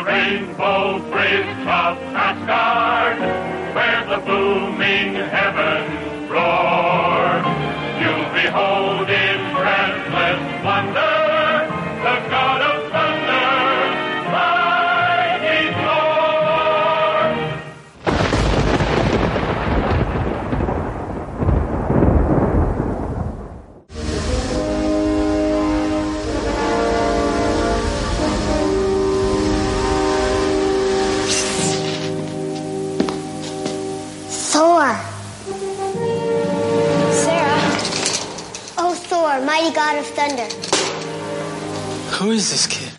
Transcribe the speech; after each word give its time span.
the 0.00 0.06
rainbow 0.06 0.98
bridge 1.10 1.46
of 1.66 1.98
Asgard, 2.16 3.18
where 3.74 4.04
the 4.08 4.24
booming 4.24 5.14
heavens 5.14 5.49
is 42.40 42.50
this 42.52 42.66
kid? 42.66 42.90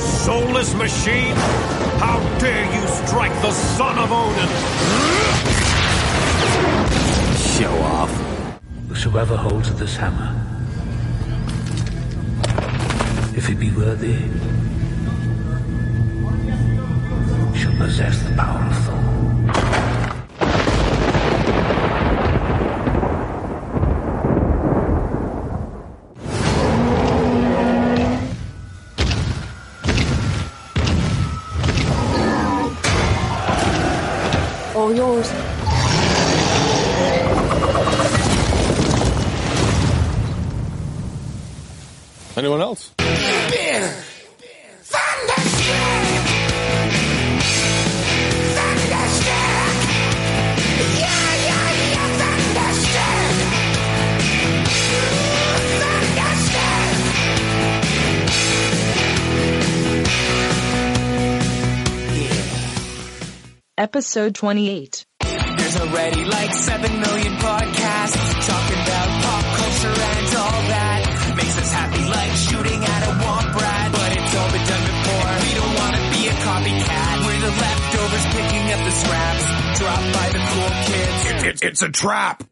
Soulless 0.00 0.72
machine! 0.74 1.36
How 2.00 2.18
dare 2.38 2.64
you 2.74 2.86
strike 2.88 3.34
the 3.42 3.50
son 3.50 3.98
of 3.98 4.10
Odin! 4.10 4.48
Show 7.56 7.74
off. 7.98 8.12
Whosoever 8.88 9.36
holds 9.36 9.74
this 9.74 9.94
hammer, 9.94 10.30
if 13.36 13.46
he 13.46 13.54
be 13.54 13.70
worthy, 13.72 14.16
shall 17.58 17.76
possess 17.76 18.22
the 18.22 18.34
power 18.36 18.64
of 18.64 18.76
Thor. 18.84 19.01
Episode 63.82 64.32
28. 64.36 65.06
There's 65.18 65.76
already 65.80 66.24
like 66.24 66.54
7 66.54 67.00
million 67.00 67.34
podcasts 67.34 68.46
talking 68.46 68.78
about 68.78 69.08
pop 69.24 69.44
culture 69.58 69.90
and 69.90 70.36
all 70.38 70.62
that. 70.70 71.34
Makes 71.34 71.58
us 71.58 71.72
happy 71.72 72.04
like 72.06 72.30
shooting 72.46 72.78
at 72.78 73.02
a 73.02 73.12
womp 73.18 73.54
rat. 73.58 73.90
But 73.90 74.10
it's 74.14 74.34
all 74.38 74.50
been 74.54 74.66
done 74.70 74.86
before. 74.86 75.30
We 75.42 75.50
don't 75.58 75.74
want 75.82 75.94
to 75.98 76.02
be 76.14 76.28
a 76.30 76.36
copycat. 76.46 77.26
We're 77.26 77.40
the 77.42 77.54
leftovers 77.58 78.26
picking 78.30 78.64
up 78.70 78.80
the 78.86 78.94
scraps 79.02 79.44
dropped 79.82 80.10
by 80.14 80.26
the 80.30 80.42
cool 80.46 80.70
kids. 80.86 81.42
It's, 81.42 81.62
it's 81.62 81.82
a 81.82 81.90
trap! 81.90 82.51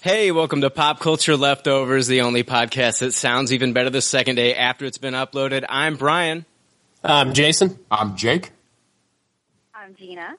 Hey, 0.00 0.30
welcome 0.30 0.60
to 0.60 0.70
Pop 0.70 1.00
Culture 1.00 1.36
Leftovers, 1.36 2.06
the 2.06 2.20
only 2.20 2.44
podcast 2.44 3.00
that 3.00 3.12
sounds 3.12 3.52
even 3.52 3.72
better 3.72 3.90
the 3.90 4.00
second 4.00 4.36
day 4.36 4.54
after 4.54 4.84
it's 4.84 4.98
been 4.98 5.14
uploaded. 5.14 5.64
I'm 5.68 5.96
Brian, 5.96 6.44
I'm 7.02 7.34
Jason. 7.34 7.78
I'm 7.90 8.16
Jake. 8.16 8.50
I'm 9.74 9.94
Gina. 9.96 10.34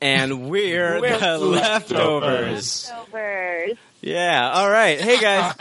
and 0.00 0.50
we're, 0.50 1.00
We're 1.00 1.18
the 1.18 1.38
Leftovers. 1.38 2.90
Leftovers. 2.90 3.76
Yeah, 4.00 4.50
all 4.52 4.68
right. 4.68 5.00
Hey, 5.00 5.18
guys. 5.20 5.54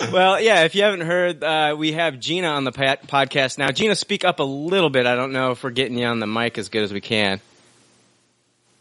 well, 0.12 0.40
yeah, 0.40 0.64
if 0.64 0.74
you 0.74 0.82
haven't 0.82 1.02
heard, 1.02 1.42
uh, 1.42 1.74
we 1.78 1.92
have 1.92 2.18
Gina 2.20 2.48
on 2.48 2.64
the 2.64 2.72
pa- 2.72 2.96
podcast 3.06 3.56
now. 3.56 3.70
Gina, 3.70 3.94
speak 3.94 4.24
up 4.24 4.40
a 4.40 4.44
little 4.44 4.90
bit. 4.90 5.06
I 5.06 5.14
don't 5.14 5.32
know 5.32 5.52
if 5.52 5.62
we're 5.62 5.70
getting 5.70 5.96
you 5.96 6.06
on 6.06 6.18
the 6.18 6.26
mic 6.26 6.58
as 6.58 6.68
good 6.68 6.82
as 6.82 6.92
we 6.92 7.00
can. 7.00 7.40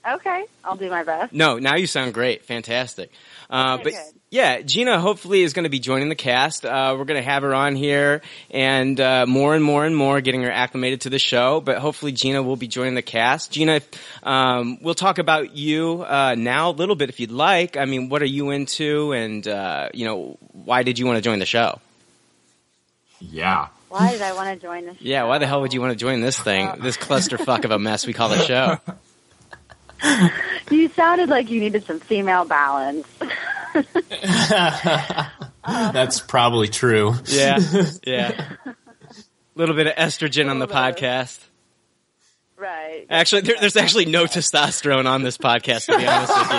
Okay, 0.07 0.45
I'll 0.63 0.75
do 0.75 0.89
my 0.89 1.03
best. 1.03 1.33
No, 1.33 1.57
now 1.57 1.77
you 1.77 1.88
sound 1.88 2.13
great. 2.13 2.45
Fantastic. 2.45 3.11
Uh, 3.49 3.77
but 3.77 3.85
good. 3.85 4.13
yeah, 4.29 4.61
Gina 4.61 4.99
hopefully 4.99 5.41
is 5.41 5.53
going 5.53 5.63
to 5.63 5.69
be 5.69 5.79
joining 5.79 6.09
the 6.09 6.16
cast. 6.16 6.63
Uh, 6.63 6.95
we're 6.95 7.05
going 7.05 7.19
to 7.19 7.27
have 7.27 7.41
her 7.41 7.55
on 7.55 7.75
here 7.75 8.21
and 8.51 8.99
uh, 8.99 9.25
more 9.25 9.55
and 9.55 9.63
more 9.63 9.83
and 9.83 9.95
more 9.95 10.21
getting 10.21 10.43
her 10.43 10.51
acclimated 10.51 11.01
to 11.01 11.09
the 11.09 11.17
show. 11.17 11.59
But 11.59 11.79
hopefully 11.79 12.11
Gina 12.11 12.43
will 12.43 12.55
be 12.55 12.67
joining 12.67 12.93
the 12.93 13.01
cast. 13.01 13.51
Gina, 13.51 13.81
um, 14.21 14.77
we'll 14.81 14.93
talk 14.93 15.17
about 15.17 15.55
you 15.55 16.05
uh, 16.07 16.35
now 16.37 16.69
a 16.69 16.72
little 16.73 16.95
bit 16.95 17.09
if 17.09 17.19
you'd 17.19 17.31
like. 17.31 17.75
I 17.75 17.85
mean, 17.85 18.09
what 18.09 18.22
are 18.22 18.27
you 18.27 18.51
into, 18.51 19.11
and 19.11 19.47
uh, 19.47 19.89
you 19.91 20.05
know, 20.05 20.37
why 20.51 20.83
did 20.83 20.99
you 20.99 21.07
want 21.07 21.17
to 21.17 21.22
join 21.22 21.39
the 21.39 21.47
show? 21.47 21.79
Yeah. 23.19 23.69
Why 23.89 24.11
did 24.11 24.22
I 24.22 24.33
want 24.33 24.53
to 24.53 24.63
join 24.63 24.85
this? 24.85 24.97
Yeah, 24.99 25.23
why 25.23 25.39
the 25.39 25.47
hell 25.47 25.61
would 25.61 25.73
you 25.73 25.81
want 25.81 25.93
to 25.93 25.97
join 25.97 26.22
this 26.22 26.37
thing, 26.37 26.69
this 26.81 26.97
clusterfuck 26.97 27.63
of 27.63 27.72
a 27.72 27.79
mess 27.79 28.05
we 28.05 28.13
call 28.13 28.29
the 28.29 28.41
show? 28.45 28.77
You 30.72 30.89
sounded 30.89 31.29
like 31.29 31.51
you 31.51 31.59
needed 31.59 31.85
some 31.85 32.00
female 32.00 32.44
balance. 32.44 33.07
That's 35.67 36.19
probably 36.19 36.67
true. 36.69 37.13
Yeah, 37.25 37.59
yeah. 38.05 38.53
A 38.66 38.75
little 39.55 39.75
bit 39.75 39.85
of 39.88 39.94
estrogen 39.94 40.50
on 40.50 40.57
the 40.59 40.67
podcast. 40.67 41.39
right. 42.57 43.05
Actually, 43.09 43.41
there, 43.41 43.55
there's 43.59 43.75
actually 43.78 44.05
no 44.05 44.25
testosterone 44.25 45.05
on 45.05 45.22
this 45.23 45.38
podcast. 45.38 45.85
To 45.85 45.97
be 45.97 46.07
honest 46.07 46.34
with 46.35 46.50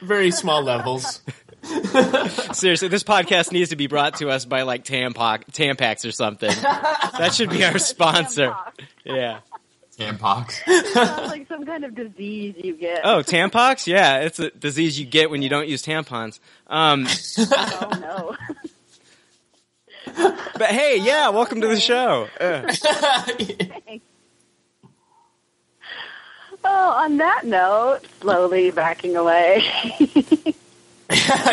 you, 0.00 0.06
Very 0.06 0.30
small 0.30 0.62
levels. 0.62 1.22
seriously, 2.52 2.88
this 2.88 3.04
podcast 3.04 3.52
needs 3.52 3.70
to 3.70 3.76
be 3.76 3.86
brought 3.86 4.16
to 4.18 4.28
us 4.28 4.44
by 4.44 4.62
like 4.62 4.84
Tampax, 4.84 5.44
Tampax 5.50 6.06
or 6.06 6.12
something. 6.12 6.50
That 6.62 7.32
should 7.34 7.50
be 7.50 7.64
our 7.64 7.78
sponsor. 7.78 8.54
Yeah. 9.04 9.40
Tampons. 10.10 10.52
Sounds 10.92 11.30
like 11.30 11.46
some 11.48 11.66
kind 11.66 11.84
of 11.84 11.94
disease 11.94 12.54
you 12.58 12.74
get. 12.74 13.00
Oh, 13.04 13.18
Tampax? 13.22 13.86
Yeah, 13.86 14.20
it's 14.20 14.38
a 14.38 14.50
disease 14.50 14.98
you 14.98 15.04
get 15.06 15.30
when 15.30 15.42
you 15.42 15.48
don't 15.50 15.68
use 15.68 15.82
tampons. 15.84 16.38
Um, 16.66 17.06
Oh, 17.38 17.90
no. 18.00 18.36
but 20.56 20.70
hey, 20.70 20.98
yeah, 21.00 21.28
welcome 21.28 21.60
to 21.60 21.68
the 21.68 21.78
show. 21.78 22.28
Uh, 22.40 22.72
Oh, 26.62 26.90
on 26.90 27.16
that 27.16 27.44
note, 27.46 28.00
slowly 28.20 28.70
backing 28.70 29.16
away. 29.16 29.64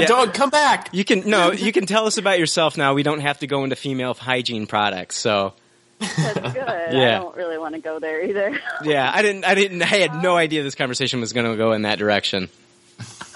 Don't 0.06 0.34
come 0.34 0.50
back. 0.50 0.90
you 0.92 1.06
can 1.06 1.30
no, 1.30 1.54
you 1.54 1.72
can 1.72 1.86
tell 1.86 2.08
us 2.08 2.18
about 2.18 2.40
yourself 2.40 2.76
now. 2.78 2.94
We 2.94 3.04
don't 3.04 3.22
have 3.22 3.40
to 3.40 3.48
go 3.48 3.64
into 3.64 3.78
female 3.78 4.14
hygiene 4.16 4.68
products. 4.68 5.16
So 5.18 5.54
That's 6.00 6.54
good. 6.54 6.58
I 6.68 7.18
don't 7.18 7.36
really 7.36 7.58
want 7.58 7.76
to 7.76 7.82
go 7.82 8.00
there 8.00 8.24
either. 8.24 8.60
yeah, 8.84 9.12
I 9.14 9.22
didn't, 9.22 9.46
I 9.46 9.56
didn't, 9.56 9.82
I 9.82 9.86
had 9.86 10.22
no 10.22 10.36
idea 10.36 10.64
this 10.64 10.76
conversation 10.76 11.20
was 11.20 11.34
going 11.34 11.50
to 11.50 11.58
go 11.58 11.72
in 11.74 11.84
that 11.84 12.00
direction. 12.00 12.50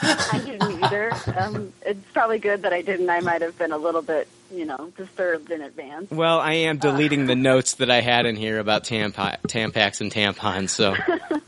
I 0.04 0.42
didn't 0.44 0.84
either. 0.84 1.12
Um, 1.38 1.74
it's 1.86 2.04
probably 2.12 2.40
good 2.40 2.64
that 2.64 2.74
I 2.74 2.82
didn't. 2.82 3.10
I 3.10 3.20
might 3.20 3.42
have 3.44 3.58
been 3.58 3.72
a 3.72 3.78
little 3.78 4.02
bit, 4.02 4.28
you 4.52 4.66
know, 4.66 4.92
disturbed 4.98 5.52
in 5.52 5.62
advance. 5.62 6.10
Well, 6.10 6.40
I 6.40 6.54
am 6.54 6.78
deleting 6.78 7.28
the 7.28 7.36
notes 7.52 7.76
that 7.76 7.92
I 7.92 8.02
had 8.02 8.26
in 8.26 8.36
here 8.36 8.58
about 8.58 8.84
tampa- 8.84 9.38
Tampax 9.48 10.02
and 10.02 10.12
tampons, 10.12 10.70
so 10.70 10.96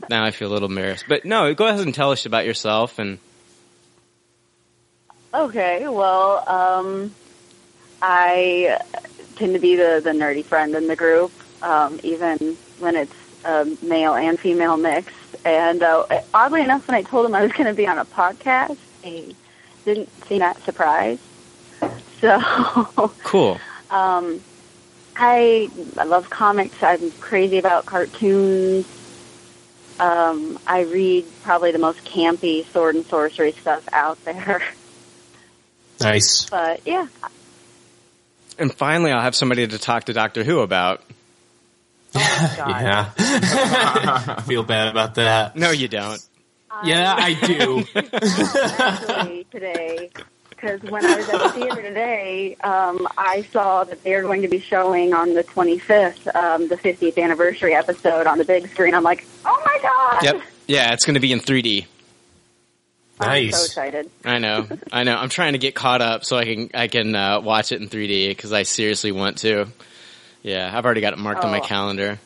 now 0.08 0.24
I 0.24 0.30
feel 0.30 0.50
a 0.50 0.52
little 0.52 0.68
embarrassed. 0.68 1.06
But 1.08 1.24
no, 1.24 1.52
go 1.54 1.66
ahead 1.66 1.80
and 1.80 1.94
tell 1.94 2.12
us 2.12 2.26
about 2.26 2.46
yourself 2.46 2.98
and 3.00 3.18
Okay, 5.34 5.88
well, 5.88 6.48
um, 6.48 7.12
I 8.00 8.78
tend 9.36 9.54
to 9.54 9.58
be 9.60 9.76
the, 9.76 10.00
the 10.02 10.10
nerdy 10.10 10.44
friend 10.44 10.74
in 10.74 10.86
the 10.86 10.96
group, 10.96 11.32
um, 11.62 12.00
even 12.02 12.56
when 12.78 12.96
it's 12.96 13.14
a 13.44 13.66
male 13.82 14.14
and 14.14 14.38
female 14.38 14.76
mix. 14.76 15.12
And 15.44 15.82
uh, 15.82 16.06
oddly 16.32 16.62
enough, 16.62 16.88
when 16.88 16.96
I 16.96 17.02
told 17.02 17.26
him 17.26 17.34
I 17.34 17.42
was 17.42 17.52
going 17.52 17.66
to 17.66 17.74
be 17.74 17.86
on 17.86 17.98
a 17.98 18.04
podcast, 18.04 18.76
he 19.02 19.36
didn't 19.84 20.08
seem 20.26 20.38
that 20.38 20.62
surprised. 20.64 21.20
So 22.20 22.38
Cool. 23.24 23.60
um, 23.90 24.40
I 25.16 25.68
I 25.98 26.04
love 26.04 26.30
comics. 26.30 26.82
I'm 26.82 27.10
crazy 27.12 27.58
about 27.58 27.86
cartoons. 27.86 28.86
Um, 30.00 30.58
I 30.66 30.80
read 30.82 31.24
probably 31.42 31.70
the 31.70 31.78
most 31.78 32.04
campy 32.04 32.64
sword 32.66 32.96
and 32.96 33.06
sorcery 33.06 33.52
stuff 33.52 33.86
out 33.92 34.22
there. 34.24 34.62
Nice. 36.00 36.48
But 36.50 36.80
yeah, 36.84 37.06
And 38.58 38.72
finally, 38.72 39.12
I'll 39.12 39.22
have 39.22 39.34
somebody 39.34 39.66
to 39.66 39.78
talk 39.78 40.04
to 40.04 40.12
Doctor 40.12 40.44
Who 40.44 40.60
about. 40.60 41.02
Yeah. 42.16 43.10
I 43.16 44.42
feel 44.46 44.62
bad 44.62 44.88
about 44.88 45.16
that. 45.16 45.56
No, 45.56 45.72
you 45.72 45.88
don't. 45.88 46.24
Yeah, 46.84 47.12
I 47.16 47.34
do. 47.34 47.84
today 49.50 50.10
because 50.64 50.82
when 50.90 51.04
I 51.04 51.16
was 51.16 51.28
at 51.28 51.42
the 51.42 51.48
theater 51.50 51.82
today, 51.82 52.56
um, 52.64 53.06
I 53.18 53.42
saw 53.52 53.84
that 53.84 54.02
they're 54.02 54.22
going 54.22 54.42
to 54.42 54.48
be 54.48 54.58
showing 54.58 55.12
on 55.12 55.34
the 55.34 55.44
25th 55.44 56.34
um, 56.34 56.68
the 56.68 56.76
50th 56.76 57.22
anniversary 57.22 57.74
episode 57.74 58.26
on 58.26 58.38
the 58.38 58.44
big 58.44 58.68
screen. 58.68 58.94
I'm 58.94 59.02
like, 59.02 59.26
oh 59.44 59.62
my 59.64 59.78
god! 59.82 60.24
Yep. 60.24 60.42
Yeah, 60.66 60.92
it's 60.94 61.04
going 61.04 61.14
to 61.14 61.20
be 61.20 61.32
in 61.32 61.40
3D. 61.40 61.86
I'm 63.20 63.50
so 63.50 63.64
excited. 63.64 64.10
I 64.24 64.38
know. 64.38 64.66
I 64.92 65.04
know. 65.04 65.16
I'm 65.16 65.28
trying 65.28 65.52
to 65.52 65.58
get 65.58 65.74
caught 65.74 66.00
up 66.02 66.24
so 66.24 66.36
I 66.36 66.44
can 66.44 66.70
I 66.74 66.88
can 66.88 67.14
uh, 67.14 67.40
watch 67.40 67.72
it 67.72 67.80
in 67.80 67.88
3D 67.88 68.28
because 68.30 68.52
I 68.52 68.64
seriously 68.64 69.12
want 69.12 69.38
to. 69.38 69.66
Yeah, 70.42 70.70
I've 70.72 70.84
already 70.84 71.00
got 71.00 71.12
it 71.12 71.18
marked 71.18 71.44
on 71.44 71.50
my 71.50 71.60
Oh. 71.60 71.66
calendar. 71.66 72.18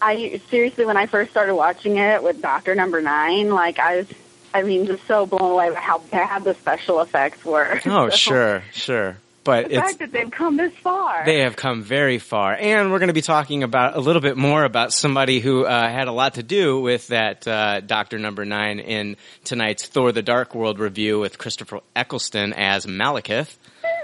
I 0.00 0.40
seriously, 0.50 0.84
when 0.84 0.96
I 0.96 1.06
first 1.06 1.30
started 1.30 1.54
watching 1.54 1.96
it 1.96 2.22
with 2.22 2.42
Doctor 2.42 2.74
Number 2.74 3.00
Nine, 3.00 3.50
like 3.50 3.78
I 3.78 3.96
was, 3.98 4.06
I 4.52 4.62
mean, 4.62 4.86
just 4.86 5.06
so 5.06 5.24
blown 5.24 5.52
away 5.52 5.70
by 5.70 5.76
how 5.80 5.98
bad 5.98 6.44
the 6.44 6.54
special 6.54 7.00
effects 7.00 7.44
were. 7.44 7.80
Oh, 7.86 8.10
So, 8.10 8.16
sure, 8.16 8.62
sure. 8.72 9.16
But 9.46 9.68
The 9.68 9.76
it's 9.76 9.86
fact 9.86 9.98
that 10.00 10.12
they've 10.12 10.30
come 10.30 10.56
this 10.56 10.74
far. 10.74 11.24
They 11.24 11.38
have 11.38 11.54
come 11.54 11.82
very 11.82 12.18
far, 12.18 12.52
and 12.54 12.90
we're 12.90 12.98
going 12.98 13.08
to 13.08 13.14
be 13.14 13.22
talking 13.22 13.62
about 13.62 13.96
a 13.96 14.00
little 14.00 14.20
bit 14.20 14.36
more 14.36 14.64
about 14.64 14.92
somebody 14.92 15.38
who 15.38 15.64
uh, 15.64 15.88
had 15.88 16.08
a 16.08 16.12
lot 16.12 16.34
to 16.34 16.42
do 16.42 16.80
with 16.80 17.06
that 17.08 17.46
uh, 17.46 17.80
Doctor 17.80 18.18
Number 18.18 18.44
Nine 18.44 18.80
in 18.80 19.16
tonight's 19.44 19.86
Thor: 19.86 20.10
The 20.10 20.22
Dark 20.22 20.54
World 20.54 20.80
review 20.80 21.20
with 21.20 21.38
Christopher 21.38 21.80
Eccleston 21.94 22.54
as 22.54 22.86
Malekith. 22.86 23.54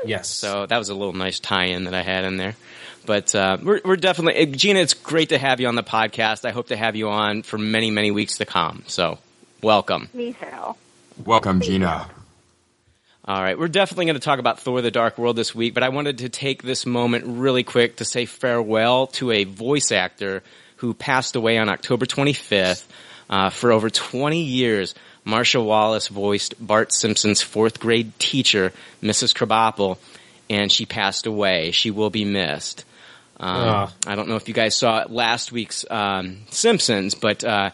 Yes. 0.04 0.28
So 0.28 0.64
that 0.66 0.78
was 0.78 0.88
a 0.90 0.94
little 0.94 1.12
nice 1.12 1.40
tie-in 1.40 1.84
that 1.84 1.94
I 1.94 2.02
had 2.02 2.24
in 2.24 2.36
there. 2.36 2.54
But 3.04 3.34
uh, 3.34 3.58
we're, 3.60 3.80
we're 3.84 3.96
definitely 3.96 4.34
eh, 4.34 4.44
Gina. 4.46 4.78
It's 4.78 4.94
great 4.94 5.30
to 5.30 5.38
have 5.38 5.60
you 5.60 5.66
on 5.66 5.74
the 5.74 5.82
podcast. 5.82 6.44
I 6.44 6.52
hope 6.52 6.68
to 6.68 6.76
have 6.76 6.94
you 6.94 7.08
on 7.08 7.42
for 7.42 7.58
many, 7.58 7.90
many 7.90 8.12
weeks 8.12 8.38
to 8.38 8.44
come. 8.44 8.84
So 8.86 9.18
welcome. 9.60 10.08
Me 10.14 10.34
too. 10.34 10.76
Welcome, 11.24 11.60
Gina. 11.60 12.08
All 13.24 13.40
right, 13.40 13.56
we're 13.56 13.68
definitely 13.68 14.06
going 14.06 14.16
to 14.16 14.20
talk 14.20 14.40
about 14.40 14.58
Thor: 14.58 14.82
The 14.82 14.90
Dark 14.90 15.16
World 15.16 15.36
this 15.36 15.54
week, 15.54 15.74
but 15.74 15.84
I 15.84 15.90
wanted 15.90 16.18
to 16.18 16.28
take 16.28 16.62
this 16.62 16.84
moment 16.84 17.24
really 17.26 17.62
quick 17.62 17.96
to 17.96 18.04
say 18.04 18.26
farewell 18.26 19.06
to 19.08 19.30
a 19.30 19.44
voice 19.44 19.92
actor 19.92 20.42
who 20.76 20.92
passed 20.92 21.36
away 21.36 21.58
on 21.58 21.68
October 21.68 22.04
25th. 22.04 22.84
Uh, 23.30 23.48
for 23.48 23.70
over 23.72 23.88
20 23.88 24.42
years, 24.42 24.94
Marsha 25.24 25.64
Wallace 25.64 26.08
voiced 26.08 26.54
Bart 26.58 26.92
Simpson's 26.92 27.40
fourth 27.40 27.78
grade 27.78 28.12
teacher, 28.18 28.72
Mrs. 29.02 29.32
Krabappel, 29.34 29.98
and 30.50 30.70
she 30.70 30.84
passed 30.84 31.26
away. 31.26 31.70
She 31.70 31.90
will 31.92 32.10
be 32.10 32.24
missed. 32.24 32.84
Um, 33.38 33.56
Ah. 33.68 33.92
I 34.06 34.16
don't 34.16 34.28
know 34.28 34.36
if 34.36 34.48
you 34.48 34.54
guys 34.54 34.76
saw 34.76 35.06
last 35.08 35.52
week's 35.52 35.84
um, 35.88 36.38
Simpsons, 36.50 37.14
but 37.14 37.42
uh, 37.44 37.70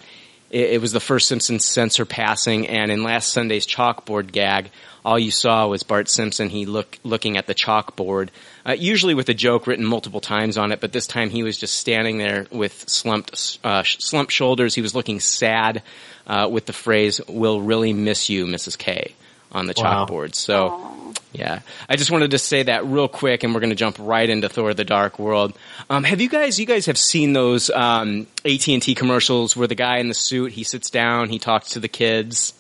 it, 0.51 0.71
it 0.73 0.81
was 0.81 0.93
the 0.93 1.01
first 1.01 1.29
Simpson 1.29 1.61
censor 1.61 2.05
passing. 2.05 2.67
And 2.69 2.91
in 2.91 3.03
last 3.03 3.33
Sunday's 3.33 3.67
chalkboard 3.67 4.33
gag, 4.33 4.71
all 5.05 5.19
you 5.19 5.31
saw 5.31 5.67
was 5.67 5.83
Bart 5.83 6.09
Simpson. 6.09 6.49
He 6.49 6.67
look 6.67 6.99
looking 7.03 7.37
at 7.37 7.47
the 7.47 7.55
chalkboard, 7.55 8.29
uh, 8.67 8.73
usually 8.73 9.15
with 9.15 9.29
a 9.29 9.35
joke 9.35 9.67
written 9.67 9.85
multiple 9.85 10.21
times 10.21 10.59
on 10.59 10.73
it. 10.73 10.81
But 10.81 10.93
this 10.93 11.07
time 11.07 11.31
he 11.31 11.43
was 11.43 11.57
just 11.57 11.75
standing 11.75 12.19
there 12.19 12.47
with 12.51 12.89
slumped 12.89 13.59
uh, 13.65 13.85
slumped 13.85 14.33
shoulders. 14.33 14.75
He 14.75 14.83
was 14.83 14.95
looking 14.95 15.21
sad 15.21 15.83
uh, 16.27 16.49
with 16.51 16.67
the 16.67 16.73
phrase 16.73 17.21
"We'll 17.29 17.61
really 17.61 17.93
miss 17.93 18.29
you, 18.29 18.47
Mrs. 18.47 18.77
K." 18.77 19.15
on 19.53 19.67
the 19.67 19.75
Wow. 19.77 20.07
chalkboard. 20.07 20.35
So. 20.35 20.95
Yeah, 21.31 21.61
I 21.91 21.97
just 21.97 22.11
wanted 22.11 22.31
to 22.31 22.39
say 22.39 22.63
that 22.63 22.87
real 22.87 23.07
quick, 23.07 23.45
and 23.45 23.53
we're 23.53 23.61
going 23.61 23.69
to 23.71 23.77
jump 23.77 23.97
right 24.01 24.29
into 24.29 24.49
Thor: 24.49 24.73
The 24.73 24.85
Dark 24.85 25.19
World. 25.19 25.53
Um, 25.91 26.03
have 26.05 26.23
you 26.23 26.29
guys? 26.29 26.59
You 26.59 26.65
guys 26.65 26.87
have 26.87 26.97
seen 26.97 27.35
those 27.35 27.69
um, 27.69 28.27
AT 28.47 28.67
and 28.69 28.83
T 28.83 28.95
commercials 28.95 29.55
where 29.55 29.69
the 29.69 29.75
guy 29.75 29.99
in 29.99 30.09
the 30.09 30.15
suit 30.15 30.53
he 30.53 30.65
sits 30.65 30.89
down, 30.89 31.29
he 31.29 31.39
talks 31.39 31.71
to 31.71 31.81
the 31.81 31.89
kids. 31.89 32.55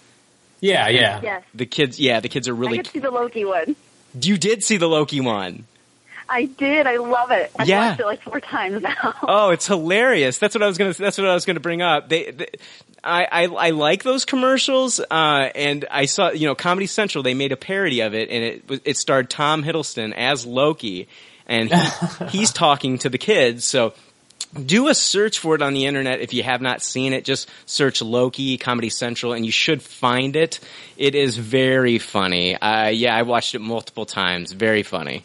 Yeah, 0.60 0.88
yeah. 0.88 1.20
Yes. 1.22 1.44
The 1.54 1.64
kids, 1.66 1.98
yeah, 1.98 2.20
the 2.20 2.28
kids 2.28 2.46
are 2.46 2.54
I 2.54 2.58
really. 2.58 2.76
get 2.76 2.86
to 2.86 2.90
see 2.92 2.98
the 2.98 3.10
Loki 3.10 3.44
one. 3.46 3.74
You 4.20 4.36
did 4.36 4.62
see 4.62 4.76
the 4.76 4.88
Loki 4.88 5.20
one. 5.20 5.64
I 6.28 6.44
did. 6.44 6.86
I 6.86 6.96
love 6.98 7.30
it. 7.30 7.50
I've 7.58 7.68
Yeah. 7.68 7.88
watched 7.88 8.00
it 8.00 8.06
like 8.06 8.22
four 8.22 8.40
times 8.40 8.82
now. 8.82 9.14
Oh, 9.22 9.50
it's 9.50 9.66
hilarious. 9.66 10.38
That's 10.38 10.54
what 10.54 10.62
I 10.62 10.66
was 10.66 10.76
gonna. 10.78 10.92
That's 10.92 11.18
what 11.18 11.26
I 11.26 11.34
was 11.34 11.44
gonna 11.44 11.60
bring 11.60 11.80
up. 11.82 12.08
They, 12.08 12.30
they 12.30 12.48
I, 13.02 13.24
I, 13.30 13.44
I 13.46 13.70
like 13.70 14.02
those 14.02 14.24
commercials. 14.24 15.00
Uh, 15.00 15.48
and 15.54 15.84
I 15.90 16.04
saw, 16.06 16.30
you 16.30 16.46
know, 16.46 16.54
Comedy 16.54 16.86
Central. 16.86 17.22
They 17.22 17.34
made 17.34 17.52
a 17.52 17.56
parody 17.56 18.00
of 18.00 18.14
it, 18.14 18.28
and 18.30 18.44
it 18.44 18.82
it 18.84 18.96
starred 18.96 19.30
Tom 19.30 19.62
Hiddleston 19.64 20.12
as 20.14 20.44
Loki, 20.44 21.08
and 21.46 21.72
he, 21.72 22.24
he's 22.28 22.52
talking 22.52 22.98
to 22.98 23.08
the 23.08 23.18
kids. 23.18 23.64
So. 23.64 23.94
Do 24.64 24.88
a 24.88 24.94
search 24.94 25.40
for 25.40 25.54
it 25.56 25.60
on 25.60 25.74
the 25.74 25.84
internet 25.84 26.20
if 26.22 26.32
you 26.32 26.42
have 26.42 26.62
not 26.62 26.80
seen 26.80 27.12
it. 27.12 27.26
Just 27.26 27.50
search 27.66 28.00
Loki 28.00 28.56
Comedy 28.56 28.88
Central, 28.88 29.34
and 29.34 29.44
you 29.44 29.52
should 29.52 29.82
find 29.82 30.36
it. 30.36 30.58
It 30.96 31.14
is 31.14 31.36
very 31.36 31.98
funny. 31.98 32.56
Uh, 32.56 32.88
yeah, 32.88 33.14
I 33.14 33.22
watched 33.24 33.54
it 33.54 33.58
multiple 33.58 34.06
times. 34.06 34.52
Very 34.52 34.82
funny. 34.82 35.22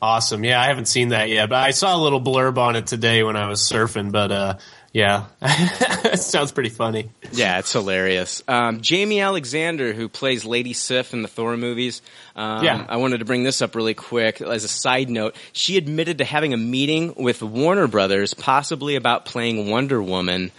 Awesome. 0.00 0.44
Yeah, 0.44 0.60
I 0.60 0.66
haven't 0.66 0.86
seen 0.86 1.08
that 1.08 1.28
yet, 1.28 1.48
but 1.48 1.56
I 1.62 1.72
saw 1.72 1.96
a 1.96 2.00
little 2.00 2.20
blurb 2.20 2.56
on 2.58 2.76
it 2.76 2.86
today 2.86 3.22
when 3.24 3.36
I 3.36 3.48
was 3.48 3.60
surfing. 3.60 4.12
But 4.12 4.30
uh, 4.30 4.58
yeah, 4.92 5.26
it 5.42 6.20
sounds 6.20 6.52
pretty 6.52 6.68
funny. 6.70 7.10
Yeah, 7.32 7.58
it's 7.58 7.72
hilarious. 7.72 8.42
Um, 8.46 8.80
Jaimie 8.80 9.20
Alexander, 9.24 9.92
who 9.92 10.08
plays 10.08 10.44
Lady 10.44 10.72
Sif 10.72 11.12
in 11.14 11.22
the 11.22 11.28
Thor 11.28 11.56
movies, 11.56 12.00
um, 12.36 12.62
Yeah. 12.64 12.86
I 12.88 12.98
wanted 12.98 13.18
to 13.18 13.24
bring 13.24 13.42
this 13.42 13.60
up 13.60 13.74
really 13.74 13.94
quick 13.94 14.40
as 14.40 14.62
a 14.62 14.68
side 14.68 15.10
note. 15.10 15.34
She 15.52 15.76
admitted 15.76 16.18
to 16.18 16.24
having 16.24 16.54
a 16.54 16.58
meeting 16.58 17.14
with 17.16 17.42
Warner 17.42 17.88
Brothers, 17.88 18.34
possibly 18.34 18.94
about 18.94 19.24
playing 19.24 19.68
Wonder 19.68 20.00
Woman. 20.00 20.52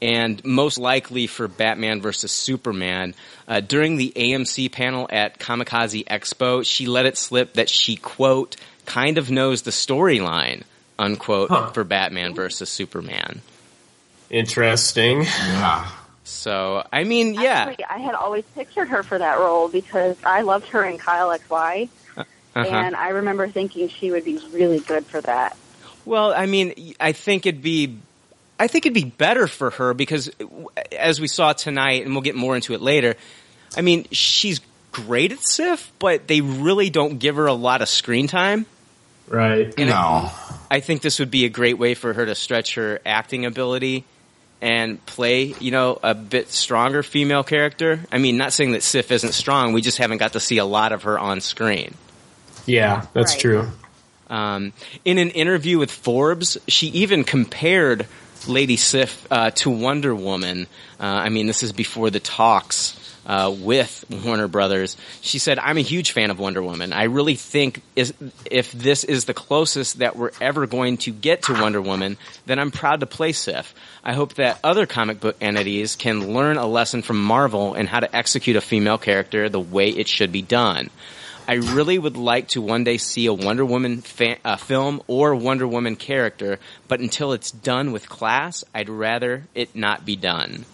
And 0.00 0.42
most 0.44 0.76
likely 0.78 1.26
for 1.26 1.48
Batman 1.48 2.02
versus 2.02 2.30
Superman. 2.30 3.14
Uh, 3.48 3.60
during 3.60 3.96
the 3.96 4.12
AMC 4.14 4.70
panel 4.70 5.06
at 5.10 5.38
Comikaze 5.38 6.04
Expo, 6.06 6.64
she 6.66 6.86
let 6.86 7.06
it 7.06 7.16
slip 7.16 7.54
that 7.54 7.70
she, 7.70 7.96
quote, 7.96 8.56
kind 8.86 9.18
of 9.18 9.30
knows 9.30 9.62
the 9.62 9.70
storyline, 9.70 10.62
unquote, 10.98 11.50
Huh. 11.50 11.70
for 11.72 11.84
Batman 11.84 12.34
versus 12.34 12.68
Superman. 12.70 13.42
Interesting. 14.30 15.22
Yeah. 15.22 15.88
So, 16.24 16.84
I 16.92 17.04
mean, 17.04 17.34
yeah. 17.34 17.66
Actually, 17.68 17.84
I 17.84 17.98
had 17.98 18.14
always 18.14 18.44
pictured 18.54 18.88
her 18.88 19.02
for 19.02 19.18
that 19.18 19.38
role 19.38 19.68
because 19.68 20.16
I 20.24 20.42
loved 20.42 20.66
her 20.68 20.84
in 20.84 20.98
Kyle 20.98 21.28
XY, 21.30 21.88
Uh-huh. 22.16 22.24
and 22.56 22.96
I 22.96 23.10
remember 23.10 23.48
thinking 23.48 23.88
she 23.88 24.10
would 24.10 24.24
be 24.24 24.40
really 24.52 24.80
good 24.80 25.06
for 25.06 25.20
that. 25.20 25.56
Well, 26.04 26.32
I 26.32 26.46
mean, 26.46 26.94
I 26.98 27.12
think 27.12 27.46
it'd 27.46 27.62
be, 27.62 27.98
I 28.58 28.66
think 28.66 28.86
it'd 28.86 28.94
be 28.94 29.04
better 29.04 29.46
for 29.46 29.70
her 29.70 29.94
because, 29.94 30.30
as 30.96 31.20
we 31.20 31.28
saw 31.28 31.52
tonight, 31.52 32.04
and 32.04 32.12
we'll 32.14 32.22
get 32.22 32.34
more 32.34 32.56
into 32.56 32.74
it 32.74 32.80
later. 32.80 33.14
I 33.76 33.82
mean, 33.82 34.06
she's 34.10 34.60
great 34.92 35.30
at 35.32 35.46
Sif, 35.46 35.92
but 35.98 36.26
they 36.26 36.40
really 36.40 36.90
don't 36.90 37.18
give 37.18 37.36
her 37.36 37.46
a 37.46 37.52
lot 37.52 37.82
of 37.82 37.88
screen 37.88 38.26
time. 38.26 38.66
Right. 39.28 39.72
And 39.76 39.90
No. 39.90 40.30
I 40.70 40.80
think 40.80 41.02
this 41.02 41.18
would 41.18 41.30
be 41.30 41.44
a 41.44 41.48
great 41.48 41.78
way 41.78 41.94
for 41.94 42.12
her 42.12 42.26
to 42.26 42.34
stretch 42.34 42.74
her 42.74 43.00
acting 43.06 43.44
ability 43.46 44.04
and 44.60 45.04
play, 45.06 45.54
you 45.60 45.70
know, 45.70 45.98
a 46.02 46.14
bit 46.14 46.50
stronger 46.50 47.02
female 47.02 47.44
character. 47.44 48.00
I 48.10 48.18
mean, 48.18 48.36
not 48.36 48.52
saying 48.52 48.72
that 48.72 48.82
Sif 48.82 49.12
isn't 49.12 49.32
strong. 49.32 49.72
We 49.74 49.82
just 49.82 49.98
haven't 49.98 50.18
got 50.18 50.32
to 50.32 50.40
see 50.40 50.58
a 50.58 50.64
lot 50.64 50.92
of 50.92 51.04
her 51.04 51.18
on 51.18 51.40
screen. 51.40 51.94
Yeah, 52.64 53.06
that's 53.12 53.32
Right. 53.32 53.40
true. 53.40 53.68
Um, 54.28 54.72
in 55.04 55.18
an 55.18 55.30
interview 55.30 55.78
with 55.78 55.90
Forbes, 55.90 56.58
she 56.66 56.88
even 56.88 57.22
compared 57.22 58.06
Lady 58.48 58.76
Sif 58.76 59.24
uh, 59.30 59.50
to 59.52 59.70
Wonder 59.70 60.14
Woman. 60.14 60.66
Uh, 60.98 61.04
I 61.04 61.28
mean, 61.28 61.46
this 61.46 61.62
is 61.62 61.72
before 61.72 62.10
the 62.10 62.18
talks 62.20 62.96
uh, 63.26 63.54
with 63.56 64.04
Warner 64.24 64.48
Brothers. 64.48 64.96
She 65.20 65.38
said, 65.38 65.58
"I'm 65.58 65.76
a 65.76 65.82
huge 65.82 66.12
fan 66.12 66.30
of 66.30 66.38
Wonder 66.38 66.62
Woman. 66.62 66.92
I 66.92 67.04
really 67.04 67.34
think 67.34 67.82
is, 67.94 68.14
if 68.50 68.72
this 68.72 69.04
is 69.04 69.24
the 69.24 69.34
closest 69.34 69.98
that 69.98 70.16
we're 70.16 70.30
ever 70.40 70.66
going 70.66 70.98
to 70.98 71.10
get 71.10 71.42
to 71.42 71.52
Wonder 71.52 71.82
Woman, 71.82 72.16
then 72.46 72.58
I'm 72.58 72.70
proud 72.70 73.00
to 73.00 73.06
play 73.06 73.32
Sif. 73.32 73.74
I 74.04 74.12
hope 74.12 74.34
that 74.34 74.60
other 74.62 74.86
comic 74.86 75.20
book 75.20 75.36
entities 75.40 75.96
can 75.96 76.32
learn 76.32 76.56
a 76.56 76.66
lesson 76.66 77.02
from 77.02 77.22
Marvel 77.22 77.74
and 77.74 77.88
how 77.88 78.00
to 78.00 78.16
execute 78.16 78.56
a 78.56 78.60
female 78.60 78.98
character 78.98 79.48
the 79.48 79.60
way 79.60 79.90
it 79.90 80.08
should 80.08 80.32
be 80.32 80.42
done." 80.42 80.90
I 81.48 81.54
really 81.54 81.96
would 81.96 82.16
like 82.16 82.48
to 82.48 82.60
one 82.60 82.82
day 82.82 82.98
see 82.98 83.26
a 83.26 83.32
Wonder 83.32 83.64
Woman 83.64 84.02
uh, 84.44 84.56
film 84.56 85.00
or 85.06 85.34
Wonder 85.36 85.68
Woman 85.68 85.94
character, 85.94 86.58
but 86.88 86.98
until 86.98 87.32
it's 87.32 87.52
done 87.52 87.92
with 87.92 88.08
class, 88.08 88.64
I'd 88.74 88.88
rather 88.88 89.44
it 89.54 89.76
not 89.76 90.04
be 90.04 90.16
done. 90.16 90.64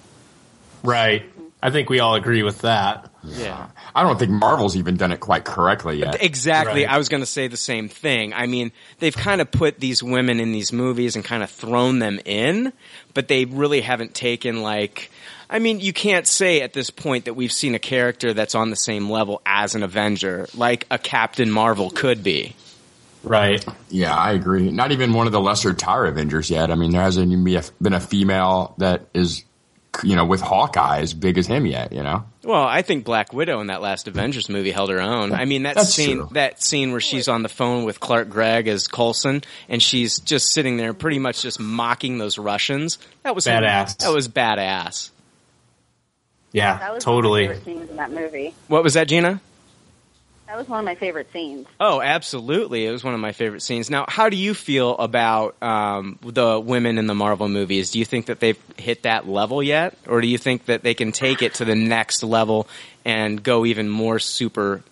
Right. 0.82 1.30
I 1.62 1.70
think 1.70 1.88
we 1.88 2.00
all 2.00 2.16
agree 2.16 2.42
with 2.42 2.62
that. 2.62 3.08
Yeah. 3.22 3.68
I 3.94 4.02
don't 4.02 4.18
think 4.18 4.32
Marvel's 4.32 4.76
even 4.76 4.96
done 4.96 5.12
it 5.12 5.20
quite 5.20 5.44
correctly 5.44 6.00
yet. 6.00 6.20
Exactly. 6.20 6.84
Right. 6.84 6.92
I 6.92 6.98
was 6.98 7.08
going 7.08 7.20
to 7.22 7.26
say 7.26 7.46
the 7.46 7.56
same 7.56 7.88
thing. 7.88 8.32
I 8.32 8.46
mean, 8.46 8.72
they've 8.98 9.16
kind 9.16 9.40
of 9.40 9.48
put 9.50 9.78
these 9.78 10.02
women 10.02 10.40
in 10.40 10.50
these 10.50 10.72
movies 10.72 11.14
and 11.14 11.24
kind 11.24 11.44
of 11.44 11.50
thrown 11.50 12.00
them 12.00 12.18
in, 12.24 12.72
but 13.14 13.28
they 13.28 13.44
really 13.44 13.80
haven't 13.80 14.12
taken 14.12 14.62
like, 14.62 15.12
I 15.48 15.60
mean, 15.60 15.78
you 15.78 15.92
can't 15.92 16.26
say 16.26 16.62
at 16.62 16.72
this 16.72 16.90
point 16.90 17.26
that 17.26 17.34
we've 17.34 17.52
seen 17.52 17.76
a 17.76 17.78
character 17.78 18.34
that's 18.34 18.56
on 18.56 18.70
the 18.70 18.76
same 18.76 19.08
level 19.08 19.40
as 19.46 19.76
an 19.76 19.84
Avenger, 19.84 20.48
like 20.56 20.86
a 20.90 20.98
Captain 20.98 21.50
Marvel 21.50 21.90
could 21.90 22.24
be. 22.24 22.56
Right. 23.22 23.64
Yeah, 23.88 24.16
I 24.16 24.32
agree. 24.32 24.72
Not 24.72 24.90
even 24.90 25.12
one 25.12 25.26
of 25.26 25.32
the 25.32 25.40
lesser 25.40 25.72
tier 25.74 26.06
Avengers 26.06 26.50
yet. 26.50 26.72
I 26.72 26.74
mean, 26.74 26.90
there 26.90 27.02
hasn't 27.02 27.30
even 27.30 27.62
been 27.80 27.92
a 27.92 28.00
female 28.00 28.74
that 28.78 29.06
is, 29.14 29.44
you 30.02 30.16
know, 30.16 30.24
with 30.24 30.40
Hawkeye 30.40 31.00
as 31.00 31.14
big 31.14 31.38
as 31.38 31.46
him 31.46 31.66
yet. 31.66 31.92
You 31.92 32.02
know. 32.02 32.24
Well, 32.44 32.62
I 32.64 32.82
think 32.82 33.04
Black 33.04 33.32
Widow 33.32 33.60
in 33.60 33.68
that 33.68 33.82
last 33.82 34.08
Avengers 34.08 34.48
movie 34.48 34.70
held 34.72 34.90
her 34.90 35.00
own. 35.00 35.32
I 35.32 35.44
mean, 35.44 35.62
that 35.64 35.76
That's 35.76 35.94
scene, 35.94 36.18
true. 36.18 36.28
that 36.32 36.62
scene 36.62 36.90
where 36.90 37.00
she's 37.00 37.28
on 37.28 37.42
the 37.42 37.48
phone 37.48 37.84
with 37.84 38.00
Clark 38.00 38.28
Gregg 38.28 38.66
as 38.68 38.88
Coulson, 38.88 39.42
and 39.68 39.82
she's 39.82 40.18
just 40.18 40.52
sitting 40.52 40.76
there, 40.76 40.92
pretty 40.94 41.18
much 41.18 41.42
just 41.42 41.60
mocking 41.60 42.18
those 42.18 42.38
Russians. 42.38 42.98
That 43.22 43.34
was 43.34 43.46
Badass. 43.46 43.98
That 43.98 44.12
was 44.12 44.28
badass. 44.28 45.10
Yeah, 46.52 46.78
That 46.78 46.94
was 46.94 47.04
totally. 47.04 47.46
one 47.46 47.52
of 47.52 47.58
my 47.58 47.64
favorite 47.64 47.78
scenes 47.78 47.90
in 47.90 47.96
that 47.96 48.10
movie. 48.10 48.54
What 48.68 48.82
was 48.84 48.94
that, 48.94 49.08
Gina? 49.08 49.40
That 50.52 50.58
was 50.58 50.68
one 50.68 50.80
of 50.80 50.84
my 50.84 50.96
favorite 50.96 51.32
scenes. 51.32 51.66
Oh, 51.80 52.02
absolutely! 52.02 52.84
It 52.84 52.90
was 52.90 53.02
one 53.02 53.14
of 53.14 53.20
my 53.20 53.32
favorite 53.32 53.62
scenes. 53.62 53.88
Now, 53.88 54.04
how 54.06 54.28
do 54.28 54.36
you 54.36 54.52
feel 54.52 54.98
about 54.98 55.56
um, 55.62 56.18
the 56.22 56.60
women 56.60 56.98
in 56.98 57.06
the 57.06 57.14
Marvel 57.14 57.48
movies? 57.48 57.90
Do 57.90 57.98
you 57.98 58.04
think 58.04 58.26
that 58.26 58.40
they've 58.40 58.58
hit 58.76 59.04
that 59.04 59.26
level 59.26 59.62
yet, 59.62 59.96
or 60.06 60.20
do 60.20 60.26
you 60.26 60.36
think 60.36 60.66
that 60.66 60.82
they 60.82 60.92
can 60.92 61.10
take 61.10 61.40
it 61.40 61.54
to 61.54 61.64
the 61.64 61.74
next 61.74 62.22
level 62.22 62.68
and 63.02 63.42
go 63.42 63.64
even 63.64 63.88
more 63.88 64.18
super? 64.18 64.82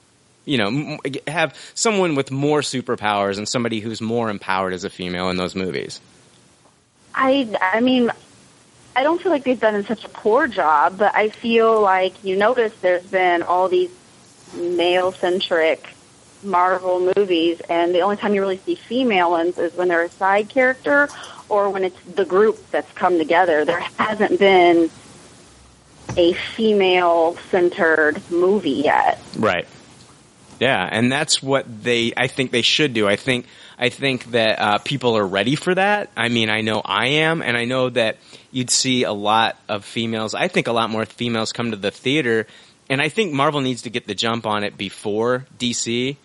You 0.46 0.56
know, 0.56 0.98
have 1.26 1.54
someone 1.74 2.14
with 2.14 2.30
more 2.30 2.62
superpowers 2.62 3.36
and 3.36 3.46
somebody 3.46 3.80
who's 3.80 4.00
more 4.00 4.30
empowered 4.30 4.72
as 4.72 4.84
a 4.84 4.90
female 4.90 5.28
in 5.28 5.36
those 5.36 5.54
movies. 5.54 6.00
I, 7.14 7.54
I 7.60 7.80
mean, 7.80 8.10
I 8.96 9.02
don't 9.02 9.20
feel 9.20 9.30
like 9.30 9.44
they've 9.44 9.60
done 9.60 9.84
such 9.84 10.06
a 10.06 10.08
poor 10.08 10.46
job, 10.46 10.96
but 10.96 11.14
I 11.14 11.28
feel 11.28 11.82
like 11.82 12.24
you 12.24 12.36
notice 12.36 12.72
there's 12.80 13.04
been 13.04 13.42
all 13.42 13.68
these 13.68 13.90
male-centric 14.54 15.88
Marvel 16.42 17.12
movies, 17.16 17.60
and 17.68 17.94
the 17.94 18.00
only 18.00 18.16
time 18.16 18.34
you 18.34 18.40
really 18.40 18.56
see 18.58 18.74
female 18.74 19.30
ones 19.30 19.58
is 19.58 19.74
when 19.74 19.88
they're 19.88 20.04
a 20.04 20.08
side 20.08 20.48
character 20.48 21.08
or 21.48 21.68
when 21.68 21.84
it's 21.84 22.00
the 22.02 22.24
group 22.24 22.58
that's 22.70 22.90
come 22.92 23.18
together. 23.18 23.64
There 23.64 23.80
hasn't 23.98 24.38
been 24.38 24.90
a 26.16 26.32
female-centered 26.32 28.30
movie 28.30 28.70
yet. 28.70 29.20
Right. 29.36 29.66
Yeah, 30.60 30.86
and 30.90 31.10
that's 31.10 31.42
what 31.42 31.82
they. 31.82 32.12
I 32.16 32.26
think 32.26 32.50
they 32.50 32.62
should 32.62 32.92
do. 32.92 33.08
I 33.08 33.16
think. 33.16 33.46
I 33.78 33.88
think 33.88 34.26
that 34.32 34.58
uh, 34.58 34.78
people 34.78 35.16
are 35.16 35.26
ready 35.26 35.56
for 35.56 35.74
that. 35.74 36.10
I 36.14 36.28
mean, 36.28 36.50
I 36.50 36.60
know 36.60 36.82
I 36.84 37.06
am, 37.06 37.40
and 37.40 37.56
I 37.56 37.64
know 37.64 37.88
that 37.88 38.18
you'd 38.50 38.68
see 38.68 39.04
a 39.04 39.12
lot 39.12 39.56
of 39.70 39.86
females. 39.86 40.34
I 40.34 40.48
think 40.48 40.66
a 40.68 40.72
lot 40.72 40.90
more 40.90 41.06
females 41.06 41.52
come 41.52 41.70
to 41.70 41.78
the 41.78 41.90
theater, 41.90 42.46
and 42.90 43.00
I 43.00 43.08
think 43.08 43.32
Marvel 43.32 43.60
needs 43.60 43.82
to 43.82 43.90
get 43.90 44.06
the 44.06 44.14
jump 44.14 44.44
on 44.44 44.64
it 44.64 44.76
before 44.76 45.46
DC. 45.58 46.16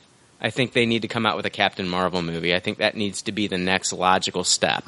I 0.42 0.50
think 0.50 0.74
they 0.74 0.86
need 0.86 1.04
to 1.04 1.08
come 1.08 1.26
out 1.26 1.38
with 1.38 1.46
a 1.46 1.52
Captain 1.52 1.88
Marvel 1.88 2.22
movie. 2.22 2.54
I 2.54 2.60
think 2.60 2.80
that 2.80 2.98
needs 2.98 3.22
to 3.24 3.32
be 3.32 3.48
the 3.48 3.60
next 3.60 3.94
logical 3.94 4.44
step. 4.44 4.84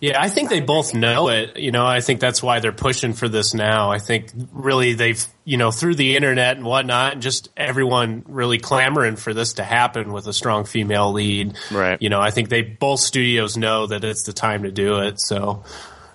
Yeah, 0.00 0.20
I 0.20 0.28
think 0.28 0.50
they 0.50 0.60
both 0.60 0.94
know 0.94 1.28
it. 1.28 1.58
You 1.58 1.70
know, 1.70 1.86
I 1.86 2.00
think 2.00 2.18
that's 2.18 2.42
why 2.42 2.58
they're 2.58 2.72
pushing 2.72 3.12
for 3.12 3.28
this 3.28 3.54
now. 3.54 3.92
I 3.92 3.98
think 3.98 4.32
really 4.52 4.94
they've, 4.94 5.24
you 5.44 5.58
know, 5.58 5.70
through 5.70 5.94
the 5.94 6.16
internet 6.16 6.56
and 6.56 6.66
whatnot, 6.66 7.12
and 7.12 7.22
just 7.22 7.50
everyone 7.56 8.24
really 8.26 8.58
clamoring 8.58 9.14
for 9.14 9.32
this 9.32 9.54
to 9.54 9.64
happen 9.64 10.12
with 10.12 10.26
a 10.26 10.32
strong 10.32 10.64
female 10.64 11.12
lead. 11.12 11.56
Right. 11.70 12.02
You 12.02 12.08
know, 12.08 12.20
I 12.20 12.32
think 12.32 12.48
they 12.48 12.62
both 12.62 12.98
studios 12.98 13.56
know 13.56 13.86
that 13.86 14.02
it's 14.02 14.24
the 14.24 14.32
time 14.32 14.64
to 14.64 14.72
do 14.72 14.98
it. 15.02 15.20
So, 15.20 15.62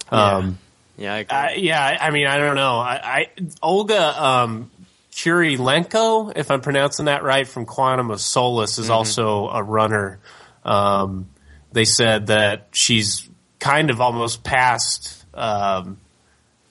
um, 0.10 0.46
Yeah, 0.46 0.67
I 1.00 1.18
agree. 1.20 1.38
I, 1.38 1.54
yeah, 1.54 1.84
I 1.84 2.08
I 2.08 2.12
mean, 2.12 2.28
I 2.28 2.38
don't 2.38 2.56
know. 2.56 2.78
I, 2.80 2.96
I 3.04 3.30
Olga 3.62 4.24
um, 4.24 4.72
Kurilenko, 5.12 6.34
if 6.36 6.52
I'm 6.52 6.62
pronouncing 6.62 7.06
that 7.06 7.24
right, 7.24 7.48
from 7.48 7.66
Quantum 7.66 8.12
of 8.12 8.22
Solace, 8.22 8.78
is 8.78 8.90
also 8.90 9.48
a 9.50 9.64
runner. 9.64 10.20
Um, 10.64 11.30
they 11.72 11.86
said 11.86 12.28
that 12.28 12.70
she's 12.72 13.28
kind 13.60 13.90
of 13.90 14.02
almost 14.02 14.44
past. 14.44 15.26
Um, 15.34 15.98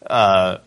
uh, 0.05 0.59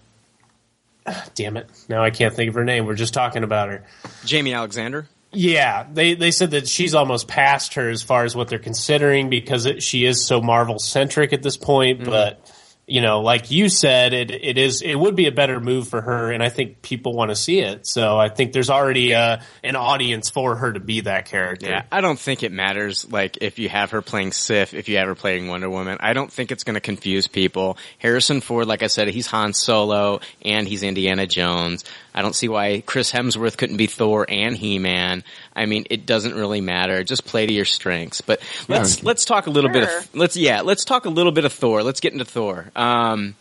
damn 1.36 1.58
it! 1.58 1.70
Now 1.88 2.04
I 2.04 2.10
can't 2.10 2.34
think 2.34 2.50
of 2.50 2.56
her 2.56 2.66
name. 2.66 2.86
We're 2.86 2.96
just 2.96 3.14
talking 3.14 3.44
about 3.44 3.70
her. 3.70 3.86
Jaimie 4.24 4.56
Alexander. 4.56 5.08
Yeah, 5.32 5.86
they 5.92 6.16
they 6.16 6.32
said 6.32 6.52
that 6.52 6.68
she's 6.68 6.96
almost 6.96 7.28
past 7.28 7.76
her 7.76 7.90
as 7.90 8.02
far 8.02 8.24
as 8.24 8.36
what 8.36 8.48
they're 8.48 8.58
considering 8.58 9.30
because 9.30 9.66
it, 9.66 9.84
she 9.84 10.06
is 10.06 10.26
so 10.26 10.42
Marvel 10.42 10.80
centric 10.80 11.34
at 11.34 11.44
this 11.44 11.56
point. 11.56 12.04
But 12.04 12.42
you 12.90 13.02
know, 13.02 13.22
like 13.22 13.52
you 13.52 13.70
said, 13.70 14.14
it 14.14 14.32
it 14.32 14.58
is 14.58 14.82
it 14.82 14.96
would 14.96 15.16
be 15.16 15.28
a 15.28 15.32
better 15.32 15.60
move 15.60 15.88
for 15.88 16.02
her, 16.02 16.32
and 16.32 16.42
I 16.42 16.50
think 16.50 16.82
people 16.82 17.14
want 17.14 17.30
to 17.30 17.36
see 17.36 17.60
it. 17.60 17.86
So 17.86 18.18
I 18.18 18.30
think 18.30 18.52
there's 18.52 18.70
already 18.70 19.14
uh, 19.14 19.38
an 19.64 19.76
audience 19.76 20.30
for 20.30 20.56
her 20.56 20.74
to 20.74 20.80
be 20.80 21.02
that 21.02 21.26
character. 21.26 21.68
Yeah, 21.68 21.84
I 21.92 22.02
don't 22.02 22.20
think 22.20 22.42
it 22.42 22.52
matters. 22.52 23.10
Like 23.10 23.38
if 23.42 23.60
you 23.60 23.70
have 23.70 23.92
her 23.92 24.02
playing 24.02 24.32
Sif, 24.32 24.74
if 24.74 24.90
you 24.90 24.98
have 24.98 25.08
her 25.08 25.16
playing 25.16 25.48
Wonder 25.48 25.70
Woman, 25.70 25.98
I 26.00 26.14
don't 26.14 26.32
think 26.32 26.52
it's 26.52 26.64
going 26.64 26.76
to 26.76 26.82
confuse 26.82 27.28
people. 27.28 27.78
Harrison 28.00 28.42
Ford, 28.42 28.68
like 28.68 28.82
I 28.82 28.88
said, 28.88 29.08
he's 29.10 29.28
Han 29.28 29.54
Solo 29.54 30.20
and 30.44 30.68
he's 30.68 30.82
Indiana 30.82 31.28
Jones. 31.28 31.86
I 32.20 32.22
don't 32.22 32.36
see 32.36 32.50
why 32.50 32.84
Chris 32.86 33.14
Hemsworth 33.14 33.56
couldn't 33.56 33.78
be 33.78 33.88
Thor 33.88 34.26
and 34.28 34.58
He 34.58 34.78
Man. 34.78 35.24
I 35.56 35.68
mean, 35.68 35.86
it 35.90 36.06
doesn't 36.06 36.36
really 36.36 36.60
matter. 36.60 37.02
Just 37.06 37.24
play 37.24 37.46
to 37.46 37.54
your 37.54 37.64
strengths. 37.64 38.20
But 38.20 38.42
let's 38.68 39.02
let's 39.04 39.24
talk 39.24 39.48
a 39.48 39.50
little 39.50 39.70
bit 39.70 39.84
of 39.84 40.10
let's 40.14 40.36
yeah 40.36 40.60
let's 40.60 40.84
talk 40.84 41.06
a 41.06 41.10
little 41.10 41.32
bit 41.32 41.46
of 41.46 41.54
Thor. 41.54 41.82
Let's 41.82 42.02
get 42.02 42.12
into 42.12 42.26
Thor. 42.26 42.72
Um, 42.76 43.36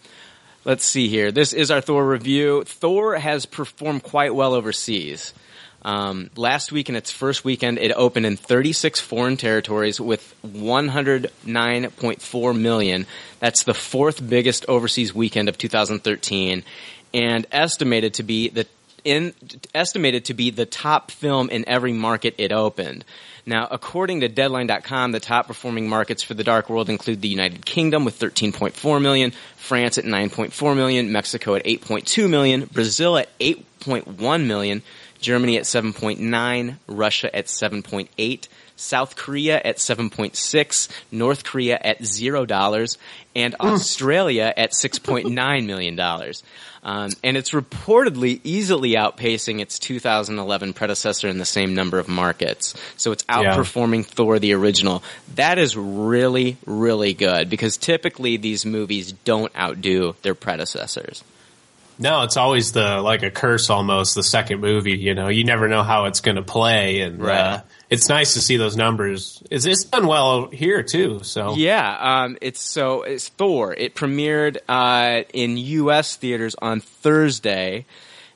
let's 0.65 0.85
see 0.85 1.09
here. 1.09 1.33
This 1.33 1.53
is 1.53 1.73
our 1.73 1.81
Thor 1.81 2.07
review. 2.07 2.63
Thor 2.63 3.17
has 3.17 3.47
performed 3.47 4.05
quite 4.05 4.33
well 4.33 4.55
overseas. 4.55 5.35
Um, 5.83 6.31
last 6.37 6.71
week 6.71 6.89
in 6.89 6.95
its 6.95 7.11
first 7.11 7.45
weekend, 7.45 7.79
it 7.79 7.91
opened 7.93 8.27
in 8.27 8.37
36 8.37 9.01
foreign 9.01 9.37
territories 9.37 10.01
with 10.01 10.37
109.4 10.45 12.61
million. 12.61 13.07
That's 13.41 13.65
the 13.65 13.75
fourth 13.75 14.29
biggest 14.29 14.67
overseas 14.69 15.15
weekend 15.15 15.49
of 15.49 15.57
2013, 15.57 16.65
and 17.13 17.47
estimated 17.53 18.15
to 18.15 18.23
be 18.23 18.49
the 18.49 18.67
in 19.05 19.33
estimated 19.75 20.27
to 20.27 20.35
be 20.35 20.51
the 20.51 20.67
top 20.67 21.11
film 21.11 21.49
in 21.51 21.67
every 21.69 21.93
market 21.93 22.35
it 22.39 22.53
opened. 22.53 23.05
Now, 23.47 23.67
according 23.71 24.21
to 24.21 24.29
Deadline.com, 24.29 25.13
the 25.13 25.21
top 25.21 25.47
performing 25.47 25.89
markets 25.89 26.23
for 26.23 26.35
The 26.35 26.45
Dark 26.45 26.69
World 26.69 26.91
include 26.91 27.23
the 27.23 27.29
United 27.29 27.65
Kingdom 27.65 28.05
with 28.05 28.19
13.4 28.19 29.01
million, 29.01 29.33
France 29.57 29.97
at 29.97 30.05
9.4 30.05 30.77
million, 30.77 31.11
Mexico 31.11 31.55
at 31.55 31.65
8.2 31.65 32.29
million, 32.29 32.67
Brazil 32.67 33.17
at 33.17 33.37
8.1 33.39 34.45
million, 34.45 34.83
Germany 35.21 35.57
at 35.57 35.65
7.9, 35.65 36.77
Russia 36.89 37.35
at 37.35 37.47
7.8, 37.47 38.49
South 38.79 39.17
Korea 39.17 39.61
at 39.65 39.77
7.6, 39.77 40.89
North 41.11 41.45
Korea 41.45 41.79
at 41.83 42.05
zero 42.05 42.47
dollars, 42.47 42.97
and 43.35 43.55
Australia 43.61 44.53
at 44.57 44.73
6.9 44.73 45.67
million 45.67 45.97
dollars. 45.97 46.43
Um, 46.85 47.11
and 47.25 47.37
it's 47.37 47.51
reportedly 47.51 48.41
easily 48.45 48.93
outpacing 48.93 49.61
its 49.61 49.79
2011 49.81 50.73
predecessor 50.75 51.29
in 51.29 51.39
the 51.39 51.45
same 51.45 51.75
number 51.75 51.99
of 51.99 52.09
markets. 52.09 52.73
So 52.97 53.11
it's 53.13 53.25
outperforming 53.25 54.07
Thor 54.07 54.39
the 54.39 54.55
original. 54.55 55.03
That 55.35 55.59
is 55.59 55.77
really, 55.77 56.57
really 56.67 57.15
good 57.15 57.51
because 57.51 57.77
typically 57.77 58.37
these 58.37 58.65
movies 58.65 59.13
don't 59.13 59.55
outdo 59.59 60.15
their 60.23 60.37
predecessors. 60.37 61.25
No, 61.99 62.23
it's 62.23 62.37
always 62.37 62.71
the 62.73 63.01
like 63.03 63.25
a 63.25 63.31
curse 63.31 63.71
almost. 63.71 64.15
The 64.15 64.23
second 64.23 64.61
movie, 64.61 64.97
you 64.97 65.15
know, 65.15 65.29
you 65.29 65.43
never 65.43 65.67
know 65.67 65.83
how 65.83 66.05
it's 66.05 66.21
going 66.21 66.37
to 66.37 66.43
play, 66.43 67.01
and 67.01 67.21
Right. 67.21 67.37
uh, 67.39 67.61
it's 67.91 68.09
nice 68.09 68.35
to 68.35 68.41
see 68.41 68.57
those 68.57 68.77
numbers. 68.77 69.43
It's, 69.51 69.65
it's 69.65 69.85
done 69.85 70.07
well 70.07 70.49
here 70.49 70.83
too. 70.83 71.21
So 71.23 71.55
Yeah, 71.55 71.97
um, 72.25 72.37
it's 72.41 72.61
so 72.61 73.03
it's 73.03 73.29
Thor. 73.29 73.75
It 73.75 73.95
premiered 73.95 74.59
uh, 74.69 75.23
in 75.33 75.57
U.S. 75.57 76.17
theaters 76.17 76.55
on 76.61 76.81
Thursday, 76.81 77.87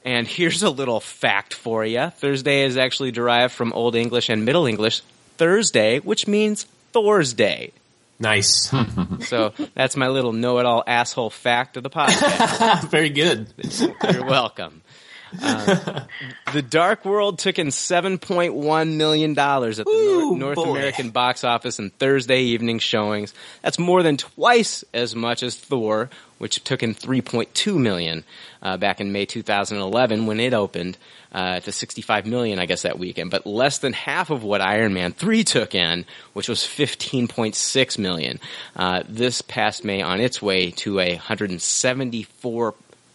and 0.05 0.27
here's 0.27 0.63
a 0.63 0.71
little 0.71 1.01
fact 1.01 1.55
for 1.55 1.85
you: 1.85 2.11
Thursday 2.11 2.65
is 2.65 2.77
actually 2.77 3.11
derived 3.11 3.53
from 3.53 3.73
Old 3.73 3.95
English 3.95 4.29
and 4.29 4.45
Middle 4.45 4.67
English 4.67 5.03
Thursday, 5.37 5.99
which 6.01 6.27
means 6.27 6.65
Thor's 6.93 7.35
Day. 7.35 7.73
nice, 8.19 8.73
So 9.27 9.53
that's 9.75 9.97
my 9.97 10.09
little 10.09 10.33
know-it-all 10.33 10.85
asshole 10.87 11.31
fact 11.31 11.77
of 11.77 11.83
the 11.83 11.91
podcast. 11.91 12.85
very 12.91 13.11
good. 13.11 13.53
You're 14.13 14.25
welcome. 14.25 14.83
Uh, 15.41 16.05
the 16.53 16.63
Dark 16.63 17.05
World 17.05 17.39
took 17.39 17.59
in 17.59 17.71
seven 17.71 18.19
point 18.19 18.55
one 18.55 18.97
million 18.97 19.35
dollars 19.35 19.79
at 19.81 19.87
the 19.87 19.93
Ooh, 19.93 20.37
North, 20.37 20.57
North. 20.57 20.69
American 20.69 21.11
box 21.11 21.45
office 21.45 21.79
in 21.79 21.91
Thursday 21.91 22.41
evening 22.43 22.79
showings. 22.79 23.35
That's 23.63 23.79
more 23.79 24.03
than 24.03 24.17
twice 24.17 24.85
as 24.93 25.15
much 25.15 25.43
as 25.43 25.57
Thor, 25.57 26.11
which 26.39 26.63
took 26.65 26.83
in 26.83 26.95
three 26.95 27.21
point 27.21 27.55
two 27.55 27.79
million 27.79 28.25
uh, 28.63 28.77
back 28.77 29.01
in 29.01 29.13
May 29.13 29.27
2011 29.27 30.27
when 30.27 30.41
it 30.41 30.55
opened 30.55 30.99
uh, 31.33 31.61
to 31.61 31.73
65 31.73 32.27
million, 32.27 32.59
I 32.59 32.67
guess 32.67 32.83
that 32.83 32.99
weekend. 32.99 33.31
But 33.31 33.47
less 33.47 33.79
than 33.79 33.93
half 33.93 34.31
of 34.31 34.43
what 34.43 34.61
Iron 34.61 34.93
Man 34.95 35.13
3 35.13 35.45
took 35.45 35.75
in, 35.75 36.05
which 36.35 36.49
was 36.49 36.61
15.6 36.61 37.99
million. 37.99 38.39
Uh, 38.77 39.03
this 39.09 39.43
past 39.43 39.85
May 39.85 40.03
on 40.03 40.21
its 40.21 40.43
way 40.43 40.71
to 40.73 41.01
a 41.01 41.17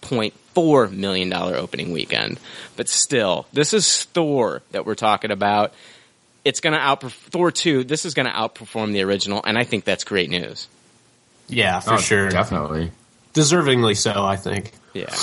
174.4 0.01 0.92
million 0.92 1.30
dollar 1.30 1.56
opening 1.56 1.92
weekend. 1.92 2.39
But 2.75 2.89
still, 2.89 3.46
this 3.54 3.74
is 3.74 4.04
Thor 4.04 4.62
that 4.72 4.86
we're 4.86 4.96
talking 4.96 5.32
about. 5.32 5.74
It's 6.46 6.60
going 6.62 6.74
to 6.74 6.80
outperform 6.80 7.12
Thor 7.32 7.51
2. 7.51 7.84
This 7.84 8.06
is 8.06 8.13
going 8.13 8.25
to 8.27 8.32
outperform 8.32 8.94
the 8.94 9.01
original, 9.04 9.42
and 9.46 9.58
I 9.58 9.63
think 9.66 9.84
that's 9.84 10.04
great 10.06 10.30
news. 10.30 10.68
Yeah, 11.50 11.80
for 11.82 11.96
Oh, 11.96 11.98
sure. 11.98 12.30
definitely. 12.30 12.92
Deservingly 13.34 13.96
so, 13.98 14.24
I 14.25 14.36
think. 14.38 14.72
Yeah. 14.94 15.13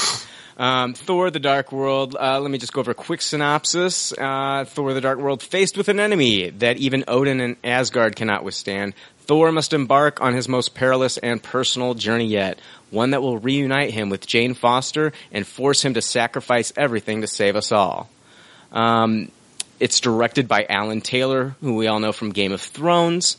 Um, 0.57 0.95
Thor: 0.95 1.31
The 1.31 1.41
Dark 1.41 1.73
World. 1.73 2.15
Uh, 2.19 2.39
let 2.41 2.49
me 2.51 2.59
just 2.59 2.73
go 2.73 2.81
over 2.81 2.93
a 2.93 2.95
quick 2.95 3.21
synopsis. 3.23 4.13
Uh, 4.17 4.65
Thor: 4.69 4.95
The 4.95 5.01
Dark 5.01 5.19
World, 5.19 5.43
faced 5.43 5.77
with 5.77 5.89
an 5.89 5.99
enemy 5.99 6.51
that 6.51 6.77
even 6.77 7.03
Odin 7.09 7.41
and 7.41 7.57
Asgard 7.65 8.15
cannot 8.15 8.45
withstand, 8.45 8.95
Thor 9.27 9.53
must 9.53 9.73
embark 9.73 10.21
on 10.21 10.35
his 10.35 10.49
most 10.49 10.75
perilous 10.75 11.17
and 11.17 11.43
personal 11.43 11.95
journey 11.95 12.27
yet, 12.27 12.59
one 12.91 13.11
that 13.11 13.23
will 13.23 13.39
reunite 13.39 13.91
him 13.91 14.11
with 14.11 14.27
Jane 14.27 14.55
Foster 14.55 15.13
and 15.33 15.47
force 15.47 15.85
him 15.85 15.95
to 15.95 16.03
sacrifice 16.03 16.73
everything 16.77 17.23
to 17.23 17.27
save 17.27 17.57
us 17.57 17.73
all. 17.73 18.11
Um, 18.71 19.31
it's 19.81 20.01
directed 20.01 20.47
by 20.47 20.67
Alan 20.69 21.01
Taylor, 21.01 21.57
who 21.61 21.75
we 21.77 21.87
all 21.87 22.01
know 22.01 22.13
from 22.13 22.31
Game 22.31 22.53
of 22.53 22.61
Thrones. 22.61 23.37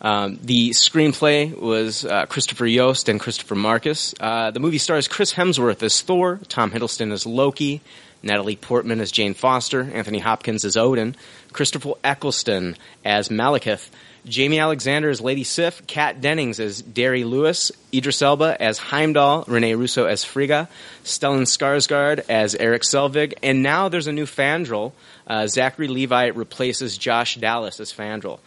Um, 0.00 0.38
the 0.42 0.70
screenplay 0.70 1.56
was 1.56 2.04
uh, 2.04 2.26
Christopher 2.26 2.66
Yost 2.66 3.08
and 3.08 3.20
Christopher 3.20 3.54
Marcus. 3.54 4.14
Uh, 4.18 4.50
the 4.50 4.58
movie 4.58 4.78
stars 4.78 5.06
Chris 5.06 5.32
Hemsworth 5.32 5.82
as 5.84 6.00
Thor, 6.00 6.40
Tom 6.48 6.72
Hiddleston 6.72 7.12
as 7.12 7.24
Loki, 7.24 7.80
Natalie 8.22 8.56
Portman 8.56 9.00
as 9.00 9.12
Jane 9.12 9.34
Foster, 9.34 9.82
Anthony 9.94 10.18
Hopkins 10.18 10.64
as 10.64 10.76
Odin, 10.76 11.14
Christopher 11.52 11.92
Eccleston 12.02 12.76
as 13.04 13.28
Malekith, 13.28 13.88
Jaimie 14.26 14.60
Alexander 14.60 15.10
as 15.10 15.20
Lady 15.20 15.42
Sif, 15.42 15.86
Kat 15.86 16.20
Dennings 16.20 16.60
as 16.60 16.80
Darcy 16.80 17.24
Lewis, 17.24 17.72
Idris 17.92 18.22
Elba 18.22 18.56
as 18.60 18.78
Heimdall, 18.78 19.44
Rene 19.48 19.74
Russo 19.74 20.06
as 20.06 20.22
Frigga, 20.22 20.68
Stellan 21.04 21.42
Skarsgård 21.42 22.24
as 22.28 22.54
Erik 22.54 22.82
Selvig, 22.82 23.34
and 23.42 23.62
now 23.62 23.88
there's 23.88 24.06
a 24.06 24.12
new 24.12 24.26
Fandral. 24.26 24.92
Uh, 25.26 25.46
Zachary 25.48 25.88
Levi 25.88 26.26
replaces 26.28 26.96
Josh 26.96 27.36
Dallas 27.36 27.80
as 27.80 27.92
Fandral. 27.92 28.38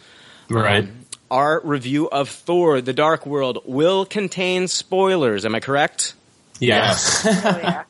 Right. 0.48 0.84
Um, 0.84 1.06
our 1.30 1.60
review 1.64 2.08
of 2.08 2.28
Thor: 2.28 2.80
The 2.80 2.92
Dark 2.92 3.26
World 3.26 3.58
will 3.66 4.06
contain 4.06 4.68
spoilers. 4.68 5.44
Am 5.44 5.54
I 5.54 5.60
correct? 5.60 6.14
Yes. 6.60 7.26
Oh, 7.26 7.30
yeah. 7.32 7.84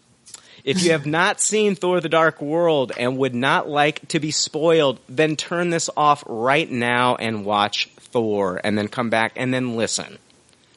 If 0.66 0.82
you 0.82 0.90
have 0.90 1.06
not 1.06 1.40
seen 1.40 1.76
Thor: 1.76 2.00
The 2.00 2.08
Dark 2.08 2.42
World 2.42 2.90
and 2.98 3.16
would 3.18 3.36
not 3.36 3.68
like 3.68 4.08
to 4.08 4.18
be 4.18 4.32
spoiled, 4.32 4.98
then 5.08 5.36
turn 5.36 5.70
this 5.70 5.88
off 5.96 6.24
right 6.26 6.68
now 6.68 7.14
and 7.14 7.44
watch 7.44 7.88
Thor, 8.00 8.60
and 8.64 8.76
then 8.76 8.88
come 8.88 9.08
back 9.08 9.34
and 9.36 9.54
then 9.54 9.76
listen, 9.76 10.18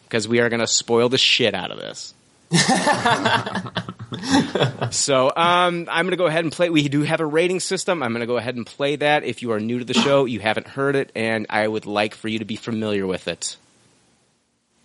because 0.03 0.27
we 0.27 0.41
are 0.41 0.49
going 0.49 0.59
to 0.59 0.67
spoil 0.67 1.09
the 1.09 1.17
shit 1.17 1.55
out 1.55 1.71
of 1.71 1.79
this. 1.79 2.13
so 4.91 5.33
um, 5.35 5.87
I'm 5.89 6.05
going 6.05 6.11
to 6.11 6.17
go 6.17 6.27
ahead 6.27 6.43
and 6.43 6.53
play. 6.53 6.69
We 6.69 6.87
do 6.87 7.01
have 7.01 7.19
a 7.19 7.25
rating 7.25 7.59
system. 7.59 8.03
I'm 8.03 8.11
going 8.11 8.21
to 8.21 8.27
go 8.27 8.37
ahead 8.37 8.55
and 8.55 8.67
play 8.67 8.95
that. 8.95 9.23
If 9.23 9.41
you 9.41 9.53
are 9.53 9.59
new 9.59 9.79
to 9.79 9.85
the 9.85 9.95
show, 9.95 10.25
you 10.25 10.39
haven't 10.39 10.67
heard 10.67 10.95
it, 10.95 11.11
and 11.15 11.47
I 11.49 11.67
would 11.67 11.87
like 11.87 12.13
for 12.13 12.27
you 12.27 12.37
to 12.39 12.45
be 12.45 12.57
familiar 12.57 13.07
with 13.07 13.27
it. 13.27 13.57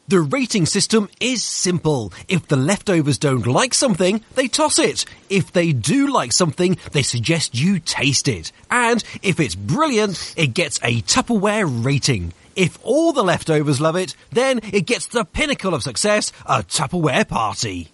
The 0.06 0.20
rating 0.20 0.66
system 0.66 1.08
is 1.18 1.42
simple. 1.42 2.12
If 2.28 2.46
the 2.48 2.58
leftovers 2.58 3.16
don't 3.16 3.46
like 3.46 3.72
something, 3.72 4.20
they 4.34 4.48
toss 4.48 4.78
it. 4.78 5.06
If 5.30 5.50
they 5.50 5.72
do 5.72 6.12
like 6.12 6.32
something, 6.32 6.76
they 6.92 7.02
suggest 7.02 7.54
you 7.54 7.78
taste 7.78 8.28
it. 8.28 8.52
And 8.70 9.02
if 9.22 9.40
it's 9.40 9.54
brilliant, 9.54 10.34
it 10.36 10.48
gets 10.48 10.78
a 10.82 11.00
Tupperware 11.00 11.64
rating. 11.82 12.34
If 12.54 12.78
all 12.82 13.14
the 13.14 13.24
leftovers 13.24 13.80
love 13.80 13.96
it, 13.96 14.14
then 14.30 14.60
it 14.74 14.84
gets 14.84 15.06
the 15.06 15.24
pinnacle 15.24 15.72
of 15.72 15.82
success, 15.82 16.32
a 16.44 16.62
Tupperware 16.62 17.26
party. 17.26 17.88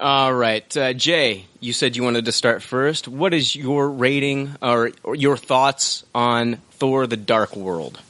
All 0.00 0.34
right, 0.34 0.76
uh, 0.76 0.92
Jay, 0.92 1.44
you 1.60 1.72
said 1.72 1.94
you 1.94 2.02
wanted 2.02 2.24
to 2.24 2.32
start 2.32 2.64
first. 2.64 3.06
What 3.06 3.32
is 3.32 3.54
your 3.54 3.88
rating 3.88 4.56
or, 4.60 4.90
or 5.04 5.14
your 5.14 5.36
thoughts 5.36 6.04
on 6.12 6.56
Thor: 6.72 7.06
The 7.06 7.16
Dark 7.16 7.54
World? 7.54 8.00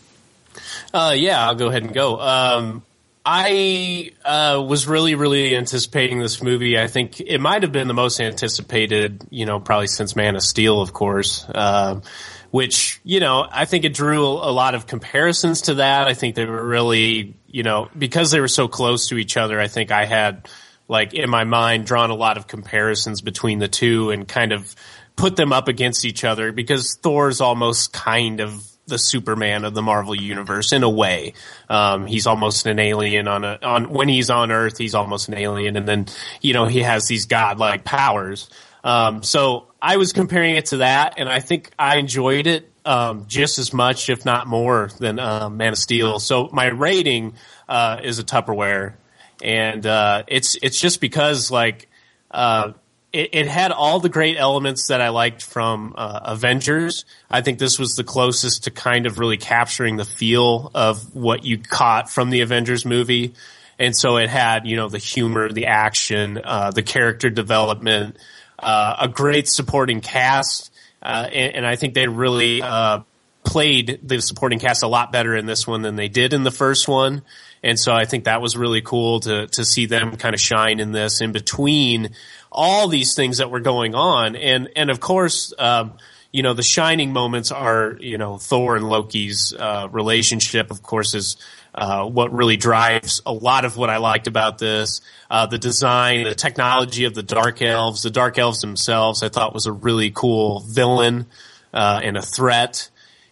Uh, 0.94 1.14
yeah, 1.14 1.46
I'll 1.46 1.54
go 1.54 1.68
ahead 1.68 1.82
and 1.82 1.92
go. 1.92 2.18
Um, 2.18 2.82
I 3.24 4.12
uh, 4.24 4.64
was 4.66 4.88
really, 4.88 5.14
really 5.14 5.54
anticipating 5.56 6.18
this 6.18 6.42
movie. 6.42 6.78
I 6.78 6.88
think 6.88 7.20
it 7.20 7.40
might 7.40 7.62
have 7.62 7.70
been 7.70 7.86
the 7.86 7.94
most 7.94 8.20
anticipated, 8.20 9.24
you 9.30 9.46
know, 9.46 9.60
probably 9.60 9.86
since 9.86 10.16
Man 10.16 10.34
of 10.34 10.42
Steel, 10.42 10.80
of 10.80 10.92
course. 10.92 11.46
Um, 11.54 12.02
which 12.50 13.00
you 13.02 13.20
know, 13.20 13.46
I 13.50 13.64
think 13.64 13.84
it 13.84 13.94
drew 13.94 14.26
a 14.26 14.52
lot 14.52 14.74
of 14.74 14.86
comparisons 14.86 15.62
to 15.62 15.74
that. 15.74 16.06
I 16.08 16.14
think 16.14 16.34
they 16.34 16.44
were 16.44 16.64
really, 16.64 17.34
you 17.46 17.62
know, 17.62 17.88
because 17.96 18.30
they 18.30 18.40
were 18.40 18.48
so 18.48 18.68
close 18.68 19.08
to 19.08 19.16
each 19.16 19.36
other. 19.36 19.58
I 19.58 19.68
think 19.68 19.90
I 19.90 20.04
had 20.04 20.48
like 20.88 21.14
in 21.14 21.30
my 21.30 21.44
mind 21.44 21.86
drawn 21.86 22.10
a 22.10 22.14
lot 22.14 22.36
of 22.36 22.46
comparisons 22.46 23.20
between 23.20 23.58
the 23.58 23.68
two 23.68 24.10
and 24.10 24.28
kind 24.28 24.52
of 24.52 24.74
put 25.16 25.36
them 25.36 25.52
up 25.52 25.68
against 25.68 26.04
each 26.04 26.24
other 26.24 26.52
because 26.52 26.96
Thor's 26.96 27.40
almost 27.40 27.92
kind 27.92 28.40
of 28.40 28.66
the 28.86 28.98
Superman 28.98 29.64
of 29.64 29.74
the 29.74 29.82
Marvel 29.82 30.14
universe 30.14 30.72
in 30.72 30.82
a 30.82 30.90
way. 30.90 31.34
Um, 31.68 32.06
he's 32.06 32.26
almost 32.26 32.66
an 32.66 32.78
alien 32.78 33.28
on 33.28 33.44
a 33.44 33.58
on 33.62 33.90
when 33.90 34.08
he's 34.08 34.30
on 34.30 34.50
Earth, 34.50 34.78
he's 34.78 34.94
almost 34.94 35.28
an 35.28 35.34
alien, 35.34 35.76
and 35.76 35.86
then 35.88 36.06
you 36.40 36.52
know 36.52 36.66
he 36.66 36.80
has 36.82 37.06
these 37.06 37.26
godlike 37.26 37.84
powers. 37.84 38.50
Um, 38.84 39.22
so 39.22 39.68
I 39.80 39.96
was 39.96 40.12
comparing 40.12 40.56
it 40.56 40.66
to 40.66 40.78
that, 40.78 41.14
and 41.16 41.28
I 41.28 41.40
think 41.40 41.70
I 41.78 41.98
enjoyed 41.98 42.46
it 42.46 42.70
um, 42.84 43.26
just 43.28 43.58
as 43.58 43.72
much, 43.72 44.10
if 44.10 44.24
not 44.24 44.46
more, 44.46 44.90
than 44.98 45.18
uh, 45.18 45.48
Man 45.48 45.72
of 45.72 45.78
Steel. 45.78 46.18
So 46.18 46.48
my 46.52 46.66
rating 46.66 47.34
uh, 47.68 48.00
is 48.02 48.18
a 48.18 48.24
Tupperware, 48.24 48.94
and 49.42 49.86
uh, 49.86 50.24
it's 50.26 50.56
it's 50.62 50.80
just 50.80 51.00
because 51.00 51.50
like 51.50 51.88
uh, 52.30 52.72
it, 53.12 53.30
it 53.32 53.46
had 53.48 53.72
all 53.72 54.00
the 54.00 54.08
great 54.08 54.36
elements 54.38 54.88
that 54.88 55.00
I 55.00 55.10
liked 55.10 55.42
from 55.42 55.94
uh, 55.96 56.20
Avengers. 56.24 57.04
I 57.30 57.42
think 57.42 57.58
this 57.58 57.78
was 57.78 57.94
the 57.94 58.04
closest 58.04 58.64
to 58.64 58.70
kind 58.70 59.06
of 59.06 59.18
really 59.18 59.36
capturing 59.36 59.96
the 59.96 60.04
feel 60.04 60.70
of 60.74 61.14
what 61.14 61.44
you 61.44 61.58
caught 61.58 62.10
from 62.10 62.30
the 62.30 62.40
Avengers 62.40 62.84
movie. 62.84 63.34
And 63.78 63.96
so 63.96 64.16
it 64.16 64.28
had, 64.28 64.66
you 64.66 64.76
know, 64.76 64.88
the 64.88 64.98
humor, 64.98 65.50
the 65.52 65.66
action, 65.66 66.40
uh, 66.42 66.70
the 66.70 66.82
character 66.82 67.30
development, 67.30 68.16
uh, 68.58 68.96
a 69.00 69.08
great 69.08 69.48
supporting 69.48 70.00
cast. 70.00 70.72
Uh, 71.02 71.28
and, 71.32 71.56
and 71.56 71.66
I 71.66 71.76
think 71.76 71.94
they 71.94 72.06
really, 72.06 72.62
uh, 72.62 73.00
played 73.44 73.98
the 74.02 74.20
supporting 74.20 74.58
cast 74.58 74.82
a 74.82 74.88
lot 74.88 75.10
better 75.10 75.36
in 75.36 75.46
this 75.46 75.66
one 75.66 75.82
than 75.82 75.96
they 75.96 76.08
did 76.08 76.32
in 76.32 76.44
the 76.44 76.50
first 76.50 76.86
one. 76.86 77.22
And 77.62 77.78
so 77.78 77.92
I 77.92 78.04
think 78.04 78.24
that 78.24 78.40
was 78.40 78.56
really 78.56 78.82
cool 78.82 79.20
to, 79.20 79.46
to 79.48 79.64
see 79.64 79.86
them 79.86 80.16
kind 80.16 80.34
of 80.34 80.40
shine 80.40 80.80
in 80.80 80.92
this 80.92 81.20
in 81.20 81.32
between 81.32 82.10
all 82.52 82.86
these 82.88 83.14
things 83.14 83.38
that 83.38 83.50
were 83.50 83.60
going 83.60 83.94
on. 83.94 84.36
And, 84.36 84.68
and 84.76 84.90
of 84.90 85.00
course, 85.00 85.52
um, 85.58 85.94
you 86.30 86.42
know, 86.42 86.54
the 86.54 86.62
shining 86.62 87.12
moments 87.12 87.50
are, 87.50 87.96
you 88.00 88.18
know, 88.18 88.38
Thor 88.38 88.76
and 88.76 88.88
Loki's, 88.88 89.52
uh, 89.58 89.88
relationship, 89.90 90.70
of 90.70 90.82
course, 90.82 91.14
is, 91.14 91.36
uh, 91.74 92.04
what 92.04 92.32
really 92.32 92.56
drives 92.58 93.22
a 93.24 93.32
lot 93.32 93.64
of 93.64 93.76
what 93.76 93.88
I 93.90 93.96
liked 93.96 94.26
about 94.26 94.58
this. 94.58 95.00
Uh, 95.30 95.46
the 95.46 95.58
design, 95.58 96.24
the 96.24 96.34
technology 96.34 97.04
of 97.04 97.14
the 97.14 97.22
Dark 97.22 97.62
Elves, 97.62 98.02
the 98.02 98.10
Dark 98.10 98.38
Elves 98.38 98.60
themselves, 98.60 99.22
I 99.22 99.30
thought 99.30 99.54
was 99.54 99.66
a 99.66 99.72
really 99.72 100.10
cool 100.10 100.60
villain, 100.60 101.26
uh, 101.72 102.00
and 102.04 102.16
a 102.18 102.22
threat. 102.22 102.90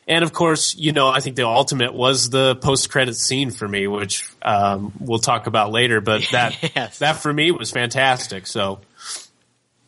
And 0.08 0.24
of 0.24 0.32
course, 0.32 0.74
you 0.74 0.92
know, 0.92 1.08
I 1.08 1.20
think 1.20 1.36
the 1.36 1.46
ultimate 1.46 1.94
was 1.94 2.30
the 2.30 2.56
post-credit 2.56 3.14
scene 3.14 3.50
for 3.50 3.68
me, 3.68 3.86
which 3.86 4.28
um, 4.42 4.92
we'll 4.98 5.18
talk 5.20 5.46
about 5.46 5.70
later. 5.70 6.00
But 6.00 6.26
that 6.32 6.56
Yes. 6.74 6.98
that 6.98 7.18
for 7.18 7.32
me 7.32 7.50
was 7.52 7.70
fantastic. 7.70 8.46
So 8.46 8.80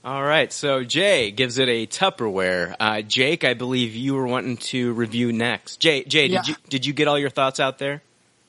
All 0.05 0.23
right, 0.23 0.53
so 0.53 0.83
Jay 0.83 1.31
gives 1.31 1.59
it 1.59 1.69
a 1.69 1.87
Tupperware. 1.87 2.75
Uh, 2.81 3.03
Jake, 3.03 3.45
I 3.45 3.55
believe 3.55 3.95
you 3.95 4.15
were 4.15 4.27
wanting 4.27 4.57
to 4.59 4.93
review 4.95 5.33
next. 5.33 5.79
Jay, 5.79 6.03
Jay, 6.03 6.27
Yeah. 6.27 6.41
did 6.43 6.49
you 6.49 6.55
did 6.69 6.87
you 6.87 6.93
get 6.93 7.07
all 7.07 7.19
your 7.19 7.31
thoughts 7.31 7.61
out 7.61 7.79
there? 7.79 8.03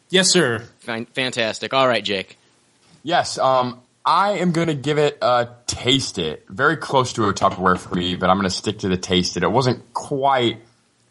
yes, 0.09 0.29
sir. 0.29 0.63
Fine, 0.79 1.05
fantastic. 1.07 1.73
All 1.73 1.87
right, 1.87 2.03
Jake. 2.03 2.37
Yes, 3.03 3.37
um, 3.37 3.81
I 4.05 4.31
am 4.39 4.51
going 4.51 4.67
to 4.67 4.73
give 4.75 4.97
it 4.97 5.17
a 5.21 5.49
taste 5.67 6.17
it. 6.17 6.43
Very 6.49 6.75
close 6.77 7.13
to 7.13 7.25
a 7.25 7.33
Tupperware 7.33 7.77
for 7.77 7.95
me, 7.95 8.15
but 8.15 8.29
I'm 8.31 8.37
going 8.37 8.49
to 8.49 8.55
stick 8.55 8.79
to 8.79 8.89
the 8.89 8.97
taste 8.97 9.37
it. 9.37 9.43
It 9.43 9.51
wasn't 9.51 9.93
quite 9.93 10.57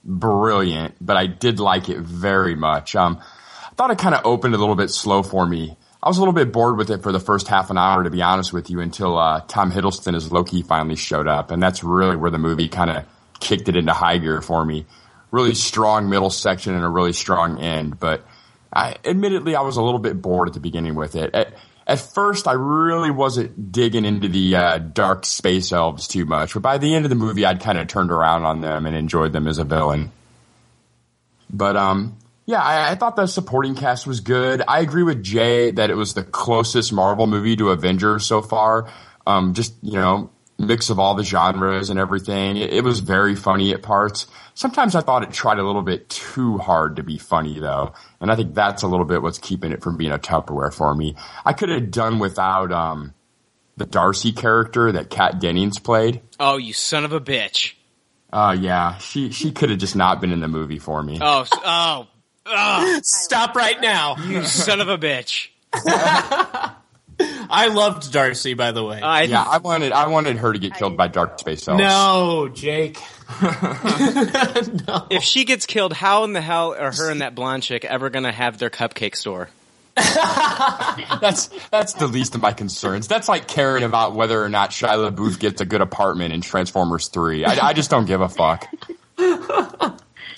brilliant, 0.05 0.95
but 1.01 1.17
I 1.17 1.27
did 1.27 1.61
like 1.61 1.89
it 1.89 1.99
very 1.99 2.55
much. 2.57 2.97
Um, 2.97 3.21
I 3.71 3.75
thought 3.75 3.91
it 3.93 3.99
kind 3.99 4.15
of 4.15 4.23
opened 4.27 4.55
a 4.55 4.59
little 4.59 4.75
bit 4.75 4.91
slow 4.91 5.23
for 5.23 5.47
me. 5.47 5.77
I 6.03 6.09
was 6.09 6.17
a 6.17 6.21
little 6.21 6.35
bit 6.35 6.53
bored 6.53 6.77
with 6.77 6.91
it 6.91 7.03
for 7.03 7.13
the 7.13 7.21
first 7.21 7.47
half 7.47 7.71
an 7.71 7.79
hour, 7.79 8.03
to 8.03 8.11
be 8.11 8.23
honest 8.23 8.53
with 8.53 8.71
you, 8.71 8.81
until 8.81 9.17
uh, 9.17 9.41
Tom 9.47 9.71
Hiddleston 9.71 10.17
as 10.17 10.33
Loki 10.33 10.63
finally 10.63 10.97
showed 10.97 11.29
up, 11.29 11.53
and 11.53 11.63
that's 11.63 11.85
really 11.85 12.17
where 12.17 12.31
the 12.31 12.39
movie 12.39 12.69
kind 12.69 12.91
of 12.91 13.05
kicked 13.39 13.69
it 13.69 13.77
into 13.77 13.93
high 13.93 14.19
gear 14.19 14.41
for 14.41 14.65
me. 14.65 14.85
Really 15.31 15.55
strong 15.55 16.09
middle 16.09 16.31
section 16.31 16.75
and 16.75 16.85
a 16.85 16.89
really 16.89 17.13
strong 17.13 17.61
end, 17.61 18.01
but 18.01 18.27
I, 18.73 18.97
admittedly, 19.05 19.55
I 19.55 19.61
was 19.61 19.77
a 19.77 19.83
little 19.83 20.01
bit 20.01 20.21
bored 20.21 20.49
at 20.49 20.55
the 20.55 20.61
beginning 20.61 20.97
with 20.97 21.15
it. 21.15 21.35
At, 21.35 21.55
at 21.87 22.01
first, 22.01 22.49
I 22.49 22.53
really 22.53 23.11
wasn't 23.11 23.71
digging 23.71 24.05
into 24.05 24.29
the 24.29 24.57
uh, 24.57 24.79
dark 24.79 25.25
space 25.25 25.71
elves 25.73 26.09
too 26.09 26.25
much, 26.25 26.55
but 26.55 26.63
by 26.63 26.79
the 26.79 26.95
end 26.95 27.05
of 27.05 27.11
the 27.11 27.17
movie, 27.17 27.45
I'd 27.47 27.61
kind 27.61 27.79
of 27.79 27.87
turned 27.87 28.11
around 28.11 28.45
on 28.45 28.61
them 28.61 28.87
and 28.87 28.97
enjoyed 28.97 29.33
them 29.33 29.47
as 29.47 29.59
a 29.59 29.65
villain. 29.65 30.11
But 31.49 31.77
um, 31.77 32.17
yeah, 32.47 32.61
I, 32.61 32.93
I, 32.93 32.95
thought 32.97 33.17
the 33.17 33.27
supporting 33.27 33.75
cast 33.75 34.07
was 34.07 34.21
good. 34.21 34.63
I 34.67 34.81
agree 34.81 35.05
with 35.05 35.23
Jay 35.23 35.71
that 35.71 35.91
it 35.91 35.97
was 35.97 36.15
the 36.15 36.25
closest 36.25 36.93
Marvel 36.93 37.27
movie 37.27 37.57
to 37.57 37.71
Avengers 37.71 38.27
so 38.27 38.43
far. 38.43 38.91
Um, 39.27 39.55
just 39.55 39.75
you 39.83 39.93
know, 39.93 40.31
mix 40.59 40.91
of 40.91 40.99
all 40.99 41.15
the 41.15 41.25
genres 41.25 41.91
and 41.91 41.99
everything. 41.99 42.57
It, 42.57 42.73
it, 42.73 42.85
was 42.85 43.01
very 43.01 43.35
funny 43.35 43.73
at 43.73 43.83
parts. 43.83 44.27
Sometimes 44.55 44.95
I 44.95 45.01
thought 45.01 45.23
it 45.23 45.33
tried 45.33 45.59
a 45.59 45.65
little 45.65 45.83
bit 45.83 46.09
too 46.09 46.59
hard 46.59 46.97
to 46.97 47.03
be 47.03 47.19
funny 47.19 47.59
though, 47.59 47.93
and 48.21 48.31
I 48.31 48.37
think 48.37 48.55
that's 48.55 48.83
a 48.83 48.89
little 48.89 49.07
bit 49.07 49.23
what's 49.23 49.39
keeping 49.39 49.73
it 49.73 49.83
from 49.83 49.97
being 49.97 50.13
a 50.13 50.19
Tupperware 50.19 50.75
for 50.75 50.95
me. 50.95 51.17
I 51.45 51.53
could 51.53 51.69
have 51.69 51.91
done 51.91 52.19
without 52.19 52.73
um, 52.73 53.15
the 53.77 53.87
Darcy 53.87 54.33
character 54.33 54.93
that 54.93 55.11
Kat 55.11 55.41
Dennings 55.41 55.79
played. 55.79 56.23
Oh, 56.41 56.57
you 56.57 56.73
son 56.73 57.05
of 57.05 57.13
a 57.13 57.21
bitch! 57.21 57.75
Uh, 58.33 58.57
yeah, 58.59 58.99
she 58.99 59.31
she 59.31 59.53
could 59.53 59.71
have 59.71 59.79
just 59.79 59.95
not 59.95 60.21
been 60.21 60.33
in 60.33 60.41
the 60.41 60.49
movie 60.49 60.79
for 60.79 61.03
me. 61.03 61.19
Oh, 61.21 61.47
oh, 61.53 62.09
oh. 62.47 63.01
stop 63.03 63.55
right 63.55 63.81
now, 63.81 64.17
you 64.17 64.45
son 64.45 64.81
of 64.81 64.89
a 64.89 64.99
bitch! 64.99 65.49
I 67.51 67.69
loved 67.69 68.13
Darcy, 68.13 68.55
by 68.55 68.73
the 68.73 68.85
way. 68.85 69.01
I, 69.01 69.23
yeah, 69.23 69.43
I 69.43 69.59
wanted 69.59 69.93
I 69.93 70.09
wanted 70.09 70.39
her 70.39 70.53
to 70.53 70.59
get 70.59 70.75
killed 70.75 70.97
by 70.97 71.09
dark 71.09 71.39
space 71.39 71.69
elves. 71.69 71.81
No, 71.81 72.49
Jake. 72.53 72.99
no. 73.43 75.07
If 75.11 75.23
she 75.23 75.45
gets 75.45 75.67
killed, 75.67 75.93
how 75.93 76.25
in 76.25 76.33
the 76.33 76.41
hell 76.41 76.75
are 76.75 76.93
her 76.93 77.11
and 77.11 77.21
that 77.21 77.35
blonde 77.35 77.63
chick 77.63 77.85
ever 77.85 78.11
going 78.11 78.25
to 78.25 78.33
have 78.33 78.59
their 78.59 78.71
cupcake 78.71 79.17
store? 79.17 79.49
that's 79.97 81.49
that's 81.71 81.93
the 81.95 82.07
least 82.07 82.35
of 82.35 82.41
my 82.41 82.53
concerns. 82.53 83.09
That's 83.09 83.29
like 83.29 83.47
caring 83.47 83.85
about 83.85 84.15
whether 84.15 84.43
or 84.43 84.49
not 84.49 84.71
Shia 84.71 85.11
LaBeouf 85.11 85.39
gets 85.39 85.61
a 85.61 85.67
good 85.67 85.83
apartment 85.83 86.33
in 86.33 86.41
Transformers 86.41 87.09
Three. 87.09 87.45
I, 87.45 87.69
I 87.69 87.73
just 87.75 87.91
don't 87.91 88.07
give 88.07 88.23
a 88.23 88.29
fuck. 88.29 88.67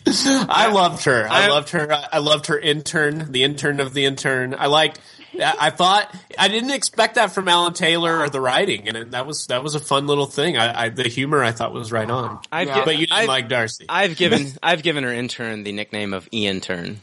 I 0.49 0.71
loved 0.71 1.05
her. 1.05 1.27
I 1.29 1.49
loved 1.49 1.71
her. 1.71 1.91
I 2.13 2.19
loved 2.19 2.47
her 2.47 2.59
intern, 2.59 3.33
the 3.33 3.43
intern 3.43 3.81
of 3.81 3.95
the 3.95 4.05
intern. 4.05 4.55
I 4.57 4.67
liked 4.67 5.01
I 5.43 5.71
thought 5.71 6.15
I 6.39 6.49
didn't 6.49 6.71
expect 6.71 7.17
that 7.17 7.33
from 7.33 7.49
Alan 7.49 7.73
Taylor 7.73 8.21
or 8.21 8.29
the 8.29 8.41
writing, 8.41 8.89
and 8.89 8.97
it, 8.97 9.11
that 9.13 9.27
was 9.27 9.47
that 9.49 9.63
was 9.63 9.75
a 9.75 9.81
fun 9.81 10.07
little 10.07 10.27
thing. 10.27 10.57
I, 10.57 10.85
I 10.85 10.89
the 10.91 11.09
humor 11.09 11.43
I 11.43 11.53
thought 11.53 11.73
was 11.73 11.93
right 11.93 12.09
on. 12.09 12.41
I've 12.53 12.69
yeah. 12.69 12.85
but 12.85 12.99
you 12.99 13.07
didn't 13.07 13.19
I've, 13.21 13.29
like 13.29 13.49
Darcy. 13.49 13.87
I've 13.89 14.17
given 14.17 14.47
I've 14.63 14.83
given 14.83 15.05
her 15.05 15.13
intern 15.13 15.65
the 15.65 15.73
nickname 15.73 16.15
of 16.15 16.29
Ian 16.33 16.61
Turn. 16.61 17.01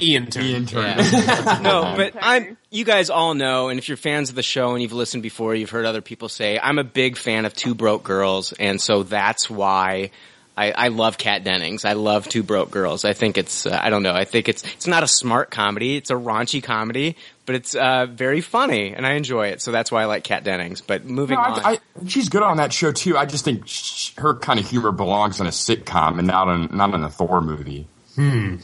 Ian 0.00 0.26
Turn. 0.26 0.44
Ian 0.44 0.66
Turn. 0.66 0.98
Yeah. 0.98 1.58
no, 1.62 1.94
but 1.96 2.14
I'm. 2.20 2.56
You 2.70 2.84
guys 2.84 3.10
all 3.10 3.34
know, 3.34 3.68
and 3.68 3.78
if 3.78 3.88
you're 3.88 3.96
fans 3.96 4.30
of 4.30 4.34
the 4.34 4.42
show 4.42 4.72
and 4.72 4.82
you've 4.82 4.92
listened 4.92 5.22
before, 5.22 5.54
you've 5.54 5.70
heard 5.70 5.84
other 5.84 6.00
people 6.00 6.28
say 6.28 6.58
I'm 6.58 6.78
a 6.78 6.84
big 6.84 7.16
fan 7.16 7.44
of 7.44 7.54
Two 7.54 7.74
Broke 7.74 8.02
Girls, 8.02 8.52
and 8.52 8.80
so 8.80 9.02
that's 9.02 9.48
why 9.48 10.10
I, 10.56 10.70
I 10.70 10.88
love 10.88 11.18
Kat 11.18 11.42
Dennings. 11.42 11.84
I 11.84 11.94
love 11.94 12.28
Two 12.28 12.44
Broke 12.44 12.70
Girls. 12.70 13.04
I 13.04 13.12
think 13.12 13.36
it's 13.36 13.66
uh, 13.66 13.78
I 13.80 13.90
don't 13.90 14.04
know. 14.04 14.14
I 14.14 14.24
think 14.24 14.48
it's 14.48 14.62
it's 14.74 14.86
not 14.86 15.02
a 15.02 15.08
smart 15.08 15.50
comedy. 15.50 15.96
It's 15.96 16.10
a 16.10 16.14
raunchy 16.14 16.62
comedy, 16.62 17.16
but 17.44 17.56
it's 17.56 17.74
uh, 17.74 18.06
very 18.06 18.40
funny 18.40 18.94
and 18.94 19.04
I 19.04 19.14
enjoy 19.14 19.48
it. 19.48 19.62
So 19.62 19.72
that's 19.72 19.90
why 19.90 20.02
I 20.02 20.04
like 20.04 20.22
Kat 20.22 20.44
Dennings. 20.44 20.80
But 20.80 21.04
moving 21.04 21.36
no, 21.36 21.42
on, 21.42 21.60
I, 21.60 21.72
I, 21.72 21.78
she's 22.06 22.28
good 22.28 22.42
on 22.42 22.58
that 22.58 22.72
show 22.72 22.92
too. 22.92 23.16
I 23.16 23.26
just 23.26 23.44
think 23.44 23.66
sh- 23.66 24.14
her 24.16 24.34
kind 24.34 24.60
of 24.60 24.68
humor 24.68 24.92
belongs 24.92 25.40
in 25.40 25.46
a 25.46 25.50
sitcom 25.50 26.18
and 26.18 26.28
not 26.28 26.48
in 26.48 26.76
not 26.76 26.94
in 26.94 27.02
a 27.02 27.10
Thor 27.10 27.40
movie. 27.40 27.88
Hmm. 28.14 28.56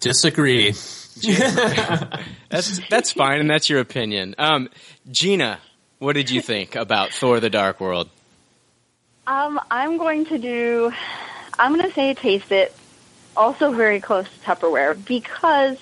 Disagree. 0.00 0.70
that's 2.48 2.80
that's 2.88 3.12
fine, 3.12 3.40
and 3.40 3.50
that's 3.50 3.68
your 3.68 3.80
opinion. 3.80 4.36
Um, 4.38 4.70
Gina, 5.10 5.58
what 5.98 6.14
did 6.14 6.30
you 6.30 6.40
think 6.40 6.76
about 6.76 7.12
Thor: 7.12 7.40
The 7.40 7.50
Dark 7.50 7.80
World? 7.80 8.08
Um, 9.28 9.60
I'm 9.70 9.98
going 9.98 10.24
to 10.26 10.38
do. 10.38 10.90
I'm 11.58 11.74
going 11.74 11.86
to 11.86 11.94
say 11.94 12.14
taste 12.14 12.50
it. 12.50 12.74
Also, 13.36 13.72
very 13.72 14.00
close 14.00 14.24
to 14.26 14.40
Tupperware 14.40 14.96
because 15.04 15.76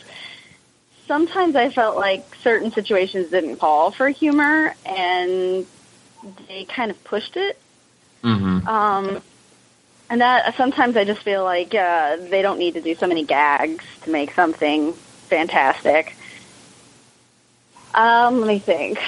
sometimes 1.07 1.55
I 1.55 1.71
felt 1.71 1.97
like 1.97 2.35
certain 2.43 2.73
situations 2.73 3.31
didn't 3.31 3.57
call 3.59 3.93
for 3.93 4.09
humor, 4.09 4.75
and 4.85 5.65
they 6.49 6.65
kind 6.65 6.91
of 6.91 7.03
pushed 7.05 7.37
it. 7.37 7.57
Mm-hmm. 8.25 8.67
Um, 8.67 9.23
and 10.11 10.21
that 10.21 10.57
sometimes 10.57 10.97
I 10.97 11.05
just 11.05 11.23
feel 11.23 11.45
like 11.45 11.73
uh, 11.73 12.17
they 12.17 12.43
don't 12.43 12.59
need 12.59 12.75
to 12.75 12.81
do 12.81 12.97
so 12.97 13.07
many 13.07 13.25
gags 13.25 13.85
to 14.03 14.11
make 14.11 14.33
something 14.33 14.93
fantastic. 15.29 16.17
Um, 17.95 18.41
let 18.41 18.49
me 18.49 18.59
think. 18.59 18.99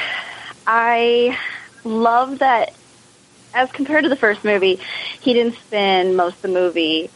I 0.64 1.36
love 1.84 2.38
that 2.38 2.72
as 3.54 3.70
compared 3.72 4.04
to 4.04 4.10
the 4.10 4.16
first 4.16 4.44
movie, 4.44 4.80
he 5.20 5.32
didn't 5.32 5.56
spend 5.56 6.16
most 6.16 6.36
of 6.36 6.42
the 6.42 6.48
movie 6.48 7.10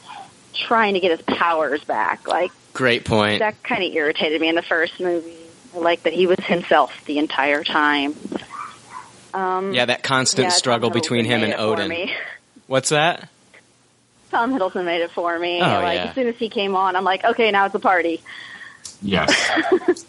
trying 0.55 0.95
to 0.95 1.01
get 1.01 1.11
his 1.11 1.23
powers 1.23 1.83
back. 1.85 2.27
Like, 2.29 2.51
great 2.73 3.05
point. 3.05 3.41
That 3.41 3.63
kind 3.63 3.83
of 3.83 3.93
irritated 3.93 4.41
me 4.41 4.49
in 4.49 4.55
the 4.55 4.63
first 4.63 5.01
movie. 5.01 5.37
I 5.75 5.79
like 5.79 6.03
that 6.03 6.13
he 6.13 6.27
was 6.27 6.39
himself 6.41 7.05
the 7.07 7.19
entire 7.19 7.65
time. 7.65 8.15
Um, 9.35 9.73
yeah, 9.73 9.87
that 9.87 10.03
constant 10.03 10.47
yeah, 10.47 10.51
struggle 10.51 10.91
between 10.91 11.25
him 11.25 11.43
and 11.43 11.55
Odin. 11.55 12.11
What's 12.67 12.91
that? 12.91 13.29
Tom 14.31 14.53
Hiddleston 14.53 14.85
made 14.85 15.03
it 15.03 15.11
for 15.11 15.39
me. 15.39 15.61
Oh, 15.61 15.67
like 15.67 15.97
yeah. 15.97 16.05
as 16.05 16.15
soon 16.15 16.27
as 16.27 16.37
he 16.37 16.49
came 16.49 16.75
on, 16.75 16.97
I'm 16.97 17.05
like, 17.05 17.25
okay, 17.25 17.51
now 17.51 17.67
it's 17.67 17.75
a 17.75 17.79
party. 17.79 18.23
Yes. 19.03 19.31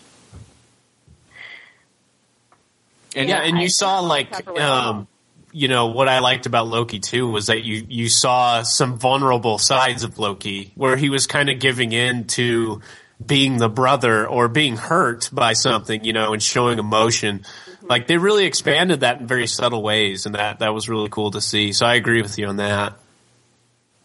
and 3.15 3.29
yeah, 3.29 3.41
and 3.41 3.59
you 3.59 3.69
saw 3.69 3.99
like 3.99 4.47
um, 4.47 5.07
you 5.53 5.67
know 5.67 5.87
what 5.87 6.09
I 6.09 6.19
liked 6.19 6.45
about 6.45 6.67
Loki 6.67 6.99
too 6.99 7.29
was 7.29 7.47
that 7.47 7.63
you 7.63 7.85
you 7.87 8.09
saw 8.09 8.63
some 8.63 8.97
vulnerable 8.97 9.57
sides 9.59 10.03
of 10.03 10.17
Loki 10.17 10.71
where 10.75 10.97
he 10.97 11.09
was 11.09 11.27
kind 11.27 11.49
of 11.49 11.59
giving 11.59 11.91
in 11.91 12.25
to 12.25 12.81
being 13.23 13.57
the 13.57 13.69
brother 13.69 14.27
or 14.27 14.47
being 14.47 14.75
hurt 14.75 15.29
by 15.31 15.53
something, 15.53 16.03
you 16.03 16.11
know, 16.11 16.33
and 16.33 16.41
showing 16.41 16.79
emotion. 16.79 17.45
Like 17.81 18.07
they 18.07 18.17
really 18.17 18.45
expanded 18.45 19.01
that 19.01 19.21
in 19.21 19.27
very 19.27 19.47
subtle 19.47 19.83
ways, 19.83 20.25
and 20.25 20.35
that 20.35 20.59
that 20.59 20.73
was 20.73 20.89
really 20.89 21.09
cool 21.09 21.31
to 21.31 21.41
see. 21.41 21.71
So 21.71 21.85
I 21.85 21.95
agree 21.95 22.21
with 22.21 22.37
you 22.39 22.47
on 22.47 22.57
that. 22.57 22.93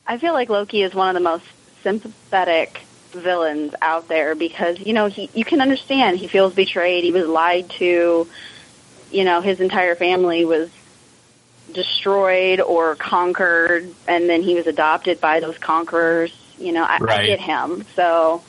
I 0.06 0.18
feel 0.18 0.34
like 0.34 0.50
Loki 0.50 0.82
is 0.82 0.94
one 0.94 1.08
of 1.08 1.14
the 1.14 1.24
most 1.24 1.44
sympathetic 1.82 2.82
villains 3.12 3.74
out 3.80 4.08
there 4.08 4.34
because 4.34 4.78
you 4.78 4.92
know 4.92 5.06
he 5.06 5.30
you 5.32 5.44
can 5.44 5.60
understand 5.62 6.18
he 6.18 6.28
feels 6.28 6.54
betrayed, 6.54 7.04
he 7.04 7.12
was 7.12 7.26
lied 7.26 7.70
to, 7.70 8.28
you 9.10 9.24
know, 9.24 9.40
his 9.40 9.60
entire 9.60 9.94
family 9.94 10.44
was 10.44 10.70
destroyed 11.72 12.60
or 12.60 12.94
conquered, 12.96 13.92
and 14.06 14.28
then 14.28 14.42
he 14.42 14.54
was 14.54 14.66
adopted 14.66 15.20
by 15.20 15.40
those 15.40 15.58
conquerors. 15.58 16.32
You 16.58 16.72
know, 16.72 16.84
I, 16.84 16.98
Right. 16.98 17.20
I 17.20 17.26
get 17.26 17.40
him. 17.40 17.84
So, 17.94 18.42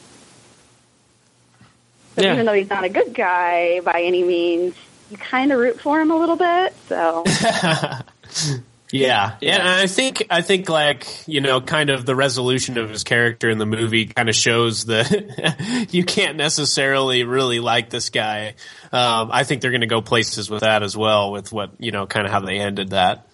but 2.16 2.24
Yeah. 2.26 2.34
even 2.34 2.46
though 2.46 2.54
he's 2.54 2.70
not 2.70 2.84
a 2.84 2.90
good 2.90 3.14
guy 3.14 3.82
by 3.82 4.02
any 4.02 4.24
means, 4.24 4.76
you 5.12 5.18
kind 5.18 5.52
of 5.52 5.60
root 5.60 5.80
for 5.80 6.00
him 6.02 6.12
a 6.12 6.18
little 6.18 6.36
bit. 6.36 6.76
So, 6.88 7.24
Yeah. 8.92 9.36
yeah, 9.40 9.58
and 9.58 9.68
I 9.68 9.88
think 9.88 10.26
I 10.30 10.42
think 10.42 10.68
like 10.68 11.28
you 11.28 11.42
know, 11.42 11.62
kind 11.62 11.90
of 11.90 12.06
the 12.06 12.16
resolution 12.16 12.78
of 12.78 12.90
his 12.90 13.04
character 13.04 13.50
in 13.50 13.58
the 13.60 13.66
movie 13.66 14.08
kind 14.08 14.30
of 14.30 14.36
shows 14.36 14.86
that 14.86 15.88
you 15.92 16.04
can't 16.04 16.38
necessarily 16.38 17.24
really 17.24 17.60
like 17.60 17.90
this 17.90 18.10
guy. 18.10 18.56
Um, 18.92 19.30
I 19.32 19.44
think 19.44 19.62
they're 19.62 19.72
going 19.72 19.82
to 19.82 19.88
go 19.88 20.02
places 20.02 20.50
with 20.50 20.62
that 20.62 20.82
as 20.82 20.98
well, 20.98 21.32
with 21.32 21.52
what 21.52 21.72
you 21.80 21.92
know, 21.92 22.08
kind 22.08 22.26
of 22.26 22.32
how 22.32 22.40
they 22.40 22.60
ended 22.60 22.90
that. 22.90 23.29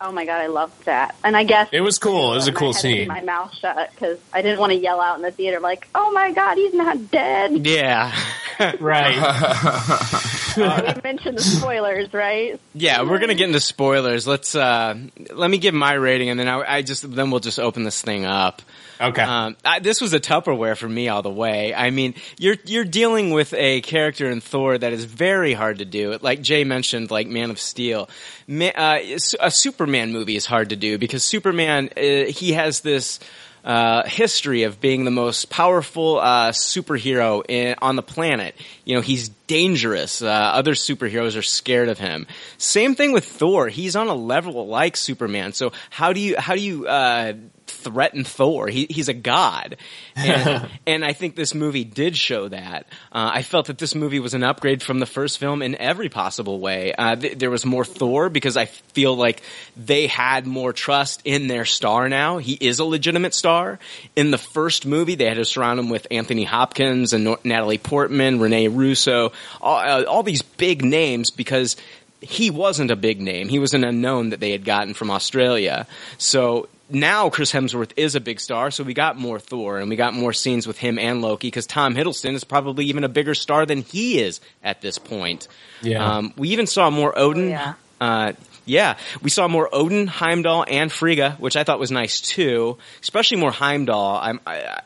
Oh 0.00 0.12
my 0.12 0.24
god, 0.24 0.40
I 0.40 0.46
loved 0.46 0.84
that. 0.84 1.14
And 1.24 1.36
I 1.36 1.44
guess 1.44 1.68
It 1.72 1.80
was 1.80 1.98
cool. 1.98 2.32
It 2.32 2.36
was 2.36 2.48
a 2.48 2.52
cool 2.52 2.72
had 2.72 2.82
to 2.82 2.88
keep 2.88 2.98
scene. 2.98 3.08
My 3.08 3.20
mouth 3.20 3.54
shut 3.54 3.90
because 3.90 4.18
I 4.32 4.42
didn't 4.42 4.60
want 4.60 4.72
to 4.72 4.78
yell 4.78 5.00
out 5.00 5.16
in 5.16 5.22
the 5.22 5.30
theater 5.30 5.60
like, 5.60 5.88
"Oh 5.94 6.10
my 6.12 6.32
god, 6.32 6.56
he's 6.56 6.74
not 6.74 7.10
dead." 7.10 7.66
Yeah. 7.66 8.14
right. 8.80 9.14
we 10.56 11.02
mentioned 11.02 11.38
the 11.38 11.42
spoilers, 11.42 12.12
right? 12.12 12.60
Yeah, 12.74 13.02
we're 13.02 13.18
gonna 13.18 13.34
get 13.34 13.48
into 13.48 13.60
spoilers. 13.60 14.26
Let's 14.26 14.54
uh, 14.54 14.96
let 15.32 15.50
me 15.50 15.58
give 15.58 15.74
my 15.74 15.94
rating, 15.94 16.30
and 16.30 16.38
then 16.38 16.48
I, 16.48 16.76
I 16.76 16.82
just 16.82 17.10
then 17.14 17.30
we'll 17.30 17.40
just 17.40 17.58
open 17.58 17.84
this 17.84 18.02
thing 18.02 18.24
up. 18.24 18.62
Okay. 19.00 19.22
Um, 19.22 19.56
I, 19.64 19.78
this 19.78 20.00
was 20.00 20.12
a 20.12 20.20
Tupperware 20.20 20.76
for 20.76 20.88
me 20.88 21.08
all 21.08 21.22
the 21.22 21.30
way. 21.30 21.74
I 21.74 21.90
mean, 21.90 22.14
you're 22.38 22.56
you're 22.64 22.84
dealing 22.84 23.30
with 23.30 23.54
a 23.54 23.80
character 23.80 24.28
in 24.28 24.40
Thor 24.40 24.76
that 24.76 24.92
is 24.92 25.04
very 25.04 25.52
hard 25.52 25.78
to 25.78 25.84
do. 25.84 26.18
Like 26.20 26.42
Jay 26.42 26.64
mentioned, 26.64 27.10
like 27.10 27.26
Man 27.28 27.50
of 27.50 27.60
Steel, 27.60 28.08
Ma- 28.46 28.66
uh, 28.74 28.98
a 29.40 29.50
Superman 29.50 30.12
movie 30.12 30.36
is 30.36 30.46
hard 30.46 30.70
to 30.70 30.76
do 30.76 30.98
because 30.98 31.22
Superman 31.22 31.90
uh, 31.96 32.30
he 32.30 32.52
has 32.52 32.80
this. 32.80 33.20
Uh, 33.64 34.06
history 34.08 34.62
of 34.62 34.80
being 34.80 35.04
the 35.04 35.10
most 35.10 35.50
powerful 35.50 36.18
uh, 36.20 36.52
superhero 36.52 37.42
in, 37.46 37.74
on 37.82 37.96
the 37.96 38.02
planet. 38.02 38.54
You 38.84 38.94
know, 38.94 39.02
he's 39.02 39.28
dangerous. 39.46 40.22
Uh, 40.22 40.28
other 40.28 40.72
superheroes 40.72 41.36
are 41.36 41.42
scared 41.42 41.88
of 41.88 41.98
him. 41.98 42.26
Same 42.56 42.94
thing 42.94 43.12
with 43.12 43.26
Thor. 43.26 43.68
He's 43.68 43.94
on 43.94 44.06
a 44.06 44.14
level 44.14 44.66
like 44.68 44.96
Superman. 44.96 45.52
So 45.52 45.72
how 45.90 46.14
do 46.14 46.20
you 46.20 46.36
how 46.38 46.54
do 46.54 46.60
you 46.62 46.86
uh, 46.86 47.34
threaten 47.70 48.24
Thor? 48.24 48.68
He, 48.68 48.86
he's 48.90 49.08
a 49.08 49.14
god, 49.14 49.76
and, 50.16 50.68
and 50.86 51.04
I 51.04 51.12
think 51.12 51.36
this 51.36 51.54
movie 51.54 51.84
did 51.84 52.16
show 52.16 52.48
that. 52.48 52.86
Uh, 53.12 53.30
I 53.34 53.42
felt 53.42 53.66
that 53.66 53.78
this 53.78 53.94
movie 53.94 54.20
was 54.20 54.34
an 54.34 54.42
upgrade 54.42 54.82
from 54.82 54.98
the 54.98 55.06
first 55.06 55.38
film 55.38 55.62
in 55.62 55.74
every 55.76 56.08
possible 56.08 56.60
way. 56.60 56.92
Uh, 56.92 57.16
th- 57.16 57.38
there 57.38 57.50
was 57.50 57.64
more 57.64 57.84
Thor 57.84 58.28
because 58.28 58.56
I 58.56 58.66
feel 58.66 59.14
like 59.14 59.42
they 59.76 60.06
had 60.06 60.46
more 60.46 60.72
trust 60.72 61.22
in 61.24 61.46
their 61.46 61.64
star 61.64 62.08
now. 62.08 62.38
He 62.38 62.54
is 62.54 62.78
a 62.78 62.84
legitimate 62.84 63.34
star. 63.34 63.78
In 64.16 64.30
the 64.30 64.38
first 64.38 64.86
movie, 64.86 65.14
they 65.14 65.26
had 65.26 65.36
to 65.36 65.44
surround 65.44 65.78
him 65.78 65.88
with 65.88 66.06
Anthony 66.10 66.44
Hopkins 66.44 67.12
and 67.12 67.24
Nor- 67.24 67.40
Natalie 67.44 67.78
Portman, 67.78 68.40
Rene 68.40 68.68
Russo, 68.68 69.32
all, 69.60 69.78
uh, 69.78 70.04
all 70.04 70.22
these 70.22 70.42
big 70.42 70.84
names 70.84 71.30
because 71.30 71.76
he 72.20 72.50
wasn't 72.50 72.90
a 72.90 72.96
big 72.96 73.20
name. 73.20 73.48
He 73.48 73.58
was 73.58 73.74
an 73.74 73.84
unknown 73.84 74.30
that 74.30 74.40
they 74.40 74.50
had 74.50 74.64
gotten 74.64 74.94
from 74.94 75.10
Australia. 75.10 75.86
So 76.18 76.68
now 76.90 77.28
Chris 77.30 77.52
Hemsworth 77.52 77.92
is 77.96 78.14
a 78.14 78.20
big 78.20 78.40
star, 78.40 78.70
so 78.70 78.84
we 78.84 78.94
got 78.94 79.16
more 79.16 79.38
Thor 79.38 79.78
and 79.78 79.88
we 79.90 79.96
got 79.96 80.14
more 80.14 80.32
scenes 80.32 80.66
with 80.66 80.78
him 80.78 80.98
and 80.98 81.20
Loki 81.22 81.48
because 81.48 81.66
Tom 81.66 81.94
Hiddleston 81.94 82.34
is 82.34 82.44
probably 82.44 82.86
even 82.86 83.04
a 83.04 83.08
bigger 83.08 83.34
star 83.34 83.66
than 83.66 83.82
he 83.82 84.20
is 84.20 84.40
at 84.62 84.80
this 84.80 84.98
point. 84.98 85.48
Yeah. 85.82 86.04
Um, 86.16 86.32
we 86.36 86.50
even 86.50 86.66
saw 86.66 86.90
more 86.90 87.16
Odin. 87.18 87.50
yeah. 87.50 87.74
Uh, 88.00 88.32
yeah, 88.64 88.96
we 89.22 89.30
saw 89.30 89.48
more 89.48 89.68
Odin, 89.72 90.06
Heimdall, 90.06 90.64
and 90.68 90.92
Frigga, 90.92 91.32
which 91.38 91.56
I 91.56 91.64
thought 91.64 91.78
was 91.80 91.90
nice 91.90 92.20
too. 92.20 92.76
Especially 93.00 93.38
more 93.38 93.50
Heimdall. 93.50 94.16
I'm, 94.22 94.40
I, 94.46 94.60
I- 94.62 94.82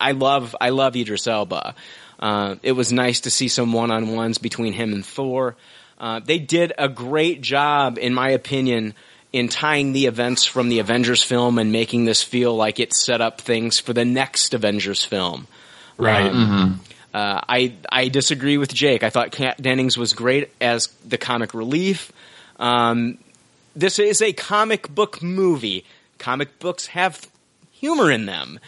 I 0.00 0.10
love, 0.10 0.56
I 0.60 0.70
love 0.70 0.96
Idris 0.96 1.28
Elba. 1.28 1.76
Uh, 2.18 2.56
it 2.64 2.72
was 2.72 2.92
nice 2.92 3.20
to 3.20 3.30
see 3.30 3.46
some 3.46 3.72
one-on-ones 3.72 4.38
between 4.38 4.72
him 4.72 4.92
and 4.92 5.06
Thor. 5.06 5.54
Uh, 5.96 6.18
they 6.18 6.40
did 6.40 6.72
a 6.76 6.88
great 6.88 7.40
job, 7.40 7.98
in 8.00 8.12
my 8.12 8.30
opinion, 8.30 8.94
in 9.32 9.48
tying 9.48 9.92
the 9.92 10.06
events 10.06 10.44
from 10.44 10.68
the 10.68 10.78
Avengers 10.78 11.22
film 11.22 11.58
and 11.58 11.72
making 11.72 12.04
this 12.04 12.22
feel 12.22 12.54
like 12.54 12.78
it 12.78 12.92
set 12.94 13.20
up 13.20 13.40
things 13.40 13.78
for 13.78 13.92
the 13.92 14.04
next 14.04 14.52
Avengers 14.54 15.04
film. 15.04 15.46
Right. 15.96 16.30
Um, 16.30 16.80
uh, 17.14 17.40
I 17.48 17.74
I 17.90 18.08
disagree 18.08 18.58
with 18.58 18.72
Jake. 18.72 19.02
I 19.02 19.10
thought 19.10 19.30
Kat 19.32 19.60
Dennings 19.60 19.96
was 19.96 20.12
great 20.12 20.50
as 20.60 20.88
the 21.06 21.18
comic 21.18 21.54
relief. 21.54 22.12
Um, 22.58 23.18
this 23.76 23.98
is 23.98 24.20
a 24.22 24.32
comic 24.32 24.88
book 24.94 25.22
movie. 25.22 25.84
Comic 26.18 26.58
books 26.58 26.86
have 26.88 27.26
humor 27.72 28.10
in 28.10 28.26
them, 28.26 28.60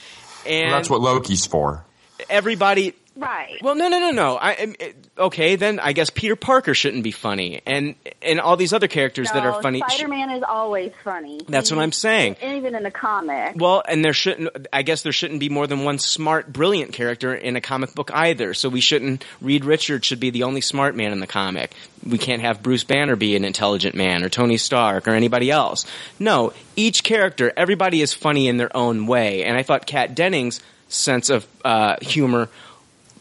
and 0.47 0.71
Well, 0.71 0.79
that's 0.79 0.91
what 0.91 1.01
Loki's 1.01 1.47
for. 1.47 1.85
everybody. 2.29 2.95
Right. 3.17 3.59
Well, 3.63 3.77
no, 3.77 3.89
no, 3.89 4.01
no, 4.01 4.11
no. 4.11 4.39
I, 4.41 4.75
okay, 5.17 5.55
then 5.55 5.79
I 5.79 5.93
guess 5.93 6.11
Peter 6.11 6.35
Parker 6.35 6.75
shouldn't 6.75 7.05
be 7.05 7.13
funny, 7.13 7.63
and 7.65 7.95
and 8.23 8.41
all 8.41 8.57
these 8.57 8.73
other 8.73 8.89
characters 8.89 9.31
that 9.31 9.47
are 9.47 9.63
funny. 9.63 9.83
Spider 9.87 10.09
Man 10.09 10.31
is 10.31 10.43
always 10.43 10.91
funny. 11.05 11.41
That's 11.47 11.71
what 11.71 11.79
I'm 11.79 11.93
saying. 11.93 12.37
Even 12.43 12.75
in 12.75 12.83
the 12.83 12.91
comic. 12.91 13.55
Well, 13.55 13.85
and 13.87 14.05
there 14.05 14.13
shouldn't. 14.13 14.67
I 14.73 14.83
guess 14.83 15.03
there 15.03 15.13
shouldn't 15.13 15.39
be 15.39 15.49
more 15.49 15.69
than 15.69 15.85
one 15.85 16.01
smart, 16.01 16.53
brilliant 16.53 16.93
character 16.93 17.33
in 17.33 17.55
a 17.55 17.61
comic 17.61 17.95
book 17.95 18.11
either. 18.13 18.53
So 18.53 18.69
we 18.69 18.81
shouldn't. 18.81 19.25
Reed 19.41 19.65
Richards 19.65 20.05
should 20.07 20.21
be 20.21 20.31
the 20.31 20.43
only 20.43 20.61
smart 20.61 20.97
man 20.97 21.13
in 21.13 21.21
the 21.21 21.29
comic. 21.29 21.73
We 22.05 22.19
can't 22.19 22.43
have 22.43 22.65
Bruce 22.65 22.85
Banner 22.85 23.15
be 23.15 23.37
an 23.37 23.45
intelligent 23.45 23.95
man, 23.95 24.25
or 24.25 24.29
Tony 24.29 24.57
Stark, 24.57 25.07
or 25.07 25.13
anybody 25.13 25.53
else. 25.53 25.87
No, 26.19 26.53
each 26.75 27.05
character, 27.05 27.53
everybody 27.57 28.03
is 28.03 28.13
funny 28.13 28.49
in 28.49 28.57
their 28.57 28.77
own 28.77 29.07
way. 29.07 29.45
And 29.45 29.57
I 29.57 29.63
thought 29.63 29.87
Kat 29.87 30.17
Dennings' 30.17 30.61
sense 30.89 31.31
of 31.31 31.47
uh, 31.65 31.97
humor. 32.03 32.49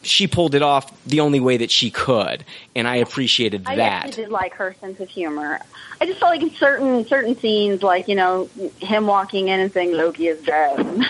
She 0.04 0.28
pulled 0.28 0.56
it 0.56 0.62
off 0.62 0.92
the 1.06 1.22
only 1.22 1.40
way 1.40 1.58
that 1.58 1.72
she 1.72 1.90
could, 1.90 2.46
and 2.76 2.88
I 2.88 2.98
appreciated 2.98 3.64
I 3.66 3.76
that. 3.78 4.06
I 4.06 4.10
did 4.10 4.30
like 4.30 4.54
her 4.56 4.76
sense 4.80 5.00
of 5.00 5.10
humor. 5.10 5.60
I 6.00 6.06
just 6.06 6.20
felt 6.20 6.32
like 6.32 6.42
in 6.42 6.52
certain 6.52 7.06
certain 7.06 7.38
scenes, 7.38 7.82
like 7.82 8.08
you 8.08 8.16
know, 8.16 8.50
him 8.80 9.08
walking 9.08 9.48
in 9.48 9.60
and 9.60 9.72
saying 9.72 9.94
Loki 9.94 10.28
is 10.28 10.42
dead, 10.44 11.02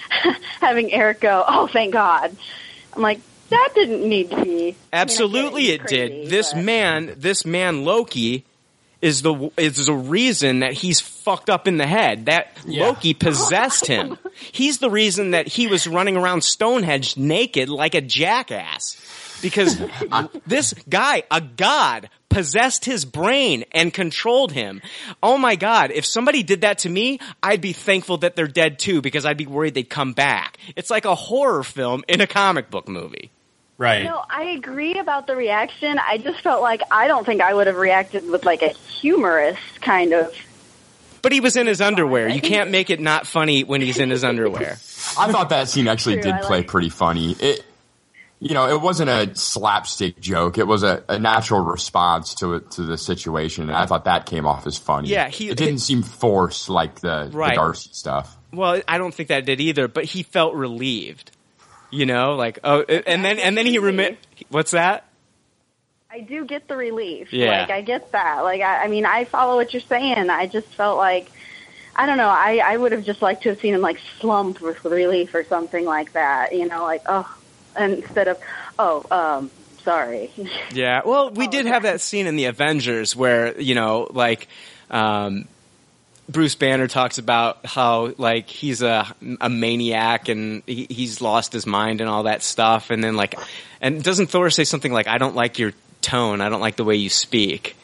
having 0.60 0.92
Eric 0.92 1.20
go, 1.20 1.44
"Oh, 1.46 1.66
thank 1.66 1.92
God." 1.92 2.36
I'm 2.94 3.02
like, 3.02 3.20
that 3.50 3.70
didn't 3.74 4.08
need 4.08 4.30
to 4.30 4.42
be. 4.42 4.76
Absolutely, 4.92 5.70
I 5.70 5.74
it 5.74 5.80
mean, 5.80 5.86
I 5.86 5.90
get 5.90 6.08
did. 6.08 6.30
This 6.30 6.52
crazy, 6.52 6.66
man, 6.66 7.14
this 7.16 7.46
man 7.46 7.84
Loki, 7.84 8.44
is 9.00 9.22
the 9.22 9.50
is 9.56 9.86
the 9.86 9.92
reason 9.92 10.60
that 10.60 10.72
he's 10.72 11.00
fucked 11.00 11.50
up 11.50 11.68
in 11.68 11.76
the 11.76 11.86
head. 11.86 12.26
That 12.26 12.56
Loki 12.66 13.14
possessed 13.14 13.86
him. 13.86 14.18
he's 14.52 14.78
the 14.78 14.90
reason 14.90 15.32
that 15.32 15.46
he 15.46 15.66
was 15.66 15.86
running 15.86 16.16
around 16.16 16.42
Stonehenge 16.42 17.16
naked 17.16 17.68
like 17.68 17.94
a 17.94 18.00
jackass. 18.00 18.96
Because 19.40 19.80
this 20.46 20.74
guy, 20.88 21.22
a 21.30 21.40
god, 21.40 22.10
possessed 22.28 22.84
his 22.84 23.04
brain 23.04 23.64
and 23.72 23.94
controlled 23.94 24.52
him. 24.52 24.82
Oh 25.22 25.38
my 25.38 25.54
god, 25.56 25.92
if 25.92 26.04
somebody 26.04 26.42
did 26.42 26.62
that 26.62 26.78
to 26.78 26.88
me, 26.88 27.20
I'd 27.42 27.60
be 27.60 27.72
thankful 27.72 28.18
that 28.18 28.34
they're 28.36 28.48
dead 28.48 28.78
too 28.78 29.00
because 29.00 29.24
I'd 29.24 29.36
be 29.36 29.46
worried 29.46 29.74
they'd 29.74 29.88
come 29.88 30.12
back. 30.12 30.58
It's 30.76 30.90
like 30.90 31.04
a 31.04 31.14
horror 31.14 31.62
film 31.62 32.02
in 32.08 32.20
a 32.20 32.26
comic 32.26 32.70
book 32.70 32.88
movie. 32.88 33.30
Right. 33.78 34.02
No, 34.04 34.22
I 34.28 34.42
agree 34.56 34.98
about 34.98 35.26
the 35.28 35.36
reaction. 35.36 35.98
I 35.98 36.18
just 36.18 36.40
felt 36.40 36.60
like 36.62 36.82
I 36.90 37.06
don't 37.06 37.24
think 37.24 37.40
I 37.40 37.54
would 37.54 37.68
have 37.68 37.76
reacted 37.76 38.28
with 38.28 38.44
like 38.44 38.62
a 38.62 38.70
humorous 38.70 39.58
kind 39.80 40.12
of. 40.12 40.34
But 41.22 41.30
he 41.32 41.40
was 41.40 41.56
in 41.56 41.66
his 41.68 41.80
underwear. 41.80 42.28
You 42.28 42.40
can't 42.40 42.70
make 42.70 42.90
it 42.90 43.00
not 43.00 43.26
funny 43.26 43.62
when 43.64 43.80
he's 43.80 43.98
in 43.98 44.10
his 44.10 44.24
underwear. 44.24 44.72
I 45.18 45.30
thought 45.32 45.50
that 45.50 45.68
scene 45.68 45.86
actually 45.88 46.16
True, 46.16 46.22
did 46.24 46.34
I 46.34 46.40
play 46.42 46.58
like- 46.58 46.66
pretty 46.68 46.88
funny. 46.90 47.32
It, 47.38 47.64
you 48.40 48.54
know, 48.54 48.68
it 48.68 48.80
wasn't 48.80 49.10
a 49.10 49.34
slapstick 49.34 50.20
joke. 50.20 50.58
It 50.58 50.66
was 50.66 50.84
a, 50.84 51.02
a 51.08 51.18
natural 51.18 51.60
response 51.60 52.34
to 52.36 52.54
it, 52.54 52.70
to 52.72 52.82
the 52.82 52.96
situation. 52.96 53.64
And 53.68 53.76
I 53.76 53.86
thought 53.86 54.04
that 54.04 54.26
came 54.26 54.46
off 54.46 54.66
as 54.66 54.78
funny. 54.78 55.08
Yeah, 55.08 55.28
he- 55.28 55.50
it 55.50 55.56
didn't 55.56 55.78
seem 55.80 56.02
forced 56.02 56.68
like 56.68 57.00
the, 57.00 57.30
Right. 57.32 57.50
the 57.50 57.56
Darcy 57.56 57.90
stuff. 57.92 58.36
Well, 58.52 58.80
I 58.86 58.98
don't 58.98 59.12
think 59.12 59.28
that 59.30 59.44
did 59.44 59.60
either, 59.60 59.88
but 59.88 60.04
he 60.04 60.22
felt 60.22 60.54
relieved. 60.54 61.32
You 61.90 62.06
know, 62.06 62.34
like 62.34 62.58
oh, 62.64 62.82
and 62.82 63.24
then 63.24 63.38
and 63.38 63.56
then 63.56 63.66
he 63.66 63.78
remit. 63.78 64.18
What's 64.50 64.72
that? 64.72 65.04
I 66.10 66.20
do 66.20 66.44
get 66.44 66.68
the 66.68 66.76
relief. 66.76 67.32
Yeah. 67.32 67.60
Like 67.60 67.70
I 67.70 67.80
get 67.82 68.12
that. 68.12 68.40
Like 68.40 68.60
I, 68.60 68.84
I 68.84 68.88
mean, 68.88 69.06
I 69.06 69.24
follow 69.24 69.56
what 69.56 69.72
you're 69.72 69.80
saying. 69.82 70.30
I 70.30 70.46
just 70.46 70.68
felt 70.68 70.98
like. 70.98 71.30
I 71.96 72.06
don't 72.06 72.16
know. 72.16 72.28
I, 72.28 72.62
I 72.64 72.76
would 72.76 72.92
have 72.92 73.04
just 73.04 73.22
liked 73.22 73.42
to 73.42 73.48
have 73.48 73.58
seen 73.58 73.74
him 73.74 73.80
like 73.80 73.98
slump 74.20 74.60
with 74.60 74.84
relief 74.84 75.34
or 75.34 75.42
something 75.42 75.84
like 75.84 76.12
that. 76.12 76.54
You 76.54 76.68
know, 76.68 76.84
like 76.84 77.02
oh, 77.06 77.36
instead 77.76 78.28
of 78.28 78.38
oh, 78.78 79.04
um, 79.10 79.50
sorry. 79.82 80.30
Yeah. 80.72 81.02
Well, 81.04 81.30
we 81.30 81.48
did 81.56 81.66
have 81.66 81.82
that 81.82 82.00
scene 82.00 82.26
in 82.26 82.36
the 82.36 82.44
Avengers 82.44 83.16
where 83.16 83.58
you 83.60 83.74
know, 83.74 84.06
like, 84.10 84.46
um, 84.90 85.48
Bruce 86.28 86.54
Banner 86.54 86.88
talks 86.88 87.18
about 87.18 87.64
how 87.64 88.12
like 88.18 88.48
he's 88.48 88.82
a 88.82 89.06
a 89.40 89.48
maniac 89.48 90.28
and 90.28 90.62
he, 90.66 90.86
he's 90.90 91.20
lost 91.20 91.52
his 91.52 91.66
mind 91.66 92.00
and 92.00 92.10
all 92.10 92.24
that 92.24 92.42
stuff, 92.42 92.90
and 92.90 93.02
then 93.02 93.16
like, 93.16 93.34
and 93.80 94.02
doesn't 94.02 94.28
Thor 94.28 94.50
say 94.50 94.64
something 94.64 94.92
like, 94.92 95.08
"I 95.08 95.18
don't 95.18 95.34
like 95.34 95.58
your 95.58 95.72
tone. 96.00 96.40
I 96.40 96.48
don't 96.48 96.60
like 96.60 96.76
the 96.76 96.84
way 96.84 96.96
you 96.96 97.10
speak," 97.10 97.76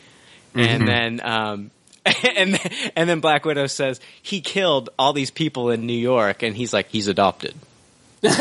and 0.55 0.87
then. 0.87 1.21
um 1.25 1.71
and 2.37 2.61
and 2.95 3.09
then 3.09 3.21
Black 3.21 3.47
Widow 3.47 3.67
says 3.67 3.99
he 4.21 4.43
killed 4.43 4.91
all 4.99 5.15
these 5.15 5.31
people 5.31 5.71
in 5.71 5.87
New 5.87 5.99
York, 5.99 6.43
and 6.43 6.55
he's 6.55 6.71
like 6.71 6.89
he's 6.91 7.09
adopted. 7.09 7.55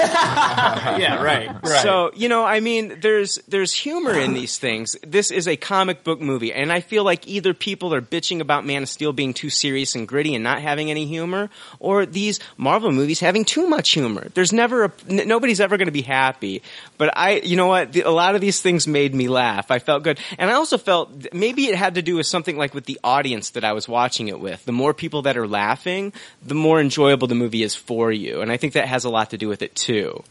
yeah, 0.98 1.22
right, 1.22 1.50
right. 1.64 1.82
So 1.82 2.12
you 2.16 2.30
know, 2.30 2.46
I 2.46 2.62
mean, 2.62 3.00
there's 3.02 3.38
there's 3.50 3.74
humor 3.74 4.14
in 4.18 4.34
these 4.34 4.58
things. 4.58 4.96
This 5.06 5.30
is 5.30 5.48
a 5.48 5.58
comic 5.58 6.04
book 6.06 6.22
movie, 6.22 6.54
and 6.54 6.72
I 6.72 6.80
feel 6.80 7.04
like 7.04 7.28
either 7.28 7.54
people 7.54 7.94
are 7.94 8.02
bitching 8.02 8.40
about 8.40 8.66
Man 8.66 8.84
of 8.84 8.90
Steel 8.90 9.12
being 9.12 9.34
too 9.34 9.50
serious 9.50 9.96
and 9.96 10.08
gritty 10.08 10.36
and 10.36 10.44
not 10.44 10.62
having 10.62 10.90
any 10.90 11.06
humor, 11.06 11.50
or 11.80 12.06
these 12.06 12.40
Marvel 12.56 12.94
movies 12.94 13.20
having 13.20 13.44
too 13.44 13.68
much 13.68 13.92
humor. 13.92 14.30
There's 14.34 14.54
never 14.54 14.86
a 14.86 14.92
n- 15.10 15.28
nobody's 15.28 15.60
ever 15.60 15.76
going 15.76 15.88
to 15.88 15.92
be 15.92 16.02
happy. 16.02 16.62
But 16.98 17.18
I, 17.18 17.42
you 17.42 17.58
know 17.58 17.68
what? 17.68 17.92
The, 17.92 18.04
a 18.04 18.12
lot 18.12 18.36
of 18.36 18.42
these 18.42 18.62
things 18.62 18.88
made 18.88 19.14
me 19.14 19.28
laugh. 19.28 19.70
I 19.70 19.80
felt 19.80 20.04
good, 20.04 20.18
and 20.38 20.50
I 20.50 20.54
also 20.54 20.78
felt 20.78 21.34
maybe 21.34 21.66
it 21.66 21.76
had 21.76 21.96
to 21.96 22.02
do 22.02 22.16
with 22.16 22.28
something 22.28 22.58
like 22.58 22.74
with 22.74 22.86
the 22.86 23.00
audience 23.04 23.50
that 23.52 23.66
I 23.66 23.74
was 23.74 23.90
watching 23.90 24.30
it 24.30 24.40
with. 24.40 24.64
The 24.64 24.72
more 24.72 24.94
people 24.94 25.24
that 25.24 25.36
are 25.36 25.48
laughing, 25.48 26.14
the 26.42 26.56
more 26.56 26.80
enjoyable 26.80 27.28
the 27.28 27.36
movie 27.36 27.64
is 27.64 27.76
for 27.76 28.14
you, 28.14 28.40
and 28.40 28.50
I 28.50 28.56
think 28.56 28.74
that 28.74 28.88
has 28.88 29.04
a 29.04 29.10
lot 29.10 29.32
to 29.32 29.38
do 29.38 29.50
with 29.50 29.62
it 29.62 29.73
too. 29.76 30.24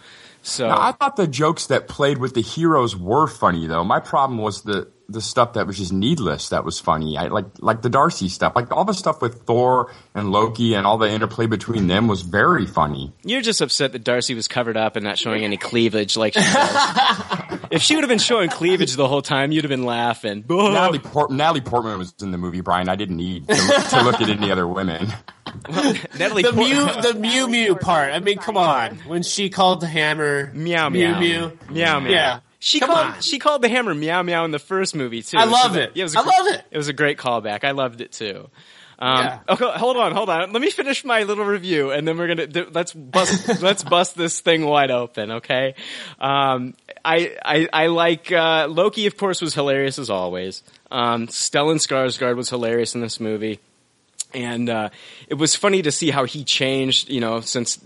So 0.43 0.69
Now, 0.69 0.81
I 0.81 0.93
thought 0.93 1.17
the 1.17 1.27
jokes 1.27 1.67
that 1.69 1.89
played 1.89 2.19
with 2.19 2.35
the 2.35 2.43
heroes 2.43 2.97
were 2.97 3.27
funny 3.27 3.67
though. 3.67 3.85
My 3.85 4.01
problem 4.01 4.39
was 4.39 4.63
the 4.63 4.89
the 5.13 5.21
stuff 5.21 5.53
that 5.55 5.67
was 5.67 5.79
just 5.79 5.93
needless 5.93 6.49
that 6.49 6.65
was 6.65 6.81
funny. 6.81 7.17
I 7.17 7.29
like 7.29 7.47
like 7.61 7.83
the 7.83 7.91
Darcy 7.91 8.29
stuff. 8.29 8.55
Like 8.57 8.73
all 8.73 8.85
the 8.85 8.95
stuff 8.95 9.23
with 9.23 9.43
Thor 9.43 9.93
and 10.15 10.31
Loki 10.33 10.75
and 10.75 10.87
all 10.87 10.99
the 10.99 11.09
interplay 11.09 11.47
between 11.47 11.87
them 11.87 12.09
was 12.09 12.23
very 12.23 12.67
funny. 12.67 13.13
You're 13.25 13.43
just 13.43 13.61
upset 13.61 13.93
that 13.93 14.05
Darcy 14.05 14.35
was 14.35 14.49
covered 14.49 14.77
up 14.77 14.97
and 14.97 15.05
not 15.05 15.19
showing 15.19 15.45
any 15.45 15.57
cleavage 15.57 16.17
like 16.17 16.35
she 16.35 16.41
does. 16.41 17.59
if 17.71 17.83
she 17.83 17.95
would 17.95 18.03
have 18.05 18.09
been 18.09 18.19
showing 18.19 18.51
cleavage 18.51 18.95
the 18.97 19.09
whole 19.09 19.23
time, 19.23 19.53
you'd 19.53 19.65
have 19.65 19.71
been 19.71 19.85
laughing. 19.85 20.45
Natalie, 20.49 20.99
Port- 20.99 21.31
Natalie 21.31 21.61
Portman 21.61 21.99
was 21.99 22.15
in 22.21 22.31
the 22.31 22.39
movie, 22.39 22.61
Brian. 22.61 22.89
I 22.89 22.97
didn't 22.97 23.17
need 23.17 23.49
to, 23.49 23.55
to 23.55 24.03
look 24.03 24.21
at 24.21 24.29
any 24.29 24.51
other 24.51 24.67
women. 24.67 25.13
Natalie 26.19 26.43
the 26.43 26.53
Port- 26.53 26.69
Mew, 26.69 27.03
the 27.03 27.15
Mew 27.19 27.49
Mew 27.49 27.75
part. 27.77 28.13
I 28.13 28.19
mean, 28.21 28.39
come 28.39 28.57
on. 28.57 28.97
When 29.07 29.23
she 29.23 29.51
called 29.51 29.81
the 29.81 29.87
hammer, 29.87 30.51
Meow 30.55 30.89
Mew 30.89 31.09
meow. 31.09 31.21
Mew, 31.21 31.59
Meow 31.71 32.01
meow. 32.01 32.11
Yeah, 32.11 32.41
She 32.65 32.79
Come 32.79 32.91
called 32.91 33.07
on. 33.17 33.21
she 33.23 33.41
called 33.41 33.61
the 33.61 33.69
hammer 33.69 33.93
meow 33.93 34.23
meow 34.23 34.45
in 34.45 34.53
the 34.53 34.61
first 34.61 34.95
movie 34.95 35.21
too. 35.23 35.37
I 35.37 35.45
love 35.47 35.73
So 35.75 35.81
it. 35.81 35.93
Yeah, 35.97 36.03
it 36.03 36.05
was 36.05 36.15
a 36.15 36.19
I 36.21 36.23
love 36.23 36.47
it. 36.55 36.65
It 36.71 36.77
was 36.79 36.87
a 36.87 36.93
great 36.93 37.19
callback. 37.19 37.65
I 37.65 37.73
loved 37.73 38.01
it 38.01 38.13
too. 38.13 38.49
Um, 39.01 39.19
Yeah. 39.19 39.39
okay, 39.49 39.65
hold 39.79 39.97
on, 39.97 40.13
hold 40.13 40.31
on. 40.31 40.53
Let 40.53 40.63
me 40.63 40.71
finish 40.71 41.05
my 41.05 41.25
little 41.25 41.45
review, 41.45 41.91
and 41.91 42.07
then 42.07 42.17
we're 42.17 42.29
gonna 42.29 42.47
do, 42.47 42.69
let's 42.73 42.93
bust 42.93 43.61
let's 43.63 43.83
bust 43.83 44.17
this 44.17 44.39
thing 44.41 44.65
wide 44.65 44.93
open. 44.93 45.33
Okay. 45.33 45.75
Um, 46.21 46.75
I 47.05 47.35
I, 47.45 47.69
I 47.73 47.87
like 47.89 48.31
uh, 48.31 48.69
Loki. 48.71 49.07
Of 49.09 49.17
course, 49.17 49.41
was 49.41 49.55
hilarious 49.55 49.99
as 49.99 50.09
always. 50.09 50.63
Um, 50.93 51.27
Stellan 51.27 51.79
Skarsgård 51.85 52.37
was 52.37 52.49
hilarious 52.49 52.95
in 52.95 53.01
this 53.01 53.19
movie 53.19 53.59
and 54.35 54.71
uh, 54.71 54.89
it 55.27 55.35
was 55.35 55.57
funny 55.57 55.83
to 55.83 55.91
see 55.91 56.11
how 56.11 56.25
he 56.27 56.45
changed. 56.45 57.09
You 57.11 57.21
know, 57.21 57.41
since 57.41 57.81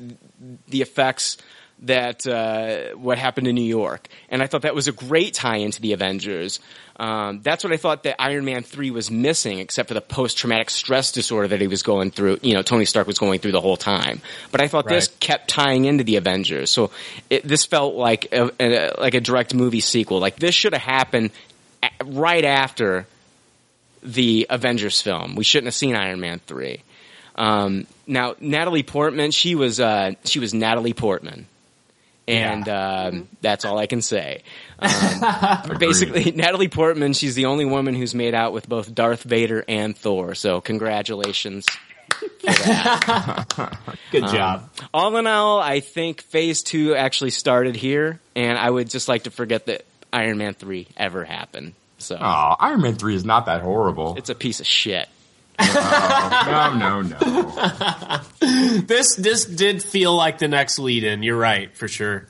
the 0.69 0.83
effects 0.83 1.39
that 1.81 2.27
uh, 2.27 2.97
what 2.97 3.19
happened 3.19 3.47
in 3.47 3.55
New 3.55 3.63
York, 3.63 4.09
and 4.31 4.43
I 4.43 4.47
thought 4.47 4.63
that 4.63 4.75
was 4.75 4.89
a 4.89 4.93
great 4.93 5.35
tie 5.35 5.57
into 5.57 5.81
the 5.81 5.93
Avengers. 5.93 6.59
Um, 6.99 7.43
that's 7.43 7.63
what 7.63 7.73
I 7.75 7.77
thought 7.77 8.05
that 8.05 8.21
Iron 8.21 8.47
Man 8.47 8.63
three 8.63 8.91
was 8.91 9.11
missing, 9.11 9.59
except 9.59 9.89
for 9.89 9.95
the 9.95 10.01
post 10.01 10.39
traumatic 10.39 10.71
stress 10.71 11.13
disorder 11.13 11.49
that 11.49 11.61
he 11.61 11.67
was 11.67 11.83
going 11.83 12.11
through. 12.11 12.39
You 12.43 12.55
know, 12.55 12.63
Tony 12.63 12.87
Stark 12.87 13.07
was 13.07 13.19
going 13.19 13.41
through 13.41 13.53
the 13.53 13.61
whole 13.61 13.77
time. 13.77 14.23
But 14.51 14.63
I 14.63 14.69
thought 14.69 14.89
this 14.89 15.09
kept 15.21 15.49
tying 15.49 15.85
into 15.85 16.05
the 16.05 16.17
Avengers, 16.17 16.71
so 16.71 16.91
it, 17.29 17.47
this 17.47 17.67
felt 17.67 17.95
like 17.95 18.33
a, 18.33 18.51
a, 18.59 18.95
like 18.99 19.15
a 19.15 19.21
direct 19.21 19.55
movie 19.55 19.81
sequel. 19.81 20.19
Like 20.19 20.37
this 20.37 20.55
should 20.55 20.73
have 20.73 20.83
happened 20.83 21.31
a- 21.83 22.05
right 22.05 22.45
after 22.45 23.07
the 24.03 24.47
Avengers 24.49 25.03
film. 25.03 25.35
We 25.35 25.45
shouldn't 25.45 25.67
have 25.67 25.75
seen 25.75 25.95
Iron 25.95 26.21
Man 26.21 26.41
three. 26.47 26.83
Um, 27.35 27.87
now 28.07 28.35
Natalie 28.41 28.83
Portman, 28.83 29.31
she 29.31 29.55
was 29.55 29.79
uh, 29.81 30.13
she 30.25 30.39
was 30.39 30.55
Natalie 30.55 30.95
Portman, 30.95 31.47
and 32.29 32.69
um, 32.69 33.29
that's 33.41 33.65
all 33.65 33.79
I 33.79 33.87
can 33.87 34.03
say. 34.03 34.43
Um, 34.79 35.79
basically, 35.79 36.33
Natalie 36.33 36.69
Portman, 36.69 37.15
she's 37.15 37.35
the 37.35 37.47
only 37.47 37.65
woman 37.65 37.95
who's 37.95 38.15
made 38.15 38.35
out 38.35 38.53
with 38.53 38.69
both 38.69 38.95
Darth 38.95 39.23
Vader 39.23 39.65
and 39.67 39.97
Thor. 39.97 40.35
So 40.35 40.61
congratulations. 40.61 41.67
Good 44.11 44.23
Um, 44.25 44.35
job. 44.35 44.71
All 44.93 45.17
in 45.17 45.27
all, 45.27 45.61
I 45.61 45.81
think 45.81 46.23
Phase 46.23 46.63
Two 46.63 46.95
actually 46.95 47.31
started 47.31 47.75
here, 47.77 48.21
and 48.35 48.59
I 48.59 48.69
would 48.71 48.91
just 48.91 49.09
like 49.09 49.25
to 49.25 49.31
forget 49.31 49.67
that 49.67 49.85
Iron 50.13 50.39
Man 50.39 50.55
three 50.55 50.89
ever 50.97 51.25
happened. 51.25 51.75
So 51.99 52.19
Oh, 52.21 52.57
Iron 52.61 52.83
Man 52.83 52.95
3 52.97 53.15
is 53.15 53.25
not 53.25 53.47
that 53.47 53.63
horrible. 53.63 54.17
it's 54.19 54.29
a 54.29 54.35
piece 54.35 54.61
of 54.61 54.67
shit. 54.67 55.09
No, 55.61 56.75
no, 56.77 57.03
no. 57.03 58.21
This 58.87 59.17
this 59.17 59.45
did 59.45 59.83
feel 59.83 60.15
like 60.15 60.39
the 60.39 60.49
next 60.49 60.79
lead 60.79 61.03
in. 61.05 61.23
You're 61.23 61.37
right, 61.39 61.75
for 61.77 61.89
sure. 61.89 62.29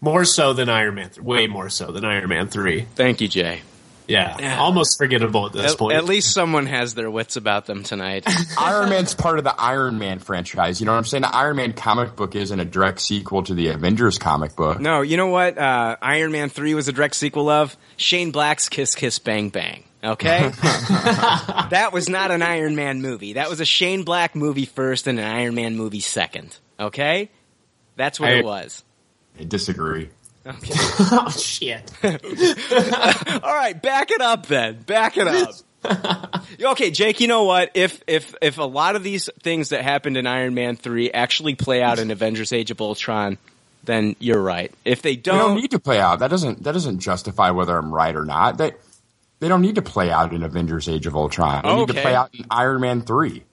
More 0.00 0.24
so 0.24 0.52
than 0.52 0.68
Iron 0.68 0.94
Man. 0.96 1.10
3. 1.10 1.24
Way 1.24 1.46
more 1.46 1.68
so 1.68 1.90
than 1.92 2.04
Iron 2.04 2.28
Man 2.28 2.48
three. 2.48 2.82
Thank 2.94 3.20
you, 3.20 3.28
Jay. 3.28 3.60
Yeah, 4.06 4.56
almost 4.58 4.96
forgettable 4.96 5.44
at 5.46 5.52
this 5.52 5.72
At, 5.72 5.78
point. 5.78 5.94
at 5.94 6.04
least 6.06 6.32
someone 6.32 6.64
has 6.64 6.94
their 6.94 7.10
wits 7.10 7.36
about 7.36 7.66
them 7.66 7.82
tonight. 7.82 8.24
Iron 8.58 8.88
Man's 8.88 9.14
part 9.14 9.36
of 9.38 9.44
the 9.44 9.54
Iron 9.60 9.98
Man 9.98 10.18
franchise. 10.18 10.80
You 10.80 10.86
know 10.86 10.92
what 10.92 10.98
I'm 10.98 11.04
saying? 11.04 11.22
The 11.22 11.36
Iron 11.36 11.56
Man 11.56 11.74
comic 11.74 12.16
book 12.16 12.34
isn't 12.34 12.58
a 12.58 12.64
direct 12.64 13.00
sequel 13.00 13.42
to 13.42 13.52
the 13.54 13.68
Avengers 13.68 14.16
comic 14.16 14.56
book. 14.56 14.80
no, 14.80 15.02
you 15.02 15.18
know 15.18 15.26
what? 15.26 15.58
Uh, 15.58 15.96
Iron 16.00 16.32
Man 16.32 16.48
3 16.48 16.72
was 16.74 16.88
a 16.88 16.92
direct 16.92 17.16
sequel 17.16 17.50
of 17.50 17.76
Shane 17.98 18.30
Black's 18.30 18.70
Kiss 18.70 18.94
Kiss 18.94 19.18
Bang 19.18 19.50
Bang. 19.50 19.84
Okay? 20.02 20.48
that 21.70 21.90
was 21.92 22.08
not 22.08 22.30
an 22.30 22.42
Iron 22.42 22.76
Man 22.76 23.02
movie. 23.02 23.32
That 23.34 23.50
was 23.50 23.60
a 23.60 23.64
Shane 23.64 24.04
Black 24.04 24.34
movie 24.36 24.64
first 24.66 25.06
and 25.06 25.18
an 25.18 25.24
Iron 25.24 25.54
Man 25.54 25.76
movie 25.76 26.00
second. 26.00 26.56
Okay? 26.78 27.30
That's 27.96 28.20
what 28.20 28.30
I- 28.30 28.36
it 28.36 28.44
was. 28.44 28.84
I 29.40 29.44
disagree. 29.44 30.10
Okay. 30.46 30.72
oh 31.12 31.30
shit! 31.30 31.92
All 32.04 33.54
right, 33.54 33.74
back 33.82 34.10
it 34.10 34.20
up 34.22 34.46
then. 34.46 34.80
Back 34.80 35.16
it 35.18 35.26
up. 35.28 36.44
okay, 36.60 36.90
Jake. 36.90 37.20
You 37.20 37.28
know 37.28 37.44
what? 37.44 37.72
If 37.74 38.02
if 38.06 38.34
if 38.40 38.56
a 38.58 38.62
lot 38.64 38.96
of 38.96 39.02
these 39.02 39.28
things 39.42 39.68
that 39.70 39.82
happened 39.82 40.16
in 40.16 40.26
Iron 40.26 40.54
Man 40.54 40.76
three 40.76 41.10
actually 41.10 41.54
play 41.54 41.82
out 41.82 41.98
in 41.98 42.10
Avengers: 42.10 42.52
Age 42.52 42.70
of 42.70 42.80
Ultron, 42.80 43.36
then 43.84 44.16
you're 44.20 44.40
right. 44.40 44.72
If 44.86 45.02
they 45.02 45.16
They 45.16 45.20
don't 45.22 45.36
they 45.38 45.44
don't, 45.44 45.56
need 45.60 45.70
to 45.72 45.78
play 45.78 46.00
out. 46.00 46.20
That 46.20 46.28
doesn't 46.30 46.62
that 46.64 46.72
doesn't 46.72 47.00
justify 47.00 47.50
whether 47.50 47.76
I'm 47.76 47.92
right 47.92 48.16
or 48.16 48.24
not. 48.24 48.56
They 48.58 48.72
they 49.40 49.48
don't 49.48 49.62
need 49.62 49.76
to 49.76 49.82
play 49.82 50.10
out 50.10 50.32
in 50.32 50.42
Avengers: 50.42 50.88
Age 50.88 51.06
of 51.06 51.14
Ultron. 51.16 51.62
They 51.64 51.74
need 51.76 51.88
to 51.88 51.94
play 51.94 52.14
out 52.14 52.34
in 52.34 52.44
Iron 52.50 52.80
Man 52.80 53.02
three. 53.02 53.44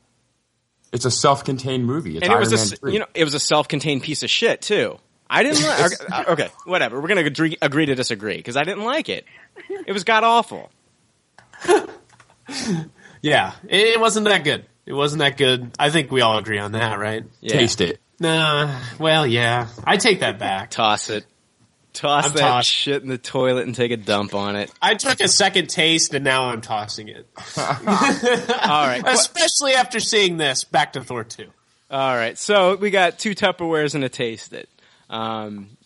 It's 0.92 1.06
a 1.06 1.12
self-contained 1.12 1.86
movie. 1.86 2.18
It's 2.18 2.24
and 2.24 2.32
it 2.32 2.36
Iron 2.36 2.40
was 2.40 2.52
a 2.54 2.56
Man 2.56 2.62
s- 2.74 2.80
3. 2.80 2.94
you 2.94 3.00
know 3.00 3.08
it 3.14 3.24
was 3.24 3.34
a 3.34 3.40
self-contained 3.40 4.02
piece 4.04 4.24
of 4.24 4.30
shit 4.30 4.62
too. 4.62 4.98
I 5.30 5.44
didn't. 5.44 5.64
Like, 5.64 5.92
okay, 6.22 6.32
okay, 6.32 6.50
whatever. 6.66 7.02
We're 7.02 7.08
gonna 7.08 7.22
agree, 7.22 7.58
agree 7.62 7.86
to 7.88 7.96
disagree 7.96 8.38
because 8.38 8.56
I 8.58 8.64
didn't 8.64 8.84
like 8.84 9.10
it. 9.10 9.26
It 9.88 9.92
was 9.92 10.04
god 10.04 10.24
awful. 10.24 10.72
Yeah, 13.22 13.54
it, 13.68 13.80
it 13.96 14.00
wasn't 14.00 14.28
that 14.28 14.44
good. 14.44 14.66
It 14.86 14.94
wasn't 14.94 15.20
that 15.22 15.36
good. 15.38 15.72
I 15.80 15.90
think 15.90 16.12
we 16.12 16.22
all 16.22 16.38
agree 16.38 16.60
on 16.60 16.74
that, 16.74 17.00
right? 17.00 17.24
Yeah. 17.42 17.54
Taste 17.54 17.82
it. 17.82 18.00
Nah. 18.20 18.80
Well, 19.00 19.26
yeah. 19.26 19.68
I 19.84 19.98
take 19.98 20.20
that 20.20 20.38
back. 20.38 20.70
Toss 20.70 21.10
it. 21.10 21.26
Toss 21.96 22.28
I'm 22.28 22.34
that 22.34 22.40
toss- 22.40 22.66
shit 22.66 23.02
in 23.02 23.10
the 23.10 23.18
toilet 23.18 23.66
and 23.66 23.74
take 23.74 23.92
a 23.92 23.98
dump 23.98 24.36
on 24.36 24.56
it. 24.56 24.72
I 24.82 24.96
took 24.96 25.20
a 25.22 25.28
second 25.28 25.70
taste 25.70 26.14
and 26.14 26.24
now 26.24 26.50
I'm 26.50 26.62
tossing 26.62 27.08
it. 27.08 27.28
All 27.58 27.66
right. 28.86 29.02
Especially 29.06 29.74
after 29.74 30.00
seeing 30.00 30.38
this. 30.38 30.64
Back 30.64 30.94
to 30.94 31.04
Thor 31.04 31.24
2. 31.24 31.48
All 31.92 32.16
right, 32.16 32.38
so 32.38 32.76
we 32.76 32.90
got 32.90 33.20
two 33.20 33.36
Tupperwares 33.36 33.94
and 33.94 34.04
a 34.04 34.10
Taste 34.10 34.54
It. 34.54 34.68
Um, 35.08 35.78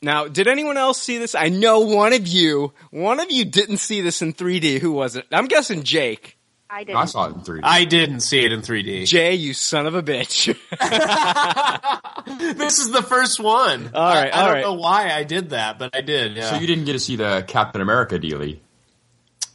now, 0.00 0.26
did 0.26 0.48
anyone 0.48 0.78
else 0.78 1.00
see 1.00 1.18
this? 1.18 1.34
I 1.34 1.50
know 1.50 1.80
one 1.80 2.14
of 2.14 2.26
you, 2.26 2.72
one 2.90 3.20
of 3.20 3.30
you 3.30 3.44
didn't 3.44 3.76
see 3.76 4.00
this 4.00 4.22
in 4.22 4.32
3D. 4.32 4.80
Who 4.80 4.92
was 4.92 5.14
it? 5.14 5.26
I'm 5.30 5.46
guessing 5.46 5.82
Jake. 5.82 6.38
I 6.74 6.84
did. 6.84 6.96
I 6.96 7.04
saw 7.04 7.26
it 7.26 7.34
in 7.34 7.40
3D. 7.42 7.60
I 7.62 7.84
didn't 7.84 8.20
see 8.20 8.42
it 8.44 8.50
in 8.50 8.62
3D. 8.62 9.06
Jay, 9.06 9.34
you 9.34 9.52
son 9.52 9.86
of 9.86 9.94
a 9.94 10.02
bitch. 10.02 10.46
this 12.58 12.78
is 12.78 12.90
the 12.90 13.02
first 13.02 13.38
one. 13.40 13.90
All 13.94 14.14
right, 14.14 14.32
I, 14.34 14.36
I 14.36 14.40
all 14.40 14.46
don't 14.46 14.54
right. 14.54 14.60
know 14.62 14.72
why 14.74 15.10
I 15.12 15.22
did 15.24 15.50
that, 15.50 15.78
but 15.78 15.94
I 15.94 16.00
did. 16.00 16.36
Yeah. 16.36 16.50
So 16.50 16.56
you 16.56 16.66
didn't 16.66 16.86
get 16.86 16.94
to 16.94 16.98
see 16.98 17.16
the 17.16 17.44
Captain 17.46 17.80
America 17.82 18.18
dealy. 18.18 18.60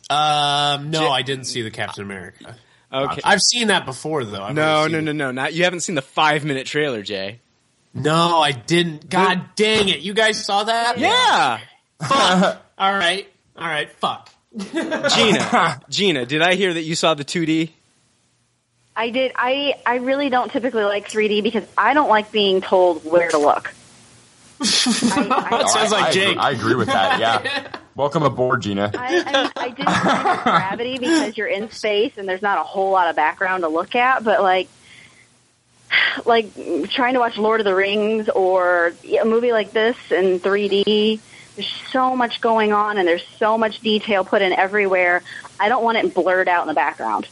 um, 0.10 0.92
no, 0.92 1.02
Jay- 1.02 1.08
I 1.08 1.22
didn't 1.24 1.46
see 1.46 1.64
the 1.64 1.72
Captain 1.72 2.04
America. 2.04 2.56
Okay. 2.94 3.22
I've 3.24 3.42
seen 3.42 3.68
that 3.68 3.86
before, 3.86 4.24
though. 4.24 4.44
I've 4.44 4.56
No, 4.56 4.76
already 4.78 4.94
no, 4.94 5.00
no, 5.02 5.12
no, 5.12 5.32
not 5.32 5.54
you 5.54 5.64
haven't 5.66 5.82
seen 5.82 5.96
the 5.96 6.02
five 6.02 6.46
minute 6.46 6.68
trailer, 6.68 7.02
Jay. 7.02 7.40
No, 7.94 8.40
I 8.40 8.52
didn't. 8.52 9.10
God 9.10 9.42
dang 9.56 9.90
it! 9.90 10.00
You 10.02 10.14
guys 10.14 10.44
saw 10.46 10.64
that? 10.66 11.00
Yeah, 11.00 11.60
Fuck. 12.08 12.64
all 12.78 12.94
right. 12.94 13.28
All 13.58 13.68
right. 13.68 13.90
Fuck. 13.92 14.30
Gina, 14.74 15.82
Gina, 15.90 16.26
did 16.26 16.42
I 16.42 16.56
hear 16.56 16.74
that 16.74 16.82
you 16.82 16.96
saw 16.96 17.14
the 17.14 17.26
2D? 17.26 17.72
I 18.96 19.12
did. 19.12 19.32
I 19.36 19.76
I 19.86 19.98
really 19.98 20.30
don't 20.30 20.52
typically 20.52 20.84
like 20.84 21.08
3D 21.08 21.44
because 21.44 21.64
I 21.78 21.94
don't 21.94 22.10
like 22.10 22.32
being 22.32 22.62
told 22.62 23.06
where 23.06 23.30
to 23.30 23.38
look. 23.38 23.74
I, 24.60 24.64
That 25.52 25.70
sounds 25.70 25.94
I, 25.94 26.02
like 26.02 26.14
Jake. 26.14 26.30
Agree, 26.32 26.42
I 26.42 26.52
agree 26.52 26.76
with 26.76 26.88
that. 26.88 27.20
Yeah. 27.20 27.78
Welcome 27.96 28.24
aboard, 28.24 28.62
Gina. 28.62 28.92
I, 28.96 29.52
I, 29.56 29.64
I 29.64 29.70
did 29.70 29.86
agree 29.88 30.32
with 30.32 30.44
gravity 30.44 30.98
because 30.98 31.38
you're 31.38 31.48
in 31.48 31.70
space 31.70 32.14
and 32.18 32.28
there's 32.28 32.42
not 32.42 32.60
a 32.60 32.64
whole 32.64 32.92
lot 32.92 33.10
of 33.10 33.16
background 33.16 33.64
to 33.64 33.70
look 33.70 33.96
at, 33.96 34.24
but 34.24 34.42
like, 34.42 34.68
like 36.26 36.54
trying 36.90 37.14
to 37.14 37.20
watch 37.20 37.38
Lord 37.38 37.60
of 37.60 37.66
the 37.66 37.76
Rings 37.76 38.30
or 38.30 38.94
a 39.04 39.26
movie 39.26 39.52
like 39.52 39.72
this 39.72 39.96
in 40.12 40.40
3D, 40.40 41.20
there's 41.58 41.74
so 41.92 42.16
much 42.16 42.40
going 42.40 42.72
on 42.72 43.00
and 43.00 43.08
there's 43.08 43.26
so 43.40 43.58
much 43.58 43.80
detail 43.80 44.24
put 44.24 44.44
in 44.44 44.54
everywhere. 44.54 45.24
I 45.60 45.70
don't 45.70 45.84
want 45.84 45.98
it 45.98 46.14
blurred 46.14 46.48
out 46.48 46.62
in 46.62 46.68
the 46.68 46.76
background. 46.76 47.28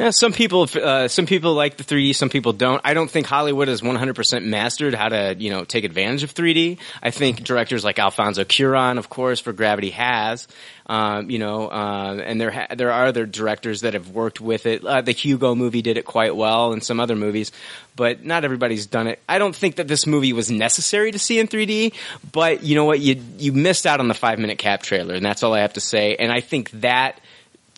Yeah, 0.00 0.08
some 0.08 0.32
people, 0.32 0.66
uh, 0.82 1.08
some 1.08 1.26
people 1.26 1.52
like 1.52 1.76
the 1.76 1.84
3D, 1.84 2.14
some 2.14 2.30
people 2.30 2.54
don't. 2.54 2.80
I 2.84 2.94
don't 2.94 3.10
think 3.10 3.26
Hollywood 3.26 3.68
has 3.68 3.82
100% 3.82 4.44
mastered 4.46 4.94
how 4.94 5.10
to, 5.10 5.36
you 5.38 5.50
know, 5.50 5.64
take 5.64 5.84
advantage 5.84 6.22
of 6.22 6.32
3D. 6.32 6.78
I 7.02 7.10
think 7.10 7.44
directors 7.44 7.84
like 7.84 7.98
Alfonso 7.98 8.44
Cuarón, 8.44 8.96
of 8.96 9.10
course, 9.10 9.40
for 9.40 9.52
Gravity 9.52 9.90
has, 9.90 10.48
um, 10.86 11.28
you 11.28 11.38
know, 11.38 11.68
uh, 11.68 12.18
and 12.24 12.40
there 12.40 12.50
ha- 12.50 12.68
there 12.74 12.92
are 12.92 13.04
other 13.04 13.26
directors 13.26 13.82
that 13.82 13.92
have 13.92 14.08
worked 14.08 14.40
with 14.40 14.64
it. 14.64 14.82
Uh, 14.82 15.02
the 15.02 15.12
Hugo 15.12 15.54
movie 15.54 15.82
did 15.82 15.98
it 15.98 16.06
quite 16.06 16.34
well, 16.34 16.72
and 16.72 16.82
some 16.82 16.98
other 16.98 17.14
movies, 17.14 17.52
but 17.94 18.24
not 18.24 18.42
everybody's 18.42 18.86
done 18.86 19.06
it. 19.06 19.20
I 19.28 19.38
don't 19.38 19.54
think 19.54 19.76
that 19.76 19.86
this 19.86 20.06
movie 20.06 20.32
was 20.32 20.50
necessary 20.50 21.12
to 21.12 21.18
see 21.18 21.38
in 21.38 21.46
3D, 21.46 21.92
but 22.32 22.62
you 22.62 22.74
know 22.74 22.86
what, 22.86 23.00
you 23.00 23.22
you 23.36 23.52
missed 23.52 23.84
out 23.84 24.00
on 24.00 24.08
the 24.08 24.14
five 24.14 24.38
minute 24.38 24.56
cap 24.56 24.82
trailer, 24.82 25.14
and 25.14 25.22
that's 25.22 25.42
all 25.42 25.52
I 25.52 25.60
have 25.60 25.74
to 25.74 25.80
say. 25.82 26.16
And 26.16 26.32
I 26.32 26.40
think 26.40 26.70
that 26.80 27.20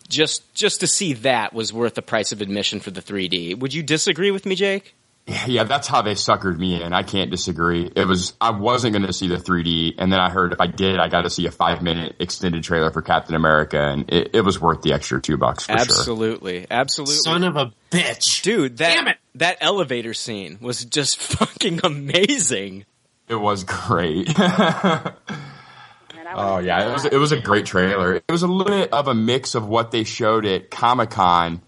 just 0.09 0.53
just 0.53 0.79
to 0.81 0.87
see 0.87 1.13
that 1.13 1.53
was 1.53 1.73
worth 1.73 1.95
the 1.95 2.01
price 2.01 2.31
of 2.31 2.41
admission 2.41 2.79
for 2.79 2.91
the 2.91 3.01
3D. 3.01 3.57
Would 3.59 3.73
you 3.73 3.83
disagree 3.83 4.31
with 4.31 4.45
me, 4.45 4.55
Jake? 4.55 4.95
Yeah, 5.47 5.63
that's 5.63 5.87
how 5.87 6.01
they 6.01 6.15
suckered 6.15 6.57
me 6.57 6.83
in. 6.83 6.91
I 6.91 7.03
can't 7.03 7.31
disagree. 7.31 7.89
It 7.95 8.05
was 8.05 8.33
I 8.41 8.51
wasn't 8.51 8.93
going 8.93 9.07
to 9.07 9.13
see 9.13 9.27
the 9.27 9.37
3D, 9.37 9.95
and 9.97 10.11
then 10.11 10.19
I 10.19 10.29
heard 10.29 10.51
if 10.51 10.59
I 10.59 10.67
did, 10.67 10.99
I 10.99 11.07
got 11.07 11.21
to 11.21 11.29
see 11.29 11.45
a 11.47 11.51
five 11.51 11.81
minute 11.81 12.17
extended 12.19 12.61
trailer 12.63 12.91
for 12.91 13.01
Captain 13.01 13.33
America, 13.33 13.79
and 13.79 14.11
it, 14.11 14.31
it 14.33 14.41
was 14.41 14.59
worth 14.59 14.81
the 14.81 14.91
extra 14.91 15.21
two 15.21 15.37
bucks 15.37 15.65
for 15.65 15.71
sure. 15.71 15.79
absolutely, 15.79 16.67
absolutely. 16.69 17.15
Son 17.15 17.43
of 17.45 17.55
a 17.55 17.71
bitch. 17.89 18.41
Dude, 18.41 18.77
that 18.79 18.95
Damn 18.95 19.07
it. 19.07 19.17
that 19.35 19.57
elevator 19.61 20.13
scene 20.13 20.57
was 20.59 20.83
just 20.83 21.17
fucking 21.21 21.79
amazing. 21.85 22.83
It 23.29 23.35
was 23.35 23.63
great. 23.63 24.27
oh 26.35 26.59
yeah, 26.59 26.89
it 26.89 26.93
was 26.93 27.05
it 27.05 27.17
was 27.17 27.31
a 27.31 27.39
great 27.39 27.65
trailer. 27.65 28.15
It 28.15 28.31
was 28.31 28.43
a 28.43 28.47
little 28.47 28.73
bit 28.73 28.91
of 28.93 29.07
a 29.07 29.13
mix 29.13 29.55
of 29.55 29.67
what 29.67 29.91
they 29.91 30.03
showed 30.03 30.45
at 30.45 30.71
Comic 30.71 31.11
Con, 31.11 31.61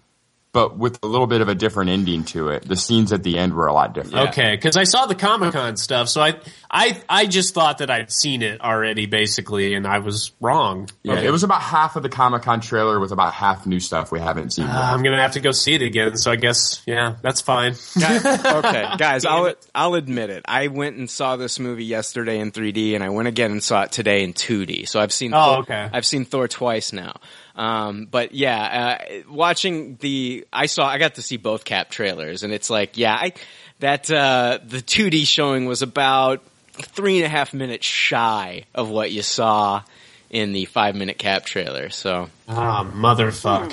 but 0.55 0.77
with 0.77 0.97
a 1.03 1.05
little 1.05 1.27
bit 1.27 1.41
of 1.41 1.49
a 1.49 1.53
different 1.53 1.89
ending 1.89 2.23
to 2.23 2.47
it. 2.47 2.65
The 2.65 2.77
scenes 2.77 3.11
at 3.11 3.23
the 3.23 3.37
end 3.37 3.53
were 3.53 3.67
a 3.67 3.73
lot 3.73 3.93
different. 3.93 4.29
Okay, 4.29 4.55
because 4.55 4.77
I 4.77 4.85
saw 4.85 5.05
the 5.05 5.13
Comic 5.13 5.51
Con 5.51 5.75
stuff, 5.75 6.07
so 6.07 6.21
I, 6.21 6.35
I, 6.71 7.01
I 7.09 7.25
just 7.25 7.53
thought 7.53 7.79
that 7.79 7.89
I'd 7.91 8.09
seen 8.09 8.41
it 8.41 8.61
already, 8.61 9.05
basically, 9.05 9.73
and 9.73 9.85
I 9.85 9.99
was 9.99 10.31
wrong. 10.39 10.87
Yeah, 11.03 11.15
Okay. 11.15 11.27
it 11.27 11.31
was 11.31 11.43
about 11.43 11.61
half 11.61 11.97
of 11.97 12.03
the 12.03 12.09
Comic 12.09 12.43
Con 12.43 12.61
trailer 12.61 13.01
with 13.01 13.11
about 13.11 13.33
half 13.33 13.65
new 13.65 13.81
stuff 13.81 14.13
we 14.13 14.21
haven't 14.21 14.53
seen. 14.53 14.65
Uh. 14.65 14.91
I'm 14.93 15.03
gonna 15.03 15.21
have 15.21 15.33
to 15.33 15.41
go 15.41 15.51
see 15.51 15.73
it 15.73 15.81
again, 15.81 16.15
so 16.15 16.31
I 16.31 16.37
guess 16.37 16.81
yeah, 16.85 17.17
that's 17.21 17.41
fine. 17.41 17.73
okay, 17.97 18.87
guys, 18.97 19.25
I'll 19.25 19.53
I'll 19.75 19.95
admit 19.95 20.29
it. 20.29 20.45
I 20.47 20.67
went 20.67 20.95
and 20.95 21.09
saw 21.09 21.35
this 21.35 21.59
movie 21.59 21.83
yesterday 21.83 22.39
in 22.39 22.53
3D, 22.53 22.95
and 22.95 23.03
I 23.03 23.09
went 23.09 23.27
again 23.27 23.51
and 23.51 23.61
saw 23.61 23.81
it 23.83 23.91
today 23.91 24.23
in 24.23 24.31
2D. 24.31 24.87
So 24.87 25.01
I've 25.01 25.11
seen. 25.11 25.33
Oh, 25.33 25.37
Thor, 25.37 25.57
okay. 25.63 25.89
I've 25.91 26.05
seen 26.05 26.23
Thor 26.23 26.47
twice 26.47 26.93
now. 26.93 27.19
Um, 27.55 28.07
but 28.09 28.33
yeah, 28.33 28.97
uh, 28.99 29.21
watching 29.29 29.95
the, 29.97 30.45
I 30.51 30.65
saw, 30.65 30.87
I 30.87 30.97
got 30.97 31.15
to 31.15 31.21
see 31.21 31.37
both 31.37 31.63
Cap 31.63 31.89
trailers, 31.89 32.43
and 32.43 32.51
it's 32.51 32.69
like, 32.69 32.97
yeah, 32.97 33.13
I 33.13 33.33
that 33.79 34.09
uh, 34.09 34.59
the 34.65 34.77
2D 34.77 35.27
showing 35.27 35.65
was 35.65 35.81
about 35.81 36.43
three 36.73 37.17
and 37.17 37.25
a 37.25 37.29
half 37.29 37.53
minutes 37.53 37.85
shy 37.85 38.65
of 38.73 38.89
what 38.89 39.11
you 39.11 39.21
saw 39.21 39.83
in 40.29 40.51
the 40.51 40.65
five 40.65 40.95
minute 40.95 41.17
Cap 41.17 41.45
trailer. 41.45 41.89
So. 41.89 42.29
Ah, 42.47 42.89
motherfuck. 42.93 43.71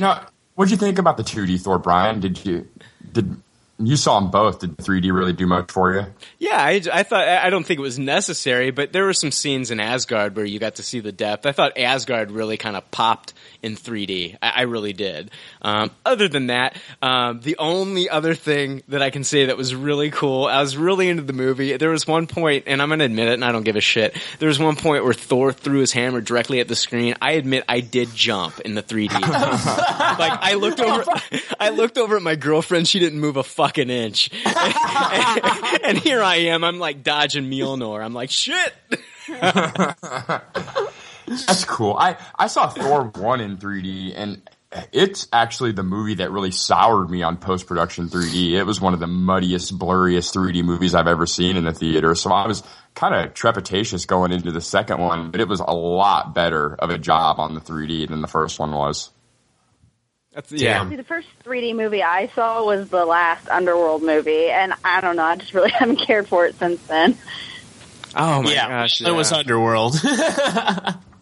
now, 0.00 0.26
what'd 0.54 0.70
you 0.70 0.76
think 0.76 0.98
about 0.98 1.16
the 1.16 1.24
2D 1.24 1.60
Thor, 1.60 1.78
Brian? 1.78 2.20
Did 2.20 2.44
you 2.44 2.68
did 3.12 3.36
you 3.78 3.96
saw 3.96 4.20
them 4.20 4.30
both? 4.30 4.60
Did 4.60 4.76
3D 4.76 5.12
really 5.12 5.32
do 5.32 5.46
much 5.46 5.72
for 5.72 5.94
you? 5.94 6.06
Yeah, 6.38 6.56
I, 6.56 6.80
I 6.92 7.02
thought 7.02 7.26
I 7.26 7.50
don't 7.50 7.66
think 7.66 7.78
it 7.78 7.82
was 7.82 7.98
necessary, 7.98 8.70
but 8.70 8.92
there 8.92 9.04
were 9.04 9.12
some 9.12 9.32
scenes 9.32 9.70
in 9.70 9.80
Asgard 9.80 10.36
where 10.36 10.44
you 10.44 10.60
got 10.60 10.76
to 10.76 10.82
see 10.82 11.00
the 11.00 11.10
depth. 11.10 11.44
I 11.44 11.52
thought 11.52 11.76
Asgard 11.76 12.30
really 12.30 12.56
kind 12.56 12.76
of 12.76 12.88
popped 12.92 13.34
in 13.62 13.76
3D. 13.76 14.36
I, 14.40 14.52
I 14.56 14.62
really 14.62 14.92
did. 14.92 15.30
Um, 15.62 15.90
other 16.04 16.28
than 16.28 16.48
that, 16.48 16.76
um, 17.02 17.40
the 17.40 17.56
only 17.58 18.08
other 18.08 18.34
thing 18.34 18.82
that 18.88 19.02
I 19.02 19.10
can 19.10 19.24
say 19.24 19.46
that 19.46 19.56
was 19.56 19.74
really 19.74 20.10
cool, 20.10 20.44
I 20.44 20.60
was 20.60 20.76
really 20.76 21.08
into 21.08 21.22
the 21.22 21.32
movie. 21.32 21.76
There 21.76 21.90
was 21.90 22.06
one 22.06 22.26
point, 22.26 22.64
and 22.66 22.80
I'm 22.80 22.88
going 22.88 23.00
to 23.00 23.06
admit 23.06 23.28
it, 23.28 23.34
and 23.34 23.44
I 23.44 23.50
don't 23.50 23.64
give 23.64 23.76
a 23.76 23.80
shit. 23.80 24.16
There 24.38 24.48
was 24.48 24.60
one 24.60 24.76
point 24.76 25.02
where 25.02 25.14
Thor 25.14 25.52
threw 25.52 25.80
his 25.80 25.92
hammer 25.92 26.20
directly 26.20 26.60
at 26.60 26.68
the 26.68 26.76
screen. 26.76 27.14
I 27.20 27.32
admit 27.32 27.64
I 27.68 27.80
did 27.80 28.14
jump 28.14 28.60
in 28.60 28.74
the 28.74 28.82
3D. 28.82 29.20
like 29.20 30.38
I 30.42 30.54
looked 30.54 30.80
over, 30.80 31.04
I 31.58 31.70
looked 31.70 31.98
over 31.98 32.16
at 32.16 32.22
my 32.22 32.36
girlfriend. 32.36 32.86
She 32.86 32.98
didn't 33.00 33.18
move 33.18 33.36
a 33.36 33.42
fucking 33.64 33.88
inch. 33.88 34.30
and 35.84 35.96
here 35.98 36.22
I 36.22 36.36
am. 36.48 36.64
I'm 36.64 36.78
like 36.78 37.02
dodging 37.02 37.50
Mjolnir. 37.50 38.04
I'm 38.04 38.12
like, 38.12 38.30
shit. 38.30 38.74
That's 41.26 41.64
cool. 41.64 41.96
I, 41.98 42.18
I 42.38 42.48
saw 42.48 42.68
Thor 42.68 43.04
1 43.04 43.40
in 43.40 43.56
3D, 43.56 44.12
and 44.14 44.42
it's 44.92 45.28
actually 45.32 45.72
the 45.72 45.82
movie 45.82 46.16
that 46.16 46.30
really 46.30 46.50
soured 46.50 47.08
me 47.08 47.22
on 47.22 47.38
post 47.38 47.66
production 47.66 48.10
3D. 48.10 48.52
It 48.52 48.64
was 48.64 48.82
one 48.82 48.92
of 48.92 49.00
the 49.00 49.06
muddiest, 49.06 49.78
blurriest 49.78 50.34
3D 50.34 50.62
movies 50.62 50.94
I've 50.94 51.06
ever 51.06 51.24
seen 51.24 51.56
in 51.56 51.64
the 51.64 51.72
theater. 51.72 52.14
So 52.14 52.30
I 52.32 52.46
was 52.46 52.62
kind 52.94 53.14
of 53.14 53.32
trepidatious 53.32 54.06
going 54.06 54.30
into 54.30 54.52
the 54.52 54.60
second 54.60 54.98
one, 55.00 55.30
but 55.30 55.40
it 55.40 55.48
was 55.48 55.60
a 55.60 55.72
lot 55.72 56.34
better 56.34 56.74
of 56.74 56.90
a 56.90 56.98
job 56.98 57.40
on 57.40 57.54
the 57.54 57.60
3D 57.60 58.10
than 58.10 58.20
the 58.20 58.28
first 58.28 58.58
one 58.58 58.72
was. 58.72 59.08
That's, 60.34 60.50
yeah. 60.52 60.88
See, 60.88 60.96
the 60.96 61.04
first 61.04 61.28
3D 61.44 61.76
movie 61.76 62.02
I 62.02 62.26
saw 62.28 62.64
was 62.64 62.88
the 62.88 63.04
last 63.04 63.48
Underworld 63.48 64.02
movie, 64.02 64.48
and 64.50 64.74
I 64.84 65.00
don't 65.00 65.14
know, 65.16 65.22
I 65.22 65.36
just 65.36 65.54
really 65.54 65.70
haven't 65.78 65.96
cared 65.96 66.26
for 66.28 66.44
it 66.46 66.56
since 66.56 66.82
then. 66.86 67.16
Oh 68.16 68.42
my 68.42 68.52
yeah, 68.52 68.68
gosh. 68.68 69.00
it 69.00 69.10
was. 69.12 69.32
Underworld. 69.32 69.96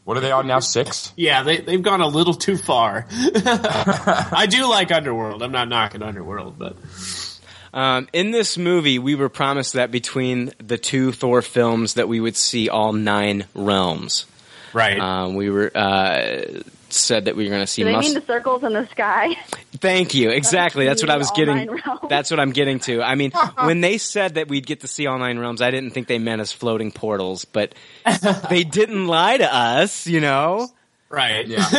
What 0.04 0.16
are 0.16 0.20
they 0.20 0.32
on 0.32 0.48
now? 0.48 0.58
Six? 0.58 1.12
yeah, 1.16 1.44
they 1.44 1.58
they've 1.58 1.80
gone 1.80 2.00
a 2.00 2.08
little 2.08 2.34
too 2.34 2.56
far. 2.56 3.06
I 3.12 4.46
do 4.50 4.68
like 4.68 4.90
Underworld. 4.90 5.44
I'm 5.44 5.52
not 5.52 5.68
knocking 5.68 6.02
Underworld, 6.02 6.58
but 6.58 6.76
Um, 7.72 8.08
in 8.12 8.32
this 8.32 8.58
movie, 8.58 8.98
we 8.98 9.14
were 9.14 9.28
promised 9.28 9.74
that 9.74 9.92
between 9.92 10.52
the 10.58 10.76
two 10.76 11.12
Thor 11.12 11.40
films 11.40 11.94
that 11.94 12.08
we 12.08 12.18
would 12.18 12.36
see 12.36 12.68
all 12.68 12.92
nine 12.92 13.44
realms. 13.54 14.26
right. 14.72 14.98
Um, 14.98 15.36
we 15.36 15.50
were 15.50 15.70
uh, 15.72 16.42
said 16.94 17.24
that 17.26 17.36
we 17.36 17.44
were 17.44 17.50
going 17.50 17.62
to 17.62 17.66
see. 17.66 17.82
Do 17.82 17.86
they 17.86 17.96
mus- 17.96 18.04
mean 18.06 18.14
the 18.14 18.26
circles 18.26 18.62
in 18.62 18.72
the 18.72 18.86
sky? 18.88 19.34
Thank 19.72 20.14
you. 20.14 20.30
Exactly. 20.30 20.84
That's 20.86 21.02
what 21.02 21.10
I 21.10 21.16
was 21.16 21.30
getting. 21.32 21.78
That's 22.08 22.30
what 22.30 22.40
I'm 22.40 22.52
getting 22.52 22.78
to. 22.80 23.02
I 23.02 23.14
mean, 23.14 23.32
when 23.58 23.80
they 23.80 23.98
said 23.98 24.34
that 24.34 24.48
we'd 24.48 24.66
get 24.66 24.80
to 24.80 24.88
see 24.88 25.06
all 25.06 25.18
nine 25.18 25.38
realms, 25.38 25.62
I 25.62 25.70
didn't 25.70 25.90
think 25.90 26.06
they 26.08 26.18
meant 26.18 26.40
as 26.40 26.52
floating 26.52 26.92
portals, 26.92 27.44
but 27.44 27.74
they 28.50 28.64
didn't 28.64 29.06
lie 29.06 29.36
to 29.36 29.54
us, 29.54 30.06
you 30.06 30.20
know? 30.20 30.68
Right. 31.12 31.46
Yeah, 31.46 31.68
they 31.70 31.78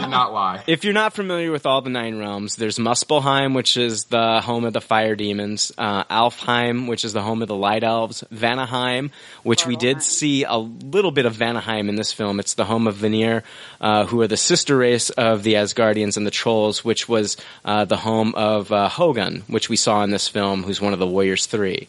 did 0.00 0.10
not 0.10 0.32
lie. 0.32 0.64
If 0.66 0.82
you're 0.82 0.92
not 0.92 1.12
familiar 1.12 1.52
with 1.52 1.66
all 1.66 1.82
the 1.82 1.90
nine 1.90 2.18
realms, 2.18 2.56
there's 2.56 2.78
Muspelheim, 2.78 3.54
which 3.54 3.76
is 3.76 4.04
the 4.04 4.40
home 4.40 4.64
of 4.64 4.72
the 4.72 4.80
fire 4.80 5.14
demons, 5.14 5.70
uh, 5.78 6.04
Alfheim, 6.04 6.88
which 6.88 7.04
is 7.04 7.12
the 7.12 7.22
home 7.22 7.42
of 7.42 7.48
the 7.48 7.54
light 7.54 7.84
elves, 7.84 8.24
Vanaheim, 8.32 9.10
which 9.42 9.66
we 9.66 9.76
did 9.76 10.02
see 10.02 10.44
a 10.44 10.56
little 10.56 11.10
bit 11.12 11.26
of 11.26 11.36
Vanaheim 11.36 11.88
in 11.88 11.94
this 11.94 12.12
film. 12.12 12.40
It's 12.40 12.54
the 12.54 12.64
home 12.64 12.86
of 12.86 12.96
Vanir, 12.96 13.44
uh, 13.80 14.06
who 14.06 14.20
are 14.22 14.26
the 14.26 14.36
sister 14.36 14.76
race 14.76 15.10
of 15.10 15.42
the 15.42 15.54
Asgardians 15.54 16.16
and 16.16 16.26
the 16.26 16.30
Trolls, 16.30 16.84
which 16.84 17.08
was 17.08 17.36
uh, 17.64 17.84
the 17.84 17.98
home 17.98 18.34
of 18.34 18.72
uh, 18.72 18.88
Hogun, 18.88 19.42
which 19.46 19.68
we 19.68 19.76
saw 19.76 20.02
in 20.02 20.10
this 20.10 20.26
film, 20.26 20.62
who's 20.62 20.80
one 20.80 20.92
of 20.92 20.98
the 20.98 21.06
Warriors 21.06 21.46
Three. 21.46 21.88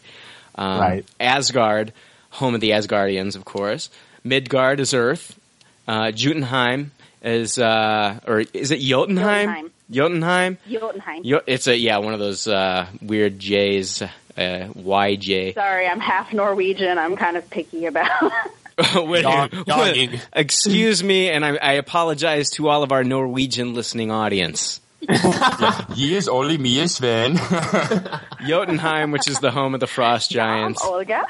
Um, 0.54 0.80
Right. 0.80 1.04
Asgard, 1.18 1.92
home 2.30 2.54
of 2.54 2.60
the 2.60 2.70
Asgardians, 2.70 3.36
of 3.36 3.44
course. 3.44 3.88
Midgard 4.24 4.78
is 4.78 4.92
Earth. 4.94 5.38
Uh, 5.86 6.10
Jotunheim 6.12 6.92
is, 7.22 7.58
uh, 7.58 8.20
or 8.26 8.40
is 8.52 8.70
it 8.70 8.80
Jotunheim? 8.80 9.70
Jotunheim. 9.90 10.58
Jotunheim. 10.70 11.24
Jo- 11.24 11.42
it's 11.46 11.66
a 11.66 11.76
yeah, 11.76 11.98
one 11.98 12.14
of 12.14 12.20
those 12.20 12.46
uh, 12.48 12.86
weird 13.00 13.38
J's, 13.38 14.00
uh, 14.02 14.08
YJ. 14.36 15.54
Sorry, 15.54 15.86
I'm 15.86 16.00
half 16.00 16.32
Norwegian. 16.32 16.98
I'm 16.98 17.16
kind 17.16 17.36
of 17.36 17.48
picky 17.50 17.86
about. 17.86 18.32
Wait, 18.94 19.22
Dog- 19.22 19.52
wait, 19.52 19.66
dogging. 19.66 20.20
excuse 20.32 21.04
me, 21.04 21.28
and 21.28 21.44
I, 21.44 21.56
I 21.56 21.72
apologize 21.74 22.50
to 22.52 22.68
all 22.70 22.82
of 22.82 22.90
our 22.90 23.04
Norwegian 23.04 23.74
listening 23.74 24.10
audience. 24.10 24.80
He 25.94 26.14
is 26.16 26.28
only 26.28 26.56
me 26.58 26.80
and 26.80 26.90
Sven. 26.90 27.36
Jotunheim, 28.46 29.10
which 29.10 29.28
is 29.28 29.38
the 29.40 29.50
home 29.50 29.74
of 29.74 29.80
the 29.80 29.86
frost 29.86 30.30
giants. 30.30 30.82
Olga. 30.82 31.22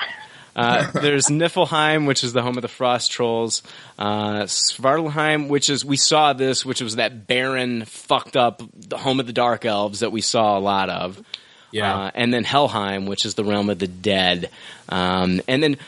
Uh, 0.54 0.90
there's 0.92 1.26
Niflheim, 1.26 2.06
which 2.06 2.24
is 2.24 2.32
the 2.32 2.42
home 2.42 2.56
of 2.58 2.62
the 2.62 2.68
frost 2.68 3.10
trolls. 3.10 3.62
Uh, 3.98 4.42
Svartalfheim, 4.42 5.48
which 5.48 5.70
is 5.70 5.84
we 5.84 5.96
saw 5.96 6.32
this, 6.32 6.64
which 6.64 6.80
was 6.80 6.96
that 6.96 7.26
barren, 7.26 7.84
fucked 7.84 8.36
up, 8.36 8.62
the 8.76 8.98
home 8.98 9.20
of 9.20 9.26
the 9.26 9.32
dark 9.32 9.64
elves 9.64 10.00
that 10.00 10.12
we 10.12 10.20
saw 10.20 10.58
a 10.58 10.60
lot 10.60 10.90
of. 10.90 11.22
Yeah. 11.70 11.94
Uh, 11.94 12.10
and 12.14 12.34
then 12.34 12.44
Helheim, 12.44 13.06
which 13.06 13.24
is 13.24 13.34
the 13.34 13.44
realm 13.44 13.70
of 13.70 13.78
the 13.78 13.88
dead. 13.88 14.50
Um, 14.90 15.40
and 15.48 15.62
then, 15.62 15.78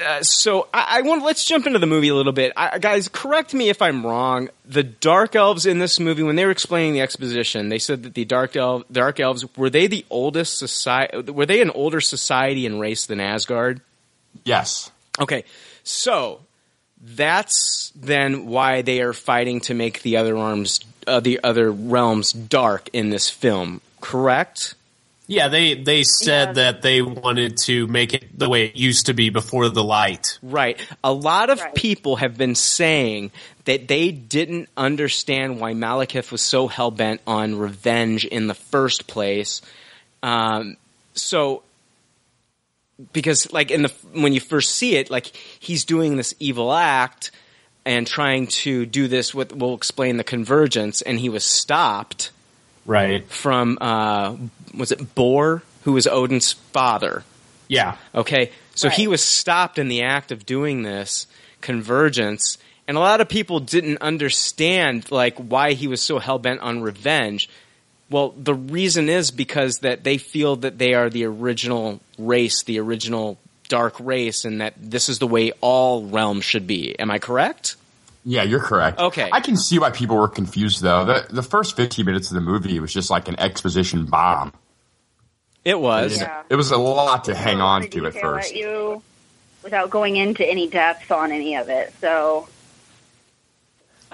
uh, 0.00 0.22
so 0.22 0.68
I, 0.72 0.98
I 0.98 1.02
want 1.02 1.24
let's 1.24 1.44
jump 1.44 1.66
into 1.66 1.78
the 1.78 1.86
movie 1.86 2.08
a 2.08 2.14
little 2.14 2.32
bit, 2.32 2.52
I, 2.56 2.78
guys. 2.78 3.08
Correct 3.08 3.54
me 3.54 3.68
if 3.68 3.82
I'm 3.82 4.04
wrong. 4.04 4.48
The 4.64 4.82
dark 4.82 5.36
elves 5.36 5.66
in 5.66 5.78
this 5.78 6.00
movie, 6.00 6.22
when 6.22 6.36
they 6.36 6.44
were 6.44 6.50
explaining 6.50 6.94
the 6.94 7.00
exposition, 7.00 7.68
they 7.68 7.78
said 7.78 8.02
that 8.04 8.14
the 8.14 8.24
dark 8.24 8.56
elf, 8.56 8.84
dark 8.90 9.20
elves 9.20 9.44
were 9.56 9.70
they 9.70 9.86
the 9.86 10.04
oldest 10.10 10.58
society? 10.58 11.30
Were 11.30 11.46
they 11.46 11.60
an 11.60 11.70
older 11.70 12.00
society 12.00 12.66
and 12.66 12.80
race 12.80 13.06
than 13.06 13.20
Asgard? 13.20 13.80
yes. 14.44 14.90
Okay, 15.20 15.44
so 15.84 16.40
that's 17.02 17.92
then 17.94 18.46
why 18.46 18.82
they 18.82 19.02
are 19.02 19.12
fighting 19.12 19.60
to 19.60 19.74
make 19.74 20.02
the 20.02 20.16
other 20.16 20.36
arms, 20.36 20.80
uh, 21.06 21.20
the 21.20 21.40
other 21.44 21.70
realms 21.70 22.32
dark 22.32 22.88
in 22.92 23.10
this 23.10 23.28
film. 23.28 23.80
Correct? 24.00 24.74
Yeah, 25.32 25.48
they 25.48 25.72
they 25.74 26.02
said 26.02 26.48
Yeah. 26.48 26.52
that 26.64 26.82
they 26.82 27.00
wanted 27.00 27.56
to 27.64 27.86
make 27.86 28.12
it 28.12 28.38
the 28.38 28.50
way 28.50 28.66
it 28.66 28.76
used 28.76 29.06
to 29.06 29.14
be 29.14 29.30
before 29.30 29.70
the 29.70 29.82
light. 29.82 30.38
Right. 30.42 30.78
A 31.02 31.10
lot 31.12 31.48
of 31.48 31.58
Right. 31.58 31.74
people 31.74 32.16
have 32.16 32.36
been 32.36 32.54
saying 32.54 33.30
that 33.64 33.88
they 33.88 34.10
didn't 34.10 34.68
understand 34.76 35.58
why 35.58 35.72
Malekith 35.72 36.30
was 36.32 36.42
so 36.42 36.68
hell 36.68 36.90
bent 36.90 37.22
on 37.26 37.56
revenge 37.56 38.26
in 38.26 38.46
the 38.46 38.54
first 38.54 39.06
place. 39.06 39.62
Um, 40.22 40.76
so, 41.14 41.62
because 43.14 43.50
like 43.52 43.70
in 43.70 43.82
the 43.82 43.92
when 44.12 44.34
you 44.34 44.40
first 44.40 44.74
see 44.74 44.96
it, 44.96 45.10
like 45.10 45.34
he's 45.58 45.86
doing 45.86 46.16
this 46.18 46.34
evil 46.40 46.72
act 46.74 47.30
and 47.86 48.06
trying 48.06 48.48
to 48.48 48.84
do 48.84 49.08
this. 49.08 49.34
What 49.34 49.56
will 49.56 49.74
explain 49.74 50.18
the 50.18 50.24
convergence, 50.24 51.00
and 51.00 51.18
he 51.18 51.30
was 51.30 51.42
stopped 51.44 52.30
Right. 52.84 53.26
from 53.28 53.78
uh, 53.80 54.36
was 54.76 54.92
it 54.92 55.14
Bor, 55.14 55.62
who 55.82 55.92
was 55.92 56.06
Odin's 56.06 56.52
father. 56.52 57.24
Yeah. 57.68 57.96
Okay, 58.14 58.50
so 58.74 58.88
he 58.88 59.08
was 59.08 59.22
stopped 59.22 59.78
in 59.78 59.88
the 59.88 60.02
act 60.02 60.32
of 60.32 60.44
doing 60.44 60.82
this 60.82 61.26
convergence, 61.60 62.58
and 62.86 62.96
a 62.96 63.00
lot 63.00 63.20
of 63.20 63.28
people 63.28 63.60
didn't 63.60 64.02
understand 64.02 65.10
like 65.10 65.36
why 65.38 65.72
he 65.72 65.88
was 65.88 66.02
so 66.02 66.18
hell 66.18 66.38
bent 66.38 66.60
on 66.60 66.82
revenge. 66.82 67.48
Well, 68.10 68.34
the 68.36 68.54
reason 68.54 69.08
is 69.08 69.30
because 69.30 69.78
that 69.78 70.04
they 70.04 70.18
feel 70.18 70.56
that 70.56 70.76
they 70.76 70.92
are 70.92 71.08
the 71.08 71.24
original 71.24 72.00
race, 72.18 72.62
the 72.62 72.78
original 72.78 73.38
dark 73.72 73.96
race 74.00 74.44
and 74.44 74.60
that 74.60 74.74
this 74.76 75.08
is 75.08 75.18
the 75.18 75.26
way 75.26 75.50
all 75.62 76.04
realms 76.04 76.44
should 76.44 76.66
be. 76.66 76.94
Am 76.98 77.10
I 77.10 77.18
correct? 77.18 77.76
Yeah, 78.24 78.44
you're 78.44 78.60
correct. 78.60 78.98
Okay. 78.98 79.28
I 79.32 79.40
can 79.40 79.56
see 79.56 79.78
why 79.78 79.90
people 79.90 80.16
were 80.16 80.28
confused 80.28 80.80
though. 80.82 81.04
The 81.04 81.26
the 81.30 81.42
first 81.42 81.76
15 81.76 82.06
minutes 82.06 82.30
of 82.30 82.34
the 82.34 82.40
movie 82.40 82.78
was 82.80 82.92
just 82.92 83.10
like 83.10 83.28
an 83.28 83.38
exposition 83.40 84.06
bomb. 84.06 84.52
It 85.64 85.78
was. 85.78 86.20
Yeah. 86.20 86.42
It 86.48 86.56
was 86.56 86.70
a 86.70 86.76
lot 86.76 87.24
to 87.24 87.34
hang 87.34 87.60
on 87.60 87.88
to 87.88 88.06
at 88.06 88.14
first. 88.14 88.50
at 88.52 88.56
you 88.56 89.02
without 89.62 89.90
going 89.90 90.16
into 90.16 90.48
any 90.48 90.68
depth 90.68 91.10
on 91.10 91.32
any 91.32 91.54
of 91.56 91.68
it. 91.68 91.92
So 92.00 92.48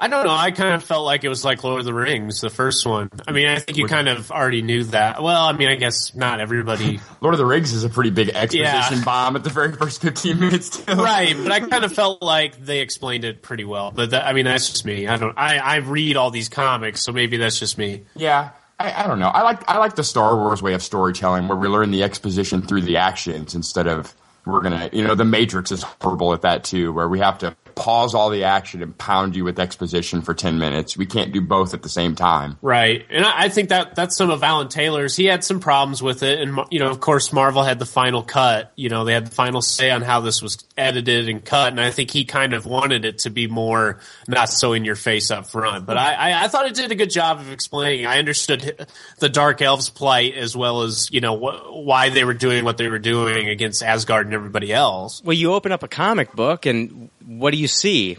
I 0.00 0.08
don't 0.08 0.24
know. 0.24 0.32
I 0.34 0.50
kind 0.50 0.74
of 0.74 0.84
felt 0.84 1.04
like 1.04 1.24
it 1.24 1.28
was 1.28 1.44
like 1.44 1.64
Lord 1.64 1.80
of 1.80 1.84
the 1.86 1.94
Rings, 1.94 2.40
the 2.40 2.50
first 2.50 2.86
one. 2.86 3.10
I 3.26 3.32
mean, 3.32 3.48
I 3.48 3.58
think 3.58 3.78
you 3.78 3.86
kind 3.86 4.08
of 4.08 4.30
already 4.30 4.62
knew 4.62 4.84
that. 4.84 5.22
Well, 5.22 5.44
I 5.44 5.52
mean, 5.52 5.68
I 5.68 5.74
guess 5.74 6.14
not 6.14 6.40
everybody. 6.40 7.00
Lord 7.20 7.34
of 7.34 7.38
the 7.38 7.46
Rings 7.46 7.72
is 7.72 7.84
a 7.84 7.88
pretty 7.88 8.10
big 8.10 8.28
exposition 8.30 8.98
Yeah. 8.98 9.04
bomb 9.04 9.36
at 9.36 9.44
the 9.44 9.50
very 9.50 9.72
first 9.72 10.00
15 10.02 10.38
minutes 10.40 10.70
too. 10.70 10.92
right, 10.94 11.36
but 11.36 11.52
I 11.52 11.60
kind 11.60 11.84
of 11.84 11.92
felt 11.92 12.22
like 12.22 12.64
they 12.64 12.80
explained 12.80 13.24
it 13.24 13.42
pretty 13.42 13.64
well. 13.64 13.90
But 13.90 14.10
that, 14.10 14.26
I 14.26 14.32
mean, 14.32 14.44
that's 14.44 14.70
just 14.70 14.84
me. 14.84 15.06
I 15.06 15.16
don't. 15.16 15.36
I, 15.36 15.58
I 15.58 15.76
read 15.76 16.16
all 16.16 16.30
these 16.30 16.48
comics, 16.48 17.02
so 17.02 17.12
maybe 17.12 17.36
that's 17.36 17.58
just 17.58 17.78
me. 17.78 18.04
Yeah. 18.14 18.50
I, 18.80 19.04
I 19.04 19.06
don't 19.08 19.18
know. 19.18 19.28
I 19.28 19.42
like 19.42 19.68
I 19.68 19.78
like 19.78 19.96
the 19.96 20.04
Star 20.04 20.36
Wars 20.36 20.62
way 20.62 20.74
of 20.74 20.82
storytelling 20.84 21.48
where 21.48 21.58
we 21.58 21.66
learn 21.66 21.90
the 21.90 22.04
exposition 22.04 22.62
through 22.62 22.82
the 22.82 22.98
actions 22.98 23.56
instead 23.56 23.88
of 23.88 24.14
we're 24.46 24.60
gonna 24.60 24.88
you 24.92 25.02
know, 25.02 25.16
the 25.16 25.24
Matrix 25.24 25.72
is 25.72 25.82
horrible 25.82 26.32
at 26.32 26.42
that 26.42 26.62
too, 26.62 26.92
where 26.92 27.08
we 27.08 27.18
have 27.18 27.38
to 27.38 27.56
pause 27.78 28.14
all 28.14 28.30
the 28.30 28.44
action 28.44 28.82
and 28.82 28.96
pound 28.96 29.36
you 29.36 29.44
with 29.44 29.58
exposition 29.58 30.22
for 30.22 30.34
ten 30.34 30.58
minutes. 30.58 30.96
We 30.96 31.06
can't 31.06 31.32
do 31.32 31.40
both 31.40 31.74
at 31.74 31.82
the 31.82 31.88
same 31.88 32.14
time. 32.14 32.58
Right, 32.60 33.06
and 33.10 33.24
I, 33.24 33.44
I 33.44 33.48
think 33.48 33.70
that 33.70 33.94
that's 33.94 34.16
some 34.16 34.30
of 34.30 34.42
Alan 34.42 34.68
Taylor's. 34.68 35.16
He 35.16 35.26
had 35.26 35.44
some 35.44 35.60
problems 35.60 36.02
with 36.02 36.22
it, 36.22 36.40
and 36.40 36.58
you 36.70 36.78
know, 36.78 36.90
of 36.90 37.00
course, 37.00 37.32
Marvel 37.32 37.62
had 37.62 37.78
the 37.78 37.86
final 37.86 38.22
cut. 38.22 38.72
You 38.76 38.88
know, 38.88 39.04
they 39.04 39.12
had 39.12 39.26
the 39.26 39.34
final 39.34 39.62
say 39.62 39.90
on 39.90 40.02
how 40.02 40.20
this 40.20 40.42
was 40.42 40.56
edited 40.78 41.28
and 41.28 41.44
cut, 41.44 41.72
and 41.72 41.80
I 41.80 41.90
think 41.90 42.10
he 42.10 42.24
kind 42.24 42.54
of 42.54 42.64
wanted 42.64 43.04
it 43.04 43.18
to 43.20 43.30
be 43.30 43.46
more 43.48 43.98
not 44.28 44.48
so 44.48 44.72
in 44.72 44.84
your 44.84 44.94
face 44.94 45.30
up 45.30 45.46
front. 45.48 45.84
But 45.84 45.96
I, 45.98 46.14
I, 46.14 46.44
I 46.44 46.48
thought 46.48 46.66
it 46.66 46.74
did 46.74 46.90
a 46.90 46.94
good 46.94 47.10
job 47.10 47.40
of 47.40 47.50
explaining. 47.52 48.06
I 48.06 48.18
understood 48.18 48.86
the 49.18 49.28
Dark 49.28 49.60
Elves' 49.60 49.90
plight 49.90 50.34
as 50.34 50.56
well 50.56 50.82
as 50.82 51.08
you 51.10 51.20
know 51.20 51.36
wh- 51.36 51.76
why 51.84 52.08
they 52.10 52.24
were 52.24 52.34
doing 52.34 52.64
what 52.64 52.78
they 52.78 52.88
were 52.88 52.98
doing 52.98 53.48
against 53.48 53.82
Asgard 53.82 54.26
and 54.26 54.34
everybody 54.34 54.72
else. 54.72 55.20
Well, 55.24 55.36
you 55.36 55.52
open 55.52 55.72
up 55.72 55.82
a 55.82 55.88
comic 55.88 56.32
book, 56.32 56.64
and 56.64 57.10
what 57.26 57.50
do 57.50 57.56
you 57.58 57.68
see? 57.68 58.16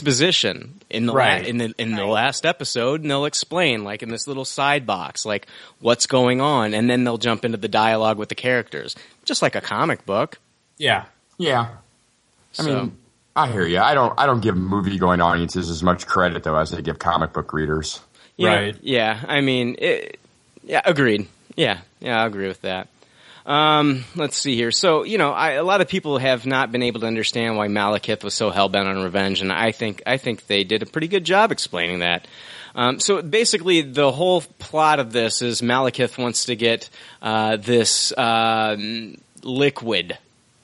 Exposition 0.00 0.80
in 0.88 1.06
the 1.06 1.12
Right. 1.12 1.42
la- 1.42 1.48
in 1.48 1.58
the 1.58 1.74
in 1.78 1.94
the 1.94 2.04
last 2.06 2.46
episode, 2.46 3.02
and 3.02 3.10
they'll 3.10 3.24
explain 3.24 3.82
like 3.84 4.02
in 4.02 4.08
this 4.10 4.26
little 4.26 4.44
side 4.44 4.86
box, 4.86 5.24
like 5.26 5.46
what's 5.80 6.06
going 6.06 6.40
on, 6.40 6.74
and 6.74 6.88
then 6.88 7.04
they'll 7.04 7.18
jump 7.18 7.44
into 7.44 7.58
the 7.58 7.68
dialogue 7.68 8.16
with 8.18 8.28
the 8.28 8.34
characters, 8.34 8.94
just 9.24 9.42
like 9.42 9.54
a 9.54 9.60
comic 9.60 10.04
book. 10.06 10.38
Yeah, 10.78 11.04
Yeah. 11.38 11.68
I 12.58 12.62
So- 12.62 12.68
mean 12.82 12.96
I 13.36 13.50
hear 13.50 13.64
you. 13.64 13.78
I 13.78 13.94
don't 13.94 14.12
I 14.18 14.26
don't 14.26 14.40
give 14.40 14.56
movie 14.56 14.98
going 14.98 15.20
audiences 15.20 15.70
as 15.70 15.82
much 15.82 16.06
credit 16.06 16.42
though 16.42 16.56
as 16.56 16.74
I 16.74 16.80
give 16.80 16.98
comic 16.98 17.32
book 17.32 17.52
readers. 17.52 18.00
Yeah, 18.36 18.54
Right. 18.54 18.76
Yeah, 18.80 19.20
I 19.28 19.40
mean, 19.40 19.76
it, 19.78 20.18
yeah, 20.64 20.80
agreed. 20.84 21.28
Yeah, 21.56 21.78
yeah, 22.00 22.22
I 22.22 22.26
agree 22.26 22.48
with 22.48 22.62
that. 22.62 22.88
Um, 23.46 24.04
let's 24.16 24.36
see 24.36 24.54
here. 24.54 24.70
So, 24.70 25.02
you 25.04 25.18
know, 25.18 25.30
I, 25.32 25.52
a 25.52 25.64
lot 25.64 25.80
of 25.80 25.88
people 25.88 26.18
have 26.18 26.46
not 26.46 26.70
been 26.72 26.82
able 26.82 27.00
to 27.00 27.06
understand 27.06 27.56
why 27.56 27.68
Malekith 27.68 28.22
was 28.24 28.34
so 28.34 28.50
hell 28.50 28.68
bent 28.68 28.86
on 28.88 29.02
revenge, 29.02 29.40
and 29.40 29.52
I 29.52 29.72
think 29.72 30.02
I 30.06 30.16
think 30.16 30.46
they 30.46 30.64
did 30.64 30.82
a 30.82 30.86
pretty 30.86 31.08
good 31.08 31.24
job 31.24 31.52
explaining 31.52 32.00
that. 32.00 32.26
Um, 32.74 33.00
so 33.00 33.20
basically, 33.22 33.80
the 33.82 34.12
whole 34.12 34.42
plot 34.58 35.00
of 35.00 35.12
this 35.12 35.42
is 35.42 35.60
Malekith 35.62 36.16
wants 36.18 36.44
to 36.46 36.56
get 36.56 36.88
uh, 37.22 37.56
this 37.56 38.12
um 38.16 39.16
liquid 39.42 40.18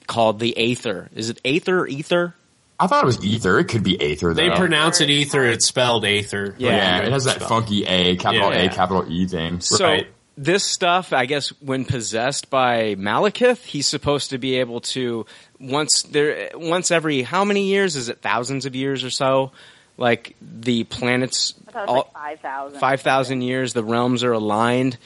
called 0.07 0.39
the 0.39 0.57
Aether. 0.57 1.09
Is 1.15 1.29
it 1.29 1.39
Aether? 1.45 1.81
or 1.81 1.87
Ether? 1.87 2.33
I 2.79 2.87
thought 2.87 3.03
it 3.03 3.07
was 3.07 3.23
ether. 3.25 3.57
It 3.57 3.65
could 3.65 3.83
be 3.83 3.99
aether 3.99 4.33
though. 4.35 4.49
they 4.49 4.55
pronounce 4.55 5.01
it 5.01 5.09
ether. 5.09 5.43
It's 5.45 5.65
spelled 5.65 6.05
aether. 6.05 6.53
yeah, 6.59 6.69
yeah 7.01 7.05
it 7.07 7.11
has 7.11 7.23
that 7.23 7.41
funky 7.41 7.83
A, 7.85 8.15
capital 8.17 8.51
Yeah. 8.51 8.63
A, 8.65 8.69
capital 8.69 9.03
E 9.11 9.25
thing. 9.25 9.61
So 9.61 9.83
Right. 9.83 10.07
this 10.37 10.63
stuff, 10.63 11.11
I 11.11 11.25
guess, 11.25 11.49
when 11.59 11.85
possessed 11.85 12.51
by 12.51 12.93
Malekith, 12.93 13.63
he's 13.65 13.87
supposed 13.87 14.29
to 14.29 14.37
be 14.37 14.57
able 14.59 14.81
to 14.81 15.25
once 15.59 16.03
there 16.03 16.51
once 16.53 16.91
every 16.91 17.23
how 17.23 17.43
many 17.43 17.65
years 17.65 17.95
is 17.95 18.09
it? 18.09 18.21
Thousands 18.21 18.67
of 18.67 18.75
years 18.75 19.03
or 19.03 19.09
so. 19.09 19.51
Like 19.99 20.35
the 20.39 20.83
planets, 20.83 21.55
I 21.57 21.69
it 21.69 21.75
was 21.81 21.89
all, 21.89 21.95
like 21.95 22.13
five 22.13 22.39
thousand. 22.41 22.79
five 22.79 23.01
thousand 23.01 23.41
years, 23.41 23.73
the 23.73 23.83
realms 23.83 24.23
are 24.23 24.33
aligned. 24.33 24.99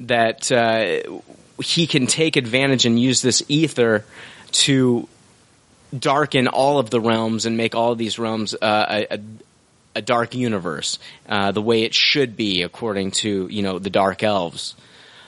That 0.00 0.50
uh, 0.50 1.20
he 1.62 1.86
can 1.86 2.06
take 2.06 2.36
advantage 2.36 2.86
and 2.86 2.98
use 2.98 3.20
this 3.20 3.42
ether 3.48 4.06
to 4.52 5.08
darken 5.96 6.48
all 6.48 6.78
of 6.78 6.90
the 6.90 7.00
realms 7.00 7.46
and 7.46 7.56
make 7.56 7.74
all 7.74 7.92
of 7.92 7.98
these 7.98 8.18
realms 8.18 8.54
uh, 8.54 9.04
a, 9.10 9.20
a, 9.94 10.02
dark 10.02 10.34
universe, 10.34 10.98
uh, 11.28 11.50
the 11.50 11.62
way 11.62 11.82
it 11.82 11.94
should 11.94 12.36
be 12.36 12.62
according 12.62 13.10
to 13.10 13.48
you 13.50 13.62
know 13.62 13.78
the 13.78 13.90
dark 13.90 14.22
elves. 14.22 14.74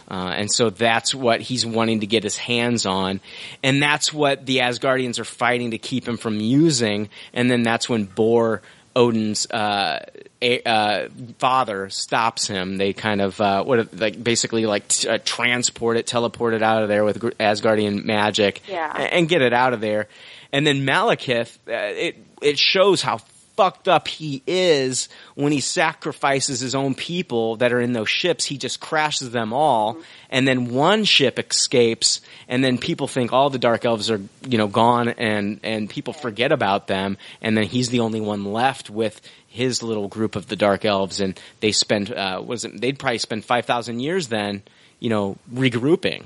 Uh, 0.08 0.32
and 0.34 0.52
so 0.52 0.70
that's 0.70 1.14
what 1.14 1.40
he's 1.40 1.64
wanting 1.64 2.00
to 2.00 2.06
get 2.06 2.24
his 2.24 2.36
hands 2.36 2.84
on, 2.84 3.20
and 3.62 3.82
that's 3.82 4.12
what 4.12 4.44
the 4.44 4.58
Asgardians 4.58 5.18
are 5.20 5.24
fighting 5.24 5.70
to 5.70 5.78
keep 5.78 6.06
him 6.06 6.16
from 6.16 6.40
using. 6.40 7.08
And 7.32 7.48
then 7.48 7.62
that's 7.62 7.88
when 7.88 8.04
Bor, 8.04 8.60
Odin's 8.96 9.48
uh, 9.50 10.04
a, 10.42 10.62
uh, 10.62 11.08
father, 11.38 11.88
stops 11.90 12.46
him. 12.46 12.76
They 12.76 12.92
kind 12.92 13.20
of 13.20 13.40
uh, 13.40 13.62
what 13.64 13.98
like 13.98 14.22
basically 14.22 14.66
like 14.66 14.88
t- 14.88 15.08
uh, 15.08 15.18
transport 15.24 15.96
it, 15.96 16.06
teleport 16.06 16.54
it 16.54 16.62
out 16.62 16.82
of 16.82 16.88
there 16.88 17.04
with 17.04 17.20
Asgardian 17.38 18.04
magic, 18.04 18.62
Yeah. 18.68 18.92
a- 18.96 19.14
and 19.14 19.28
get 19.28 19.42
it 19.42 19.52
out 19.52 19.72
of 19.72 19.80
there. 19.80 20.08
And 20.52 20.66
then 20.66 20.84
Malekith, 20.86 21.56
uh, 21.68 21.72
it 21.72 22.16
it 22.42 22.58
shows 22.58 23.02
how 23.02 23.18
fucked 23.60 23.88
up 23.88 24.08
he 24.08 24.42
is 24.46 25.10
when 25.34 25.52
he 25.52 25.60
sacrifices 25.60 26.60
his 26.60 26.74
own 26.74 26.94
people 26.94 27.56
that 27.56 27.74
are 27.74 27.80
in 27.82 27.92
those 27.92 28.08
ships. 28.08 28.46
He 28.46 28.56
just 28.56 28.80
crashes 28.80 29.32
them 29.32 29.52
all, 29.52 29.98
and 30.30 30.48
then 30.48 30.70
one 30.70 31.04
ship 31.04 31.38
escapes, 31.38 32.22
and 32.48 32.64
then 32.64 32.78
people 32.78 33.06
think 33.06 33.34
all 33.34 33.50
the 33.50 33.58
dark 33.58 33.84
elves 33.84 34.10
are 34.10 34.22
you 34.48 34.56
know 34.56 34.66
gone, 34.66 35.10
and 35.10 35.60
and 35.62 35.90
people 35.90 36.14
forget 36.14 36.52
about 36.52 36.86
them, 36.86 37.18
and 37.42 37.54
then 37.54 37.64
he's 37.64 37.90
the 37.90 38.00
only 38.00 38.22
one 38.22 38.46
left 38.46 38.88
with 38.88 39.20
his 39.46 39.82
little 39.82 40.08
group 40.08 40.36
of 40.36 40.46
the 40.46 40.56
dark 40.56 40.86
elves, 40.86 41.20
and 41.20 41.38
they 41.60 41.72
spend 41.72 42.10
uh, 42.10 42.42
was 42.42 42.64
it? 42.64 42.80
They'd 42.80 42.98
probably 42.98 43.18
spend 43.18 43.44
five 43.44 43.66
thousand 43.66 44.00
years 44.00 44.28
then, 44.28 44.62
you 45.00 45.10
know, 45.10 45.36
regrouping. 45.52 46.24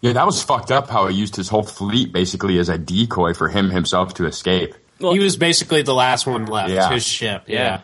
Yeah, 0.00 0.14
that 0.14 0.26
was 0.26 0.42
fucked 0.42 0.72
up 0.72 0.90
how 0.90 1.06
he 1.06 1.14
used 1.14 1.36
his 1.36 1.48
whole 1.48 1.62
fleet 1.62 2.12
basically 2.12 2.58
as 2.58 2.68
a 2.68 2.78
decoy 2.78 3.32
for 3.32 3.48
him 3.48 3.70
himself 3.70 4.14
to 4.14 4.26
escape. 4.26 4.74
He 5.10 5.18
was 5.18 5.36
basically 5.36 5.82
the 5.82 5.94
last 5.94 6.26
one 6.26 6.46
left. 6.46 6.70
Yeah. 6.70 6.90
His 6.90 7.04
ship. 7.04 7.44
Yeah. 7.46 7.82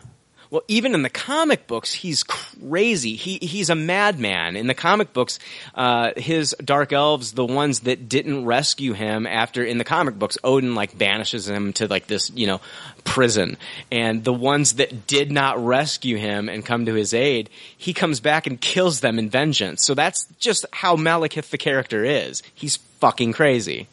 Well, 0.51 0.63
even 0.67 0.95
in 0.95 1.03
the 1.03 1.11
comic 1.11 1.67
books, 1.67 1.93
he's 1.93 2.23
crazy. 2.23 3.15
He 3.15 3.37
he's 3.37 3.69
a 3.69 3.75
madman. 3.75 4.55
In 4.55 4.65
the 4.65 4.73
comic 4.73 5.13
books, 5.13 5.37
uh, 5.75 6.13
his 6.17 6.55
dark 6.63 6.91
elves, 6.91 7.33
the 7.33 7.45
ones 7.45 7.81
that 7.81 8.09
didn't 8.09 8.45
rescue 8.45 8.93
him 8.93 9.27
after 9.27 9.63
in 9.63 9.77
the 9.77 9.83
comic 9.83 10.17
books, 10.17 10.39
Odin 10.43 10.73
like 10.73 10.97
banishes 10.97 11.47
him 11.47 11.71
to 11.73 11.87
like 11.87 12.07
this 12.07 12.31
you 12.31 12.47
know 12.47 12.61
prison, 13.03 13.57
and 13.91 14.23
the 14.23 14.33
ones 14.33 14.73
that 14.73 15.05
did 15.05 15.31
not 15.31 15.63
rescue 15.63 16.17
him 16.17 16.49
and 16.49 16.65
come 16.65 16.87
to 16.87 16.95
his 16.95 17.13
aid, 17.13 17.51
he 17.77 17.93
comes 17.93 18.19
back 18.19 18.47
and 18.47 18.59
kills 18.59 19.01
them 19.01 19.19
in 19.19 19.29
vengeance. 19.29 19.85
So 19.85 19.93
that's 19.93 20.25
just 20.39 20.65
how 20.73 20.95
Malekith 20.95 21.51
the 21.51 21.59
character 21.59 22.03
is. 22.03 22.41
He's 22.55 22.77
fucking 22.77 23.33
crazy. 23.33 23.87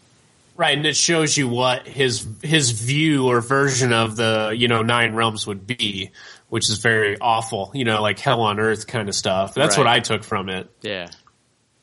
Right, 0.57 0.77
and 0.77 0.87
it 0.87 0.97
shows 0.97 1.37
you 1.37 1.49
what 1.49 1.87
his 1.87 2.27
his 2.43 2.71
view 2.71 3.29
or 3.29 3.41
version 3.43 3.93
of 3.93 4.17
the 4.17 4.55
you 4.57 4.69
know 4.69 4.81
nine 4.83 5.15
realms 5.15 5.47
would 5.47 5.67
be, 5.67 6.13
which 6.49 6.71
is 6.71 6.79
very 6.79 7.19
awful. 7.21 7.71
You 7.75 7.85
know, 7.85 8.01
like 8.01 8.19
hell 8.19 8.41
on 8.41 8.59
earth 8.59 8.87
kind 8.87 9.09
of 9.09 9.15
stuff. 9.15 9.53
That's 9.55 9.77
Right. 9.77 9.85
what 9.85 9.93
I 9.93 10.01
took 10.01 10.25
from 10.25 10.49
it. 10.49 10.71
Yeah. 10.81 11.09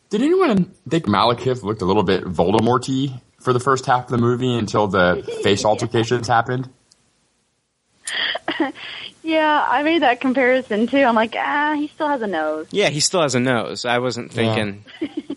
Did 0.10 0.22
anyone 0.24 0.72
think 0.90 1.06
Malekith 1.06 1.62
looked 1.64 1.82
a 1.82 1.86
little 1.86 2.04
bit 2.04 2.24
Voldemort-y 2.24 3.22
for 3.40 3.54
the 3.54 3.60
first 3.60 3.86
half 3.86 4.06
of 4.06 4.10
the 4.12 4.18
movie 4.18 4.54
until 4.56 4.88
the 4.88 5.24
face 5.44 5.66
altercations 5.66 6.28
happened? 6.28 6.70
Yeah, 9.26 9.66
I 9.70 9.84
made 9.84 10.02
that 10.02 10.20
comparison 10.20 10.86
too. 10.88 10.98
I'm 10.98 11.16
like, 11.16 11.34
ah, 11.38 11.76
he 11.78 11.88
still 11.88 12.10
has 12.10 12.22
a 12.22 12.28
nose. 12.28 12.68
Yeah, 12.72 12.90
he 12.90 13.00
still 13.00 13.22
has 13.22 13.36
a 13.36 13.40
nose. 13.40 13.86
I 13.86 14.00
wasn't 14.00 14.34
thinking. 14.34 14.84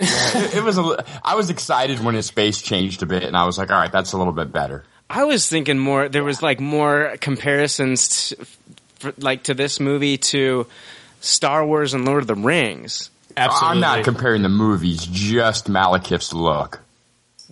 it, 0.00 0.56
it 0.56 0.64
was 0.64 0.76
a. 0.76 0.82
li- 0.82 0.98
I 1.24 1.34
was 1.34 1.50
excited 1.50 2.00
when 2.00 2.14
his 2.14 2.30
face 2.30 2.60
changed 2.60 3.02
a 3.02 3.06
bit, 3.06 3.22
and 3.22 3.36
I 3.36 3.44
was 3.44 3.58
like, 3.58 3.70
"All 3.70 3.78
right, 3.78 3.92
that's 3.92 4.12
a 4.12 4.18
little 4.18 4.32
bit 4.32 4.52
better." 4.52 4.84
I 5.08 5.24
was 5.24 5.48
thinking 5.48 5.78
more. 5.78 6.08
There 6.08 6.24
was 6.24 6.42
like 6.42 6.60
more 6.60 7.16
comparisons, 7.20 8.28
to, 8.28 8.44
for, 8.96 9.14
like 9.18 9.44
to 9.44 9.54
this 9.54 9.80
movie 9.80 10.18
to 10.18 10.66
Star 11.20 11.64
Wars 11.64 11.94
and 11.94 12.04
Lord 12.04 12.22
of 12.22 12.26
the 12.28 12.34
Rings. 12.34 13.10
Absolutely. 13.36 13.68
I'm 13.68 13.80
not 13.80 14.04
comparing 14.04 14.42
the 14.42 14.48
movies, 14.48 15.06
just 15.06 15.66
Malekith's 15.66 16.32
look. 16.32 16.80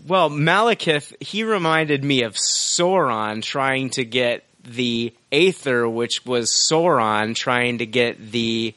Well, 0.06 0.30
Malekith, 0.30 1.12
he 1.20 1.44
reminded 1.44 2.04
me 2.04 2.22
of 2.22 2.34
Sauron 2.34 3.42
trying 3.42 3.90
to 3.90 4.04
get 4.04 4.44
the 4.64 5.12
Aether, 5.32 5.88
which 5.88 6.24
was 6.24 6.50
Sauron 6.50 7.34
trying 7.34 7.78
to 7.78 7.86
get 7.86 8.30
the 8.30 8.74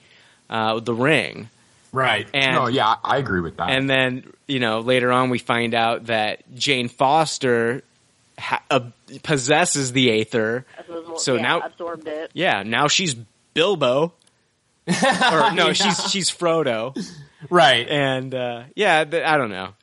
uh, 0.49 0.80
the 0.80 0.93
ring. 0.93 1.49
Right. 1.92 2.28
And 2.34 2.56
no, 2.56 2.68
yeah, 2.68 2.88
I 2.88 2.98
I 3.04 3.18
agree 3.18 3.42
with 3.42 3.58
that. 3.58 3.70
and 3.70 3.89
then 3.89 4.32
you 4.48 4.60
know 4.60 4.80
later 4.80 5.12
on 5.12 5.30
we 5.30 5.39
find 5.39 5.74
out 5.74 6.06
that 6.06 6.54
Jane 6.54 6.88
Foster 6.88 7.84
ha- 8.39 8.64
uh, 8.70 8.89
possesses 9.24 9.92
the 9.92 10.22
Aether. 10.22 10.66
So 11.18 11.36
yeah, 11.36 11.42
now, 11.42 11.60
absorbed 11.62 12.08
it. 12.08 12.32
yeah, 12.34 12.64
now 12.64 12.88
she's 12.88 13.16
Bilbo. 13.54 14.14
or 14.88 15.52
no, 15.52 15.74
she's 15.74 16.10
she's 16.12 16.32
Frodo. 16.32 16.98
Right. 17.50 17.88
And 17.88 18.34
uh, 18.34 18.64
yeah, 18.76 19.04
th- 19.04 19.24
I 19.24 19.38
don't 19.38 19.52
know. 19.52 19.74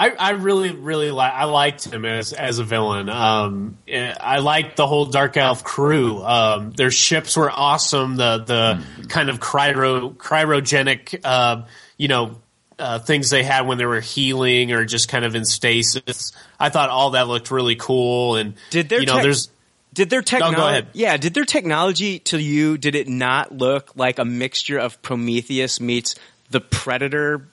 I, 0.00 0.10
I 0.10 0.30
really, 0.30 0.70
really 0.70 1.10
like. 1.10 1.32
I 1.32 1.44
liked 1.44 1.86
him 1.92 2.04
as 2.04 2.32
as 2.32 2.60
a 2.60 2.64
villain. 2.64 3.08
Um, 3.08 3.78
eh, 3.88 4.14
I 4.18 4.38
liked 4.38 4.76
the 4.76 4.86
whole 4.86 5.06
Dark 5.06 5.36
Elf 5.36 5.64
crew. 5.64 6.22
Um, 6.22 6.70
their 6.70 6.92
ships 6.92 7.36
were 7.36 7.50
awesome. 7.50 8.14
The 8.14 8.38
the 8.38 9.06
kind 9.08 9.28
of 9.28 9.40
cryo 9.40 10.14
cryogenic, 10.14 11.20
uh, 11.24 11.62
you 11.96 12.06
know, 12.06 12.40
uh, 12.78 13.00
things 13.00 13.30
they 13.30 13.42
had 13.42 13.66
when 13.66 13.76
they 13.78 13.86
were 13.86 14.00
healing 14.00 14.70
or 14.70 14.84
just 14.84 15.08
kind 15.08 15.24
of 15.24 15.34
in 15.34 15.44
stasis. 15.44 16.30
I 16.60 16.68
thought 16.68 16.90
all 16.90 17.10
that 17.10 17.26
looked 17.26 17.50
really 17.50 17.74
cool. 17.74 18.36
And 18.36 18.54
Did 18.70 18.88
their 18.88 19.00
you 19.00 19.06
know, 19.06 19.14
tech- 19.14 19.22
there's 19.24 19.50
Did 19.94 20.10
their 20.10 20.22
technology? 20.22 20.60
ahead. 20.60 20.88
Yeah, 20.92 21.16
did 21.16 21.34
their 21.34 21.44
technology 21.44 22.20
to 22.20 22.40
you? 22.40 22.78
Did 22.78 22.94
it 22.94 23.08
not 23.08 23.50
look 23.50 23.96
like 23.96 24.20
a 24.20 24.24
mixture 24.24 24.78
of 24.78 25.02
Prometheus 25.02 25.80
meets 25.80 26.14
the 26.50 26.60
Predator? 26.60 27.48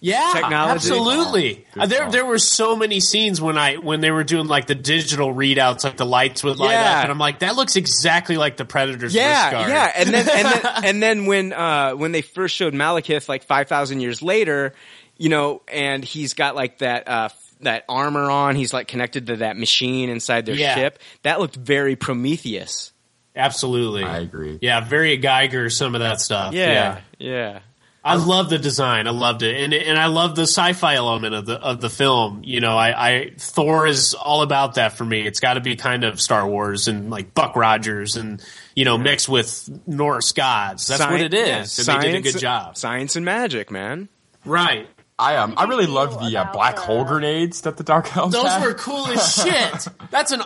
Yeah, 0.00 0.30
technology. 0.32 0.74
absolutely. 0.74 1.66
Uh, 1.76 1.86
there, 1.86 2.08
there 2.10 2.24
were 2.24 2.38
so 2.38 2.76
many 2.76 3.00
scenes 3.00 3.40
when 3.40 3.58
I 3.58 3.76
when 3.76 4.00
they 4.00 4.12
were 4.12 4.22
doing 4.22 4.46
like 4.46 4.66
the 4.68 4.76
digital 4.76 5.34
readouts, 5.34 5.82
like 5.82 5.96
the 5.96 6.06
lights 6.06 6.44
would 6.44 6.58
light 6.58 6.70
Yeah. 6.70 6.98
up, 6.98 7.02
and 7.02 7.10
I'm 7.10 7.18
like, 7.18 7.40
that 7.40 7.56
looks 7.56 7.74
exactly 7.74 8.36
like 8.36 8.56
the 8.56 8.64
Predator's 8.64 9.02
wrist 9.02 9.16
Yeah, 9.16 9.50
guard. 9.50 9.70
yeah, 9.70 9.92
and 9.96 10.10
then 10.10 10.28
and 10.28 10.46
then 10.46 10.72
and 10.84 11.02
then 11.02 11.26
when 11.26 11.52
uh, 11.52 11.92
when 11.92 12.12
they 12.12 12.22
first 12.22 12.54
showed 12.54 12.74
Malekith 12.74 13.28
like 13.28 13.42
five 13.42 13.66
thousand 13.68 14.00
years 14.00 14.22
later, 14.22 14.72
you 15.16 15.30
know, 15.30 15.62
and 15.66 16.04
he's 16.04 16.34
got 16.34 16.54
like 16.54 16.78
that 16.78 17.08
uh, 17.08 17.28
that 17.62 17.84
armor 17.88 18.30
on, 18.30 18.54
he's 18.54 18.72
like 18.72 18.86
connected 18.86 19.26
to 19.26 19.36
that 19.38 19.56
machine 19.56 20.10
inside 20.10 20.46
their 20.46 20.54
Yeah. 20.54 20.76
ship. 20.76 21.00
That 21.22 21.40
looked 21.40 21.56
very 21.56 21.96
Prometheus. 21.96 22.92
Absolutely. 23.34 24.04
I 24.04 24.18
agree. 24.18 24.58
Yeah, 24.62 24.80
very 24.80 25.18
Giger, 25.18 25.72
some 25.72 25.94
of 25.96 26.00
that 26.02 26.20
stuff. 26.20 26.54
Yeah, 26.54 26.70
Yeah. 26.72 27.00
yeah. 27.18 27.58
I 28.04 28.14
love 28.14 28.48
the 28.48 28.58
design. 28.58 29.06
I 29.06 29.10
loved 29.10 29.42
it. 29.42 29.56
And 29.62 29.74
and 29.74 29.98
I 29.98 30.06
love 30.06 30.34
the 30.36 30.42
sci-fi 30.46 30.94
element 30.94 31.34
of 31.34 31.46
the 31.46 31.54
of 31.60 31.80
the 31.80 31.90
film. 31.90 32.42
You 32.44 32.60
know, 32.60 32.76
I, 32.76 33.08
I 33.10 33.30
Thor 33.36 33.86
is 33.86 34.14
all 34.14 34.42
about 34.42 34.74
that 34.74 34.92
for 34.94 35.04
me. 35.04 35.26
It's 35.26 35.40
got 35.40 35.54
to 35.54 35.60
be 35.60 35.76
kind 35.76 36.04
of 36.04 36.20
Star 36.20 36.48
Wars 36.48 36.88
and 36.88 37.10
like 37.10 37.34
Buck 37.34 37.54
Rogers 37.56 38.16
and 38.16 38.42
you 38.74 38.84
know 38.84 38.96
mixed 38.96 39.28
with 39.28 39.68
Norse 39.86 40.32
gods. 40.32 40.86
That's 40.86 41.04
what 41.04 41.20
it 41.20 41.34
is. 41.34 41.86
yeah, 41.86 41.94
and 41.94 42.02
they 42.02 42.06
did 42.06 42.14
a 42.14 42.22
science- 42.22 42.32
good 42.32 42.40
job. 42.40 42.76
Science 42.78 43.16
and 43.16 43.24
magic, 43.24 43.70
man. 43.70 44.08
Right. 44.44 44.88
I 45.18 45.36
um 45.36 45.54
I 45.56 45.64
really 45.64 45.86
loved 45.86 46.20
the 46.24 46.36
uh, 46.36 46.52
black 46.52 46.78
hole 46.78 47.04
grenades 47.04 47.62
that 47.62 47.76
the 47.76 47.82
Dark 47.82 48.16
Elves 48.16 48.32
Those 48.32 48.46
had. 48.46 48.62
were 48.62 48.74
cool 48.74 49.06
as 49.08 49.34
shit. 49.34 49.88
That's 50.10 50.30
an 50.30 50.40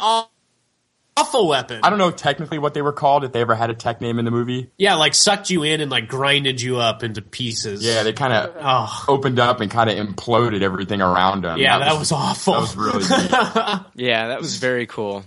aw- 1.17 1.21
awful 1.21 1.49
weapon. 1.49 1.81
I 1.83 1.91
don't 1.91 1.99
know 1.99 2.11
technically 2.11 2.59
what 2.59 2.75
they 2.75 2.83
were 2.83 2.93
called 2.93 3.25
if 3.25 3.33
they 3.33 3.41
ever 3.41 3.55
had 3.55 3.71
a 3.71 3.75
tech 3.75 4.01
name 4.01 4.19
in 4.19 4.25
the 4.25 4.31
movie. 4.31 4.71
Yeah, 4.79 4.95
like 4.97 5.15
sucked 5.15 5.51
you 5.51 5.63
in 5.63 5.81
and 5.81 5.91
like 5.91 6.09
grinded 6.09 6.61
you 6.61 6.79
up 6.79 7.03
into 7.03 7.23
pieces. 7.23 7.85
Yeah, 7.85 8.03
they 8.03 8.13
kind 8.13 8.33
of 8.33 8.55
Oh. 8.61 9.05
opened 9.09 9.39
up 9.39 9.61
and 9.61 9.71
kind 9.71 9.89
of 9.91 9.97
imploded 9.97 10.63
everything 10.63 11.01
around 11.01 11.43
them. 11.45 11.59
Yeah, 11.59 11.79
that 11.79 11.99
was 11.99 12.13
awful. 12.13 12.55
That 12.55 12.61
was 12.61 12.77
really. 12.77 13.05
Yeah, 13.95 14.29
that 14.29 14.41
was 14.41 14.57
very 14.59 14.87
cool. 14.87 15.25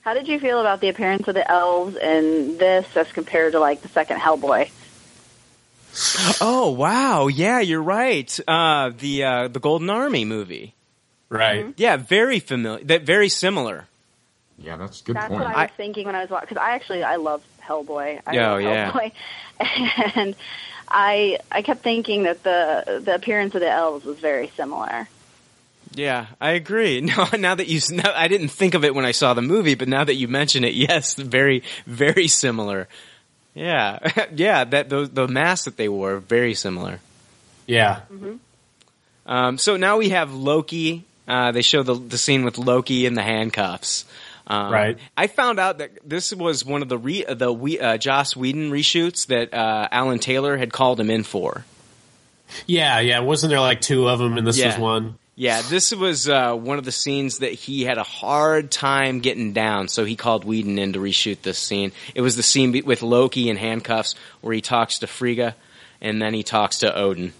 How 0.00 0.14
did 0.14 0.28
you 0.28 0.38
feel 0.38 0.60
about 0.60 0.80
the 0.80 0.88
appearance 0.88 1.26
of 1.26 1.34
the 1.34 1.50
elves 1.50 1.96
in 1.96 2.58
this 2.58 2.86
as 2.96 3.10
compared 3.10 3.52
to 3.52 3.60
like 3.60 3.82
the 3.82 3.88
second 3.88 4.18
Hellboy? 4.20 4.70
Oh 6.40 6.70
wow, 6.78 7.26
yeah, 7.28 7.60
you're 7.60 7.82
right. 7.82 8.38
Uh, 8.46 8.90
the 8.98 9.24
uh, 9.24 9.48
the 9.48 9.58
Golden 9.60 9.88
Army 9.90 10.24
movie, 10.26 10.74
right? 11.30 11.72
Yeah, 11.76 11.96
very 11.96 12.38
familiar. 12.38 12.84
That 12.84 13.02
very 13.02 13.28
similar. 13.30 13.86
Yeah, 14.58 14.76
that's 14.76 15.00
a 15.00 15.04
good 15.04 15.16
That's 15.16 15.28
point. 15.28 15.44
what 15.44 15.54
I 15.54 15.62
was 15.62 15.70
thinking 15.76 16.06
when 16.06 16.14
I 16.14 16.22
was 16.22 16.30
watching. 16.30 16.48
Because 16.48 16.62
I 16.62 16.70
actually 16.74 17.02
I 17.04 17.16
love 17.16 17.42
Hellboy. 17.62 18.20
I 18.26 18.36
Oh, 18.38 18.52
love 18.54 18.60
yeah. 18.62 18.90
Hellboy, 18.90 19.12
and 20.16 20.36
I 20.88 21.38
I 21.52 21.62
kept 21.62 21.82
thinking 21.82 22.22
that 22.24 22.42
the 22.42 23.02
the 23.04 23.14
appearance 23.14 23.54
of 23.54 23.60
the 23.60 23.70
elves 23.70 24.04
was 24.04 24.18
very 24.18 24.48
similar. 24.56 25.08
Yeah, 25.94 26.26
I 26.40 26.52
agree. 26.52 27.00
No, 27.16 27.26
now 27.38 27.54
that 27.54 27.68
you, 27.68 27.80
now, 27.90 28.12
I 28.14 28.28
didn't 28.28 28.48
think 28.48 28.74
of 28.74 28.84
it 28.84 28.94
when 28.94 29.04
I 29.06 29.12
saw 29.12 29.34
the 29.34 29.42
movie, 29.42 29.74
but 29.76 29.88
now 29.88 30.04
that 30.04 30.14
you 30.14 30.28
mention 30.28 30.64
it, 30.64 30.74
yes, 30.88 31.14
very, 31.14 31.62
very 31.86 32.26
similar. 32.28 32.88
Yeah, 33.54 33.98
yeah. 34.34 34.64
That 34.64 34.88
the 34.90 35.06
the 35.10 35.28
masks 35.28 35.64
that 35.66 35.76
they 35.76 35.88
wore 35.88 36.18
very 36.18 36.54
similar. 36.54 37.00
Yeah. 37.66 38.00
Um, 39.26 39.58
so 39.58 39.76
now 39.76 39.98
we 39.98 40.10
have 40.10 40.32
Loki. 40.32 41.04
Uh, 41.26 41.52
they 41.52 41.62
show 41.62 41.82
the 41.82 41.94
the 41.94 42.18
scene 42.18 42.44
with 42.44 42.58
Loki 42.58 43.06
in 43.06 43.14
the 43.14 43.22
handcuffs. 43.22 44.04
Um, 44.46 44.72
Right. 44.72 44.98
I 45.16 45.26
found 45.26 45.58
out 45.58 45.78
that 45.78 45.90
this 46.08 46.32
was 46.32 46.64
one 46.64 46.82
of 46.82 46.88
the 46.88 46.98
re, 46.98 47.24
the 47.28 47.52
we, 47.52 47.80
uh, 47.80 47.96
Joss 47.98 48.36
Whedon 48.36 48.70
reshoots 48.70 49.26
that 49.26 49.52
uh, 49.52 49.88
Alan 49.90 50.18
Taylor 50.18 50.56
had 50.56 50.72
called 50.72 51.00
him 51.00 51.10
in 51.10 51.24
for. 51.24 51.64
Yeah, 52.66 53.00
yeah. 53.00 53.20
Wasn't 53.20 53.50
there 53.50 53.60
like 53.60 53.80
two 53.80 54.08
of 54.08 54.18
them 54.18 54.36
and 54.38 54.46
this 54.46 54.62
was 54.62 54.78
one? 54.78 55.16
Yeah, 55.38 55.60
this 55.62 55.94
was 55.94 56.28
uh, 56.28 56.54
one 56.54 56.78
of 56.78 56.84
the 56.84 56.92
scenes 56.92 57.40
that 57.40 57.52
he 57.52 57.84
had 57.84 57.98
a 57.98 58.02
hard 58.02 58.70
time 58.70 59.20
getting 59.20 59.52
down, 59.52 59.88
so 59.88 60.04
he 60.06 60.16
called 60.16 60.44
Whedon 60.44 60.78
in 60.78 60.94
to 60.94 60.98
reshoot 60.98 61.42
this 61.42 61.58
scene. 61.58 61.92
It 62.14 62.22
was 62.22 62.36
the 62.36 62.42
scene 62.42 62.72
with 62.86 63.02
Loki 63.02 63.50
in 63.50 63.56
handcuffs 63.58 64.14
where 64.40 64.54
he 64.54 64.62
talks 64.62 65.00
to 65.00 65.06
Frigga, 65.06 65.54
and 66.00 66.22
then 66.22 66.32
he 66.32 66.42
talks 66.42 66.78
to 66.78 66.94
Odin. 66.96 67.34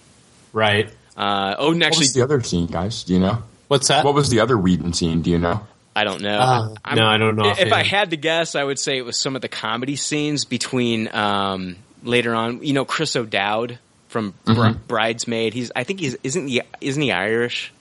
Right. 0.53 0.91
Uh, 1.17 1.55
Odin 1.57 1.79
What 1.79 1.87
actually. 1.87 2.01
was 2.01 2.13
the 2.13 2.23
other 2.23 2.43
scene, 2.43 2.67
guys? 2.67 3.03
Do 3.05 3.15
you 3.15 3.21
know? 3.21 3.43
What's 3.69 3.89
that? 3.89 4.05
What 4.05 4.15
was 4.15 4.29
the 4.29 4.41
other 4.41 4.59
Whedon 4.59 4.93
scene? 4.93 5.23
Do 5.23 5.31
you 5.31 5.39
know? 5.39 5.67
I 5.97 6.05
don't 6.05 6.21
know. 6.21 6.39
Uh, 6.39 6.75
I'm- 6.85 6.97
no, 6.97 7.07
I 7.07 7.17
don't 7.17 7.37
know 7.37 7.51
If 7.59 7.73
I 7.73 7.83
had 7.83 8.11
to 8.11 8.17
guess, 8.17 8.55
I 8.55 8.63
would 8.63 8.79
say 8.79 8.99
it 8.99 9.05
was 9.05 9.19
some 9.19 9.35
of 9.35 9.43
the 9.43 9.49
comedy 9.49 9.97
scenes 9.97 10.45
between 10.45 11.09
um, 11.15 11.77
later 12.05 12.35
on. 12.35 12.63
You 12.63 12.75
know, 12.75 12.85
Chris 12.85 13.17
O'Dowd 13.17 13.79
from 14.09 14.35
Bri- 14.45 14.55
Mhm. 14.55 14.87
Bridesmaid. 14.87 15.55
He's. 15.55 15.73
I 15.75 15.85
think 15.85 16.01
he's. 16.01 16.17
Isn't 16.23 16.49
he? 16.49 16.61
Isn't 16.81 17.03
he 17.03 17.11
Irish? 17.13 17.73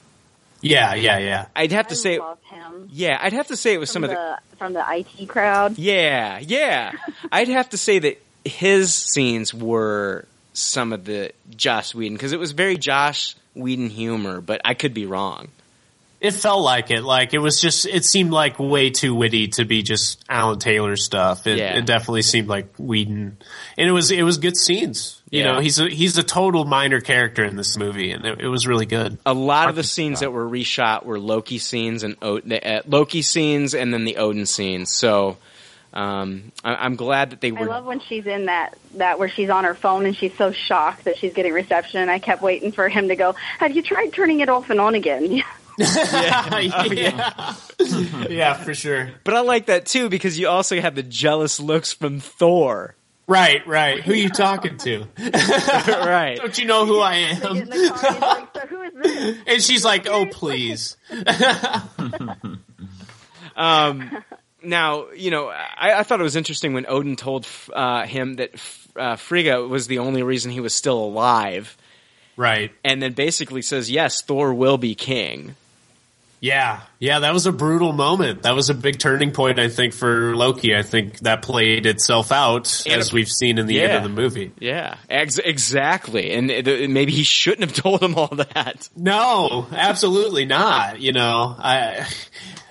Yeah, 0.62 0.96
yeah, 0.96 1.18
yeah. 1.20 1.46
I'd 1.56 1.74
have 1.74 1.90
to 1.90 1.96
say. 1.96 2.18
love 2.18 2.40
him. 2.44 2.90
Yeah, 2.92 3.20
I'd 3.22 3.34
have 3.34 3.48
to 3.48 3.58
say 3.58 3.74
it 3.74 3.80
was 3.80 3.90
From 3.92 4.04
some 4.04 4.04
of 4.06 4.10
the. 4.12 4.38
the 4.52 4.58
from 4.58 4.74
the 4.74 4.84
IT 4.88 5.28
crowd. 5.28 5.78
Yeah, 5.78 6.40
yeah. 6.40 6.94
I'd 7.32 7.50
have 7.50 7.70
to 7.72 7.78
say 7.78 8.00
that 8.00 8.24
his 8.46 8.94
scenes 8.94 9.54
were 9.54 10.26
some 10.54 10.94
of 10.94 11.04
the 11.04 11.32
Joss 11.56 11.94
Whedon 11.94 12.16
because 12.16 12.32
it 12.32 12.40
was 12.40 12.54
very 12.54 12.78
Joss 12.78 13.36
Whedon 13.54 13.90
humor, 13.90 14.40
but 14.42 14.62
I 14.64 14.74
could 14.74 14.94
be 14.94 15.06
wrong. 15.06 15.50
It 16.22 16.32
felt 16.32 16.64
like 16.64 16.90
it. 16.92 17.04
Like 17.04 17.34
it 17.34 17.40
was 17.40 17.62
just. 17.62 17.86
It 17.86 18.04
seemed 18.06 18.32
like 18.32 18.58
way 18.58 18.90
too 18.90 19.14
witty 19.14 19.50
to 19.50 19.66
be 19.66 19.84
just 19.84 20.24
Alan 20.30 20.58
Taylor 20.60 20.96
stuff. 20.96 21.46
It, 21.46 21.58
Yeah. 21.60 21.78
it 21.78 21.86
definitely 21.86 22.24
seemed 22.24 22.48
like 22.48 22.74
Whedon, 22.80 23.38
and 23.78 23.88
it 23.88 23.92
was. 23.92 24.10
It 24.12 24.24
was 24.24 24.38
good 24.40 24.58
scenes. 24.58 25.22
You 25.30 25.42
Yeah. 25.42 25.54
know, 25.54 25.60
he's 25.60 25.80
a 25.80 25.88
he's 25.90 26.18
a 26.18 26.24
total 26.24 26.66
minor 26.66 27.02
character 27.02 27.44
in 27.44 27.56
this 27.58 27.78
movie, 27.78 28.12
and 28.12 28.26
it, 28.26 28.42
it 28.42 28.48
was 28.48 28.66
really 28.66 28.86
good. 28.86 29.18
A 29.26 29.34
lot 29.34 29.70
of 29.70 29.76
the 29.76 29.84
scenes 29.84 30.22
that 30.22 30.32
were 30.32 30.48
reshot 30.50 31.04
were 31.06 31.20
Loki 31.20 31.58
scenes 31.60 32.02
and 32.04 32.16
o- 32.22 32.40
the, 32.40 32.66
uh, 32.66 32.82
Loki 32.88 33.22
scenes, 33.22 33.76
and 33.76 33.94
then 33.94 34.06
the 34.06 34.18
Odin 34.18 34.46
scenes. 34.46 34.92
So 34.92 35.38
um, 35.94 36.52
I- 36.64 36.76
I'm 36.76 36.96
glad 36.96 37.30
that 37.32 37.42
they 37.42 37.52
were. 37.52 37.60
I 37.60 37.64
love 37.66 37.86
when 37.86 38.00
she's 38.00 38.26
in 38.26 38.46
that 38.46 38.76
that 38.96 39.20
where 39.20 39.30
she's 39.30 39.50
on 39.50 39.64
her 39.66 39.76
phone 39.76 40.06
and 40.06 40.16
she's 40.16 40.36
so 40.38 40.52
shocked 40.52 41.04
that 41.04 41.18
she's 41.18 41.34
getting 41.34 41.54
reception. 41.54 42.08
I 42.10 42.20
kept 42.20 42.42
waiting 42.42 42.72
for 42.72 42.88
him 42.90 43.10
to 43.10 43.16
go. 43.16 43.36
Have 43.60 43.76
you 43.76 43.82
tried 43.82 44.12
turning 44.14 44.40
it 44.40 44.50
off 44.50 44.70
and 44.70 44.80
on 44.80 44.96
again? 44.96 45.44
yeah. 45.78 46.60
yeah, 46.92 47.56
yeah, 48.30 48.54
for 48.54 48.74
sure. 48.74 49.12
But 49.24 49.34
I 49.34 49.42
like 49.42 49.68
that 49.68 49.86
too 49.86 50.10
because 50.10 50.40
you 50.40 50.48
also 50.48 50.80
have 50.80 50.96
the 50.96 51.04
jealous 51.04 51.60
looks 51.60 51.94
from 51.94 52.20
Thor. 52.20 52.96
Right, 53.28 53.66
right. 53.66 54.04
Who 54.04 54.12
are 54.12 54.16
you 54.16 54.30
talking 54.30 54.78
to? 54.78 55.08
right. 55.18 56.38
Don't 56.38 56.58
you 56.60 56.66
know 56.66 56.86
who 56.86 57.00
I 57.00 57.16
am? 57.16 57.72
and 59.48 59.64
she's 59.64 59.84
like, 59.84 60.08
"Oh, 60.08 60.28
please." 60.28 60.96
Um, 63.56 64.22
now, 64.62 65.12
you 65.12 65.32
know, 65.32 65.48
I, 65.48 66.00
I 66.00 66.04
thought 66.04 66.20
it 66.20 66.24
was 66.24 66.36
interesting 66.36 66.74
when 66.74 66.86
Odin 66.88 67.16
told 67.16 67.48
uh, 67.74 68.06
him 68.06 68.36
that 68.36 68.52
uh, 68.96 69.16
Frigga 69.16 69.68
was 69.68 69.88
the 69.88 70.00
only 70.00 70.24
reason 70.24 70.52
he 70.52 70.60
was 70.60 70.74
still 70.74 71.00
alive. 71.00 71.78
Right. 72.38 72.72
And 72.84 73.02
then 73.02 73.14
basically 73.14 73.62
says, 73.62 73.90
yes, 73.90 74.22
Thor 74.22 74.54
will 74.54 74.78
be 74.78 74.96
king. 74.96 75.56
Yeah, 76.46 76.82
yeah, 77.00 77.20
that 77.20 77.34
was 77.34 77.48
a 77.48 77.52
brutal 77.52 77.92
moment. 77.92 78.44
That 78.44 78.54
was 78.54 78.70
a 78.70 78.76
big 78.76 79.00
turning 79.00 79.32
point, 79.32 79.58
I 79.58 79.68
think, 79.68 79.94
for 79.94 80.36
Loki. 80.36 80.76
I 80.76 80.84
think 80.84 81.18
that 81.22 81.42
played 81.42 81.88
itself 81.88 82.32
out 82.32 82.84
And 82.86 83.00
as 83.02 83.12
a- 83.12 83.16
we've 83.16 83.28
seen 83.30 83.58
in 83.58 83.66
the 83.66 83.82
end 83.82 83.94
of 83.94 84.04
the 84.04 84.10
movie. 84.10 84.52
Yeah, 84.60 84.98
ex- 85.10 85.40
exactly. 85.40 86.32
And 86.34 86.48
maybe 86.94 87.12
he 87.12 87.24
shouldn't 87.24 87.70
have 87.72 87.74
told 87.84 88.04
him 88.04 88.14
all 88.16 88.28
that. 88.28 88.88
No, 88.96 89.66
absolutely 89.72 90.46
not. 90.46 91.00
You 91.02 91.14
know, 91.14 91.56
I 91.58 92.08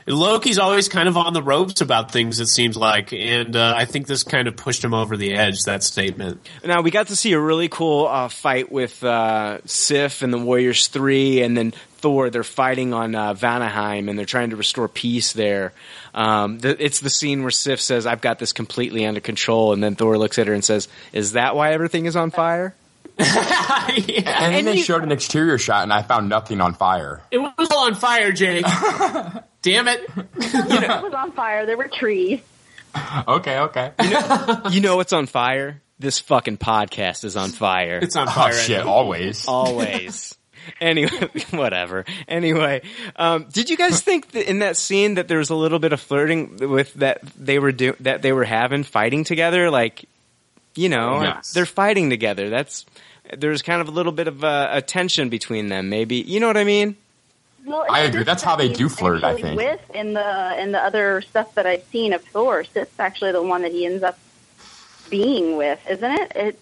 Loki's 0.06 0.58
always 0.58 0.88
kind 0.88 1.08
of 1.08 1.16
on 1.16 1.32
the 1.32 1.42
ropes 1.42 1.80
about 1.80 2.12
things. 2.12 2.38
It 2.38 2.46
seems 2.48 2.76
like, 2.76 3.12
and 3.12 3.56
uh, 3.56 3.74
I 3.76 3.86
think 3.86 4.06
this 4.06 4.22
kind 4.22 4.46
of 4.46 4.56
pushed 4.56 4.84
him 4.84 4.92
over 4.94 5.16
the 5.16 5.32
edge. 5.34 5.64
That 5.64 5.82
statement. 5.82 6.46
Now 6.64 6.82
we 6.82 6.90
got 6.90 7.06
to 7.08 7.16
see 7.16 7.32
a 7.32 7.40
really 7.40 7.68
cool 7.68 8.06
uh, 8.06 8.28
fight 8.28 8.70
with 8.70 9.02
uh, 9.02 9.58
Sif 9.64 10.22
and 10.22 10.32
the 10.32 10.38
Warriors 10.38 10.88
Three, 10.88 11.40
and 11.42 11.56
then 11.56 11.72
Thor. 12.04 12.28
They're 12.28 12.44
fighting 12.44 12.92
on 12.92 13.14
uh, 13.14 13.32
Vanaheim, 13.32 14.10
and 14.10 14.18
they're 14.18 14.26
trying 14.26 14.50
to 14.50 14.56
restore 14.56 14.88
peace 14.88 15.32
there. 15.32 15.72
Um, 16.12 16.60
th- 16.60 16.76
it's 16.78 17.00
the 17.00 17.08
scene 17.08 17.40
where 17.40 17.50
Sif 17.50 17.80
says, 17.80 18.04
"I've 18.04 18.20
got 18.20 18.38
this 18.38 18.52
completely 18.52 19.06
under 19.06 19.20
control," 19.20 19.72
and 19.72 19.82
then 19.82 19.94
Thor 19.96 20.18
looks 20.18 20.38
at 20.38 20.46
her 20.46 20.52
and 20.52 20.62
says, 20.62 20.86
"Is 21.14 21.32
that 21.32 21.56
why 21.56 21.72
everything 21.72 22.04
is 22.04 22.14
on 22.14 22.30
fire?" 22.30 22.74
And, 23.86 24.54
then 24.54 24.64
they 24.64 24.78
showed 24.78 25.02
an 25.02 25.12
exterior 25.12 25.58
shot, 25.58 25.82
and 25.82 25.92
I 25.92 26.02
found 26.02 26.28
nothing 26.28 26.60
on 26.60 26.74
fire. 26.74 27.22
It 27.30 27.38
was 27.38 27.70
all 27.70 27.86
on 27.86 27.94
fire, 27.94 28.32
Jake. 28.32 28.64
Damn 29.62 29.88
it! 29.88 30.00
it 30.16 31.02
was 31.02 31.14
on 31.14 31.32
fire. 31.32 31.64
There 31.66 31.76
were 31.76 31.88
trees. 31.88 32.40
Okay, 33.28 33.58
okay. 33.58 33.92
you 34.70 34.80
know 34.80 34.96
what's 34.96 35.12
on 35.12 35.26
fire? 35.26 35.80
This 35.98 36.18
fucking 36.20 36.58
podcast 36.58 37.24
is 37.24 37.36
on 37.36 37.50
fire. 37.50 37.98
It's 38.02 38.16
on 38.16 38.26
fire. 38.26 38.52
Oh 38.52 38.56
shit! 38.56 38.82
Always. 38.82 39.46
Always. 39.46 40.36
Anyway, 40.80 41.10
whatever. 41.50 42.04
Anyway, 42.28 42.82
um, 43.16 43.46
did 43.52 43.70
you 43.70 43.76
guys 43.76 44.00
think 44.00 44.30
that 44.32 44.48
in 44.48 44.60
that 44.60 44.76
scene 44.76 45.14
that 45.14 45.28
there 45.28 45.38
was 45.38 45.50
a 45.50 45.54
little 45.54 45.78
bit 45.78 45.92
of 45.92 46.00
flirting 46.00 46.56
with 46.70 46.94
that 46.94 47.20
they 47.36 47.58
were 47.58 47.72
do- 47.72 47.96
that 48.00 48.22
they 48.22 48.32
were 48.32 48.44
having 48.44 48.82
fighting 48.84 49.24
together? 49.24 49.70
Like, 49.70 50.04
you 50.74 50.88
know, 50.88 51.22
Yes. 51.22 51.52
they're 51.52 51.66
fighting 51.66 52.10
together. 52.10 52.48
That's 52.50 52.84
there's 53.36 53.62
kind 53.62 53.80
of 53.80 53.88
a 53.88 53.92
little 53.92 54.12
bit 54.12 54.28
of 54.28 54.44
uh, 54.44 54.68
a 54.70 54.82
tension 54.82 55.28
between 55.28 55.68
them. 55.68 55.88
Maybe 55.88 56.16
you 56.16 56.40
know 56.40 56.46
what 56.46 56.56
I 56.56 56.64
mean? 56.64 56.96
Well, 57.66 57.86
I 57.88 58.00
agree. 58.00 58.24
That's 58.24 58.42
how 58.42 58.56
they 58.56 58.68
do 58.68 58.90
flirt, 58.90 59.24
I 59.24 59.40
think. 59.40 59.56
With 59.56 59.80
in 59.94 60.12
the 60.12 60.62
in 60.62 60.72
the 60.72 60.78
other 60.80 61.22
stuff 61.22 61.54
that 61.54 61.64
I've 61.66 61.82
seen 61.84 62.12
of 62.12 62.22
Thor, 62.22 62.62
Sif's 62.64 63.00
actually 63.00 63.32
the 63.32 63.42
one 63.42 63.62
that 63.62 63.72
he 63.72 63.86
ends 63.86 64.02
up 64.02 64.18
being 65.08 65.56
with, 65.56 65.80
isn't 65.88 66.10
it? 66.10 66.32
It. 66.36 66.58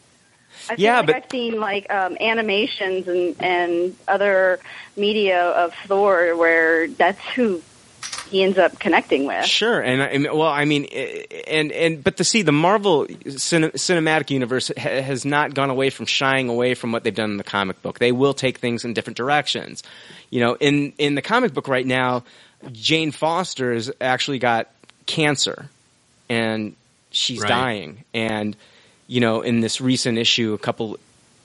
I 0.70 0.76
feel 0.76 0.84
Yeah, 0.84 0.96
like 0.98 1.06
but- 1.06 1.16
I've 1.16 1.30
seen 1.30 1.60
like 1.60 1.90
um, 1.92 2.16
animations 2.20 3.08
and 3.08 3.36
and 3.42 3.96
other 4.08 4.60
media 4.96 5.42
of 5.42 5.74
Thor 5.86 6.36
where 6.36 6.88
that's 6.88 7.20
who 7.34 7.62
he 8.30 8.42
ends 8.42 8.56
up 8.56 8.78
connecting 8.78 9.26
with. 9.26 9.44
Sure, 9.44 9.80
and, 9.80 10.00
and 10.00 10.24
well, 10.24 10.48
I 10.48 10.64
mean, 10.64 10.86
eh, 10.90 11.24
and 11.46 11.70
and 11.72 12.02
but 12.02 12.16
to 12.16 12.24
see 12.24 12.40
the 12.42 12.52
Marvel 12.52 13.06
cin- 13.36 13.72
cinematic 13.72 14.30
universe 14.30 14.70
ha- 14.76 15.02
has 15.02 15.24
not 15.26 15.52
gone 15.54 15.68
away 15.70 15.90
from 15.90 16.06
shying 16.06 16.48
away 16.48 16.74
from 16.74 16.92
what 16.92 17.04
they've 17.04 17.14
done 17.14 17.32
in 17.32 17.36
the 17.36 17.44
comic 17.44 17.80
book. 17.82 17.98
They 17.98 18.12
will 18.12 18.32
take 18.34 18.58
things 18.58 18.84
in 18.86 18.94
different 18.94 19.16
directions. 19.18 19.82
You 20.30 20.40
know, 20.40 20.54
in 20.60 20.92
in 20.98 21.14
the 21.14 21.22
comic 21.22 21.52
book 21.52 21.68
right 21.68 21.86
now, 21.86 22.24
Jane 22.72 23.10
Foster 23.12 23.74
has 23.74 23.90
actually 24.00 24.38
got 24.38 24.68
cancer, 25.04 25.68
and 26.30 26.74
she's 27.10 27.40
Right. 27.40 27.48
dying. 27.48 28.04
And 28.14 28.56
you 29.12 29.20
know, 29.20 29.42
in 29.42 29.60
this 29.60 29.78
recent 29.80 30.16
issue, 30.16 30.54
a 30.54 30.58
couple 30.58 30.98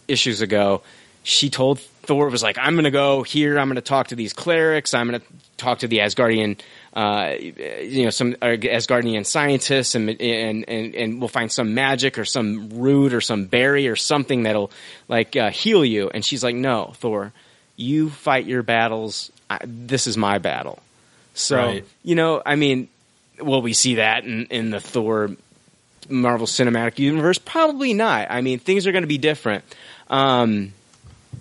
issues 0.07 0.39
ago, 0.39 0.81
she 1.23 1.49
told 1.49 1.81
Thor 2.07 2.29
was 2.29 2.41
like, 2.41 2.57
"I'm 2.57 2.75
going 2.75 2.85
to 2.85 2.91
go 2.91 3.23
here. 3.23 3.59
I'm 3.59 3.67
going 3.67 3.75
to 3.75 3.81
talk 3.81 4.07
to 4.07 4.15
these 4.15 4.31
clerics. 4.31 4.93
I'm 4.93 5.09
going 5.09 5.19
to 5.19 5.27
talk 5.57 5.79
to 5.79 5.87
the 5.89 5.97
Asgardian, 5.97 6.59
uh, 6.93 7.33
you 7.41 8.05
know, 8.05 8.09
some 8.09 8.37
uh, 8.41 8.55
Asgardian 8.79 9.25
scientists, 9.25 9.95
and, 9.95 10.09
and 10.09 10.63
and 10.69 10.95
and 10.95 11.19
we'll 11.19 11.27
find 11.27 11.51
some 11.51 11.73
magic 11.73 12.17
or 12.17 12.23
some 12.23 12.69
root 12.69 13.13
or 13.13 13.19
some 13.19 13.47
berry 13.47 13.89
or 13.89 13.97
something 13.97 14.43
that'll 14.43 14.71
like 15.09 15.35
uh, 15.35 15.49
heal 15.51 15.83
you." 15.83 16.09
And 16.13 16.23
she's 16.23 16.45
like, 16.45 16.55
"No, 16.55 16.93
Thor, 16.95 17.33
you 17.75 18.09
fight 18.09 18.45
your 18.45 18.63
battles. 18.63 19.29
I, 19.49 19.59
this 19.65 20.07
is 20.07 20.15
my 20.15 20.37
battle." 20.37 20.79
So 21.33 21.57
Right. 21.57 21.85
you 22.01 22.15
know, 22.15 22.41
I 22.45 22.55
mean, 22.55 22.87
well, 23.41 23.61
we 23.61 23.73
see 23.73 23.95
that 23.95 24.23
in, 24.23 24.45
in 24.45 24.69
the 24.69 24.79
Thor 24.79 25.35
Marvel 26.09 26.47
Cinematic 26.47 26.99
Universe? 26.99 27.37
Probably 27.37 27.93
not. 27.93 28.27
I 28.29 28.41
mean, 28.41 28.59
things 28.59 28.87
are 28.87 28.91
going 28.91 29.03
to 29.03 29.07
be 29.07 29.17
different. 29.17 29.63
Um, 30.09 30.73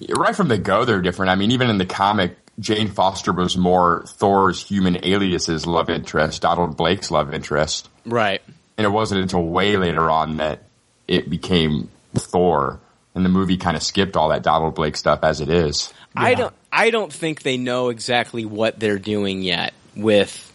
right 0.08 0.34
from 0.34 0.48
the 0.48 0.58
go, 0.58 0.84
they're 0.84 1.02
different. 1.02 1.30
I 1.30 1.34
mean, 1.34 1.52
even 1.52 1.70
in 1.70 1.78
the 1.78 1.86
comic, 1.86 2.36
Jane 2.58 2.88
Foster 2.88 3.32
was 3.32 3.56
more 3.56 4.04
Thor's 4.06 4.62
human 4.62 5.04
alias's 5.04 5.66
love 5.66 5.90
interest, 5.90 6.42
Donald 6.42 6.76
Blake's 6.76 7.10
love 7.10 7.34
interest, 7.34 7.88
right. 8.04 8.42
and 8.78 8.84
it 8.84 8.90
wasn't 8.90 9.20
until 9.20 9.42
way 9.42 9.76
later 9.76 10.08
on 10.10 10.38
that 10.38 10.62
it 11.06 11.28
became 11.28 11.90
Thor, 12.14 12.80
and 13.14 13.24
the 13.24 13.28
movie 13.28 13.58
kind 13.58 13.76
of 13.76 13.82
skipped 13.82 14.16
all 14.16 14.30
that 14.30 14.42
Donald 14.42 14.74
Blake 14.74 14.96
stuff 14.96 15.20
as 15.22 15.40
it 15.40 15.50
is. 15.50 15.92
I 16.14 16.34
don't. 16.34 16.54
I 16.72 16.90
don't 16.90 17.12
think 17.12 17.42
they 17.42 17.58
know 17.58 17.90
exactly 17.90 18.44
what 18.44 18.80
they're 18.80 18.98
doing 18.98 19.42
yet 19.42 19.74
with 19.94 20.52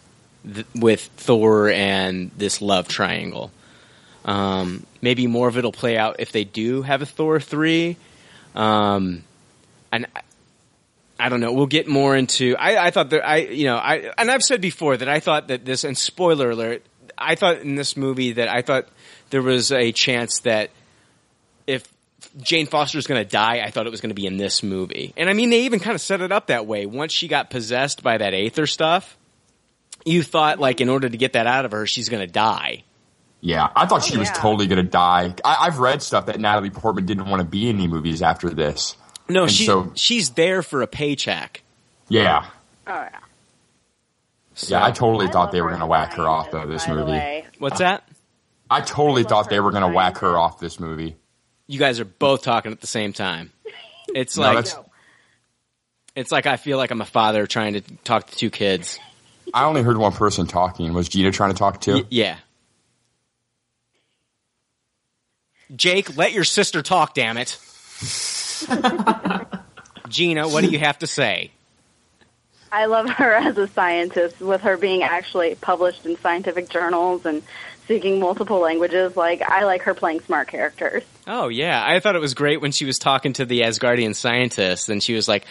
th- 0.51 0.65
with 0.75 1.01
Thor 1.17 1.69
and 1.69 2.31
this 2.37 2.61
love 2.61 2.87
triangle. 2.87 3.51
Um, 4.23 4.85
maybe 5.01 5.27
more 5.27 5.47
of 5.47 5.57
it'll 5.57 5.71
play 5.71 5.97
out 5.97 6.17
if 6.19 6.31
they 6.31 6.43
do 6.43 6.81
have 6.83 7.01
a 7.01 7.05
Thor 7.05 7.39
three. 7.39 7.97
Um, 8.55 9.23
and 9.91 10.07
I, 10.15 10.21
I 11.19 11.29
don't 11.29 11.39
know. 11.39 11.53
We'll 11.53 11.67
get 11.67 11.87
more 11.87 12.15
into. 12.15 12.55
I, 12.57 12.87
I 12.87 12.91
thought 12.91 13.11
that 13.11 13.25
I, 13.25 13.37
you 13.37 13.65
know, 13.65 13.77
I 13.77 14.11
and 14.17 14.31
I've 14.31 14.43
said 14.43 14.61
before 14.61 14.97
that 14.97 15.07
I 15.07 15.19
thought 15.19 15.49
that 15.49 15.65
this. 15.65 15.83
And 15.83 15.97
spoiler 15.97 16.51
alert, 16.51 16.83
I 17.17 17.35
thought 17.35 17.59
in 17.59 17.75
this 17.75 17.95
movie 17.95 18.33
that 18.33 18.47
I 18.47 18.61
thought 18.61 18.87
there 19.29 19.41
was 19.41 19.71
a 19.71 19.91
chance 19.91 20.39
that 20.39 20.71
if 21.67 21.87
Jane 22.41 22.65
Foster's 22.67 23.07
going 23.07 23.23
to 23.23 23.29
die, 23.29 23.61
I 23.63 23.71
thought 23.71 23.85
it 23.87 23.91
was 23.91 24.01
going 24.01 24.09
to 24.09 24.15
be 24.15 24.25
in 24.25 24.37
this 24.37 24.63
movie. 24.63 25.13
And 25.15 25.29
I 25.29 25.33
mean, 25.33 25.49
they 25.49 25.61
even 25.61 25.79
kind 25.79 25.95
of 25.95 26.01
set 26.01 26.21
it 26.21 26.31
up 26.31 26.47
that 26.47 26.65
way. 26.65 26.85
Once 26.85 27.11
she 27.11 27.27
got 27.27 27.49
possessed 27.49 28.03
by 28.03 28.17
that 28.17 28.33
Aether 28.33 28.67
stuff, 28.67 29.17
you 30.05 30.23
thought 30.23 30.59
like 30.59 30.81
in 30.81 30.89
order 30.89 31.09
to 31.09 31.17
get 31.17 31.33
that 31.33 31.47
out 31.47 31.65
of 31.65 31.71
her, 31.71 31.85
she's 31.85 32.09
going 32.09 32.25
to 32.25 32.31
die. 32.31 32.83
Yeah, 33.41 33.69
I 33.75 33.87
thought 33.87 34.01
Oh, 34.01 34.05
she 34.05 34.17
was 34.17 34.27
yeah. 34.29 34.33
totally 34.35 34.67
going 34.67 34.83
to 34.83 34.89
die. 34.89 35.33
I, 35.43 35.57
I've 35.61 35.79
read 35.79 36.01
stuff 36.03 36.27
that 36.27 36.39
Natalie 36.39 36.69
Portman 36.69 37.05
didn't 37.07 37.27
want 37.27 37.39
to 37.41 37.47
be 37.47 37.67
in 37.69 37.77
any 37.77 37.87
movies 37.87 38.21
after 38.21 38.49
this. 38.51 38.95
No, 39.27 39.43
And 39.43 39.51
she 39.51 39.65
so- 39.65 39.91
she's 39.95 40.29
there 40.31 40.61
for 40.61 40.81
a 40.83 40.87
paycheck. 40.87 41.63
Yeah, 42.07 42.45
Oh 42.87 42.91
yeah. 42.93 43.09
yeah, 44.67 44.83
I 44.83 44.91
totally 44.91 45.27
I 45.27 45.31
thought 45.31 45.51
they 45.51 45.61
were 45.61 45.69
going 45.69 45.79
to 45.79 45.85
whack 45.87 46.13
her 46.13 46.27
off 46.27 46.51
though. 46.51 46.67
This 46.67 46.87
movie, 46.87 47.11
way. 47.11 47.45
What's 47.57 47.79
that? 47.79 48.03
I 48.69 48.81
totally 48.81 49.25
I 49.25 49.27
thought 49.27 49.49
they 49.49 49.59
were 49.59 49.71
going 49.71 49.81
to 49.83 49.87
design. 49.87 49.95
whack 49.95 50.17
her 50.19 50.37
off 50.37 50.59
this 50.59 50.79
movie. 50.79 51.15
You 51.67 51.79
guys 51.79 51.99
are 51.99 52.05
both 52.05 52.41
talking 52.43 52.71
at 52.71 52.81
the 52.81 52.87
same 52.87 53.13
time. 53.13 53.51
It's 54.13 54.35
No, 54.35 54.43
like 54.43 54.65
that's- 54.65 54.77
it's 56.15 56.31
like 56.33 56.45
I 56.45 56.57
feel 56.57 56.77
like 56.77 56.91
I'm 56.91 56.99
a 57.01 57.05
father 57.05 57.47
trying 57.47 57.73
to 57.73 57.81
talk 58.03 58.27
to 58.27 58.35
two 58.35 58.49
kids. 58.49 58.99
I 59.53 59.63
only 59.63 59.83
heard 59.83 59.97
one 59.97 60.11
person 60.11 60.47
talking. 60.47 60.93
Was 60.93 61.07
Gina 61.07 61.31
trying 61.31 61.51
to 61.53 61.57
talk 61.57 61.79
too? 61.79 61.93
Y- 61.93 62.03
yeah. 62.09 62.37
Jake, 65.75 66.17
let 66.17 66.33
your 66.33 66.43
sister 66.43 66.81
talk, 66.81 67.13
damn 67.13 67.37
it. 67.37 67.57
Gina, 70.09 70.47
what 70.47 70.63
do 70.63 70.69
you 70.69 70.79
have 70.79 70.99
to 70.99 71.07
say? 71.07 71.51
I 72.71 72.85
love 72.85 73.09
her 73.09 73.33
as 73.33 73.57
a 73.57 73.67
scientist, 73.67 74.39
with 74.39 74.61
her 74.61 74.77
being 74.77 75.03
actually 75.03 75.55
published 75.55 76.05
in 76.05 76.17
scientific 76.17 76.69
journals 76.69 77.25
and 77.25 77.43
speaking 77.83 78.19
multiple 78.19 78.59
languages. 78.59 79.17
Like 79.17 79.41
I 79.41 79.65
like 79.65 79.83
her 79.83 79.93
playing 79.93 80.21
smart 80.21 80.47
characters. 80.47 81.03
Oh 81.27 81.49
yeah, 81.49 81.83
I 81.85 81.99
thought 81.99 82.15
it 82.15 82.21
was 82.21 82.33
great 82.33 82.61
when 82.61 82.71
she 82.71 82.85
was 82.85 82.97
talking 82.97 83.33
to 83.33 83.45
the 83.45 83.61
Asgardian 83.61 84.15
scientist, 84.15 84.89
and 84.89 85.03
she 85.03 85.13
was 85.13 85.27
like, 85.27 85.45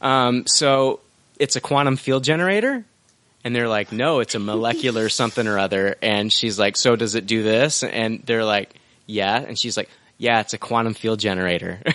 um, 0.00 0.46
"So 0.46 1.00
it's 1.38 1.54
a 1.54 1.60
quantum 1.60 1.96
field 1.96 2.24
generator?" 2.24 2.84
And 3.44 3.54
they're 3.54 3.68
like, 3.68 3.92
"No, 3.92 4.18
it's 4.18 4.34
a 4.34 4.40
molecular 4.40 5.08
something 5.08 5.46
or 5.46 5.58
other." 5.58 5.94
And 6.02 6.32
she's 6.32 6.58
like, 6.58 6.76
"So 6.76 6.96
does 6.96 7.14
it 7.14 7.26
do 7.26 7.44
this?" 7.44 7.84
And 7.84 8.22
they're 8.26 8.44
like, 8.44 8.74
"Yeah." 9.06 9.38
And 9.38 9.58
she's 9.58 9.76
like, 9.76 9.88
"Yeah, 10.18 10.40
it's 10.40 10.54
a 10.54 10.58
quantum 10.58 10.94
field 10.94 11.20
generator." 11.20 11.80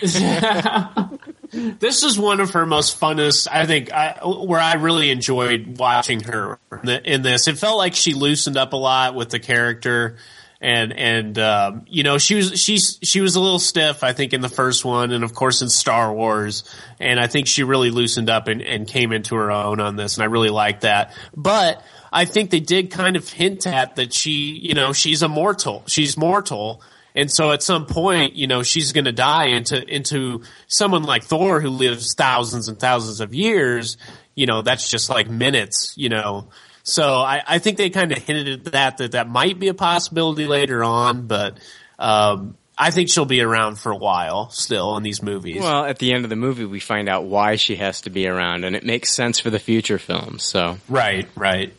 This 1.52 2.04
is 2.04 2.16
one 2.16 2.38
of 2.38 2.52
her 2.52 2.64
most 2.64 3.00
funnest, 3.00 3.48
I 3.50 3.66
think, 3.66 3.92
I, 3.92 4.20
where 4.22 4.60
I 4.60 4.74
really 4.74 5.10
enjoyed 5.10 5.78
watching 5.78 6.20
her 6.20 6.60
in 6.84 7.22
this. 7.22 7.48
It 7.48 7.58
felt 7.58 7.76
like 7.76 7.96
she 7.96 8.14
loosened 8.14 8.56
up 8.56 8.72
a 8.72 8.76
lot 8.76 9.16
with 9.16 9.30
the 9.30 9.40
character, 9.40 10.16
and 10.60 10.92
and 10.92 11.36
um, 11.40 11.86
you 11.88 12.04
know 12.04 12.18
she 12.18 12.36
was 12.36 12.60
she's 12.60 13.00
she 13.02 13.20
was 13.20 13.34
a 13.34 13.40
little 13.40 13.58
stiff, 13.58 14.04
I 14.04 14.12
think, 14.12 14.32
in 14.32 14.42
the 14.42 14.48
first 14.48 14.84
one, 14.84 15.10
and 15.10 15.24
of 15.24 15.34
course 15.34 15.60
in 15.60 15.68
Star 15.68 16.12
Wars, 16.12 16.62
and 17.00 17.18
I 17.18 17.26
think 17.26 17.48
she 17.48 17.64
really 17.64 17.90
loosened 17.90 18.30
up 18.30 18.46
and, 18.46 18.62
and 18.62 18.86
came 18.86 19.10
into 19.10 19.34
her 19.34 19.50
own 19.50 19.80
on 19.80 19.96
this, 19.96 20.16
and 20.16 20.22
I 20.22 20.26
really 20.26 20.50
like 20.50 20.80
that. 20.80 21.16
But 21.36 21.82
I 22.12 22.26
think 22.26 22.50
they 22.50 22.60
did 22.60 22.92
kind 22.92 23.16
of 23.16 23.28
hint 23.28 23.66
at 23.66 23.96
that 23.96 24.12
she, 24.12 24.52
you 24.62 24.74
know, 24.74 24.92
she's 24.92 25.24
immortal, 25.24 25.82
she's 25.88 26.16
mortal. 26.16 26.80
And 27.14 27.30
so 27.30 27.52
at 27.52 27.62
some 27.62 27.86
point, 27.86 28.34
you 28.34 28.46
know, 28.46 28.62
she's 28.62 28.92
going 28.92 29.06
to 29.06 29.12
die 29.12 29.46
into 29.46 29.82
into 29.82 30.42
someone 30.66 31.02
like 31.02 31.24
Thor 31.24 31.60
who 31.60 31.70
lives 31.70 32.14
thousands 32.14 32.68
and 32.68 32.78
thousands 32.78 33.20
of 33.20 33.34
years. 33.34 33.96
You 34.34 34.46
know, 34.46 34.62
that's 34.62 34.90
just 34.90 35.10
like 35.10 35.28
minutes. 35.28 35.94
You 35.96 36.08
know, 36.08 36.48
so 36.82 37.14
I, 37.14 37.42
I 37.46 37.58
think 37.58 37.76
they 37.76 37.90
kind 37.90 38.12
of 38.12 38.18
hinted 38.18 38.66
at 38.66 38.72
that 38.72 38.98
that 38.98 39.12
that 39.12 39.28
might 39.28 39.58
be 39.58 39.68
a 39.68 39.74
possibility 39.74 40.46
later 40.46 40.84
on, 40.84 41.26
but 41.26 41.58
um, 41.98 42.56
I 42.78 42.90
think 42.90 43.10
she'll 43.10 43.26
be 43.26 43.42
around 43.42 43.78
for 43.78 43.92
a 43.92 43.96
while 43.96 44.48
still 44.50 44.96
in 44.96 45.02
these 45.02 45.22
movies. 45.22 45.60
well, 45.60 45.84
at 45.84 45.98
the 45.98 46.12
end 46.12 46.24
of 46.24 46.30
the 46.30 46.36
movie, 46.36 46.64
we 46.64 46.80
find 46.80 47.08
out 47.08 47.24
why 47.24 47.56
she 47.56 47.76
has 47.76 48.02
to 48.02 48.10
be 48.10 48.26
around, 48.26 48.64
and 48.64 48.74
it 48.74 48.84
makes 48.84 49.12
sense 49.12 49.38
for 49.38 49.50
the 49.50 49.58
future 49.58 49.98
films. 49.98 50.42
So 50.42 50.78
right, 50.88 51.28
right. 51.36 51.74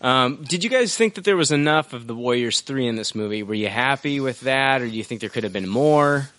Um, 0.00 0.44
did 0.44 0.64
you 0.64 0.70
guys 0.70 0.96
think 0.96 1.14
that 1.14 1.24
there 1.24 1.36
was 1.36 1.50
enough 1.50 1.92
of 1.92 2.06
the 2.06 2.14
Warriors 2.14 2.62
three 2.62 2.86
in 2.86 2.96
this 2.96 3.14
movie? 3.14 3.42
Were 3.42 3.54
you 3.54 3.68
happy 3.68 4.18
with 4.18 4.40
that, 4.40 4.80
or 4.80 4.86
do 4.88 4.96
you 4.96 5.04
think 5.04 5.20
there 5.20 5.30
could 5.30 5.44
have 5.44 5.52
been 5.52 5.68
more? 5.68 6.30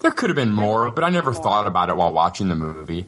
There 0.00 0.12
could 0.12 0.30
have 0.30 0.36
been 0.36 0.52
more, 0.52 0.90
but 0.90 1.02
I 1.02 1.10
never 1.10 1.32
thought 1.32 1.66
about 1.66 1.88
it 1.88 1.96
while 1.96 2.12
watching 2.12 2.48
the 2.48 2.54
movie. 2.54 3.06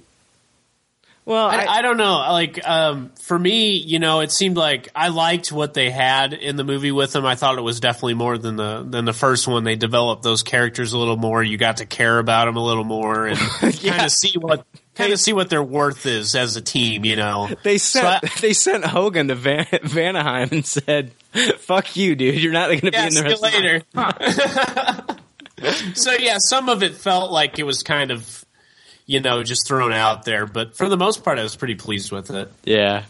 Well, 1.28 1.46
I, 1.46 1.66
I, 1.66 1.82
don't 1.82 1.98
know. 1.98 2.14
Like, 2.32 2.66
um, 2.66 3.10
for 3.20 3.38
me, 3.38 3.76
you 3.76 3.98
know, 3.98 4.20
it 4.20 4.32
seemed 4.32 4.56
like 4.56 4.88
I 4.96 5.08
liked 5.08 5.52
what 5.52 5.74
they 5.74 5.90
had 5.90 6.32
in 6.32 6.56
the 6.56 6.64
movie 6.64 6.90
with 6.90 7.12
them. 7.12 7.26
I 7.26 7.34
thought 7.34 7.58
it 7.58 7.60
was 7.60 7.80
definitely 7.80 8.14
more 8.14 8.38
than 8.38 8.56
the 8.56 8.82
than 8.82 9.04
the 9.04 9.12
first 9.12 9.46
one. 9.46 9.62
They 9.62 9.76
developed 9.76 10.22
those 10.22 10.42
characters 10.42 10.94
a 10.94 10.98
little 10.98 11.18
more. 11.18 11.42
You 11.42 11.58
got 11.58 11.76
to 11.76 11.86
care 11.86 12.18
about 12.18 12.46
them 12.46 12.56
a 12.56 12.64
little 12.64 12.82
more 12.82 13.26
and 13.26 13.38
kind 13.60 14.06
of 14.06 14.10
see 14.10 14.38
what 14.38 14.64
kind 14.94 15.12
of 15.12 15.20
see 15.20 15.34
what 15.34 15.50
their 15.50 15.62
worth 15.62 16.06
is 16.06 16.34
as 16.34 16.56
a 16.56 16.62
team. 16.62 17.04
You 17.04 17.16
know, 17.16 17.50
They 17.62 17.76
sent 17.76 18.22
So 18.22 18.26
I- 18.26 18.30
they 18.40 18.54
sent 18.54 18.86
Hogun 18.86 19.28
to 19.28 19.34
Van, 19.34 19.66
Vanaheim 19.66 20.50
and 20.50 20.64
said, 20.64 21.12
"Fuck 21.58 21.94
you, 21.94 22.16
dude. 22.16 22.42
You're 22.42 22.54
not 22.54 22.68
going 22.68 22.80
to 22.80 22.90
Yeah, 22.90 23.06
be 23.10 23.16
in 23.18 23.22
the 23.22 23.28
rest 23.28 23.42
later. 23.42 23.82
so 25.94 26.12
yeah, 26.12 26.38
some 26.38 26.70
of 26.70 26.82
it 26.82 26.94
felt 26.94 27.30
like 27.32 27.58
it 27.58 27.64
was 27.64 27.82
kind 27.82 28.10
of, 28.10 28.46
you 29.08 29.20
know, 29.20 29.42
just 29.42 29.66
thrown 29.66 29.92
out 29.92 30.24
there. 30.24 30.46
But 30.46 30.76
for 30.76 30.88
the 30.88 30.96
most 30.98 31.24
part, 31.24 31.38
I 31.38 31.42
was 31.42 31.56
pretty 31.56 31.74
pleased 31.74 32.12
with 32.12 32.30
it. 32.30 32.52
Yeah. 32.62 33.04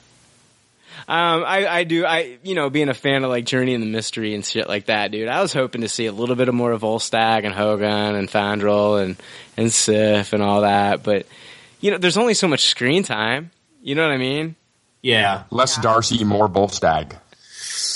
Um, 1.09 1.45
I, 1.45 1.67
I 1.67 1.85
do, 1.85 2.07
I, 2.07 2.39
you 2.45 2.55
know, 2.55 2.71
being 2.71 2.89
a 2.89 2.95
fan 2.95 3.25
of 3.25 3.31
like 3.31 3.45
Journey 3.45 3.75
and 3.75 3.83
the 3.83 3.89
Mystery 3.89 4.35
and 4.35 4.45
shit 4.45 4.69
like 4.69 4.87
that, 4.87 5.11
dude, 5.11 5.29
I 5.29 5.43
was 5.43 5.53
hoping 5.53 5.81
to 5.81 5.89
see 5.89 6.07
a 6.07 6.13
little 6.13 6.37
bit 6.37 6.49
of 6.49 6.55
more 6.55 6.71
of 6.71 6.83
Volstagg 6.83 7.45
and 7.45 7.53
Hogun 7.53 8.15
and 8.15 8.29
Fandral 8.29 9.03
and, 9.03 9.17
and 9.57 9.73
Sif 9.73 10.33
and 10.33 10.43
all 10.43 10.61
that, 10.63 11.03
but, 11.03 11.27
you 11.81 11.91
know, 11.91 11.99
there's 11.99 12.17
only 12.17 12.35
so 12.35 12.47
much 12.47 12.67
screen 12.67 13.03
time. 13.03 13.51
You 13.83 13.95
know 13.95 14.03
what 14.03 14.13
I 14.13 14.19
mean? 14.19 14.55
Yeah. 15.03 15.45
Less 15.51 15.77
Darcy, 15.79 16.23
more 16.25 16.49
Bolstag. 16.49 17.17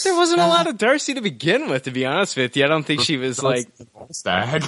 There 0.04 0.16
wasn't 0.16 0.40
a 0.40 0.46
lot 0.46 0.66
of 0.66 0.76
Darcy 0.78 1.14
to 1.14 1.20
begin 1.20 1.68
with, 1.68 1.84
to 1.84 1.92
be 1.92 2.04
honest 2.04 2.36
with 2.36 2.56
you. 2.56 2.64
I 2.64 2.68
don't 2.68 2.84
think 2.84 3.02
she 3.02 3.16
was 3.16 3.42
like, 3.42 3.68
Bolstag. 3.94 4.62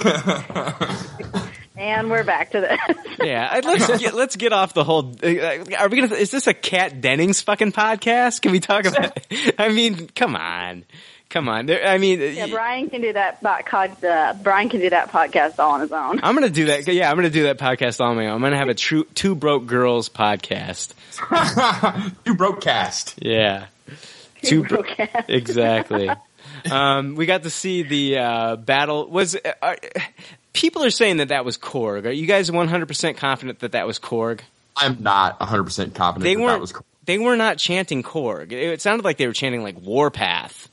And 1.77 2.09
we're 2.09 2.23
back 2.23 2.51
to 2.51 2.61
this. 2.61 2.79
yeah, 3.21 3.59
let's 3.63 3.99
get, 3.99 4.13
let's 4.13 4.35
get 4.37 4.53
off 4.53 4.73
the 4.73 4.83
whole, 4.83 5.13
uh, 5.21 5.27
are 5.77 5.89
we 5.89 6.01
gonna, 6.01 6.15
is 6.15 6.31
this 6.31 6.47
a 6.47 6.53
Kat 6.53 7.01
Dennings 7.01 7.41
fucking 7.41 7.73
podcast? 7.73 8.41
Can 8.41 8.51
we 8.53 8.59
talk 8.61 8.85
about, 8.85 9.17
I 9.57 9.69
mean, 9.69 10.07
come 10.15 10.35
on. 10.35 10.85
Come 11.29 11.49
on. 11.49 11.65
There, 11.65 11.85
I 11.85 11.97
mean, 11.97 12.21
yeah, 12.21 12.47
Brian 12.47 12.89
can 12.89 13.01
do 13.01 13.11
that. 13.11 13.43
Uh, 13.43 14.33
Brian 14.41 14.69
can 14.69 14.79
do 14.79 14.89
that 14.91 15.11
podcast 15.11 15.59
all 15.59 15.71
on 15.71 15.81
his 15.81 15.91
own. 15.91 16.21
I'm 16.23 16.33
gonna 16.35 16.49
do 16.49 16.65
that. 16.67 16.87
Yeah, 16.87 17.09
I'm 17.09 17.17
gonna 17.17 17.29
do 17.29 17.43
that 17.43 17.57
podcast 17.57 17.99
all 17.99 18.11
on 18.11 18.15
my 18.15 18.27
own. 18.27 18.35
I'm 18.35 18.41
gonna 18.41 18.57
have 18.57 18.69
a 18.69 18.75
true 18.75 19.05
two 19.15 19.35
broke 19.35 19.65
girls 19.65 20.07
podcast. 20.07 20.93
two 22.25 22.35
broke 22.35 22.61
cast. 22.61 23.15
Yeah, 23.21 23.65
Two 24.43 24.61
bro- 24.61 24.83
broke 24.83 24.87
cast. 24.95 25.29
exactly. 25.29 26.09
um, 26.71 27.15
we 27.15 27.25
got 27.25 27.43
to 27.43 27.49
see 27.49 27.81
the 27.83 28.19
uh, 28.19 28.55
battle. 28.55 29.09
Was 29.09 29.35
uh, 29.35 29.75
people 30.55 30.83
are 30.83 30.89
saying 30.89 31.17
that 31.17 31.27
that 31.27 31.45
was 31.45 31.57
Korg? 31.57 32.05
Are 32.05 32.11
you 32.11 32.25
guys 32.25 32.51
100 32.51 32.87
percent 32.87 33.17
confident 33.17 33.59
that 33.59 33.73
that 33.73 33.85
was 33.85 33.99
Korg? 33.99 34.39
I'm 34.77 35.01
not 35.01 35.39
100% 35.39 35.93
confident 35.95 36.23
They 36.23 36.35
that 36.35 36.41
weren't. 36.41 36.55
that 36.55 36.61
was 36.61 36.73
Korg. 36.73 36.83
They 37.05 37.17
were 37.17 37.35
not 37.37 37.57
chanting 37.57 38.01
Korg. 38.03 38.51
It, 38.51 38.55
it 38.73 38.81
sounded 38.81 39.05
like 39.05 39.17
they 39.17 39.27
were 39.27 39.33
chanting 39.33 39.63
like 39.63 39.79
Warpath. 39.79 40.67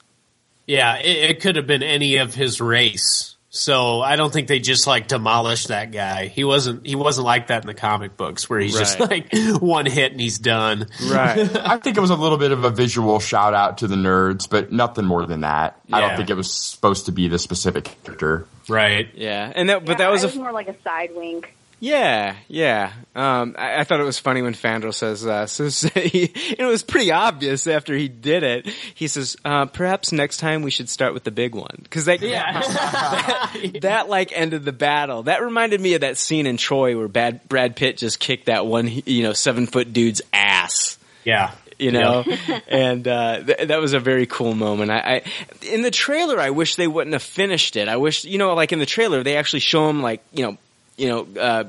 Yeah, 0.66 0.96
it, 0.98 1.30
it 1.30 1.40
could 1.40 1.56
have 1.56 1.66
been 1.66 1.82
any 1.82 2.16
of 2.16 2.34
his 2.34 2.60
race. 2.60 3.31
So 3.55 4.00
I 4.00 4.16
don't 4.16 4.32
think 4.32 4.48
they 4.48 4.61
just 4.61 4.86
like 4.86 5.09
demolished 5.09 5.68
that 5.68 5.92
guy. 5.92 6.28
He 6.28 6.42
wasn't. 6.42 6.86
He 6.86 6.96
wasn't 6.96 7.26
like 7.26 7.48
that 7.48 7.62
in 7.62 7.66
the 7.66 7.74
comic 7.74 8.16
books, 8.16 8.48
where 8.48 8.59
he's 8.59 8.78
just 8.78 8.98
like 8.98 9.28
one 9.61 9.84
hit 9.84 10.12
and 10.12 10.20
he's 10.20 10.38
done. 10.38 10.86
Right. 11.05 11.55
I 11.57 11.76
think 11.76 11.98
it 11.98 12.00
was 12.00 12.09
a 12.09 12.16
little 12.16 12.38
bit 12.38 12.50
of 12.53 12.64
a 12.64 12.70
visual 12.70 13.20
shout 13.20 13.53
out 13.53 13.78
to 13.78 13.86
the 13.88 13.94
nerds, 13.96 14.48
but 14.48 14.72
nothing 14.72 15.05
more 15.05 15.26
than 15.26 15.42
that. 15.42 15.78
I 15.92 16.00
don't 16.00 16.16
think 16.16 16.30
it 16.30 16.34
was 16.34 16.50
supposed 16.50 17.05
to 17.07 17.12
be 17.12 17.28
the 17.28 17.38
specific 17.38 17.94
character. 18.05 18.46
Right. 18.70 19.11
Yeah, 19.14 19.53
and 19.55 19.68
that, 19.68 19.84
but 19.84 19.92
Yeah, 19.92 19.98
that 19.98 20.11
was 20.12 20.22
it 20.22 20.26
a 20.26 20.28
was 20.28 20.36
more 20.36 20.53
like 20.53 20.68
a 20.68 20.82
side 20.82 21.11
wink. 21.14 21.55
Yeah, 21.82 22.36
yeah. 22.46 22.92
Um, 23.16 23.56
I, 23.58 23.80
I 23.80 23.84
thought 23.84 23.98
it 23.98 24.04
was 24.04 24.20
funny 24.20 24.40
when 24.40 24.54
Fandral 24.54 24.94
says, 24.94 25.26
uh, 25.26 25.48
says 25.48 25.80
he, 25.94 26.30
it 26.56 26.64
was 26.64 26.84
pretty 26.84 27.10
obvious 27.10 27.66
after 27.66 27.92
he 27.96 28.06
did 28.06 28.44
it. 28.44 28.68
He 28.94 29.08
says, 29.08 29.36
uh, 29.44 29.66
perhaps 29.66 30.12
next 30.12 30.36
time 30.36 30.62
we 30.62 30.70
should 30.70 30.88
start 30.88 31.12
with 31.12 31.24
the 31.24 31.32
big 31.32 31.56
one. 31.56 31.84
Cause 31.90 32.04
that, 32.04 32.20
that, 32.20 33.70
that, 33.82 34.08
like 34.08 34.30
ended 34.32 34.64
the 34.64 34.70
battle. 34.72 35.24
That 35.24 35.42
reminded 35.42 35.80
me 35.80 35.94
of 35.94 36.02
that 36.02 36.18
scene 36.18 36.46
in 36.46 36.56
Troy 36.56 36.96
where 36.96 37.08
Bad, 37.08 37.48
Brad 37.48 37.74
Pitt 37.74 37.96
just 37.96 38.20
kicked 38.20 38.46
that 38.46 38.64
one, 38.64 38.88
you 39.04 39.24
know, 39.24 39.32
seven 39.32 39.66
foot 39.66 39.92
dude's 39.92 40.22
ass 40.32 40.98
Yeah. 41.24 41.50
you 41.80 41.90
know, 41.90 42.22
and 42.68 43.08
uh, 43.08 43.42
th- 43.42 43.66
that 43.66 43.80
was 43.80 43.92
a 43.92 43.98
very 43.98 44.26
cool 44.26 44.54
moment. 44.54 44.92
I, 44.92 44.98
I 44.98 45.22
in 45.66 45.82
the 45.82 45.90
trailer, 45.90 46.38
I 46.38 46.50
wish 46.50 46.76
they 46.76 46.86
wouldn't 46.86 47.14
have 47.14 47.24
finished 47.24 47.74
it. 47.74 47.88
I 47.88 47.96
wish, 47.96 48.24
you 48.24 48.38
know, 48.38 48.54
like 48.54 48.70
in 48.70 48.78
the 48.78 48.86
trailer, 48.86 49.24
they 49.24 49.36
actually 49.36 49.60
show 49.60 49.88
him 49.90 50.00
like, 50.00 50.22
you 50.32 50.44
know, 50.44 50.58
you 50.97 51.09
know, 51.09 51.26
uh, 51.40 51.64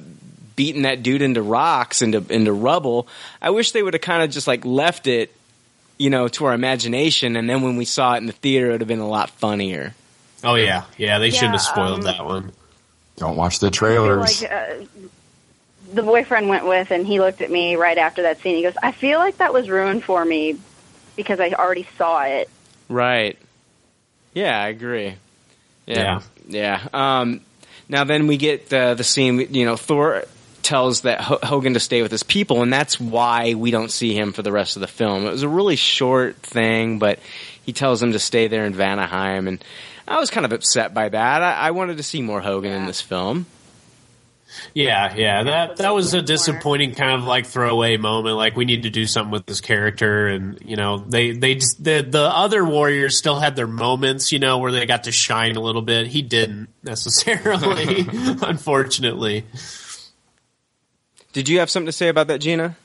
beating 0.55 0.83
that 0.83 1.03
dude 1.03 1.21
into 1.21 1.41
rocks, 1.41 2.01
into 2.01 2.23
into 2.29 2.53
rubble. 2.53 3.07
I 3.41 3.49
wish 3.51 3.71
they 3.71 3.81
would 3.83 3.93
have 3.93 4.01
kind 4.01 4.23
of 4.23 4.29
just 4.31 4.47
like 4.47 4.65
left 4.65 5.07
it, 5.07 5.33
you 5.97 6.09
know, 6.09 6.27
to 6.29 6.45
our 6.45 6.53
imagination, 6.53 7.35
and 7.35 7.49
then 7.49 7.61
when 7.61 7.77
we 7.77 7.85
saw 7.85 8.13
it 8.15 8.17
in 8.17 8.25
the 8.25 8.33
theater, 8.33 8.69
it 8.69 8.71
would 8.73 8.81
have 8.81 8.87
been 8.87 8.99
a 8.99 9.07
lot 9.07 9.29
funnier. 9.29 9.93
Oh 10.43 10.55
yeah, 10.55 10.83
yeah. 10.97 11.19
They 11.19 11.29
shouldn't 11.29 11.53
have 11.53 11.61
spoiled 11.61 11.99
um, 11.99 12.01
that 12.01 12.25
one. 12.25 12.51
Don't 13.17 13.35
watch 13.37 13.59
the 13.59 13.69
trailers. 13.71 14.41
like 14.41 14.51
uh, 14.51 14.75
the 15.93 16.03
boyfriend 16.03 16.49
went 16.49 16.65
with, 16.65 16.91
and 16.91 17.05
he 17.05 17.19
looked 17.19 17.41
at 17.41 17.51
me 17.51 17.75
right 17.75 17.97
after 17.97 18.23
that 18.23 18.41
scene. 18.41 18.57
He 18.57 18.63
goes, 18.63 18.75
"I 18.81 18.91
feel 18.91 19.19
like 19.19 19.37
that 19.37 19.53
was 19.53 19.69
ruined 19.69 20.03
for 20.03 20.23
me 20.23 20.57
because 21.15 21.39
I 21.39 21.51
already 21.51 21.87
saw 21.97 22.23
it." 22.23 22.49
Right. 22.89 23.37
Yeah, 24.33 24.59
I 24.59 24.69
agree. 24.69 25.15
Yeah. 25.85 26.21
Yeah. 26.47 26.81
Um, 26.93 27.41
now 27.93 28.03
then 28.03 28.27
we 28.27 28.37
get 28.37 28.73
uh, 28.73 28.95
the 28.95 29.03
scene, 29.03 29.53
you 29.53 29.65
know, 29.65 29.77
Thor 29.77 30.25
tells 30.63 31.01
that 31.01 31.21
H- 31.21 31.39
Hogun 31.43 31.75
to 31.75 31.79
stay 31.79 32.01
with 32.01 32.11
his 32.11 32.23
people, 32.23 32.63
and 32.63 32.73
that's 32.73 32.99
why 32.99 33.53
we 33.53 33.69
don't 33.69 33.91
see 33.91 34.17
him 34.17 34.33
for 34.33 34.41
the 34.41 34.51
rest 34.51 34.75
of 34.75 34.81
the 34.81 34.87
film. 34.87 35.27
It 35.27 35.31
was 35.31 35.43
a 35.43 35.47
really 35.47 35.75
short 35.75 36.37
thing, 36.37 36.97
but 36.97 37.19
he 37.63 37.71
tells 37.71 38.01
him 38.01 38.13
to 38.13 38.19
stay 38.19 38.47
there 38.47 38.65
in 38.65 38.73
Vanaheim, 38.73 39.47
and 39.47 39.63
I 40.07 40.19
was 40.19 40.31
kind 40.31 40.45
of 40.45 40.51
upset 40.51 40.93
by 40.93 41.07
that. 41.07 41.41
I, 41.43 41.67
I 41.67 41.71
wanted 41.71 41.97
to 41.97 42.03
see 42.03 42.21
more 42.21 42.41
Hogun 42.41 42.71
in 42.71 42.87
this 42.87 42.99
film. 42.99 43.45
Yeah, 44.73 45.13
yeah. 45.15 45.43
That 45.43 45.77
that 45.77 45.93
was 45.93 46.13
a 46.13 46.21
disappointing 46.21 46.95
kind 46.95 47.11
of 47.11 47.23
like 47.27 47.45
throwaway 47.45 47.97
moment. 47.97 48.37
Like 48.37 48.55
we 48.55 48.65
need 48.65 48.83
to 48.83 48.89
do 48.89 49.05
something 49.05 49.31
with 49.31 49.45
this 49.45 49.61
character, 49.61 50.27
and 50.27 50.59
you 50.65 50.75
know 50.75 50.97
they 50.97 51.31
they 51.31 51.55
just, 51.55 51.83
the 51.83 52.05
the 52.07 52.21
other 52.23 52.63
warriors 52.65 53.17
still 53.17 53.39
had 53.39 53.55
their 53.55 53.67
moments, 53.67 54.31
you 54.31 54.39
know, 54.39 54.57
where 54.59 54.71
they 54.71 54.85
got 54.85 55.05
to 55.05 55.11
shine 55.11 55.55
a 55.55 55.61
little 55.61 55.81
bit. 55.81 56.07
He 56.07 56.21
didn't 56.21 56.69
necessarily, 56.83 58.05
unfortunately. 58.41 59.45
Did 61.33 61.49
you 61.49 61.59
have 61.59 61.69
something 61.69 61.87
to 61.87 61.91
say 61.91 62.09
about 62.09 62.27
that, 62.27 62.39
Gina? 62.41 62.75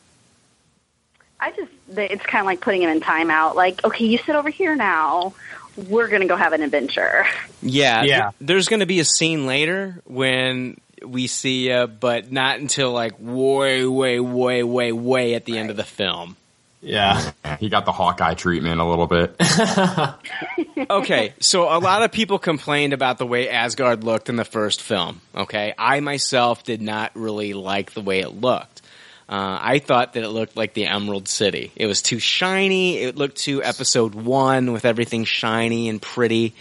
I 1.40 1.50
just, 1.52 1.70
it's 1.96 2.24
kind 2.24 2.40
of 2.40 2.46
like 2.46 2.60
putting 2.60 2.82
him 2.82 2.90
in 2.90 3.00
timeout. 3.00 3.54
Like, 3.54 3.84
okay, 3.84 4.06
you 4.06 4.18
sit 4.18 4.34
over 4.34 4.48
here 4.50 4.74
now. 4.74 5.34
We're 5.76 6.08
gonna 6.08 6.26
go 6.26 6.34
have 6.34 6.52
an 6.52 6.62
adventure. 6.62 7.24
Yeah, 7.62 8.02
Yeah. 8.02 8.20
th- 8.22 8.32
there's 8.40 8.68
going 8.68 8.80
to 8.80 8.86
be 8.86 8.98
a 9.00 9.04
scene 9.04 9.46
later 9.46 10.00
when 10.06 10.78
we 11.04 11.26
see 11.26 11.68
you, 11.70 11.86
but 11.86 12.32
not 12.32 12.58
until 12.58 12.92
like 12.92 13.14
way, 13.18 13.84
way, 13.86 14.20
way, 14.20 14.62
way, 14.62 14.92
way 14.92 15.34
at 15.34 15.44
the 15.44 15.58
end 15.58 15.70
of 15.70 15.76
the 15.76 15.84
film. 15.84 16.36
Yeah, 16.80 17.32
he 17.58 17.68
got 17.68 17.86
the 17.86 17.92
Hawkeye 17.92 18.34
treatment 18.34 18.80
a 18.80 18.84
little 18.84 19.08
bit. 19.08 19.34
okay, 20.90 21.34
so 21.40 21.64
a 21.64 21.80
lot 21.80 22.02
of 22.02 22.12
people 22.12 22.38
complained 22.38 22.92
about 22.92 23.18
the 23.18 23.26
way 23.26 23.48
Asgard 23.48 24.04
looked 24.04 24.28
in 24.28 24.36
the 24.36 24.44
first 24.44 24.80
film. 24.80 25.20
Okay, 25.34 25.74
I 25.76 26.00
myself 26.00 26.62
did 26.62 26.80
not 26.80 27.10
really 27.14 27.52
like 27.52 27.94
the 27.94 28.00
way 28.00 28.20
it 28.20 28.28
looked. 28.28 28.82
Uh, 29.28 29.58
I 29.60 29.78
thought 29.80 30.14
that 30.14 30.22
it 30.22 30.28
looked 30.28 30.56
like 30.56 30.72
the 30.72 30.86
Emerald 30.86 31.28
City. 31.28 31.72
It 31.76 31.86
was 31.86 32.00
too 32.00 32.18
shiny. 32.18 32.98
It 32.98 33.16
looked 33.16 33.36
too 33.36 33.62
Episode 33.62 34.14
One 34.14 34.72
with 34.72 34.84
everything 34.84 35.24
shiny 35.24 35.88
and 35.88 36.00
pretty. 36.00 36.54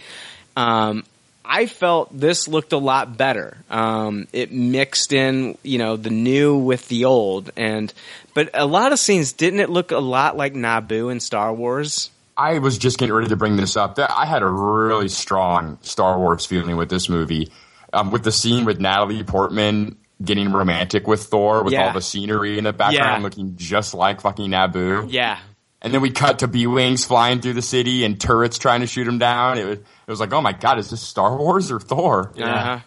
Um, 0.56 1.04
I 1.50 1.64
felt 1.66 2.10
this 2.16 2.46
looked 2.46 2.72
a 2.74 2.78
lot 2.78 3.16
better. 3.16 3.56
Um, 3.70 4.28
it 4.34 4.52
mixed 4.52 5.12
in, 5.14 5.56
you 5.62 5.78
know, 5.78 5.96
the 5.96 6.10
new 6.10 6.58
with 6.58 6.86
the 6.88 7.06
old, 7.06 7.50
and 7.56 7.92
but 8.34 8.50
a 8.52 8.66
lot 8.66 8.92
of 8.92 8.98
scenes 8.98 9.32
didn't 9.32 9.60
it 9.60 9.70
look 9.70 9.90
a 9.90 9.98
lot 9.98 10.36
like 10.36 10.52
Naboo 10.52 11.10
in 11.10 11.20
Star 11.20 11.52
Wars? 11.54 12.10
I 12.36 12.58
was 12.58 12.76
just 12.78 12.98
getting 12.98 13.14
ready 13.14 13.28
to 13.28 13.36
bring 13.36 13.56
this 13.56 13.76
up. 13.76 13.94
That 13.96 14.12
I 14.14 14.26
had 14.26 14.42
a 14.42 14.46
really 14.48 15.08
strong 15.08 15.78
Star 15.82 16.18
Wars 16.18 16.44
feeling 16.46 16.76
with 16.76 16.90
this 16.90 17.08
movie. 17.08 17.50
Um, 17.92 18.10
with 18.10 18.22
the 18.22 18.30
scene 18.32 18.66
with 18.66 18.78
Natalie 18.78 19.24
Portman 19.24 19.96
getting 20.22 20.52
romantic 20.52 21.06
with 21.06 21.22
Thor, 21.24 21.62
with 21.64 21.72
Yeah. 21.72 21.86
all 21.86 21.92
the 21.94 22.02
scenery 22.02 22.58
in 22.58 22.64
the 22.64 22.72
background 22.74 23.22
Yeah. 23.22 23.24
looking 23.24 23.54
just 23.56 23.94
like 23.94 24.20
fucking 24.20 24.50
Naboo. 24.50 25.06
Yeah, 25.10 25.38
And 25.80 25.94
then 25.94 26.00
we 26.00 26.10
cut 26.10 26.40
to 26.40 26.48
B 26.48 26.66
wings 26.66 27.04
flying 27.04 27.40
through 27.40 27.52
the 27.52 27.62
city 27.62 28.04
and 28.04 28.20
turrets 28.20 28.58
trying 28.58 28.80
to 28.80 28.86
shoot 28.88 29.06
him 29.06 29.18
down. 29.18 29.58
It 29.58 29.64
was, 29.64 29.78
it 29.78 30.08
was 30.08 30.18
like, 30.20 30.32
oh 30.32 30.40
my 30.40 30.52
god, 30.52 30.78
is 30.78 30.90
this 30.90 31.00
Star 31.00 31.36
Wars 31.36 31.70
or 31.70 31.78
Thor? 31.78 32.32
Uh-huh. 32.36 32.80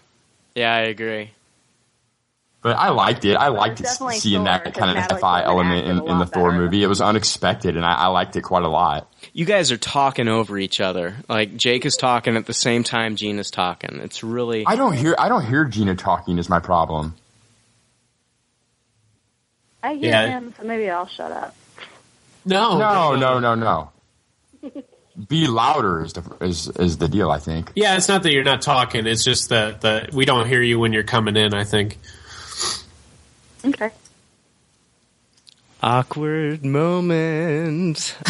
Yeah, 0.56 0.74
I 0.76 0.80
agree. 0.82 1.32
But 2.62 2.78
I 2.78 2.90
liked 2.90 3.26
it. 3.26 3.36
I 3.36 3.48
liked 3.48 3.80
It's 3.80 3.98
seeing 4.22 4.40
Thor, 4.42 4.46
that 4.46 4.64
'cause 4.66 4.74
kind 4.74 4.96
of 4.96 5.04
sci-fi 5.06 5.42
Portman 5.44 5.68
element 5.68 5.86
in, 5.88 5.92
in 5.92 6.06
the 6.20 6.26
lot 6.26 6.34
Thor 6.34 6.50
better. 6.52 6.62
movie. 6.62 6.84
It 6.84 6.88
was 6.88 7.02
unexpected, 7.02 7.76
and 7.76 7.84
I, 7.84 7.94
I 7.94 8.08
liked 8.08 8.36
it 8.36 8.42
quite 8.42 8.62
a 8.64 8.68
lot. 8.68 9.12
You 9.34 9.46
guys 9.46 9.72
are 9.72 9.78
talking 9.78 10.28
over 10.28 10.60
each 10.60 10.80
other. 10.82 11.16
Like 11.28 11.56
Jake 11.56 11.86
is 11.88 11.96
talking 11.96 12.36
at 12.36 12.46
the 12.46 12.54
same 12.54 12.84
time 12.84 13.16
Gina's 13.16 13.50
talking. 13.50 14.00
It's 14.04 14.22
really 14.24 14.64
I 14.68 14.76
don't 14.76 14.94
hear 14.96 15.16
I 15.18 15.28
don't 15.30 15.46
hear 15.46 15.66
Gina 15.66 15.96
talking 15.96 16.38
is 16.38 16.50
my 16.50 16.60
problem. 16.60 17.16
I 19.82 19.94
hear 19.96 20.12
Yeah. 20.12 20.28
him, 20.28 20.54
so 20.60 20.64
maybe 20.68 20.90
I'll 20.90 21.08
shut 21.08 21.32
up. 21.32 21.56
No, 22.46 22.78
No, 22.78 23.16
no, 23.16 23.40
no, 23.40 23.56
no. 23.56 23.92
Be 25.28 25.46
louder 25.48 26.04
is 26.04 26.14
the 26.14 26.24
is, 26.42 26.68
is 26.70 26.98
the 26.98 27.08
deal. 27.08 27.30
I 27.30 27.38
think. 27.40 27.72
Yeah, 27.76 27.98
it's 27.98 28.08
not 28.08 28.24
that 28.24 28.32
you're 28.32 28.44
not 28.46 28.62
talking. 28.62 29.06
It's 29.06 29.24
just 29.24 29.50
that 29.50 29.82
that 29.82 30.14
we 30.14 30.26
don't 30.26 30.48
hear 30.48 30.62
you 30.62 30.80
when 30.80 30.94
you're 30.94 31.04
coming 31.04 31.36
in. 31.36 31.54
I 31.54 31.64
think. 31.66 31.98
Okay. 33.66 33.92
awkward 35.84 36.66
moment. 36.66 38.16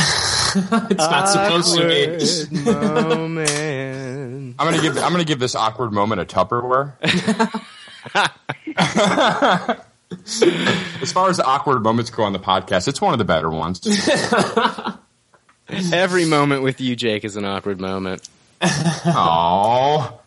It's 0.53 0.97
not 0.97 1.29
supposed 1.29 1.77
to 1.77 1.87
be. 1.87 2.69
Awkward 2.69 3.07
moment. 3.07 4.55
I'm 4.59 4.67
gonna 4.69 4.81
give 4.81 4.97
I'm 4.97 5.13
gonna 5.13 5.23
give 5.23 5.39
this 5.39 5.55
awkward 5.55 5.93
moment 5.93 6.19
a 6.19 6.25
Tupperware. 6.25 6.91
as 11.01 11.11
far 11.11 11.29
as 11.29 11.39
awkward 11.39 11.81
moments 11.83 12.09
go 12.09 12.23
on 12.23 12.33
the 12.33 12.39
podcast, 12.39 12.87
it's 12.87 12.99
one 13.01 13.13
of 13.13 13.17
the 13.19 13.25
better 13.25 13.49
ones. 13.49 13.81
Every 15.93 16.25
moment 16.25 16.63
with 16.63 16.81
you, 16.81 16.95
Jake, 16.95 17.23
is 17.23 17.37
an 17.37 17.45
awkward 17.45 17.79
moment. 17.79 18.27
Oh, 18.61 20.19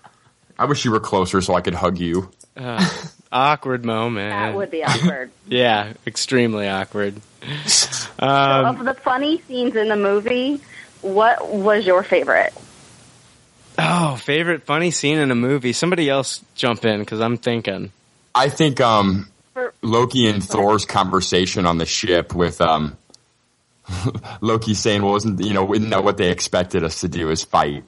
I 0.59 0.65
wish 0.65 0.85
you 0.85 0.91
were 0.91 1.01
closer 1.01 1.41
so 1.41 1.55
I 1.55 1.61
could 1.61 1.75
hug 1.75 1.99
you. 1.99 2.31
Uh, 2.57 2.89
awkward 3.31 3.85
moment. 3.85 4.31
That 4.31 4.55
would 4.55 4.71
be 4.71 4.83
awkward. 4.85 5.31
Yeah, 5.47 5.93
extremely 6.07 6.67
awkward. 6.69 7.21
so 7.67 8.09
Um, 8.19 8.65
of 8.81 8.85
the 8.87 8.95
funny 8.95 9.43
scenes 9.43 9.77
in 9.77 9.89
the 9.89 9.97
movie, 9.97 10.61
what 11.03 11.47
was 11.49 11.85
your 11.85 12.03
favorite? 12.03 12.55
oh, 13.79 14.17
favorite 14.17 14.63
funny 14.63 14.91
scene 14.91 15.19
in 15.19 15.31
a 15.31 15.35
movie. 15.35 15.73
Somebody 15.75 16.09
else 16.09 16.43
jump 16.55 16.85
in 16.87 17.01
because 17.01 17.21
I'm 17.21 17.37
thinking. 17.37 17.93
I 18.35 18.49
think 18.49 18.81
um, 18.81 19.29
For- 19.55 19.73
Loki 19.83 20.29
and 20.29 20.43
Thor's 20.45 20.85
conversation 20.85 21.65
on 21.67 21.79
the 21.79 21.87
ship 21.87 22.35
with 22.35 22.61
um, 22.61 22.97
Loki 24.41 24.75
saying, 24.75 25.03
"Well, 25.03 25.13
wasn't 25.13 25.41
you 25.45 25.53
know, 25.55 25.73
isn't 25.75 25.91
that 25.91 26.05
what 26.05 26.17
they 26.17 26.31
expected 26.31 26.85
us 26.85 27.01
to 27.01 27.09
do? 27.09 27.31
Is 27.31 27.45
fight?" 27.45 27.85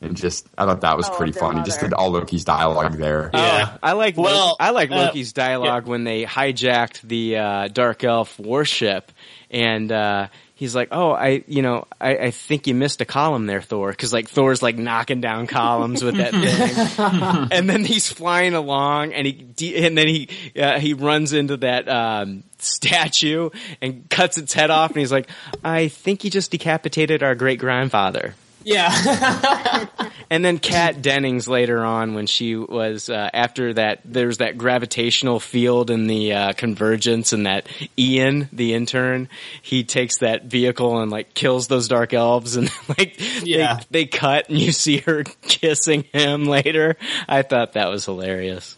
And 0.00 0.16
just, 0.16 0.46
I 0.56 0.64
thought 0.64 0.82
that 0.82 0.96
was 0.96 1.08
Oh, 1.08 1.16
pretty 1.16 1.32
their 1.32 1.40
funny. 1.40 1.62
Just 1.64 1.78
mother. 1.78 1.88
did 1.88 1.94
all 1.94 2.10
Loki's 2.10 2.44
dialogue 2.44 2.98
there. 2.98 3.30
Yeah. 3.34 3.70
Oh, 3.72 3.78
I 3.82 3.92
like 3.94 4.16
Well, 4.16 4.56
I 4.60 4.70
like 4.70 4.92
uh, 4.92 5.06
Loki's 5.06 5.32
dialogue 5.32 5.88
when 5.88 6.04
they 6.04 6.24
hijacked 6.24 7.00
the 7.00 7.36
uh, 7.36 7.68
Dark 7.68 8.04
Elf 8.04 8.38
warship, 8.38 9.10
and 9.50 9.90
uh, 9.90 10.28
he's 10.58 10.74
like, 10.74 10.88
"Oh, 10.90 11.12
I, 11.12 11.44
you 11.46 11.62
know, 11.62 11.86
I, 12.00 12.16
I 12.16 12.30
think 12.32 12.66
you 12.66 12.74
missed 12.74 13.00
a 13.00 13.04
column 13.04 13.46
there, 13.46 13.62
Thor," 13.62 13.90
because 13.90 14.12
like 14.12 14.28
Thor's 14.28 14.62
like 14.62 14.76
knocking 14.76 15.20
down 15.20 15.46
columns 15.46 16.02
with 16.02 16.16
that 16.16 16.32
thing, 16.32 17.48
and 17.52 17.70
then 17.70 17.84
he's 17.84 18.12
flying 18.12 18.54
along, 18.54 19.14
and 19.14 19.26
he 19.26 19.32
de- 19.32 19.86
and 19.86 19.96
then 19.96 20.08
he 20.08 20.28
uh, 20.60 20.78
he 20.78 20.92
runs 20.92 21.32
into 21.32 21.56
that. 21.58 21.88
Um, 21.88 22.44
statue 22.60 23.50
and 23.80 24.10
cuts 24.10 24.36
its 24.36 24.52
head 24.52 24.68
off 24.68 24.90
and 24.90 24.98
he's 24.98 25.12
like 25.12 25.28
i 25.62 25.86
think 25.86 26.22
he 26.22 26.28
just 26.28 26.50
decapitated 26.50 27.22
our 27.22 27.36
great 27.36 27.60
grandfather 27.60 28.34
Yeah. 28.68 29.86
and 30.30 30.44
then 30.44 30.58
Kat 30.58 31.00
Dennings 31.00 31.48
later 31.48 31.82
on, 31.82 32.12
when 32.14 32.26
she 32.26 32.54
was 32.54 33.08
uh, 33.08 33.30
after 33.32 33.72
that, 33.74 34.00
there's 34.04 34.38
that 34.38 34.58
gravitational 34.58 35.40
field 35.40 35.88
and 35.90 36.08
the 36.08 36.34
uh, 36.34 36.52
convergence, 36.52 37.32
and 37.32 37.46
that 37.46 37.66
Ian, 37.98 38.48
the 38.52 38.74
intern, 38.74 39.30
he 39.62 39.84
takes 39.84 40.18
that 40.18 40.44
vehicle 40.44 41.00
and 41.00 41.10
like 41.10 41.32
kills 41.32 41.68
those 41.68 41.88
dark 41.88 42.12
elves, 42.12 42.56
and 42.56 42.70
like 42.98 43.18
Yeah. 43.42 43.76
they, 43.90 44.02
they 44.02 44.06
cut, 44.06 44.50
and 44.50 44.58
you 44.58 44.72
see 44.72 44.98
her 44.98 45.24
kissing 45.42 46.04
him 46.12 46.44
later. 46.44 46.96
I 47.26 47.40
thought 47.42 47.72
that 47.72 47.88
was 47.88 48.04
hilarious. 48.04 48.76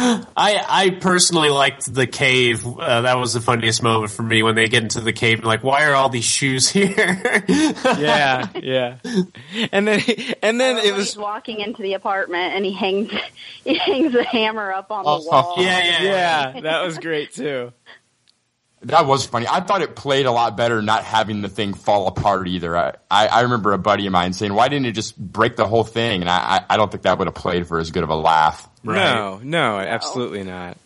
I 0.00 0.64
I 0.68 0.90
personally 1.00 1.48
liked 1.50 1.92
the 1.92 2.06
cave. 2.06 2.64
Uh, 2.66 3.00
that 3.02 3.18
was 3.18 3.32
the 3.32 3.40
funniest 3.40 3.82
moment 3.82 4.12
for 4.12 4.22
me 4.22 4.42
when 4.42 4.54
they 4.54 4.68
get 4.68 4.82
into 4.84 5.00
the 5.00 5.12
cave 5.12 5.38
and 5.38 5.46
like, 5.46 5.64
why 5.64 5.86
are 5.86 5.94
all 5.94 6.08
these 6.08 6.24
shoes 6.24 6.68
here? 6.70 7.44
Yeah, 7.48 8.48
yeah. 8.62 8.98
And 9.72 9.88
then 9.88 10.00
and 10.42 10.60
then 10.60 10.76
Or 10.76 10.80
it 10.80 10.94
was 10.94 11.08
he's 11.10 11.16
walking 11.18 11.60
into 11.60 11.82
the 11.82 11.94
apartment 11.94 12.54
and 12.54 12.64
he 12.64 12.72
hangs 12.72 13.10
he 13.64 13.76
hangs 13.76 14.12
the 14.12 14.22
hammer 14.24 14.72
up 14.72 14.90
on 14.90 15.04
Oh, 15.06 15.22
the 15.22 15.28
wall. 15.28 15.54
yeah, 15.58 15.84
yeah, 15.84 16.02
yeah, 16.54 16.60
that 16.60 16.84
was 16.84 16.98
great 16.98 17.32
too. 17.32 17.72
That 18.82 19.06
was 19.06 19.26
funny. 19.26 19.46
I 19.50 19.60
thought 19.60 19.82
it 19.82 19.96
played 19.96 20.26
a 20.26 20.30
lot 20.30 20.56
better 20.56 20.80
not 20.82 21.02
having 21.02 21.42
the 21.42 21.48
thing 21.48 21.74
fall 21.74 22.06
apart 22.06 22.46
either. 22.46 22.76
I, 22.76 22.94
I, 23.10 23.26
I 23.26 23.40
remember 23.40 23.72
a 23.72 23.78
buddy 23.78 24.06
of 24.06 24.12
mine 24.12 24.32
saying, 24.32 24.54
"Why 24.54 24.68
didn't 24.68 24.86
it 24.86 24.92
just 24.92 25.18
break 25.18 25.56
the 25.56 25.66
whole 25.66 25.82
thing?" 25.84 26.20
And 26.20 26.30
I, 26.30 26.36
I, 26.58 26.64
I 26.70 26.76
don't 26.76 26.88
think 26.90 27.02
that 27.02 27.18
would 27.18 27.26
have 27.26 27.34
played 27.34 27.66
for 27.66 27.80
as 27.80 27.90
good 27.90 28.04
of 28.04 28.10
a 28.10 28.14
laugh. 28.14 28.68
No, 28.84 29.40
no, 29.42 29.78
absolutely 29.78 30.44
not. 30.44 30.76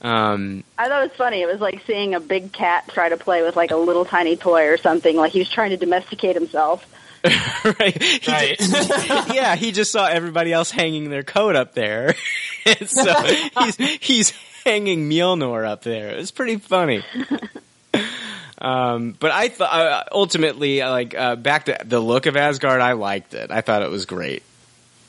Um, 0.00 0.64
I 0.78 0.88
thought 0.88 1.02
it 1.04 1.08
was 1.10 1.16
funny. 1.16 1.42
It 1.42 1.46
was 1.46 1.60
like 1.60 1.82
seeing 1.86 2.14
a 2.14 2.20
big 2.20 2.52
cat 2.52 2.88
try 2.88 3.08
to 3.08 3.16
play 3.16 3.42
with 3.42 3.54
like 3.56 3.70
a 3.70 3.76
little 3.76 4.04
tiny 4.04 4.36
toy 4.36 4.68
or 4.68 4.76
something. 4.76 5.16
Like 5.16 5.32
he 5.32 5.38
was 5.40 5.48
trying 5.50 5.70
to 5.70 5.76
domesticate 5.76 6.34
himself. 6.34 6.84
right. 7.24 8.02
He 8.02 8.30
Right. 8.30 8.58
just- 8.58 9.28
yeah, 9.34 9.54
he 9.56 9.70
just 9.72 9.92
saw 9.92 10.06
everybody 10.06 10.52
else 10.52 10.70
hanging 10.72 11.08
their 11.10 11.22
coat 11.22 11.54
up 11.54 11.72
there. 11.74 12.14
and 12.66 12.88
so 12.90 13.14
he's 13.60 13.76
he's 14.00 14.32
hanging 14.64 15.08
Mjolnir 15.08 15.66
up 15.66 15.82
there. 15.82 16.10
It's 16.10 16.30
pretty 16.30 16.56
funny. 16.56 17.04
Um, 18.62 19.16
but 19.18 19.32
I 19.32 19.48
thought 19.48 19.72
uh, 19.72 20.04
ultimately, 20.12 20.78
like 20.82 21.16
uh, 21.16 21.34
back 21.34 21.64
to 21.64 21.78
the 21.84 21.98
look 21.98 22.26
of 22.26 22.36
Asgard, 22.36 22.80
I 22.80 22.92
liked 22.92 23.34
it. 23.34 23.50
I 23.50 23.60
thought 23.60 23.82
it 23.82 23.90
was 23.90 24.06
great. 24.06 24.44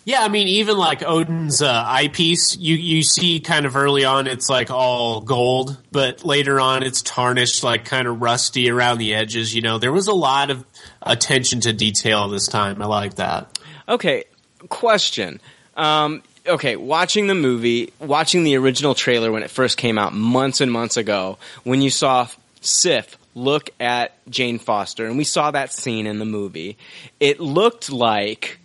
Yeah, 0.06 0.24
I 0.24 0.28
mean, 0.28 0.48
even 0.48 0.76
like 0.76 1.04
Odin's 1.04 1.62
uh, 1.62 1.84
eyepiece, 1.86 2.58
you 2.58 2.76
you 2.76 3.04
see 3.04 3.40
kind 3.40 3.68
of 3.68 3.76
early 3.76 4.06
on, 4.06 4.26
it's 4.26 4.50
like 4.50 4.72
all 4.72 5.22
gold, 5.22 5.78
but 5.92 6.26
later 6.26 6.60
on, 6.60 6.82
it's 6.82 7.04
tarnished, 7.04 7.64
like 7.64 7.86
kind 7.86 8.08
of 8.08 8.22
rusty 8.22 8.72
around 8.72 8.98
the 8.98 9.14
edges. 9.14 9.54
You 9.54 9.62
know, 9.62 9.78
there 9.78 9.94
was 9.94 10.08
a 10.08 10.14
lot 10.14 10.50
of 10.50 10.66
attention 11.04 11.62
to 11.62 11.74
detail 11.74 12.30
this 12.30 12.48
time. 12.48 12.82
I 12.82 12.88
like 12.88 13.16
that. 13.16 13.56
Okay, 13.88 14.24
question. 14.68 15.40
Um, 15.78 16.24
okay, 16.48 16.76
watching 16.76 17.28
the 17.28 17.36
movie, 17.36 17.94
watching 18.00 18.44
the 18.44 18.56
original 18.58 18.96
trailer 18.96 19.32
when 19.32 19.44
it 19.44 19.50
first 19.50 19.78
came 19.78 19.98
out 19.98 20.14
months 20.14 20.62
and 20.62 20.72
months 20.72 20.98
ago, 20.98 21.38
when 21.64 21.82
you 21.82 21.90
saw 21.90 22.28
Sif 22.62 23.18
look 23.36 23.70
at 23.80 24.12
Jane 24.30 24.60
Foster, 24.60 25.06
and 25.08 25.18
we 25.18 25.24
saw 25.24 25.52
that 25.52 25.72
scene 25.74 26.06
in 26.08 26.20
the 26.20 26.26
movie, 26.26 26.78
it 27.20 27.40
looked 27.40 27.92
like 27.92 28.60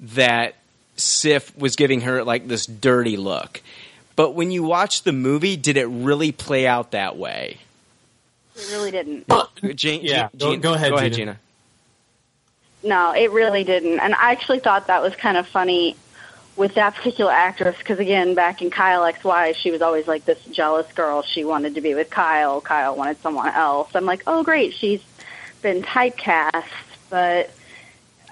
that 0.00 0.54
Sif 0.96 1.56
was 1.56 1.76
giving 1.76 2.02
her 2.02 2.22
like 2.24 2.46
this 2.48 2.66
dirty 2.66 3.16
look. 3.16 3.60
But 4.16 4.34
when 4.34 4.50
you 4.50 4.62
watch 4.64 5.02
the 5.02 5.12
movie, 5.12 5.56
did 5.56 5.76
it 5.76 5.86
really 5.86 6.32
play 6.32 6.66
out 6.66 6.90
that 6.92 7.16
way? 7.16 7.58
It 8.56 8.68
really 8.72 8.90
didn't. 8.90 9.26
Jane, 9.76 10.00
Yeah, 10.02 10.28
Jane- 10.36 10.60
go- 10.60 10.70
go 10.70 10.74
ahead, 10.74 10.90
Go 10.90 10.96
ahead, 10.96 11.12
Gina. 11.12 11.32
Gina. 11.32 11.38
No, 12.82 13.12
it 13.12 13.30
really 13.32 13.64
didn't. 13.64 13.98
And 14.00 14.14
I 14.14 14.32
actually 14.32 14.60
thought 14.60 14.86
that 14.88 15.02
was 15.02 15.14
kind 15.16 15.36
of 15.36 15.46
funny 15.46 15.96
with 16.58 16.74
that 16.74 16.96
particular 16.96 17.30
actress 17.30 17.78
because 17.78 18.00
again, 18.00 18.34
back 18.34 18.60
in 18.60 18.68
Kyle 18.68 19.04
X 19.04 19.22
Y, 19.22 19.52
she 19.52 19.70
was 19.70 19.80
always 19.80 20.08
like 20.08 20.24
this 20.24 20.44
jealous 20.46 20.92
girl. 20.92 21.22
She 21.22 21.44
wanted 21.44 21.76
to 21.76 21.80
be 21.80 21.94
with 21.94 22.10
Kyle. 22.10 22.60
Kyle 22.60 22.96
wanted 22.96 23.18
someone 23.22 23.48
else. 23.48 23.88
I'm 23.94 24.04
like, 24.04 24.24
oh 24.26 24.42
great, 24.42 24.74
she's 24.74 25.00
been 25.62 25.82
typecast. 25.82 26.64
But 27.08 27.50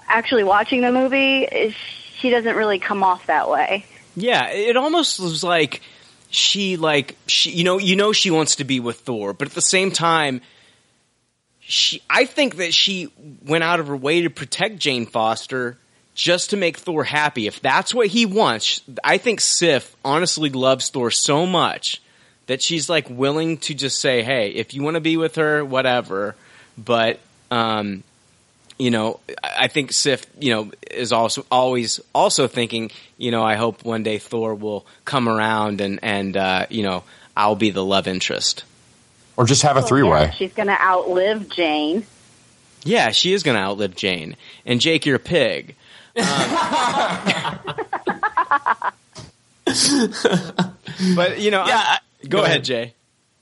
actually, 0.07 0.43
watching 0.43 0.81
the 0.81 0.91
movie, 0.91 1.47
eh, 1.49 1.71
she 2.19 2.29
doesn't 2.29 2.55
really 2.55 2.79
come 2.79 3.01
off 3.01 3.25
that 3.27 3.49
way. 3.49 3.85
Yeah, 4.15 4.49
it 4.49 4.75
almost 4.75 5.19
was 5.19 5.43
like 5.43 5.81
she 6.29 6.75
like 6.75 7.15
she 7.27 7.51
you 7.51 7.63
know 7.63 7.77
you 7.77 7.95
know 7.95 8.11
she 8.11 8.29
wants 8.29 8.57
to 8.57 8.65
be 8.65 8.81
with 8.81 8.99
Thor, 8.99 9.33
but 9.33 9.47
at 9.47 9.53
the 9.53 9.61
same 9.61 9.89
time 9.89 10.41
she 11.59 12.01
I 12.09 12.25
think 12.25 12.57
that 12.57 12.73
she 12.73 13.09
went 13.45 13.63
out 13.63 13.79
of 13.79 13.87
her 13.87 13.95
way 13.95 14.23
to 14.23 14.29
protect 14.29 14.79
Jane 14.79 15.05
Foster 15.05 15.77
just 16.17 16.49
to 16.49 16.57
make 16.57 16.77
Thor 16.77 17.03
happy. 17.05 17.47
If 17.47 17.61
that's 17.61 17.93
what 17.93 18.07
he 18.07 18.25
wants, 18.25 18.81
I 19.03 19.17
think 19.19 19.39
Sif 19.39 19.95
honestly 20.03 20.49
loves 20.49 20.89
Thor 20.89 21.11
so 21.11 21.45
much 21.45 22.01
that 22.47 22.61
she's 22.61 22.89
like 22.89 23.07
willing 23.09 23.57
to 23.59 23.73
just 23.73 23.99
say, 23.99 24.23
"Hey, 24.23 24.49
if 24.49 24.73
you 24.73 24.81
want 24.83 24.95
to 24.95 25.01
be 25.01 25.15
with 25.15 25.35
her, 25.35 25.63
whatever." 25.63 26.35
But 26.77 27.19
um 27.51 28.03
you 28.79 28.91
know, 28.91 29.19
I 29.43 29.65
I 29.65 29.67
think 29.69 29.91
Sif, 29.91 30.25
you 30.39 30.51
know, 30.53 30.71
is 30.91 31.11
also 31.13 31.45
always 31.51 31.99
also 32.13 32.47
thinking, 32.47 32.91
you 33.17 33.31
know, 33.31 33.43
I 33.43 33.55
hope 33.55 33.83
one 33.85 34.03
day 34.03 34.17
Thor 34.17 34.53
will 34.55 34.85
come 35.05 35.29
around 35.29 35.81
and 35.81 35.99
and 36.03 36.35
uh, 36.37 36.65
you 36.69 36.83
know, 36.83 37.03
I'll 37.35 37.55
be 37.55 37.69
the 37.71 37.83
love 37.85 38.07
interest. 38.07 38.63
Or 39.35 39.45
just 39.45 39.61
have 39.63 39.77
a 39.77 39.81
Well, 39.81 39.87
three 39.87 40.03
yeah, 40.03 40.11
way. 40.11 40.33
she's 40.37 40.53
going 40.53 40.67
to 40.67 40.81
outlive 40.81 41.47
Jane. 41.49 42.05
Yeah, 42.83 43.11
she 43.11 43.33
is 43.33 43.43
going 43.43 43.55
to 43.55 43.61
outlive 43.61 43.95
Jane. 43.95 44.35
And 44.65 44.79
Jake, 44.81 45.05
you're 45.05 45.17
a 45.17 45.19
pig. 45.19 45.75
Um, 46.17 47.59
but 51.15 51.39
you 51.39 51.51
know, 51.51 51.65
Yeah, 51.65 51.77
I- 51.77 51.99
go, 52.23 52.29
go 52.29 52.37
ahead, 52.39 52.49
ahead. 52.57 52.63
Jay. 52.63 52.93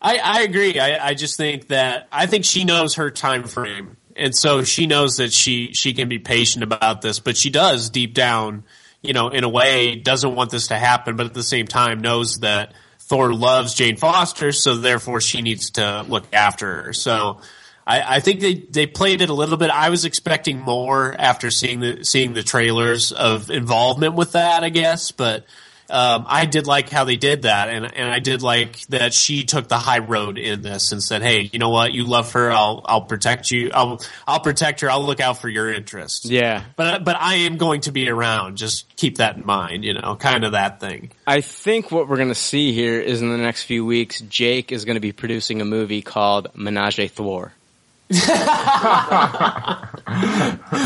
I, 0.01 0.17
I 0.17 0.41
agree. 0.41 0.79
I, 0.79 1.07
I 1.09 1.13
just 1.13 1.37
think 1.37 1.67
that 1.69 2.07
I 2.11 2.25
think 2.27 2.45
she 2.45 2.63
knows 2.63 2.95
her 2.95 3.09
time 3.09 3.43
frame, 3.45 3.97
and 4.15 4.35
so 4.35 4.63
she 4.63 4.85
knows 4.87 5.15
that 5.17 5.31
she 5.33 5.71
she 5.73 5.93
can 5.93 6.09
be 6.09 6.19
patient 6.19 6.63
about 6.63 7.01
this. 7.01 7.19
But 7.19 7.37
she 7.37 7.49
does 7.49 7.89
deep 7.89 8.13
down, 8.13 8.63
you 9.01 9.13
know, 9.13 9.29
in 9.29 9.43
a 9.43 9.49
way, 9.49 9.95
doesn't 9.95 10.35
want 10.35 10.51
this 10.51 10.67
to 10.67 10.77
happen, 10.77 11.15
but 11.15 11.25
at 11.25 11.33
the 11.33 11.43
same 11.43 11.65
time 11.65 12.01
knows 12.01 12.37
that 12.39 12.73
Thor 12.99 13.33
loves 13.33 13.73
Jane 13.73 13.95
Foster, 13.97 14.51
so 14.51 14.75
therefore 14.75 15.21
she 15.21 15.41
needs 15.41 15.71
to 15.71 16.05
look 16.07 16.25
after 16.33 16.83
her. 16.83 16.93
So. 16.93 17.39
I, 17.87 18.15
I 18.15 18.19
think 18.19 18.39
they, 18.39 18.55
they 18.55 18.87
played 18.87 19.21
it 19.21 19.29
a 19.29 19.33
little 19.33 19.57
bit. 19.57 19.69
I 19.69 19.89
was 19.89 20.05
expecting 20.05 20.59
more 20.59 21.15
after 21.17 21.51
seeing 21.51 21.79
the 21.79 22.03
seeing 22.03 22.33
the 22.33 22.43
trailers 22.43 23.11
of 23.11 23.49
involvement 23.49 24.15
with 24.15 24.31
that, 24.31 24.63
I 24.63 24.69
guess. 24.69 25.11
But 25.11 25.45
um, 25.89 26.25
I 26.27 26.45
did 26.45 26.65
like 26.65 26.89
how 26.89 27.03
they 27.03 27.15
did 27.15 27.43
that, 27.43 27.69
and 27.69 27.85
and 27.85 28.09
I 28.09 28.17
did 28.17 28.41
like 28.41 28.79
that 28.87 29.13
she 29.13 29.43
took 29.43 29.67
the 29.67 29.77
high 29.77 29.99
road 29.99 30.39
in 30.39 30.63
this 30.63 30.91
and 30.91 31.01
said, 31.01 31.21
"Hey, 31.21 31.49
you 31.53 31.59
know 31.59 31.69
what? 31.69 31.93
You 31.93 32.05
love 32.05 32.31
her. 32.31 32.51
I'll 32.51 32.81
I'll 32.85 33.03
protect 33.03 33.51
you. 33.51 33.69
I'll 33.71 34.01
I'll 34.27 34.39
protect 34.39 34.81
her. 34.81 34.89
I'll 34.89 35.05
look 35.05 35.19
out 35.19 35.37
for 35.37 35.47
your 35.47 35.71
interests." 35.71 36.25
Yeah. 36.25 36.63
But 36.75 37.03
but 37.03 37.17
I 37.19 37.35
am 37.35 37.57
going 37.57 37.81
to 37.81 37.91
be 37.91 38.09
around. 38.09 38.57
Just 38.57 38.95
keep 38.95 39.17
that 39.17 39.37
in 39.37 39.45
mind. 39.45 39.85
You 39.85 39.93
know, 39.93 40.15
kind 40.15 40.43
of 40.43 40.53
that 40.53 40.79
thing. 40.79 41.11
I 41.27 41.41
think 41.41 41.91
what 41.91 42.07
we're 42.07 42.17
going 42.17 42.29
to 42.29 42.35
see 42.35 42.73
here 42.73 42.99
is 42.99 43.21
in 43.21 43.29
the 43.29 43.37
next 43.37 43.63
few 43.63 43.85
weeks, 43.85 44.21
Jake 44.21 44.71
is 44.71 44.85
going 44.85 44.95
to 44.95 45.01
be 45.01 45.11
producing 45.11 45.61
a 45.61 45.65
movie 45.65 46.01
called 46.01 46.47
Menage 46.55 46.99
a 46.99 47.07
Thor. 47.07 47.53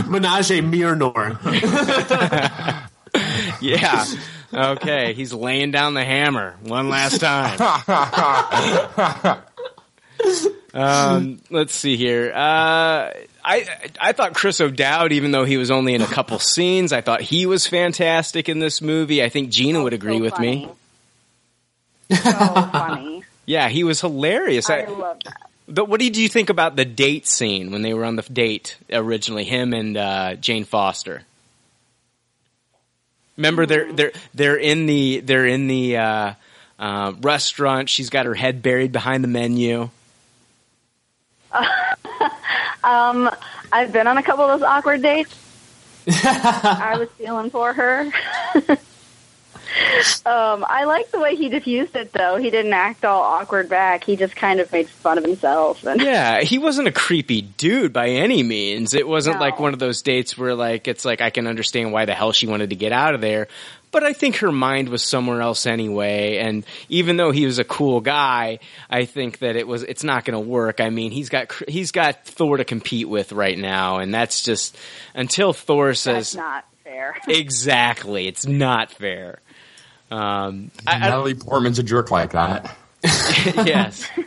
Menage 0.07 0.51
a 0.51 0.61
Mirnor. 0.61 1.39
Yeah. 3.61 4.05
Okay. 4.53 5.13
He's 5.13 5.33
laying 5.33 5.71
down 5.71 5.95
the 5.95 6.05
hammer 6.05 6.55
one 6.63 6.89
last 6.89 7.19
time. 7.19 7.57
Um, 10.73 11.39
let's 11.49 11.73
see 11.73 11.97
here. 11.97 12.31
Uh, 12.31 13.11
I 13.43 13.89
I 13.99 14.11
thought 14.11 14.35
Chris 14.35 14.61
O'Dowd, 14.61 15.11
even 15.13 15.31
though 15.31 15.45
he 15.45 15.57
was 15.57 15.71
only 15.71 15.95
in 15.95 16.01
a 16.03 16.05
couple 16.07 16.37
scenes, 16.37 16.93
I 16.93 17.01
thought 17.01 17.21
he 17.21 17.47
was 17.47 17.65
fantastic 17.65 18.49
in 18.49 18.59
this 18.59 18.79
movie. 18.81 19.23
I 19.23 19.29
think 19.29 19.49
Gina 19.49 19.81
would 19.81 19.93
agree 19.93 20.17
so 20.17 20.23
with 20.23 20.37
me. 20.39 20.69
So 22.11 22.15
funny. 22.17 23.23
Yeah, 23.47 23.67
he 23.69 23.83
was 23.83 23.99
hilarious. 23.99 24.69
I 24.69 24.85
love 24.85 25.17
that. 25.25 25.48
But 25.69 25.87
what 25.87 25.99
did 25.99 26.17
you 26.17 26.27
think 26.27 26.49
about 26.49 26.75
the 26.75 26.85
date 26.85 27.27
scene 27.27 27.71
when 27.71 27.83
they 27.83 27.93
were 27.93 28.03
on 28.05 28.15
the 28.15 28.23
date 28.23 28.77
originally? 28.91 29.43
Him 29.43 29.73
and 29.73 29.95
uh, 29.95 30.35
Jane 30.35 30.65
Foster. 30.65 31.23
Remember, 33.37 33.65
they're 33.65 33.93
they're 33.93 34.11
they're 34.33 34.57
in 34.57 34.85
the 34.85 35.19
they're 35.21 35.45
in 35.45 35.67
the 35.67 35.97
uh, 35.97 36.33
uh, 36.79 37.13
restaurant. 37.21 37.87
She's 37.87 38.09
got 38.09 38.25
her 38.25 38.33
head 38.33 38.61
buried 38.61 38.91
behind 38.91 39.23
the 39.23 39.29
menu. 39.29 39.89
Um, 42.83 43.29
I've 43.71 43.91
been 43.91 44.07
on 44.07 44.17
a 44.17 44.23
couple 44.23 44.45
of 44.45 44.59
those 44.59 44.67
awkward 44.67 45.01
dates. 45.01 45.35
I 46.07 46.95
was 46.97 47.09
feeling 47.17 47.49
for 47.49 47.73
her. 47.73 48.11
um, 50.25 50.65
I 50.67 50.83
like 50.85 51.11
the 51.11 51.19
way 51.19 51.35
he 51.35 51.49
diffused 51.49 51.95
it, 51.95 52.11
though. 52.13 52.37
He 52.37 52.49
didn't 52.49 52.73
act 52.73 53.05
all 53.05 53.21
awkward 53.21 53.69
back. 53.69 54.03
He 54.03 54.15
just 54.15 54.35
kind 54.35 54.59
of 54.59 54.71
made 54.71 54.89
fun 54.89 55.17
of 55.17 55.23
himself. 55.25 55.83
And 55.85 56.01
Yeah, 56.01 56.41
he 56.41 56.57
wasn't 56.57 56.87
a 56.87 56.91
creepy 56.91 57.41
dude 57.41 57.93
by 57.93 58.09
any 58.09 58.43
means. 58.43 58.93
It 58.93 59.07
wasn't 59.07 59.37
No. 59.37 59.41
like 59.41 59.59
one 59.59 59.73
of 59.73 59.79
those 59.79 60.01
dates 60.01 60.37
where 60.37 60.55
like 60.55 60.87
it's 60.87 61.05
like 61.05 61.21
I 61.21 61.29
can 61.29 61.47
understand 61.47 61.91
why 61.91 62.05
the 62.05 62.13
hell 62.13 62.31
she 62.31 62.47
wanted 62.47 62.69
to 62.71 62.75
get 62.75 62.91
out 62.91 63.15
of 63.15 63.21
there. 63.21 63.47
But 63.91 64.03
I 64.03 64.13
think 64.13 64.37
her 64.37 64.51
mind 64.51 64.89
was 64.89 65.01
somewhere 65.01 65.41
else 65.41 65.65
anyway. 65.65 66.37
And 66.37 66.63
even 66.89 67.17
though 67.17 67.31
he 67.31 67.47
was 67.47 67.57
a 67.57 67.63
cool 67.63 68.01
guy, 68.01 68.59
I 68.87 69.05
think 69.05 69.39
that 69.39 69.55
it 69.55 69.67
was 69.67 69.81
it's 69.81 70.03
not 70.03 70.25
going 70.25 70.35
to 70.41 70.47
work. 70.47 70.79
I 70.79 70.91
mean, 70.91 71.11
he's 71.11 71.29
got 71.29 71.51
he's 71.67 71.91
got 71.91 72.23
Thor 72.25 72.57
to 72.57 72.65
compete 72.65 73.09
with 73.09 73.31
right 73.31 73.57
now, 73.57 73.97
and 73.97 74.13
that's 74.13 74.43
just 74.43 74.77
until 75.15 75.53
Thor 75.53 75.87
that's 75.87 76.01
says 76.01 76.35
not 76.35 76.65
fair. 76.83 77.15
exactly, 77.27 78.27
it's 78.27 78.45
not 78.45 78.91
fair. 78.91 79.39
Um, 80.11 80.71
I, 80.87 80.95
I, 80.95 80.99
Natalie 80.99 81.35
Portman's 81.35 81.79
a 81.79 81.83
jerk 81.83 82.11
like 82.11 82.31
that. 82.31 82.75
yes. 83.03 84.07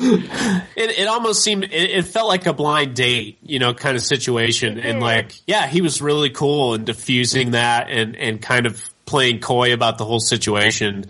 It, 0.00 0.96
it 0.96 1.08
almost 1.08 1.42
seemed 1.42 1.64
it, 1.64 1.72
it 1.72 2.04
felt 2.04 2.28
like 2.28 2.46
a 2.46 2.52
blind 2.52 2.94
date, 2.94 3.38
you 3.42 3.58
know, 3.58 3.74
kind 3.74 3.96
of 3.96 4.02
situation. 4.02 4.78
And 4.78 5.00
like, 5.00 5.32
yeah, 5.44 5.66
he 5.66 5.80
was 5.80 6.00
really 6.00 6.30
cool 6.30 6.74
and 6.74 6.86
diffusing 6.86 7.50
that 7.50 7.90
and 7.90 8.14
and 8.14 8.40
kind 8.40 8.66
of 8.66 8.80
playing 9.06 9.40
coy 9.40 9.72
about 9.72 9.98
the 9.98 10.04
whole 10.04 10.20
situation. 10.20 11.06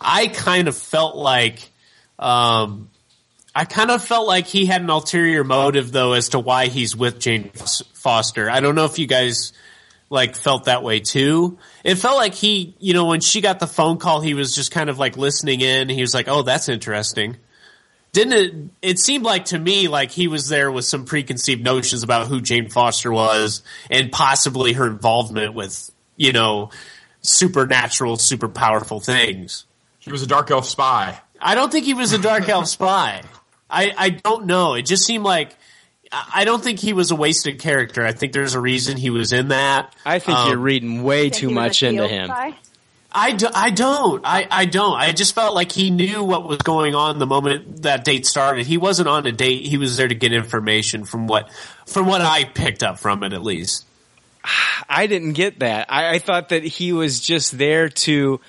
I 0.00 0.26
kind 0.26 0.66
of 0.66 0.76
felt 0.76 1.14
like, 1.14 1.70
um, 2.18 2.90
I 3.54 3.64
kind 3.64 3.92
of 3.92 4.02
felt 4.02 4.26
like 4.26 4.46
he 4.46 4.66
had 4.66 4.82
an 4.82 4.90
ulterior 4.90 5.44
motive 5.44 5.92
though 5.92 6.14
as 6.14 6.30
to 6.30 6.40
why 6.40 6.66
he's 6.66 6.96
with 6.96 7.20
Jane 7.20 7.50
Foster. 7.50 8.50
I 8.50 8.58
don't 8.58 8.74
know 8.74 8.86
if 8.86 8.98
you 8.98 9.06
guys 9.06 9.52
like 10.12 10.36
felt 10.36 10.66
that 10.66 10.82
way 10.82 11.00
too. 11.00 11.58
It 11.82 11.96
felt 11.96 12.16
like 12.16 12.34
he, 12.34 12.76
you 12.78 12.92
know, 12.92 13.06
when 13.06 13.20
she 13.20 13.40
got 13.40 13.58
the 13.58 13.66
phone 13.66 13.96
call, 13.96 14.20
he 14.20 14.34
was 14.34 14.54
just 14.54 14.70
kind 14.70 14.90
of 14.90 14.98
like 14.98 15.16
listening 15.16 15.62
in. 15.62 15.88
He 15.88 16.02
was 16.02 16.14
like, 16.14 16.28
"Oh, 16.28 16.42
that's 16.42 16.68
interesting." 16.68 17.38
didn't 18.12 18.32
it 18.32 18.54
it 18.82 18.98
seemed 18.98 19.24
like 19.24 19.46
to 19.46 19.58
me 19.58 19.88
like 19.88 20.10
he 20.10 20.28
was 20.28 20.48
there 20.48 20.70
with 20.70 20.84
some 20.84 21.04
preconceived 21.06 21.64
notions 21.64 22.02
about 22.02 22.28
who 22.28 22.40
Jane 22.40 22.68
Foster 22.68 23.10
was 23.10 23.62
and 23.90 24.12
possibly 24.12 24.74
her 24.74 24.86
involvement 24.86 25.54
with 25.54 25.90
you 26.16 26.32
know 26.32 26.70
supernatural 27.22 28.16
super 28.16 28.48
powerful 28.48 29.00
things 29.00 29.64
He 29.98 30.12
was 30.12 30.22
a 30.22 30.26
dark 30.26 30.50
elf 30.50 30.66
spy. 30.66 31.18
I 31.40 31.54
don't 31.54 31.72
think 31.72 31.86
he 31.86 31.94
was 31.94 32.12
a 32.12 32.18
dark 32.18 32.48
elf 32.48 32.68
spy 32.68 33.22
I 33.70 33.92
I 33.96 34.10
don't 34.10 34.44
know 34.44 34.74
it 34.74 34.82
just 34.82 35.06
seemed 35.06 35.24
like 35.24 35.56
I 36.12 36.42
I 36.42 36.44
don't 36.44 36.62
think 36.62 36.78
he 36.78 36.92
was 36.92 37.10
a 37.10 37.16
wasted 37.16 37.58
character 37.58 38.04
I 38.04 38.12
think 38.12 38.32
there's 38.32 38.54
a 38.54 38.60
reason 38.60 38.96
he 38.96 39.10
was 39.10 39.32
in 39.32 39.48
that 39.48 39.94
I 40.04 40.18
think 40.18 40.38
Um, 40.38 40.48
you're 40.50 40.58
reading 40.58 41.02
way 41.02 41.30
too 41.30 41.48
he 41.48 41.54
was 41.54 41.62
a 41.62 41.66
much 41.66 41.82
into 41.82 42.06
him. 42.08 42.26
spy? 42.26 42.54
I, 43.14 43.32
do, 43.32 43.46
I 43.52 43.68
don't. 43.68 44.24
I, 44.24 44.48
I 44.50 44.64
don't. 44.64 44.94
I 44.98 45.12
just 45.12 45.34
felt 45.34 45.54
like 45.54 45.70
he 45.70 45.90
knew 45.90 46.24
what 46.24 46.48
was 46.48 46.56
going 46.58 46.94
on 46.94 47.18
the 47.18 47.26
moment 47.26 47.82
that 47.82 48.04
date 48.06 48.24
started. 48.24 48.64
He 48.66 48.78
wasn't 48.78 49.06
on 49.06 49.26
a 49.26 49.32
date. 49.32 49.66
He 49.66 49.76
was 49.76 49.98
there 49.98 50.08
to 50.08 50.14
get 50.14 50.32
information 50.32 51.04
from 51.04 51.26
what 51.26 51.50
from 51.86 52.06
what 52.06 52.22
I 52.22 52.44
picked 52.44 52.82
up 52.82 52.98
from 52.98 53.22
it 53.22 53.34
at 53.34 53.42
least. 53.42 53.84
I 54.88 55.06
didn't 55.06 55.34
get 55.34 55.58
that. 55.58 55.92
I, 55.92 56.14
I 56.14 56.18
thought 56.20 56.48
that 56.50 56.64
he 56.64 56.94
was 56.94 57.20
just 57.20 57.58
there 57.58 57.90
to, 57.90 58.40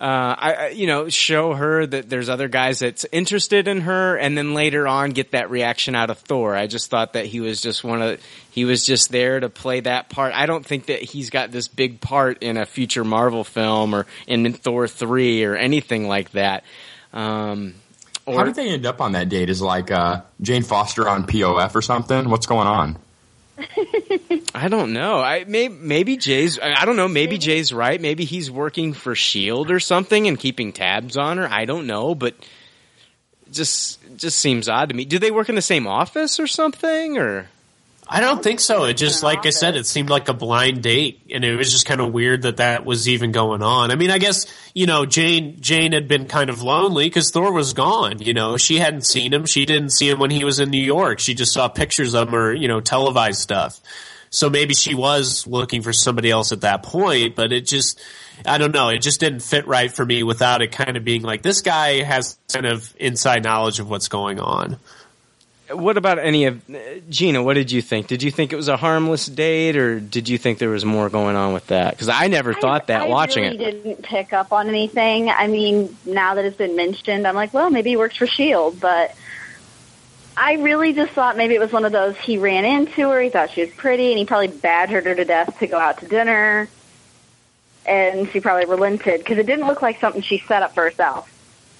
uh, 0.00 0.34
I, 0.38 0.68
you 0.68 0.86
know, 0.86 1.10
show 1.10 1.52
her 1.52 1.84
that 1.84 2.08
there's 2.08 2.30
other 2.30 2.48
guys 2.48 2.78
that's 2.78 3.04
interested 3.12 3.68
in 3.68 3.82
her, 3.82 4.16
and 4.16 4.36
then 4.36 4.54
later 4.54 4.88
on 4.88 5.10
get 5.10 5.32
that 5.32 5.50
reaction 5.50 5.94
out 5.94 6.08
of 6.08 6.18
Thor. 6.18 6.56
I 6.56 6.68
just 6.68 6.88
thought 6.88 7.12
that 7.12 7.26
he 7.26 7.40
was 7.40 7.60
just 7.60 7.84
one 7.84 8.00
of, 8.00 8.20
he 8.50 8.64
was 8.64 8.86
just 8.86 9.10
there 9.10 9.38
to 9.38 9.50
play 9.50 9.80
that 9.80 10.08
part. 10.08 10.32
I 10.34 10.46
don't 10.46 10.64
think 10.64 10.86
that 10.86 11.02
he's 11.02 11.28
got 11.28 11.52
this 11.52 11.68
big 11.68 12.00
part 12.00 12.42
in 12.42 12.56
a 12.56 12.64
future 12.64 13.04
Marvel 13.04 13.44
film 13.44 13.94
or 13.94 14.06
in 14.26 14.50
Thor 14.54 14.88
three 14.88 15.44
or 15.44 15.54
anything 15.54 16.08
like 16.08 16.30
that. 16.30 16.64
Um, 17.12 17.74
or 18.24 18.36
How 18.36 18.44
did 18.44 18.54
they 18.54 18.70
end 18.70 18.86
up 18.86 19.02
on 19.02 19.12
that 19.12 19.28
date? 19.28 19.50
Is 19.50 19.60
like 19.60 19.90
uh, 19.90 20.22
Jane 20.40 20.62
Foster 20.62 21.06
on 21.10 21.26
POF 21.26 21.74
or 21.74 21.82
something? 21.82 22.30
What's 22.30 22.46
going 22.46 22.66
on? 22.66 22.96
I 24.54 24.68
don't 24.68 24.92
know. 24.92 25.20
I 25.20 25.44
maybe, 25.46 25.74
maybe 25.74 26.16
Jay's. 26.16 26.58
I 26.58 26.74
I 26.82 26.84
don't 26.84 26.96
know. 26.96 27.08
Maybe 27.08 27.38
Jay's 27.38 27.72
right. 27.72 28.00
Maybe 28.00 28.24
he's 28.24 28.50
working 28.50 28.92
for 28.92 29.14
Shield 29.14 29.70
or 29.70 29.80
something 29.80 30.26
and 30.26 30.38
keeping 30.38 30.72
tabs 30.72 31.16
on 31.16 31.38
her. 31.38 31.48
I 31.48 31.64
don't 31.64 31.86
know, 31.86 32.14
but 32.14 32.34
just 33.50 33.98
just 34.16 34.38
seems 34.38 34.68
odd 34.68 34.88
to 34.90 34.94
me. 34.94 35.04
Do 35.04 35.18
they 35.18 35.30
work 35.30 35.48
in 35.48 35.54
the 35.54 35.62
same 35.62 35.86
office 35.86 36.38
or 36.40 36.46
something? 36.46 37.18
Or 37.18 37.48
I 38.12 38.18
don't 38.18 38.42
think 38.42 38.58
so. 38.58 38.84
It 38.84 38.94
just, 38.94 39.22
like 39.22 39.46
I 39.46 39.50
said, 39.50 39.76
it 39.76 39.86
seemed 39.86 40.10
like 40.10 40.28
a 40.28 40.34
blind 40.34 40.82
date, 40.82 41.22
and 41.32 41.44
it 41.44 41.54
was 41.54 41.70
just 41.70 41.86
kind 41.86 42.00
of 42.00 42.12
weird 42.12 42.42
that 42.42 42.56
that 42.56 42.84
was 42.84 43.08
even 43.08 43.30
going 43.30 43.62
on. 43.62 43.92
I 43.92 43.94
mean, 43.94 44.10
I 44.10 44.18
guess 44.18 44.46
you 44.74 44.86
know, 44.86 45.06
Jane 45.06 45.60
Jane 45.60 45.92
had 45.92 46.08
been 46.08 46.26
kind 46.26 46.50
of 46.50 46.60
lonely 46.60 47.06
because 47.06 47.30
Thor 47.30 47.52
was 47.52 47.72
gone. 47.72 48.20
You 48.20 48.34
know, 48.34 48.56
she 48.56 48.78
hadn't 48.78 49.06
seen 49.06 49.32
him. 49.32 49.46
She 49.46 49.64
didn't 49.64 49.90
see 49.90 50.10
him 50.10 50.18
when 50.18 50.30
he 50.30 50.44
was 50.44 50.58
in 50.58 50.70
New 50.70 50.82
York. 50.82 51.20
She 51.20 51.34
just 51.34 51.52
saw 51.52 51.68
pictures 51.68 52.14
of 52.14 52.28
him 52.28 52.34
or 52.34 52.52
you 52.52 52.66
know, 52.66 52.80
televised 52.80 53.40
stuff. 53.40 53.80
So 54.30 54.48
maybe 54.48 54.74
she 54.74 54.94
was 54.94 55.46
looking 55.46 55.82
for 55.82 55.92
somebody 55.92 56.30
else 56.30 56.52
at 56.52 56.60
that 56.60 56.84
point, 56.84 57.34
but 57.34 57.52
it 57.52 57.66
just, 57.66 58.00
I 58.46 58.58
don't 58.58 58.72
know, 58.72 58.88
it 58.88 59.02
just 59.02 59.18
didn't 59.18 59.40
fit 59.40 59.66
right 59.66 59.92
for 59.92 60.06
me 60.06 60.22
without 60.22 60.62
it 60.62 60.70
kind 60.70 60.96
of 60.96 61.04
being 61.04 61.22
like, 61.22 61.42
this 61.42 61.62
guy 61.62 62.02
has 62.04 62.38
kind 62.52 62.64
of 62.64 62.94
inside 62.98 63.42
knowledge 63.42 63.80
of 63.80 63.90
what's 63.90 64.06
going 64.06 64.38
on. 64.38 64.78
What 65.72 65.96
about 65.96 66.18
any 66.18 66.46
of 66.46 66.62
Gina? 67.08 67.42
What 67.42 67.54
did 67.54 67.70
you 67.72 67.82
think? 67.82 68.06
Did 68.06 68.22
you 68.22 68.30
think 68.30 68.52
it 68.52 68.56
was 68.56 68.68
a 68.68 68.76
harmless 68.76 69.26
date, 69.26 69.76
or 69.76 70.00
did 70.00 70.28
you 70.28 70.38
think 70.38 70.58
there 70.58 70.70
was 70.70 70.84
more 70.84 71.08
going 71.08 71.36
on 71.36 71.52
with 71.52 71.66
that? 71.68 71.92
Because 71.92 72.08
I 72.08 72.28
never 72.28 72.54
thought 72.54 72.88
that 72.88 73.02
I 73.02 73.06
watching 73.08 73.44
really 73.44 73.64
it. 73.64 73.82
didn't 73.84 74.02
pick 74.02 74.32
up 74.32 74.52
on 74.52 74.68
anything. 74.68 75.28
I 75.30 75.46
mean, 75.46 75.96
now 76.04 76.34
that 76.34 76.44
it's 76.44 76.56
been 76.56 76.76
mentioned, 76.76 77.26
I'm 77.26 77.34
like, 77.34 77.54
well, 77.54 77.70
maybe 77.70 77.90
he 77.90 77.96
works 77.96 78.16
for 78.16 78.26
Shield, 78.26 78.80
but 78.80 79.14
I 80.36 80.54
really 80.54 80.92
just 80.92 81.12
thought 81.12 81.36
maybe 81.36 81.54
it 81.54 81.60
was 81.60 81.72
one 81.72 81.84
of 81.84 81.92
those 81.92 82.16
he 82.16 82.38
ran 82.38 82.64
into 82.64 83.08
her, 83.10 83.20
he 83.20 83.30
thought 83.30 83.50
she 83.50 83.60
was 83.62 83.70
pretty, 83.70 84.10
and 84.10 84.18
he 84.18 84.24
probably 84.24 84.48
badgered 84.48 85.06
her 85.06 85.14
to 85.14 85.24
death 85.24 85.58
to 85.58 85.66
go 85.66 85.78
out 85.78 85.98
to 86.00 86.08
dinner. 86.08 86.68
and 87.86 88.28
she 88.30 88.40
probably 88.40 88.66
relented 88.66 89.20
because 89.20 89.38
it 89.38 89.46
didn't 89.46 89.66
look 89.66 89.82
like 89.82 90.00
something 90.00 90.22
she 90.22 90.38
set 90.38 90.62
up 90.62 90.74
for 90.74 90.82
herself. 90.84 91.29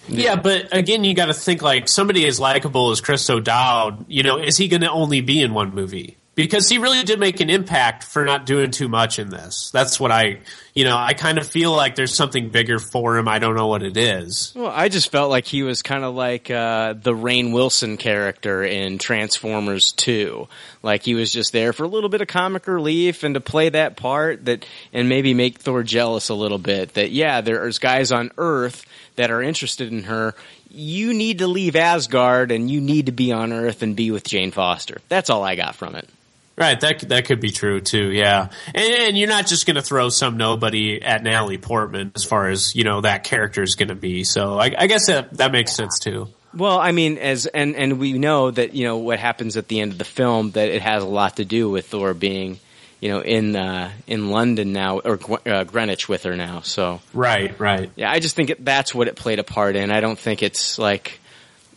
Yeah, 0.08 0.36
but 0.36 0.74
again, 0.76 1.04
you 1.04 1.14
got 1.14 1.26
to 1.26 1.34
think 1.34 1.62
like 1.62 1.88
somebody 1.88 2.26
as 2.26 2.40
likable 2.40 2.90
as 2.90 3.00
Chris 3.00 3.28
O'Dowd. 3.30 4.06
You 4.08 4.22
know, 4.22 4.38
is 4.38 4.56
he 4.56 4.68
going 4.68 4.80
to 4.82 4.90
only 4.90 5.20
be 5.20 5.40
in 5.40 5.54
one 5.54 5.74
movie? 5.74 6.16
Because 6.42 6.68
he 6.68 6.78
really 6.78 7.02
did 7.02 7.18
make 7.18 7.40
an 7.40 7.50
impact 7.50 8.04
for 8.04 8.24
not 8.24 8.46
doing 8.46 8.70
too 8.70 8.88
much 8.88 9.18
in 9.18 9.30
this. 9.30 9.70
That's 9.70 9.98
what 9.98 10.10
I, 10.10 10.40
you 10.74 10.84
know, 10.84 10.96
I 10.96 11.14
kind 11.14 11.38
of 11.38 11.46
feel 11.46 11.72
like 11.72 11.94
there's 11.94 12.14
something 12.14 12.50
bigger 12.50 12.78
for 12.78 13.18
him. 13.18 13.28
I 13.28 13.38
don't 13.38 13.56
know 13.56 13.66
what 13.66 13.82
it 13.82 13.96
is. 13.96 14.52
Well, 14.56 14.72
I 14.74 14.88
just 14.88 15.10
felt 15.10 15.30
like 15.30 15.46
he 15.46 15.62
was 15.62 15.82
kind 15.82 16.04
of 16.04 16.14
like 16.14 16.50
uh, 16.50 16.94
the 16.94 17.12
Rainn 17.12 17.52
Wilson 17.52 17.96
character 17.96 18.62
in 18.62 18.98
Transformers 18.98 19.92
2. 19.92 20.48
Like 20.82 21.02
he 21.02 21.14
was 21.14 21.32
just 21.32 21.52
there 21.52 21.72
for 21.72 21.84
a 21.84 21.88
little 21.88 22.08
bit 22.08 22.20
of 22.20 22.28
comic 22.28 22.66
relief 22.66 23.22
and 23.22 23.34
to 23.34 23.40
play 23.40 23.68
that 23.68 23.96
part 23.96 24.44
that, 24.46 24.64
and 24.92 25.08
maybe 25.08 25.34
make 25.34 25.58
Thor 25.58 25.82
jealous 25.82 26.28
a 26.28 26.34
little 26.34 26.58
bit. 26.58 26.94
That 26.94 27.10
yeah, 27.10 27.40
there's 27.40 27.78
guys 27.78 28.12
on 28.12 28.32
Earth 28.38 28.86
that 29.16 29.30
are 29.30 29.42
interested 29.42 29.92
in 29.92 30.04
her. 30.04 30.34
You 30.70 31.12
need 31.12 31.38
to 31.38 31.46
leave 31.46 31.76
Asgard 31.76 32.52
and 32.52 32.70
you 32.70 32.80
need 32.80 33.06
to 33.06 33.12
be 33.12 33.32
on 33.32 33.52
Earth 33.52 33.82
and 33.82 33.96
be 33.96 34.10
with 34.10 34.24
Jane 34.24 34.52
Foster. 34.52 35.00
That's 35.08 35.28
all 35.28 35.42
I 35.42 35.56
got 35.56 35.74
from 35.74 35.96
it. 35.96 36.08
Right, 36.60 36.78
that 36.78 37.00
that 37.08 37.24
could 37.24 37.40
be 37.40 37.52
true 37.52 37.80
too. 37.80 38.12
Yeah, 38.12 38.50
and, 38.74 38.94
and 38.94 39.18
you're 39.18 39.30
not 39.30 39.46
just 39.46 39.64
going 39.64 39.76
to 39.76 39.82
throw 39.82 40.10
some 40.10 40.36
nobody 40.36 41.00
at 41.02 41.22
Natalie 41.22 41.56
Portman 41.56 42.12
as 42.14 42.24
far 42.24 42.48
as 42.48 42.76
you 42.76 42.84
know 42.84 43.00
that 43.00 43.24
character 43.24 43.62
is 43.62 43.76
going 43.76 43.88
to 43.88 43.94
be. 43.94 44.24
So 44.24 44.58
I, 44.58 44.70
I 44.76 44.86
guess 44.86 45.06
that 45.06 45.38
that 45.38 45.52
makes 45.52 45.72
sense 45.72 45.98
too. 45.98 46.28
Well, 46.54 46.78
I 46.78 46.92
mean, 46.92 47.16
as 47.16 47.46
and 47.46 47.76
and 47.76 47.98
we 47.98 48.12
know 48.12 48.50
that 48.50 48.74
you 48.74 48.84
know 48.84 48.98
what 48.98 49.18
happens 49.18 49.56
at 49.56 49.68
the 49.68 49.80
end 49.80 49.92
of 49.92 49.98
the 49.98 50.04
film 50.04 50.50
that 50.50 50.68
it 50.68 50.82
has 50.82 51.02
a 51.02 51.06
lot 51.06 51.36
to 51.36 51.46
do 51.46 51.70
with 51.70 51.86
Thor 51.86 52.12
being, 52.12 52.60
you 53.00 53.08
know, 53.08 53.20
in 53.20 53.56
uh, 53.56 53.90
in 54.06 54.30
London 54.30 54.74
now 54.74 54.98
or 54.98 55.18
uh, 55.46 55.64
Greenwich 55.64 56.10
with 56.10 56.24
her 56.24 56.36
now. 56.36 56.60
So 56.60 57.00
right, 57.14 57.58
right. 57.58 57.90
Yeah, 57.96 58.10
I 58.10 58.18
just 58.18 58.36
think 58.36 58.50
it, 58.50 58.62
that's 58.62 58.94
what 58.94 59.08
it 59.08 59.16
played 59.16 59.38
a 59.38 59.44
part 59.44 59.76
in. 59.76 59.90
I 59.90 60.00
don't 60.00 60.18
think 60.18 60.42
it's 60.42 60.78
like 60.78 61.19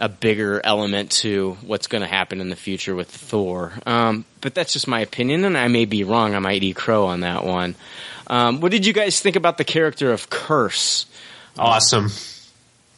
a 0.04 0.10
bigger 0.10 0.60
element 0.66 1.12
to 1.12 1.56
what's 1.66 1.88
going 1.88 2.02
to 2.02 2.08
happen 2.08 2.42
in 2.42 2.50
the 2.50 2.58
future 2.58 2.94
with 2.94 3.10
Thor. 3.10 3.72
Um, 3.86 4.26
but 4.42 4.54
that's 4.54 4.74
just 4.74 4.86
my 4.86 5.00
opinion, 5.00 5.46
and 5.46 5.58
I 5.58 5.70
may 5.70 5.86
be 5.86 6.04
wrong. 6.04 6.36
I 6.36 6.40
might 6.40 6.62
eat 6.62 6.76
crow 6.76 7.06
on 7.06 7.22
that 7.22 7.46
one. 7.46 7.76
Um, 8.28 8.60
what 8.60 8.74
did 8.74 8.86
you 8.86 8.92
guys 8.92 9.22
think 9.22 9.38
about 9.38 9.58
the 9.58 9.64
character 9.64 10.12
of 10.12 10.30
Kurse? 10.30 11.06
Awesome, 11.58 12.10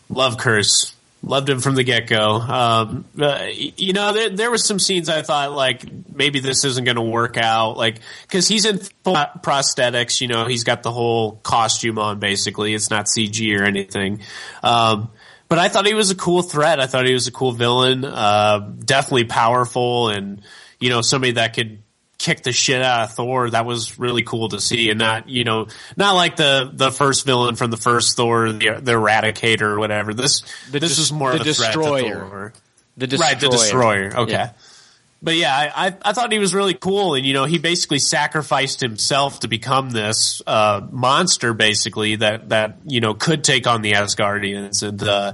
love 0.09 0.37
Kurse. 0.37 0.93
Loved 1.21 1.49
him 1.49 1.59
from 1.59 1.73
the 1.75 1.83
get 1.83 2.07
go. 2.07 2.35
Um, 2.35 3.05
uh, 3.19 3.47
you 3.51 3.93
know, 3.93 4.13
there, 4.13 4.29
there 4.29 4.51
were 4.51 4.59
some 4.59 4.77
scenes 4.77 5.09
I 5.09 5.23
thought 5.23 5.53
like 5.53 5.83
maybe 6.13 6.39
this 6.39 6.63
isn't 6.63 6.85
going 6.85 6.97
to 6.97 7.01
work 7.01 7.37
out, 7.37 7.77
like 7.77 7.99
because 8.23 8.47
he's 8.47 8.65
in 8.65 8.77
prosthetics. 9.03 10.21
You 10.21 10.27
know, 10.27 10.45
he's 10.45 10.63
got 10.63 10.83
the 10.83 10.91
whole 10.91 11.33
costume 11.43 11.97
on. 11.97 12.19
Basically, 12.19 12.75
it's 12.75 12.91
not 12.91 13.05
CG 13.05 13.59
or 13.59 13.63
anything. 13.63 14.21
Um, 14.61 15.09
but 15.47 15.59
I 15.59 15.69
thought 15.69 15.85
he 15.85 15.93
was 15.93 16.11
a 16.11 16.15
cool 16.15 16.41
threat. 16.41 16.79
I 16.79 16.87
thought 16.87 17.05
he 17.05 17.13
was 17.13 17.27
a 17.27 17.31
cool 17.31 17.51
villain. 17.51 18.03
Uh, 18.05 18.71
definitely 18.83 19.25
powerful, 19.25 20.09
and 20.09 20.41
you 20.79 20.89
know, 20.89 21.01
somebody 21.01 21.33
that 21.33 21.53
could 21.53 21.79
kick 22.17 22.43
the 22.43 22.51
shit 22.53 22.81
out 22.81 23.03
of 23.03 23.11
Thor. 23.13 23.49
That 23.49 23.65
was 23.65 23.99
really 23.99 24.23
cool 24.23 24.49
to 24.49 24.59
see, 24.61 24.89
and 24.89 24.99
not 24.99 25.29
you 25.29 25.43
know 25.43 25.67
not 25.97 26.13
like 26.13 26.35
the 26.37 26.71
the 26.73 26.91
first 26.91 27.25
villain 27.25 27.55
from 27.55 27.71
the 27.71 27.77
first 27.77 28.15
Thor, 28.17 28.51
the, 28.51 28.79
the 28.81 28.93
Eradicator 28.93 29.61
or 29.61 29.79
whatever. 29.79 30.13
This 30.13 30.41
The 30.71 30.79
this 30.79 30.97
is 30.97 31.11
more 31.11 31.31
the 31.33 31.41
of 31.41 31.47
a 31.47 31.53
threat 31.53 31.73
to 31.73 31.79
Destroyer. 31.79 32.19
Thor. 32.27 32.53
The 32.97 33.17
right, 33.17 33.39
the 33.39 33.49
Destroyer. 33.49 34.09
destroyer. 34.09 34.23
Okay. 34.23 34.31
Yeah. 34.31 34.51
But 35.21 35.35
yeah, 35.35 35.71
I, 35.75 35.95
I, 36.03 36.13
thought 36.13 36.31
he 36.31 36.37
was 36.37 36.53
really 36.53 36.75
cool, 36.75 37.15
and 37.15 37.25
you 37.25 37.33
know, 37.33 37.45
he 37.45 37.57
basically 37.57 37.99
sacrificed 37.99 38.81
himself 38.81 39.39
to 39.39 39.47
become 39.47 39.89
this 39.89 40.41
uh, 40.45 40.81
monster, 40.91 41.53
basically 41.53 42.17
that 42.17 42.49
that 42.49 42.77
you 42.85 42.99
know 42.99 43.13
could 43.15 43.43
take 43.43 43.65
on 43.65 43.81
the 43.81 43.93
Asgardians, 43.93 44.87
and 44.87 45.01
uh, 45.01 45.33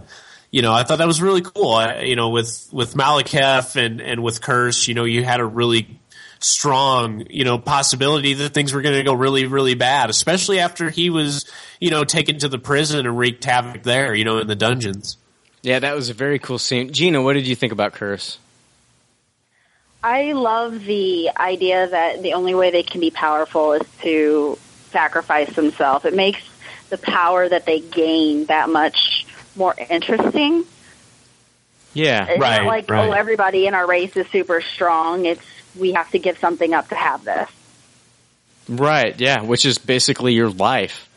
you 0.50 0.62
know, 0.62 0.72
I 0.72 0.84
thought 0.84 1.00
that 1.00 1.08
was 1.08 1.22
really 1.22 1.42
cool. 1.42 1.74
I, 1.74 2.02
you 2.02 2.16
know, 2.16 2.30
with 2.30 2.70
with 2.72 2.94
Malekith 2.94 3.76
and 3.76 4.00
and 4.00 4.24
with 4.24 4.40
Kurse, 4.40 4.88
you 4.88 4.94
know, 4.94 5.04
you 5.04 5.26
had 5.26 5.40
a 5.40 5.46
really 5.46 6.00
strong, 6.40 7.26
you 7.30 7.46
know, 7.46 7.58
possibility 7.58 8.34
that 8.34 8.54
things 8.54 8.74
were 8.74 8.82
going 8.82 8.96
to 8.96 9.04
go 9.04 9.14
really, 9.14 9.46
really 9.46 9.76
bad, 9.76 10.10
especially 10.10 10.60
after 10.60 10.90
he 10.90 11.10
was, 11.10 11.50
you 11.80 11.90
know, 11.90 12.04
taken 12.04 12.40
to 12.40 12.50
the 12.50 12.58
prison 12.58 13.06
and 13.06 13.18
wreaked 13.18 13.44
havoc 13.44 13.84
there, 13.84 14.14
you 14.14 14.26
know, 14.26 14.40
in 14.40 14.48
the 14.48 14.56
dungeons. 14.56 15.18
Yeah, 15.62 15.80
that 15.80 15.96
was 15.96 16.10
a 16.10 16.14
very 16.14 16.40
cool 16.40 16.58
scene. 16.58 16.92
Gina, 16.92 17.22
what 17.22 17.34
did 17.34 17.48
you 17.48 17.56
think 17.56 17.72
about 17.72 17.94
Kurse? 17.94 18.38
I 20.04 20.32
love 20.34 20.84
the 20.84 21.30
idea 21.38 21.88
that 21.88 22.22
the 22.22 22.34
only 22.34 22.56
way 22.56 22.72
they 22.72 22.84
can 22.84 23.02
be 23.02 23.12
powerful 23.12 23.74
is 23.74 23.88
to 24.02 24.58
sacrifice 24.90 25.54
themselves. 25.56 26.06
It 26.06 26.16
makes 26.16 26.42
the 26.90 26.98
power 26.98 27.48
that 27.48 27.66
they 27.66 27.80
gain 27.80 28.46
that 28.46 28.70
much 28.70 29.26
more 29.56 29.76
interesting. 29.90 30.66
Yeah, 31.94 32.26
It's 32.28 32.40
not 32.40 32.66
like, 32.66 32.90
oh, 32.90 33.12
everybody 33.12 33.68
in 33.68 33.74
our 33.74 33.86
race 33.86 34.16
is 34.16 34.26
super 34.28 34.62
strong. 34.62 35.26
It's 35.26 35.46
we 35.78 35.94
have 35.94 36.10
to 36.12 36.20
give 36.20 36.38
something 36.38 36.74
up 36.74 36.90
to 36.90 36.96
have 36.96 37.24
this. 37.24 37.50
Right, 38.70 39.20
yeah, 39.20 39.42
which 39.42 39.66
is 39.66 39.78
basically 39.78 40.34
your 40.34 40.50
life. 40.50 41.10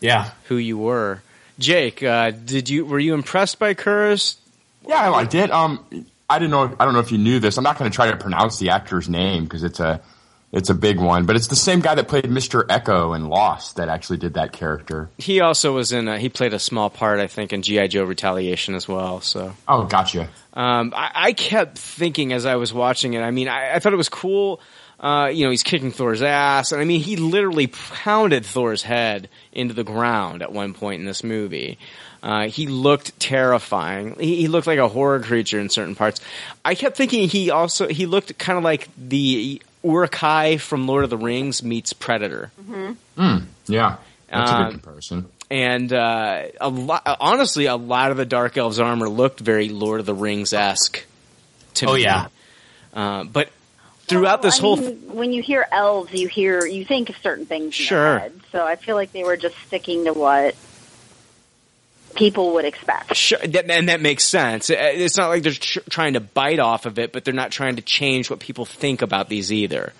Yeah. 0.00 0.30
Who 0.44 0.56
you 0.56 0.78
were. 0.78 1.22
Jake, 1.58 2.02
uh, 2.02 2.30
did 2.30 2.68
you 2.68 2.86
were 2.86 3.00
you 3.00 3.14
impressed 3.14 3.58
by 3.58 3.74
Kurse? 3.74 4.36
Yeah, 4.86 5.02
I 5.02 5.08
liked 5.08 5.34
it. 5.34 5.50
Um, 5.50 5.84
I 6.30 6.38
didn't 6.38 6.50
know. 6.50 6.74
I 6.78 6.84
don't 6.84 6.94
know 6.94 7.00
if 7.00 7.10
you 7.12 7.18
knew 7.18 7.38
this. 7.40 7.56
I'm 7.56 7.64
not 7.64 7.78
going 7.78 7.90
to 7.90 7.94
try 7.94 8.10
to 8.10 8.16
pronounce 8.16 8.58
the 8.58 8.70
actor's 8.70 9.08
name 9.08 9.44
because 9.44 9.62
it's 9.64 9.80
a 9.80 10.00
it's 10.52 10.70
a 10.70 10.74
big 10.74 10.98
one. 10.98 11.24
But 11.26 11.36
it's 11.36 11.46
the 11.48 11.56
same 11.56 11.80
guy 11.80 11.94
that 11.94 12.08
played 12.08 12.24
Mr. 12.24 12.66
Eko 12.66 13.14
in 13.16 13.28
Lost 13.28 13.76
that 13.76 13.88
actually 13.88 14.18
did 14.18 14.34
that 14.34 14.52
character. 14.52 15.08
He 15.18 15.40
also 15.40 15.74
was 15.74 15.92
in. 15.92 16.06
A, 16.08 16.18
he 16.18 16.28
played 16.28 16.52
a 16.54 16.58
small 16.58 16.90
part, 16.90 17.18
I 17.20 17.26
think, 17.28 17.52
in 17.52 17.62
GI 17.62 17.88
Joe 17.88 18.04
Retaliation 18.04 18.74
as 18.74 18.86
well. 18.88 19.20
So, 19.20 19.54
Oh, 19.66 19.84
gotcha. 19.84 20.28
um, 20.54 20.92
I, 20.96 21.10
I 21.14 21.32
kept 21.32 21.78
thinking 21.78 22.32
as 22.32 22.44
I 22.46 22.56
was 22.56 22.72
watching 22.74 23.14
it. 23.14 23.20
I 23.20 23.30
mean, 23.30 23.48
I, 23.48 23.74
I 23.74 23.78
thought 23.78 23.92
it 23.92 23.96
was 23.96 24.08
cool. 24.10 24.60
Uh, 25.00 25.30
you 25.32 25.44
know, 25.44 25.50
he's 25.50 25.62
kicking 25.62 25.92
Thor's 25.92 26.22
ass, 26.22 26.72
and 26.72 26.80
I 26.80 26.84
mean, 26.84 27.00
he 27.00 27.14
literally 27.16 27.68
pounded 27.68 28.44
Thor's 28.44 28.82
head 28.82 29.28
into 29.52 29.72
the 29.72 29.84
ground 29.84 30.42
at 30.42 30.52
one 30.52 30.74
point 30.74 30.98
in 30.98 31.06
this 31.06 31.22
movie. 31.22 31.78
Uh, 32.22 32.48
he 32.48 32.66
looked 32.66 33.18
terrifying. 33.20 34.16
He, 34.18 34.36
he 34.36 34.48
looked 34.48 34.66
like 34.66 34.78
a 34.78 34.88
horror 34.88 35.20
creature 35.20 35.60
in 35.60 35.68
certain 35.68 35.94
parts. 35.94 36.20
I 36.64 36.74
kept 36.74 36.96
thinking 36.96 37.28
he 37.28 37.50
also 37.50 37.86
he 37.88 38.06
looked 38.06 38.36
kind 38.38 38.58
of 38.58 38.64
like 38.64 38.88
the 38.98 39.62
Uruk-hai 39.84 40.56
from 40.56 40.86
Lord 40.88 41.04
of 41.04 41.10
the 41.10 41.16
Rings 41.16 41.62
meets 41.62 41.92
Predator. 41.92 42.50
Mm-hmm. 42.60 43.22
Mm, 43.22 43.42
yeah, 43.66 43.96
that's 44.28 44.50
a 44.50 44.54
good 44.64 44.70
comparison. 44.82 45.26
and 45.50 45.92
uh, 45.92 46.42
a 46.60 46.68
lot, 46.68 47.02
honestly, 47.20 47.66
a 47.66 47.76
lot 47.76 48.10
of 48.10 48.16
the 48.16 48.26
Dark 48.26 48.56
Elves 48.56 48.80
armor 48.80 49.08
looked 49.08 49.38
very 49.40 49.68
Lord 49.68 50.00
of 50.00 50.06
the 50.06 50.14
Rings 50.14 50.52
esque. 50.52 51.04
To 51.74 51.86
Oh, 51.86 51.94
me. 51.94 52.02
yeah. 52.02 52.26
Uh, 52.92 53.22
but 53.24 53.50
throughout 54.08 54.42
this 54.42 54.58
I 54.58 54.62
whole, 54.62 54.76
mean, 54.76 54.96
when 55.14 55.32
you 55.32 55.42
hear 55.42 55.66
elves, 55.70 56.12
you 56.12 56.26
hear 56.26 56.66
you 56.66 56.84
think 56.84 57.10
of 57.10 57.16
certain 57.18 57.46
things. 57.46 57.66
In 57.66 57.70
Sure. 57.70 57.98
Your 57.98 58.18
head. 58.18 58.40
So 58.50 58.64
I 58.66 58.74
feel 58.74 58.96
like 58.96 59.12
they 59.12 59.22
were 59.22 59.36
just 59.36 59.54
sticking 59.68 60.04
to 60.06 60.12
what 60.12 60.56
people 62.18 62.54
would 62.54 62.64
expect. 62.64 63.14
sure, 63.16 63.38
that, 63.38 63.70
and 63.70 63.88
that 63.88 64.00
makes 64.00 64.24
sense. 64.24 64.68
Uh, 64.70 64.74
It's 64.78 65.16
not 65.16 65.28
like 65.28 65.42
they're 65.42 65.52
tr- 65.52 65.80
trying 65.88 66.14
to 66.14 66.20
bite 66.20 66.58
off 66.58 66.84
of 66.86 66.98
it, 66.98 67.12
but 67.12 67.24
they're 67.24 67.34
not 67.34 67.50
trying 67.50 67.76
to 67.76 67.82
change 67.82 68.28
what 68.28 68.40
people 68.40 68.64
think 68.64 69.02
about 69.02 69.28
these 69.28 69.52
either. 69.52 69.92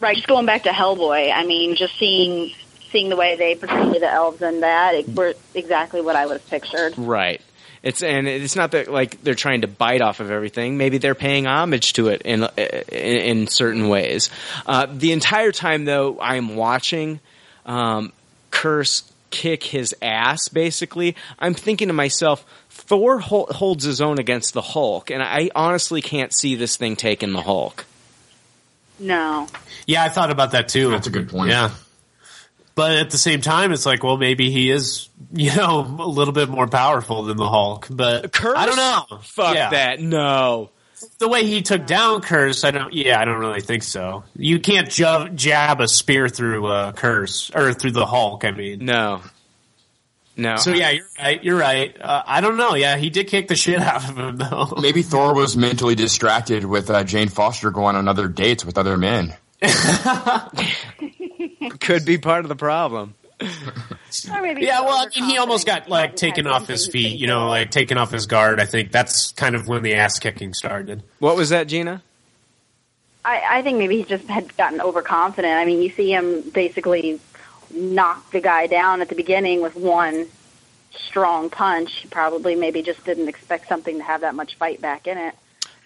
Right. 0.00 0.16
Just 0.16 0.28
going 0.28 0.46
back 0.46 0.62
to 0.64 0.70
Hellboy, 0.70 1.32
I 1.32 1.44
mean, 1.44 1.74
just 1.74 1.96
seeing 1.98 2.52
seeing 2.90 3.08
the 3.08 3.16
way 3.16 3.36
they 3.36 3.54
portray 3.54 3.98
the 3.98 4.10
elves 4.10 4.40
in 4.40 4.60
that, 4.60 4.94
it 4.94 5.08
were 5.08 5.34
exactly 5.54 6.00
what 6.00 6.16
I 6.16 6.24
would 6.26 6.34
have 6.34 6.48
pictured. 6.48 6.96
Right. 6.96 7.40
It's 7.82 8.02
and 8.02 8.26
it's 8.26 8.56
not 8.56 8.72
that 8.72 8.90
like 8.90 9.22
they're 9.22 9.34
trying 9.34 9.62
to 9.62 9.68
bite 9.68 10.00
off 10.00 10.20
of 10.20 10.30
everything. 10.30 10.78
Maybe 10.78 10.98
they're 10.98 11.14
paying 11.14 11.46
homage 11.46 11.94
to 11.94 12.08
it 12.08 12.22
in 12.22 12.46
in, 12.56 13.16
in 13.40 13.46
certain 13.46 13.88
ways. 13.88 14.30
Uh, 14.66 14.86
the 14.90 15.12
entire 15.12 15.52
time 15.52 15.84
though, 15.84 16.18
I'm 16.20 16.56
watching 16.56 17.20
um, 17.66 18.12
Kurse 18.50 19.07
kick 19.30 19.62
his 19.64 19.94
ass. 20.02 20.48
Basically, 20.48 21.16
I'm 21.38 21.54
thinking 21.54 21.88
to 21.88 21.94
myself, 21.94 22.44
Thor 22.70 23.18
hol- 23.18 23.48
holds 23.50 23.84
his 23.84 24.00
own 24.00 24.18
against 24.18 24.54
the 24.54 24.62
Hulk, 24.62 25.10
and 25.10 25.22
I 25.22 25.50
honestly 25.54 26.00
can't 26.02 26.32
see 26.34 26.54
this 26.54 26.76
thing 26.76 26.96
taking 26.96 27.32
the 27.32 27.42
Hulk. 27.42 27.86
No. 28.98 29.46
Yeah, 29.86 30.02
I 30.04 30.08
thought 30.08 30.30
about 30.30 30.52
that 30.52 30.68
too. 30.68 30.90
That's 30.90 31.06
a 31.06 31.10
good 31.10 31.28
point. 31.28 31.50
Yeah. 31.50 31.70
But 32.74 32.92
at 32.96 33.10
the 33.10 33.18
same 33.18 33.40
time, 33.40 33.72
it's 33.72 33.84
like, 33.86 34.04
well, 34.04 34.16
maybe 34.16 34.50
he 34.50 34.70
is, 34.70 35.08
you 35.32 35.54
know, 35.56 35.80
a 35.98 36.06
little 36.06 36.32
bit 36.34 36.48
more 36.48 36.68
powerful 36.68 37.24
than 37.24 37.36
the 37.36 37.48
Hulk. 37.48 37.88
But 37.90 38.32
Kurse? 38.32 38.54
I 38.56 38.66
don't 38.66 38.76
know. 38.76 39.18
Fuck 39.22 39.54
Yeah. 39.56 39.70
that. 39.70 40.00
No. 40.00 40.70
The 41.18 41.28
way 41.28 41.44
he 41.44 41.62
took 41.62 41.86
down 41.86 42.20
Kurse, 42.22 42.64
I 42.64 42.70
don't. 42.70 42.92
Yeah, 42.92 43.20
I 43.20 43.24
don't 43.24 43.38
really 43.38 43.60
think 43.60 43.82
so. 43.82 44.24
You 44.36 44.58
can't 44.58 44.90
ju- 44.90 45.28
jab 45.34 45.80
a 45.80 45.88
spear 45.88 46.28
through 46.28 46.66
uh, 46.66 46.92
Kurse 46.92 47.54
or 47.54 47.72
through 47.74 47.92
the 47.92 48.06
Hulk. 48.06 48.44
I 48.44 48.50
mean, 48.52 48.84
No. 48.84 49.22
No. 50.36 50.56
So 50.56 50.72
yeah, 50.72 50.90
you're 50.90 51.06
right. 51.18 51.42
You're 51.44 51.58
right. 51.58 51.96
Uh, 52.00 52.22
I 52.24 52.40
don't 52.40 52.56
know. 52.56 52.74
Yeah, 52.76 52.96
he 52.96 53.10
did 53.10 53.26
kick 53.26 53.48
the 53.48 53.56
shit 53.64 53.80
out 53.80 54.08
of 54.08 54.16
him 54.16 54.36
though. 54.36 54.72
Maybe 54.80 55.02
Thor 55.02 55.34
was 55.34 55.56
mentally 55.56 55.96
distracted 55.96 56.64
with 56.64 56.90
uh, 56.90 57.02
Jane 57.02 57.28
Foster 57.28 57.72
going 57.72 57.96
on 57.96 58.06
other 58.06 58.28
dates 58.28 58.64
with 58.64 58.78
other 58.78 58.96
men. 58.96 59.34
Could 61.80 62.04
be 62.04 62.18
part 62.18 62.44
of 62.44 62.48
the 62.48 62.56
problem. 62.56 63.14
Or 63.40 64.42
maybe 64.42 64.62
Yeah, 64.62 64.80
well, 64.80 65.06
I 65.06 65.20
mean, 65.20 65.30
he 65.30 65.38
almost 65.38 65.66
got 65.66 65.88
like 65.88 66.16
taken 66.16 66.46
off 66.46 66.66
his 66.66 66.88
feet, 66.88 67.18
you 67.18 67.26
know, 67.26 67.48
like 67.48 67.70
taken 67.70 67.98
off 67.98 68.10
his 68.10 68.26
guard. 68.26 68.58
I 68.60 68.64
think 68.64 68.90
that's 68.90 69.32
kind 69.32 69.54
of 69.54 69.68
when 69.68 69.82
the 69.82 69.94
ass 69.94 70.18
kicking 70.18 70.54
started. 70.54 71.02
What 71.18 71.36
was 71.36 71.50
that, 71.50 71.68
Gina? 71.68 72.02
I, 73.24 73.58
I 73.58 73.62
think 73.62 73.78
maybe 73.78 73.98
he 73.98 74.04
just 74.04 74.26
had 74.26 74.56
gotten 74.56 74.80
overconfident. 74.80 75.52
I 75.52 75.64
mean, 75.64 75.82
you 75.82 75.90
see 75.90 76.12
him 76.12 76.42
basically 76.50 77.20
knock 77.70 78.30
the 78.30 78.40
guy 78.40 78.66
down 78.66 79.02
at 79.02 79.08
the 79.08 79.14
beginning 79.14 79.60
with 79.60 79.76
one 79.76 80.26
strong 80.92 81.50
punch. 81.50 81.92
He 81.98 82.08
probably 82.08 82.54
maybe 82.54 82.82
just 82.82 83.04
didn't 83.04 83.28
expect 83.28 83.68
something 83.68 83.98
to 83.98 84.02
have 84.02 84.22
that 84.22 84.34
much 84.34 84.56
fight 84.56 84.80
back 84.80 85.06
in 85.06 85.18
it. 85.18 85.34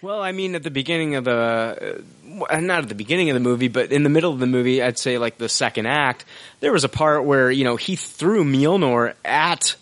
Well, 0.03 0.21
I 0.21 0.33
mean, 0.33 0.53
at 0.53 0.63
the 0.63 0.69
beginning 0.69 1.15
of 1.15 1.23
the, 1.23 2.03
uh, 2.49 2.59
not 2.59 2.83
at 2.83 2.89
the 2.89 2.93
beginning 2.93 3.29
of 3.29 3.35
the 3.35 3.39
movie, 3.39 3.69
but 3.69 3.93
in 3.93 4.03
the 4.03 4.09
middle 4.09 4.33
of 4.33 4.39
the 4.39 4.45
movie, 4.45 4.83
I'd 4.83 4.99
say 4.99 5.17
like 5.17 5.37
the 5.37 5.47
second 5.47 5.85
act, 5.85 6.25
there 6.59 6.73
was 6.73 6.83
a 6.83 6.89
part 6.89 7.23
where, 7.23 7.49
you 7.49 7.63
know, 7.63 7.77
he 7.77 7.95
threw 7.95 8.43
Mjolnir 8.43 9.13
at 9.23 9.77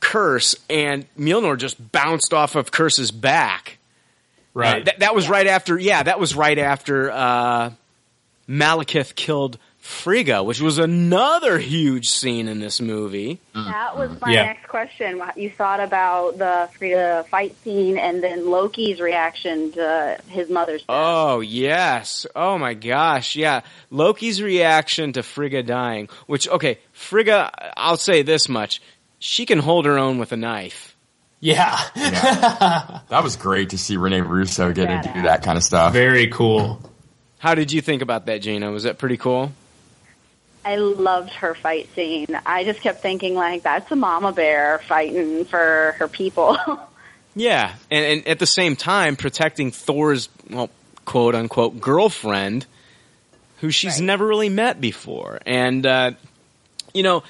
Kurse 0.00 0.56
and 0.68 1.06
Mjolnir 1.16 1.56
just 1.58 1.92
bounced 1.92 2.34
off 2.34 2.56
of 2.56 2.72
Kurse's 2.72 3.12
back. 3.12 3.78
Right. 4.52 4.82
Uh, 4.82 4.84
that, 4.86 4.98
that 4.98 5.14
was 5.14 5.28
right 5.28 5.46
after, 5.46 5.78
yeah, 5.78 6.02
that 6.02 6.18
was 6.18 6.34
right 6.34 6.58
after, 6.58 7.12
uh, 7.12 7.70
Malekith 8.48 9.14
killed 9.14 9.58
Frigga, 9.86 10.42
which 10.42 10.60
was 10.60 10.78
another 10.78 11.60
huge 11.60 12.08
scene 12.08 12.48
in 12.48 12.58
this 12.58 12.80
movie. 12.80 13.38
Mm. 13.54 13.66
That 13.66 13.96
was 13.96 14.20
my 14.20 14.32
Yeah. 14.32 14.42
next 14.46 14.66
question. 14.66 15.22
You 15.36 15.48
thought 15.48 15.78
about 15.78 16.38
the 16.38 16.68
Frigga 16.76 17.24
fight 17.30 17.54
scene 17.62 17.96
and 17.96 18.20
then 18.20 18.50
Loki's 18.50 19.00
reaction 19.00 19.70
to 19.72 20.18
his 20.28 20.50
mother's 20.50 20.80
death. 20.80 20.88
Oh 20.88 21.38
yes. 21.38 22.26
Oh 22.34 22.58
my 22.58 22.74
gosh. 22.74 23.36
Yeah. 23.36 23.60
Loki's 23.90 24.42
reaction 24.42 25.12
to 25.12 25.22
Frigga 25.22 25.62
dying, 25.62 26.08
which 26.26 26.48
okay, 26.48 26.78
Frigga, 26.92 27.50
I'll 27.76 27.96
say 27.96 28.22
this 28.22 28.48
much. 28.48 28.82
She 29.20 29.46
can 29.46 29.60
hold 29.60 29.86
her 29.86 29.98
own 29.98 30.18
with 30.18 30.32
a 30.32 30.36
knife. 30.36 30.96
Yeah. 31.38 31.78
That 33.08 33.22
was 33.22 33.36
great 33.36 33.70
to 33.70 33.78
see 33.78 33.96
Rene 33.96 34.20
Russo 34.22 34.72
get 34.72 34.86
to 35.04 35.12
do 35.14 35.22
that 35.22 35.44
kind 35.44 35.56
of 35.56 35.62
stuff. 35.62 35.92
Very 35.92 36.26
cool. 36.26 36.80
How 37.38 37.54
did 37.54 37.70
you 37.70 37.80
think 37.80 38.02
about 38.02 38.26
that, 38.26 38.38
Gina? 38.42 38.72
Was 38.72 38.82
that 38.82 38.98
pretty 38.98 39.16
cool? 39.16 39.52
I 40.66 40.76
loved 40.76 41.30
her 41.30 41.54
fight 41.54 41.88
scene. 41.94 42.26
I 42.44 42.64
just 42.64 42.80
kept 42.80 43.00
thinking 43.00 43.36
like 43.36 43.62
that's 43.62 43.90
a 43.92 43.96
mama 43.96 44.32
bear 44.32 44.80
fighting 44.80 45.44
for 45.44 45.94
her 45.98 46.08
people. 46.08 46.58
Yeah. 47.38 47.74
And, 47.90 48.04
and 48.06 48.28
at 48.28 48.38
the 48.38 48.46
same 48.46 48.76
time 48.76 49.14
protecting 49.14 49.70
Thor's 49.70 50.30
well, 50.48 50.70
quote 51.04 51.34
unquote 51.34 51.78
girlfriend 51.78 52.64
who 53.58 53.70
she's 53.70 54.00
never 54.00 54.26
really 54.26 54.48
met 54.48 54.80
before. 54.80 55.40
And 55.44 55.84
uh 55.84 56.12
you 56.94 57.02
know, 57.02 57.24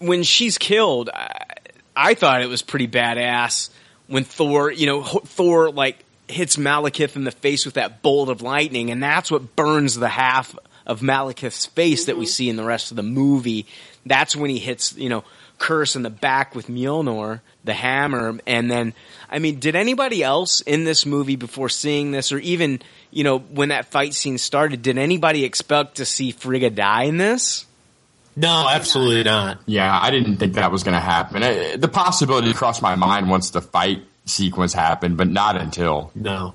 when 0.00 0.24
she's 0.24 0.58
killed, 0.58 1.10
I, 1.14 1.44
I 1.94 2.14
thought 2.14 2.42
it 2.42 2.48
was 2.48 2.62
pretty 2.62 2.88
badass 2.88 3.70
when 4.08 4.24
Thor, 4.24 4.72
you 4.72 4.86
know, 4.86 5.04
Thor 5.04 5.70
like 5.70 6.04
hits 6.26 6.56
Malekith 6.56 7.14
in 7.14 7.22
the 7.22 7.30
face 7.30 7.64
with 7.64 7.74
that 7.74 8.02
bolt 8.02 8.30
of 8.30 8.42
lightning, 8.42 8.90
and 8.90 9.00
that's 9.00 9.30
what 9.30 9.54
burns 9.54 9.94
the 9.94 10.08
half 10.08 10.56
of 10.90 11.00
Malekith's 11.00 11.66
face 11.66 12.06
that 12.06 12.18
we 12.18 12.26
see 12.26 12.48
in 12.48 12.56
the 12.56 12.64
rest 12.64 12.90
of 12.90 12.96
the 12.96 13.02
movie. 13.04 13.66
That's 14.04 14.34
when 14.34 14.50
he 14.50 14.58
hits, 14.58 14.96
you 14.96 15.08
know, 15.08 15.22
Kurse 15.58 15.94
in 15.94 16.02
the 16.02 16.10
back 16.10 16.54
with 16.56 16.66
Mjolnir, 16.66 17.40
the 17.64 17.74
hammer, 17.74 18.40
and 18.46 18.70
then, 18.70 18.94
I 19.30 19.38
mean, 19.38 19.60
did 19.60 19.76
anybody 19.76 20.22
else 20.22 20.62
in 20.62 20.84
this 20.84 21.06
movie 21.06 21.36
before 21.36 21.68
seeing 21.68 22.10
this, 22.10 22.32
or 22.32 22.38
even, 22.38 22.80
you 23.10 23.24
know, 23.24 23.38
when 23.38 23.68
that 23.68 23.86
fight 23.86 24.14
scene 24.14 24.38
started, 24.38 24.82
did 24.82 24.98
anybody 24.98 25.44
expect 25.44 25.96
to 25.96 26.04
see 26.04 26.32
Frigga 26.32 26.70
die 26.70 27.04
in 27.04 27.18
this? 27.18 27.66
No, 28.36 28.66
absolutely 28.68 29.22
not. 29.24 29.60
Yeah, 29.66 29.96
I 30.00 30.10
didn't 30.10 30.38
think 30.38 30.54
that 30.54 30.72
was 30.72 30.82
going 30.82 30.94
to 30.94 31.00
happen. 31.00 31.42
Uh, 31.42 31.76
The 31.76 31.88
possibility 31.88 32.52
crossed 32.54 32.80
my 32.82 32.96
mind 32.96 33.28
once 33.28 33.50
the 33.50 33.60
fight 33.60 34.02
sequence 34.24 34.72
happened, 34.72 35.18
but 35.18 35.28
not 35.28 35.56
until. 35.56 36.10
No. 36.14 36.54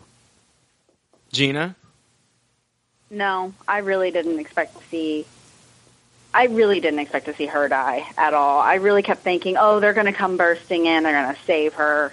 Gina? 1.32 1.76
No, 3.16 3.54
I 3.68 3.80
really 3.80 4.12
didn't 4.12 4.40
expect 4.40 4.78
to 4.78 4.84
see. 4.90 5.26
I 6.34 6.48
really 6.48 6.82
didn't 6.82 7.00
expect 7.00 7.26
to 7.28 7.34
see 7.34 7.46
her 7.46 7.70
die 7.70 8.06
at 8.18 8.34
all. 8.34 8.60
I 8.60 8.76
really 8.76 9.02
kept 9.02 9.22
thinking, 9.22 9.56
oh, 9.58 9.80
they're 9.80 9.94
going 9.94 10.08
to 10.08 10.14
come 10.14 10.36
bursting 10.36 10.86
in. 10.86 11.04
They're 11.04 11.24
going 11.24 11.34
to 11.34 11.42
save 11.44 11.76
her. 11.76 12.12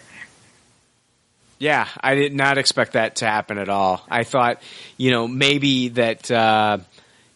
Yeah, 1.59 1.89
I 2.01 2.15
did 2.15 2.33
not 2.33 2.57
expect 2.57 2.93
that 2.93 3.16
to 3.16 3.27
happen 3.27 3.59
at 3.59 3.69
all. 3.69 4.05
I 4.09 4.24
thought, 4.24 4.62
you 4.97 5.11
know, 5.11 5.27
maybe 5.29 5.89
that, 5.89 6.31
uh, 6.31 6.79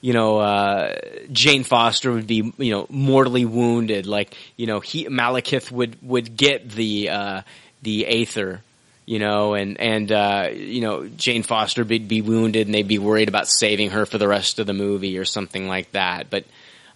you 0.00 0.12
know, 0.12 0.38
uh, 0.38 0.96
Jane 1.32 1.64
Foster 1.64 2.12
would 2.12 2.26
be, 2.26 2.52
you 2.58 2.70
know, 2.72 2.86
mortally 2.88 3.44
wounded. 3.44 4.06
Like, 4.06 4.36
you 4.56 4.66
know, 4.66 4.80
he, 4.80 5.06
Malekith 5.06 5.70
would, 5.72 5.96
would 6.02 6.36
get 6.36 6.70
the, 6.70 7.10
uh, 7.10 7.42
the 7.82 8.06
Aether, 8.06 8.62
you 9.06 9.20
know, 9.20 9.54
and, 9.54 9.80
and, 9.80 10.10
uh, 10.10 10.50
you 10.52 10.80
know, 10.80 11.08
Jane 11.08 11.44
Foster 11.44 11.84
would 11.84 12.08
be 12.08 12.20
wounded 12.20 12.66
and 12.66 12.74
they'd 12.74 12.88
be 12.88 12.98
worried 12.98 13.28
about 13.28 13.48
saving 13.48 13.90
her 13.90 14.04
for 14.04 14.18
the 14.18 14.28
rest 14.28 14.58
of 14.58 14.66
the 14.66 14.74
movie 14.74 15.16
or 15.16 15.24
something 15.24 15.68
like 15.68 15.92
that. 15.92 16.28
But, 16.28 16.44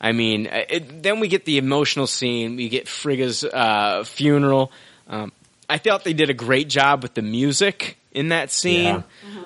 I 0.00 0.12
mean, 0.12 0.46
it, 0.50 1.02
then 1.02 1.20
we 1.20 1.28
get 1.28 1.44
the 1.44 1.58
emotional 1.58 2.08
scene. 2.08 2.56
We 2.56 2.68
get 2.68 2.88
Frigga's, 2.88 3.44
uh, 3.44 4.02
funeral. 4.04 4.72
Um, 5.08 5.32
I 5.68 5.78
thought 5.78 6.02
they 6.02 6.12
did 6.12 6.30
a 6.30 6.34
great 6.34 6.68
job 6.68 7.02
with 7.04 7.14
the 7.14 7.22
music 7.22 7.96
in 8.12 8.30
that 8.30 8.50
scene, 8.50 9.04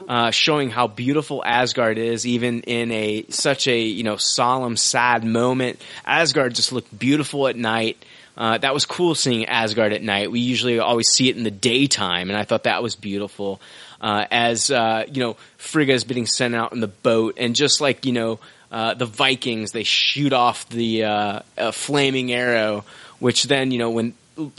uh, 0.08 0.30
showing 0.30 0.70
how 0.70 0.86
beautiful 0.86 1.42
Asgard 1.44 1.98
is, 1.98 2.26
even 2.26 2.62
in 2.62 2.90
a 2.92 3.26
such 3.28 3.68
a 3.68 3.78
you 3.78 4.04
know 4.04 4.16
solemn, 4.16 4.76
sad 4.76 5.22
moment. 5.22 5.82
Asgard 6.06 6.54
just 6.54 6.72
looked 6.72 6.98
beautiful 6.98 7.46
at 7.46 7.56
night. 7.56 8.02
Uh, 8.36 8.58
that 8.58 8.74
was 8.74 8.84
cool 8.84 9.14
seeing 9.14 9.46
Asgard 9.46 9.92
at 9.92 10.02
night. 10.02 10.30
We 10.30 10.40
usually 10.40 10.78
always 10.78 11.08
see 11.08 11.28
it 11.28 11.36
in 11.36 11.44
the 11.44 11.50
daytime, 11.50 12.30
and 12.30 12.38
I 12.38 12.44
thought 12.44 12.64
that 12.64 12.82
was 12.82 12.96
beautiful. 12.96 13.60
Uh, 14.00 14.26
as 14.30 14.70
uh, 14.70 15.04
you 15.10 15.20
know, 15.20 15.36
Frigga 15.56 15.92
is 15.92 16.04
being 16.04 16.26
sent 16.26 16.54
out 16.54 16.72
in 16.72 16.80
the 16.80 16.88
boat, 16.88 17.36
and 17.38 17.54
just 17.54 17.80
like 17.80 18.04
you 18.04 18.12
know, 18.12 18.40
uh, 18.72 18.94
the 18.94 19.06
Vikings, 19.06 19.72
they 19.72 19.84
shoot 19.84 20.32
off 20.32 20.68
the 20.68 21.04
uh, 21.04 21.40
flaming 21.72 22.32
arrow, 22.32 22.84
which 23.20 23.44
then 23.44 23.70
you 23.70 23.78
know 23.78 23.90
when 23.90 24.14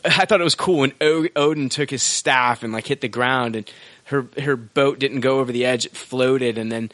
I 0.05 0.25
thought 0.25 0.39
it 0.39 0.45
was 0.45 0.55
cool 0.55 0.79
when 0.79 0.93
o- 1.01 1.27
Odin 1.35 1.69
took 1.69 1.89
his 1.89 2.01
staff 2.01 2.63
and 2.63 2.71
like 2.71 2.87
hit 2.87 3.01
the 3.01 3.07
ground, 3.07 3.55
and 3.55 3.69
her 4.05 4.27
her 4.39 4.55
boat 4.55 4.99
didn't 4.99 5.19
go 5.19 5.39
over 5.39 5.51
the 5.51 5.65
edge; 5.65 5.85
it 5.85 5.95
floated, 5.95 6.57
and 6.57 6.71
then 6.71 6.91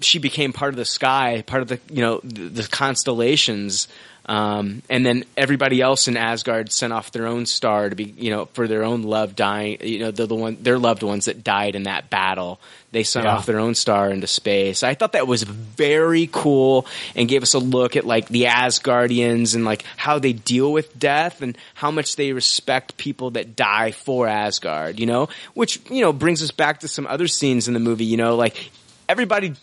she 0.00 0.18
became 0.18 0.52
part 0.52 0.72
of 0.72 0.76
the 0.76 0.84
sky, 0.84 1.42
part 1.46 1.62
of 1.62 1.68
the 1.68 1.80
you 1.90 2.00
know 2.00 2.20
the, 2.22 2.48
the 2.48 2.62
constellations. 2.68 3.88
Um, 4.28 4.82
and 4.90 5.06
then 5.06 5.24
everybody 5.36 5.80
else 5.80 6.08
in 6.08 6.16
Asgard 6.16 6.72
sent 6.72 6.92
off 6.92 7.12
their 7.12 7.28
own 7.28 7.46
star 7.46 7.88
to 7.88 7.94
be, 7.94 8.04
you 8.18 8.30
know, 8.30 8.46
for 8.46 8.66
their 8.66 8.82
own 8.82 9.02
love 9.04 9.36
dying. 9.36 9.78
You 9.82 10.00
know, 10.00 10.10
they're 10.10 10.26
the 10.26 10.34
one, 10.34 10.56
their 10.60 10.78
loved 10.78 11.04
ones 11.04 11.26
that 11.26 11.44
died 11.44 11.76
in 11.76 11.84
that 11.84 12.10
battle. 12.10 12.58
They 12.90 13.04
sent 13.04 13.26
Yeah. 13.26 13.36
off 13.36 13.46
their 13.46 13.60
own 13.60 13.76
star 13.76 14.10
into 14.10 14.26
space. 14.26 14.82
I 14.82 14.94
thought 14.94 15.12
that 15.12 15.28
was 15.28 15.44
very 15.44 16.28
cool 16.32 16.86
and 17.14 17.28
gave 17.28 17.44
us 17.44 17.54
a 17.54 17.60
look 17.60 17.94
at 17.94 18.04
like 18.04 18.26
the 18.28 18.44
Asgardians 18.44 19.54
and 19.54 19.64
like 19.64 19.84
how 19.96 20.18
they 20.18 20.32
deal 20.32 20.72
with 20.72 20.98
death 20.98 21.40
and 21.40 21.56
how 21.74 21.92
much 21.92 22.16
they 22.16 22.32
respect 22.32 22.96
people 22.96 23.30
that 23.32 23.54
die 23.54 23.92
for 23.92 24.26
Asgard. 24.26 24.98
You 24.98 25.06
know, 25.06 25.28
which 25.54 25.80
you 25.88 26.00
know 26.00 26.12
brings 26.12 26.42
us 26.42 26.50
back 26.50 26.80
to 26.80 26.88
some 26.88 27.06
other 27.06 27.28
scenes 27.28 27.68
in 27.68 27.74
the 27.74 27.80
movie. 27.80 28.04
You 28.06 28.16
know, 28.16 28.34
like 28.34 28.70
everybody 29.08 29.54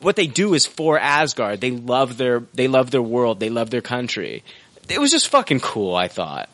what 0.00 0.16
they 0.16 0.26
do 0.26 0.54
is 0.54 0.66
for 0.66 0.98
Asgard. 0.98 1.60
They 1.60 1.70
love 1.70 2.16
their 2.16 2.40
they 2.54 2.68
love 2.68 2.90
their 2.90 3.02
world. 3.02 3.40
They 3.40 3.50
love 3.50 3.70
their 3.70 3.82
country. 3.82 4.42
It 4.88 5.00
was 5.00 5.10
just 5.10 5.28
fucking 5.28 5.60
cool. 5.60 5.94
I 5.94 6.08
thought. 6.08 6.48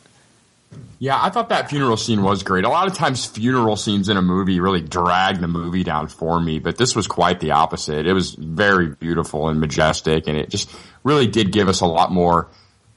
Yeah, 0.99 1.17
I 1.21 1.29
thought 1.29 1.49
that 1.49 1.69
funeral 1.69 1.95
scene 1.95 2.23
was 2.23 2.43
great. 2.43 2.65
A 2.65 2.69
lot 2.69 2.87
of 2.87 2.95
times, 2.95 3.25
funeral 3.25 3.75
scenes 3.75 4.09
in 4.09 4.17
a 4.17 4.21
movie 4.21 4.59
really 4.59 4.81
drag 4.81 5.39
the 5.39 5.47
movie 5.47 5.83
down 5.83 6.07
for 6.07 6.39
me, 6.39 6.59
but 6.59 6.77
this 6.77 6.95
was 6.95 7.07
quite 7.07 7.39
the 7.39 7.51
opposite. 7.51 8.07
It 8.07 8.13
was 8.13 8.33
very 8.33 8.87
beautiful 8.87 9.47
and 9.47 9.59
majestic, 9.59 10.27
and 10.27 10.35
it 10.37 10.49
just 10.49 10.73
really 11.03 11.27
did 11.27 11.51
give 11.51 11.69
us 11.69 11.81
a 11.81 11.85
lot 11.85 12.11
more 12.11 12.49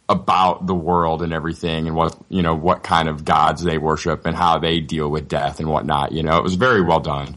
about 0.09 0.67
the 0.67 0.75
world 0.75 1.23
and 1.23 1.33
everything, 1.33 1.87
and 1.87 1.95
what 1.95 2.17
you 2.29 2.43
know, 2.43 2.55
what 2.55 2.83
kind 2.83 3.09
of 3.09 3.25
gods 3.25 3.63
they 3.63 3.79
worship 3.79 4.27
and 4.27 4.35
how 4.35 4.59
they 4.59 4.81
deal 4.81 5.09
with 5.09 5.29
death 5.29 5.61
and 5.61 5.69
whatnot. 5.69 6.13
You 6.13 6.23
know, 6.23 6.39
it 6.39 6.43
was 6.43 6.55
very 6.55 6.81
well 6.81 7.01
done. 7.01 7.37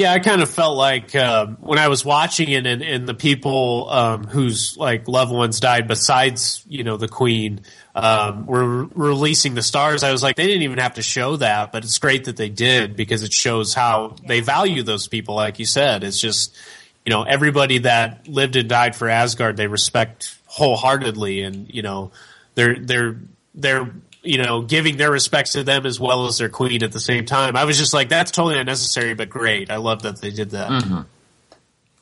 Yeah, 0.00 0.14
I 0.14 0.18
kind 0.18 0.40
of 0.40 0.48
felt 0.48 0.78
like 0.78 1.14
um, 1.14 1.58
when 1.60 1.78
I 1.78 1.88
was 1.88 2.06
watching 2.06 2.48
it, 2.48 2.64
and, 2.64 2.80
and 2.80 3.06
the 3.06 3.12
people 3.12 3.86
um, 3.90 4.24
whose 4.24 4.74
like 4.78 5.06
loved 5.08 5.30
ones 5.30 5.60
died, 5.60 5.88
besides 5.88 6.64
you 6.66 6.84
know 6.84 6.96
the 6.96 7.06
queen, 7.06 7.60
um, 7.94 8.46
were 8.46 8.84
re- 8.84 8.88
releasing 8.94 9.54
the 9.54 9.62
stars. 9.62 10.02
I 10.02 10.10
was 10.10 10.22
like, 10.22 10.36
they 10.36 10.46
didn't 10.46 10.62
even 10.62 10.78
have 10.78 10.94
to 10.94 11.02
show 11.02 11.36
that, 11.36 11.70
but 11.70 11.84
it's 11.84 11.98
great 11.98 12.24
that 12.24 12.38
they 12.38 12.48
did 12.48 12.96
because 12.96 13.22
it 13.22 13.34
shows 13.34 13.74
how 13.74 14.16
they 14.26 14.40
value 14.40 14.82
those 14.82 15.06
people. 15.06 15.34
Like 15.34 15.58
you 15.58 15.66
said, 15.66 16.02
it's 16.02 16.18
just 16.18 16.56
you 17.04 17.10
know 17.10 17.24
everybody 17.24 17.80
that 17.80 18.26
lived 18.26 18.56
and 18.56 18.70
died 18.70 18.96
for 18.96 19.06
Asgard, 19.06 19.58
they 19.58 19.66
respect 19.66 20.34
wholeheartedly, 20.46 21.42
and 21.42 21.68
you 21.68 21.82
know 21.82 22.10
they're 22.54 22.76
they're 22.76 23.20
they're 23.54 23.92
you 24.22 24.38
know 24.38 24.62
giving 24.62 24.96
their 24.96 25.10
respects 25.10 25.52
to 25.52 25.64
them 25.64 25.86
as 25.86 25.98
well 25.98 26.26
as 26.26 26.38
their 26.38 26.48
queen 26.48 26.82
at 26.82 26.92
the 26.92 27.00
same 27.00 27.24
time. 27.24 27.56
I 27.56 27.64
was 27.64 27.78
just 27.78 27.94
like, 27.94 28.08
that's 28.08 28.30
totally 28.30 28.58
unnecessary, 28.58 29.14
but 29.14 29.30
great. 29.30 29.70
I 29.70 29.76
love 29.76 30.02
that 30.02 30.20
they 30.20 30.30
did 30.30 30.50
that. 30.50 31.06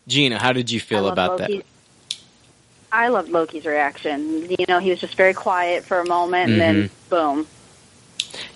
Gina, 0.06 0.38
how 0.38 0.52
did 0.52 0.70
you 0.70 0.80
feel 0.80 1.08
about 1.08 1.38
Loki. 1.40 1.58
that? 1.58 1.64
I 2.90 3.08
loved 3.08 3.28
Loki's 3.28 3.66
reaction. 3.66 4.48
You 4.50 4.64
know, 4.68 4.78
he 4.78 4.90
was 4.90 5.00
just 5.00 5.14
very 5.14 5.34
quiet 5.34 5.84
for 5.84 6.00
a 6.00 6.06
moment, 6.06 6.52
and 6.52 6.60
then 6.60 6.76
Mm-hmm. 6.84 7.08
boom. 7.10 7.46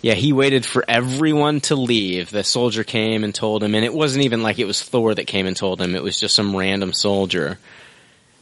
Yeah, 0.01 0.15
he 0.15 0.33
waited 0.33 0.67
for 0.67 0.85
everyone 0.89 1.61
to 1.63 1.77
leave. 1.77 2.31
The 2.31 2.45
soldier 2.45 2.85
came 2.85 3.25
and 3.25 3.35
told 3.35 3.63
him, 3.63 3.75
and 3.75 3.85
it 3.85 3.95
wasn't 3.95 4.25
even 4.25 4.43
like 4.43 4.59
it 4.59 4.67
was 4.67 4.83
Thor 4.83 5.15
that 5.15 5.27
came 5.27 5.47
and 5.47 5.57
told 5.57 5.81
him. 5.81 5.95
It 5.95 6.03
was 6.03 6.19
just 6.19 6.35
some 6.35 6.57
random 6.57 6.93
soldier, 6.93 7.59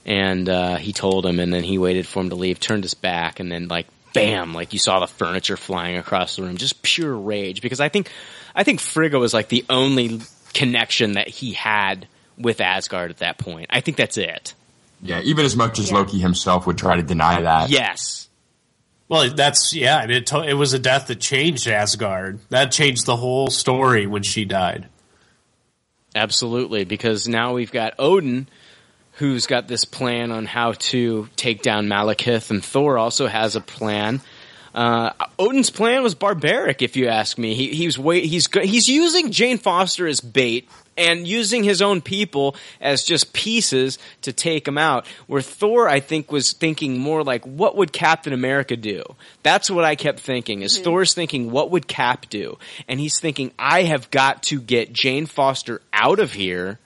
and 0.07 0.49
uh, 0.49 0.77
he 0.77 0.93
told 0.93 1.27
him, 1.27 1.39
and 1.39 1.53
then 1.53 1.63
he 1.63 1.79
waited 1.79 2.07
for 2.07 2.21
him 2.21 2.31
to 2.31 2.37
leave, 2.37 2.59
turned 2.59 2.85
his 2.85 2.95
back, 2.95 3.41
and 3.41 3.51
then 3.51 3.69
like 3.69 3.87
bam, 4.13 4.55
like 4.55 4.73
you 4.73 4.79
saw 4.79 5.01
the 5.01 5.07
furniture 5.07 5.57
flying 5.57 5.97
across 5.97 6.37
the 6.37 6.43
room, 6.43 6.57
just 6.57 6.83
pure 6.83 7.15
rage. 7.15 7.63
Because 7.63 7.81
I 7.81 7.89
think, 7.89 8.11
I 8.55 8.65
think 8.65 8.81
Frigga 8.81 9.19
was 9.19 9.35
like 9.35 9.49
the 9.49 9.65
only 9.69 10.21
connection 10.55 11.13
that 11.13 11.29
he 11.29 11.53
had 11.53 12.09
with 12.39 12.61
Asgard 12.61 13.11
at 13.11 13.19
that 13.19 13.39
point. 13.39 13.67
I 13.71 13.81
think 13.81 13.97
that's 13.97 14.17
it. 14.17 14.55
Yeah, 15.03 15.21
even 15.23 15.45
as 15.45 15.57
much 15.57 15.79
as 15.79 15.91
Loki 15.91 16.19
himself 16.19 16.67
would 16.67 16.77
try 16.77 16.97
to 16.97 17.03
deny 17.03 17.41
that. 17.43 17.71
Yes. 17.71 18.29
Well, 19.09 19.29
that's 19.35 19.75
yeah. 19.75 19.97
I 19.97 20.07
mean, 20.07 20.19
it, 20.19 20.27
to- 20.29 20.49
it 20.49 20.55
was 20.55 20.73
a 20.73 20.79
death 20.79 21.09
that 21.09 21.21
changed 21.21 21.67
Asgard. 21.67 22.39
That 22.51 22.71
changed 22.71 23.07
the 23.07 23.17
whole 23.17 23.49
story 23.49 24.07
when 24.07 24.23
she 24.23 24.45
died. 24.45 24.89
Absolutely, 26.15 26.85
because 26.85 27.27
now 27.27 27.55
we've 27.55 27.73
got 27.73 27.95
Odin, 27.99 28.49
who's 29.21 29.47
got 29.47 29.69
this 29.69 29.85
plan 29.85 30.33
on 30.33 30.47
how 30.47 30.73
to 30.73 31.29
take 31.37 31.61
down 31.61 31.87
Malekith, 31.87 32.51
and 32.51 32.65
Thor 32.65 32.97
also 32.97 33.27
has 33.27 33.55
a 33.55 33.61
plan. 33.61 34.23
Uh, 34.75 35.11
Odin's 35.39 35.69
plan 35.69 36.03
was 36.03 36.15
barbaric, 36.15 36.81
if 36.81 36.97
you 36.97 37.07
ask 37.07 37.37
me. 37.37 37.55
He, 37.55 37.69
he's 37.75 37.99
wait, 37.99 38.25
he's 38.25 38.49
he's 38.51 38.89
using 38.89 39.31
Jane 39.31 39.59
Foster 39.59 40.07
as 40.07 40.23
bait 40.23 40.71
and 40.97 41.29
using 41.29 41.65
his 41.65 41.83
own 41.83 42.01
people 42.01 42.57
as 42.81 43.05
just 43.05 43.35
pieces 43.35 43.99
to 44.23 44.33
take 44.33 44.67
him 44.67 44.79
out. 44.79 45.07
Where 45.27 45.43
Thor, 45.43 45.87
I 45.87 46.01
think, 46.01 46.33
was 46.33 46.55
thinking 46.55 46.97
more 46.97 47.23
like, 47.23 47.45
what 47.45 47.77
would 47.77 47.93
Captain 47.93 48.33
America 48.33 48.75
do? 48.75 49.03
That's 49.43 49.71
what 49.71 49.85
I 49.85 49.97
kept 49.97 50.21
thinking. 50.21 50.63
Is 50.63 50.79
Thor's 50.79 51.13
thinking, 51.13 51.51
what 51.51 51.71
would 51.73 51.87
Cap 51.87 52.31
do? 52.31 52.57
And 52.89 52.99
he's 52.99 53.21
thinking, 53.21 53.53
I 53.59 53.83
have 53.83 54.11
got 54.11 54.45
to 54.45 54.63
get 54.63 54.95
Jane 54.95 55.27
Foster 55.27 55.83
out 55.93 56.21
of 56.21 56.33
here, 56.33 56.79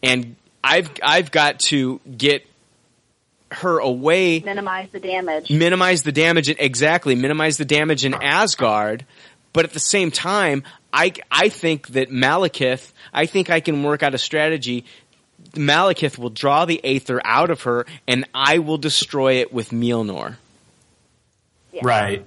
and 0.00 0.36
I've 0.66 0.90
I've 1.02 1.30
got 1.30 1.60
to 1.60 2.00
get 2.16 2.46
her 3.50 3.78
away 3.78 4.40
Minimize 4.40 4.90
the 4.90 5.00
damage. 5.00 5.50
minimize 5.50 6.02
the 6.02 6.12
damage 6.12 6.48
exactly 6.48 7.14
minimize 7.14 7.58
the 7.58 7.64
damage 7.64 8.04
in 8.04 8.12
Asgard 8.12 9.06
but 9.52 9.64
at 9.64 9.72
the 9.72 9.78
same 9.78 10.10
time 10.10 10.64
I 10.92 11.12
I 11.30 11.48
think 11.48 11.88
that 11.88 12.10
Malekith 12.10 12.92
I 13.12 13.26
think 13.26 13.48
I 13.48 13.60
can 13.60 13.84
work 13.84 14.02
out 14.02 14.14
a 14.14 14.18
strategy 14.18 14.84
Malekith 15.52 16.18
will 16.18 16.30
draw 16.30 16.64
the 16.64 16.84
Aether 16.84 17.20
out 17.24 17.50
of 17.50 17.62
her 17.62 17.86
and 18.08 18.28
I 18.34 18.58
will 18.58 18.78
destroy 18.78 19.34
it 19.34 19.52
with 19.52 19.70
Mjolnir 19.70 20.36
Right. 21.82 22.26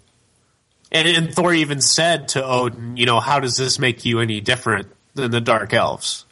And, 0.92 1.08
and 1.08 1.34
Thor 1.34 1.54
even 1.54 1.82
said 1.82 2.30
to 2.30 2.44
Odin, 2.44 2.98
you 2.98 3.06
know, 3.06 3.20
how 3.20 3.40
does 3.40 3.58
this 3.58 3.80
make 3.80 4.06
you 4.06 4.20
any 4.20 4.42
different 4.42 4.88
than 5.14 5.32
the 5.32 5.42
Dark 5.42 5.74
Elves? 5.74 6.26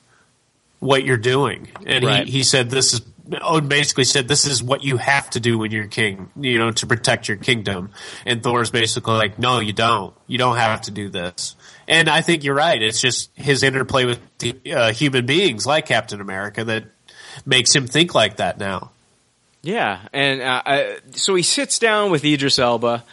What 0.79 1.03
you're 1.03 1.17
doing. 1.17 1.67
And 1.85 2.05
Right. 2.05 2.25
he, 2.25 2.31
he 2.39 2.43
said 2.43 2.69
this 2.69 2.93
is 2.93 3.01
Odin 3.41 3.67
basically 3.67 4.05
said 4.05 4.27
this 4.27 4.45
is 4.45 4.63
what 4.63 4.83
you 4.83 4.97
have 4.97 5.29
to 5.31 5.39
do 5.39 5.57
when 5.57 5.71
you're 5.71 5.87
king, 5.87 6.29
you 6.39 6.57
know, 6.57 6.71
to 6.71 6.87
protect 6.87 7.27
your 7.27 7.37
kingdom. 7.37 7.89
And 8.25 8.41
Thor's 8.41 8.71
basically 8.71 9.15
like, 9.15 9.37
no, 9.37 9.59
you 9.59 9.73
don't. 9.73 10.13
You 10.27 10.37
don't 10.37 10.55
have 10.55 10.81
to 10.83 10.91
do 10.91 11.09
this. 11.09 11.55
And 11.89 12.09
I 12.09 12.21
think 12.21 12.43
you're 12.43 12.55
right. 12.55 12.81
It's 12.81 13.01
just 13.01 13.29
his 13.35 13.63
interplay 13.63 14.05
with 14.05 14.21
uh, 14.71 14.93
human 14.93 15.25
beings 15.25 15.65
like 15.65 15.87
Captain 15.87 16.21
America 16.21 16.63
that 16.63 16.85
makes 17.45 17.75
him 17.75 17.87
think 17.87 18.15
like 18.15 18.37
that 18.37 18.57
now. 18.59 18.91
Yeah, 19.61 19.99
and 20.13 20.41
uh, 20.41 20.61
I, 20.65 20.97
so 21.11 21.35
he 21.35 21.43
sits 21.43 21.79
down 21.79 22.11
with 22.11 22.23
Idris 22.23 22.59
Elba, 22.59 23.03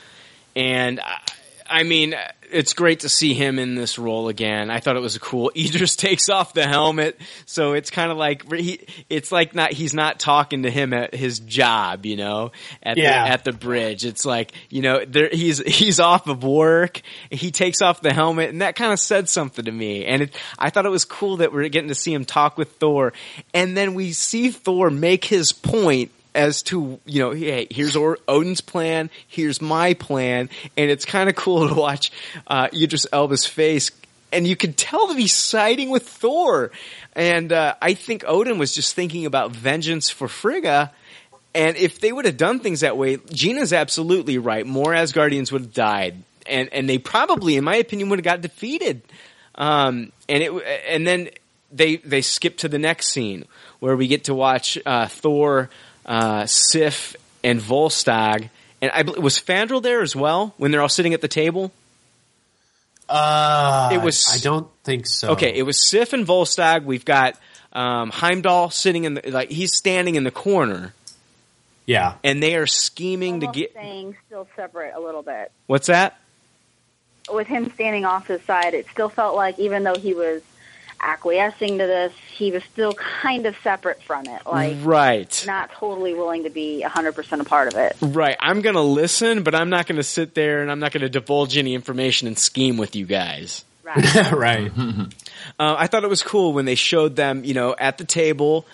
and 0.55 1.01
I, 1.01 1.19
I 1.67 1.83
mean, 1.83 2.15
it's 2.55 2.73
great 2.73 3.01
to 3.01 3.09
see 3.09 3.35
him 3.35 3.59
in 3.59 3.75
this 3.75 3.99
role 3.99 4.29
again. 4.29 4.71
I 4.71 4.81
thought 4.81 4.97
it 4.97 5.01
was 5.01 5.19
cool. 5.19 5.51
Idris 5.57 5.97
takes 5.97 6.29
off 6.29 6.55
the 6.55 6.67
helmet, 6.67 7.21
so 7.47 7.73
it's 7.73 7.91
kind 7.91 8.11
of 8.11 8.17
like 8.17 8.51
he, 8.53 8.87
it's 9.11 9.31
like 9.33 9.55
not 9.55 9.73
he's 9.73 9.93
not 9.93 10.19
talking 10.19 10.63
to 10.63 10.71
him 10.71 10.93
at 10.93 11.15
his 11.15 11.41
job, 11.41 12.07
you 12.07 12.17
know, 12.17 12.53
at 12.83 12.97
Yeah. 12.97 13.25
the 13.25 13.31
at 13.31 13.45
the 13.45 13.53
bridge. 13.53 14.05
It's 14.05 14.25
like 14.25 14.53
you 14.71 14.83
know, 14.83 15.05
there, 15.05 15.29
he's 15.31 15.59
he's 15.59 16.01
off 16.01 16.27
of 16.29 16.43
work. 16.45 17.03
He 17.31 17.51
takes 17.51 17.83
off 17.83 18.01
the 18.01 18.13
helmet, 18.13 18.51
and 18.51 18.63
that 18.63 18.77
kind 18.77 18.93
of 18.93 19.01
said 19.01 19.29
something 19.29 19.65
to 19.65 19.73
me. 19.73 20.05
And 20.07 20.23
it, 20.23 20.35
I 20.59 20.71
thought 20.71 20.87
it 20.87 20.91
was 20.91 21.05
cool 21.05 21.39
that 21.39 21.53
we're 21.53 21.69
getting 21.69 21.89
to 21.89 21.95
see 21.95 22.15
him 22.15 22.25
talk 22.25 22.57
with 22.57 22.73
Thor, 22.77 23.13
and 23.53 23.77
then 23.77 23.95
we 23.95 24.13
see 24.13 24.51
Thor 24.51 24.91
make 24.91 25.25
his 25.25 25.53
point 25.53 26.11
as 26.35 26.63
to 26.63 26.99
you 27.05 27.21
know 27.21 27.31
hey 27.31 27.67
here's 27.71 27.97
Odin's 27.97 28.61
plan 28.61 29.11
here's 29.29 29.63
my 29.63 29.95
plan 29.95 30.51
and 30.77 30.91
it's 30.91 31.05
kind 31.05 31.29
of 31.29 31.37
cool 31.37 31.69
to 31.73 31.75
watch 31.75 32.11
uh, 32.47 32.69
Idris 32.73 33.07
Elba's 33.13 33.47
face 33.47 33.91
and 34.33 34.47
you 34.47 34.57
could 34.57 34.77
tell 34.77 35.07
that 35.07 35.17
he's 35.17 35.33
siding 35.33 35.91
with 35.91 36.09
Thor. 36.09 36.73
And 37.15 37.53
uh, 37.53 37.77
I 37.81 37.95
think 37.95 38.25
Odin 38.27 38.59
was 38.59 38.75
just 38.75 38.97
thinking 38.97 39.27
about 39.27 39.53
vengeance 39.53 40.11
for 40.11 40.27
Frigga 40.27 40.93
and 41.55 41.77
if 41.77 42.01
they 42.01 42.13
would 42.13 42.25
have 42.25 42.37
done 42.37 42.59
things 42.59 42.81
that 42.81 42.97
way 42.97 43.19
Gina's 43.31 43.73
absolutely 43.73 44.39
right. 44.39 44.67
More 44.67 44.93
Asgardians 44.93 45.53
would 45.53 45.63
have 45.63 45.75
died 45.75 46.17
and 46.47 46.69
and 46.73 46.89
they 46.89 46.99
probably 46.99 47.57
in 47.57 47.65
my 47.65 47.77
opinion 47.77 48.09
would 48.11 48.19
have 48.19 48.25
got 48.25 48.41
defeated. 48.41 49.03
Um, 49.55 50.11
and 50.29 50.43
it 50.43 50.53
and 50.89 51.07
then 51.07 51.31
they 51.73 51.97
they 51.97 52.23
skip 52.23 52.59
to 52.59 52.69
the 52.69 52.79
next 52.79 53.09
scene 53.09 53.45
where 53.81 53.97
we 53.97 54.09
get 54.09 54.25
to 54.25 54.35
watch 54.35 54.79
uh, 54.85 55.07
Thor, 55.07 55.71
uh, 56.07 56.47
Sif, 56.47 57.17
and 57.43 57.61
Volstagg. 57.61 58.51
And 58.83 58.91
I 58.93 59.03
was 59.03 59.39
Fandral 59.39 59.83
there 59.83 60.03
as 60.03 60.15
well 60.15 60.55
when 60.59 60.71
they're 60.71 60.83
all 60.83 60.89
sitting 60.89 61.15
at 61.15 61.21
the 61.21 61.29
table. 61.29 61.73
Uh, 63.09 63.91
It 63.93 64.01
was- 64.03 64.27
I 64.33 64.39
don't 64.39 64.69
think 64.83 65.07
so. 65.07 65.31
Okay, 65.33 65.53
it 65.55 65.63
was 65.63 65.89
Sif 65.89 66.13
and 66.13 66.27
Volstagg. 66.27 66.85
We've 66.85 67.05
got 67.05 67.37
um, 67.73 68.11
Heimdall 68.11 68.71
sitting 68.71 69.05
in 69.05 69.15
the 69.15 69.31
like 69.31 69.51
he's 69.51 69.75
standing 69.75 70.15
in 70.15 70.23
the 70.25 70.31
corner, 70.31 70.95
Yeah. 71.87 72.15
and 72.23 72.41
they 72.43 72.55
are 72.55 72.67
scheming 72.69 73.41
to 73.41 73.49
get. 73.49 73.73
staying 73.73 74.17
still 74.27 74.47
separate 74.55 74.95
a 74.95 75.01
little 75.01 75.23
bit. 75.23 75.51
What's 75.67 75.89
that? 75.89 76.17
With 77.33 77.47
him 77.49 77.73
standing 77.75 78.05
off 78.05 78.29
to 78.29 78.39
the 78.39 78.45
side, 78.45 78.75
it 78.75 78.87
still 78.93 79.09
felt 79.09 79.35
like 79.35 79.59
even 79.59 79.83
though 79.83 79.97
he 79.97 80.15
was 80.15 80.43
acquiescing 81.05 81.79
to 81.79 81.87
this, 81.87 82.13
he 82.37 82.51
was 82.51 82.63
still 82.73 82.95
kind 82.95 83.47
of 83.47 83.55
separate 83.63 84.03
from 84.03 84.27
it. 84.27 84.43
Like 84.47 84.77
right. 84.83 85.45
not 85.47 85.71
totally 85.73 86.15
willing 86.15 86.45
to 86.45 86.51
be 86.51 86.85
100% 86.87 87.41
a 87.41 87.45
part 87.45 87.73
of 87.73 87.79
it. 87.79 87.97
Right. 88.01 88.37
I'm 88.41 88.63
going 88.63 88.75
to 88.75 88.81
listen, 88.81 89.43
but 89.43 89.55
I'm 89.55 89.71
not 89.71 89.87
going 89.87 89.97
to 89.97 90.03
sit 90.03 90.35
there 90.35 90.63
and 90.63 90.71
I'm 90.71 90.81
not 90.81 90.93
going 90.93 91.03
to 91.03 91.09
divulge 91.09 91.57
any 91.57 91.75
information 91.75 92.27
and 92.27 92.39
scheme 92.39 92.77
with 92.77 92.97
you 92.97 93.07
guys. 93.07 93.65
Right. 93.83 94.33
right. 94.33 94.73
Uh, 95.61 95.77
I 95.79 95.87
thought 95.89 96.03
it 96.03 96.11
was 96.11 96.23
cool 96.23 96.53
when 96.55 96.65
they 96.65 96.75
showed 96.75 97.17
them, 97.17 97.45
you 97.45 97.55
know, 97.55 97.77
at 97.79 97.99
the 97.99 98.05
table 98.05 98.67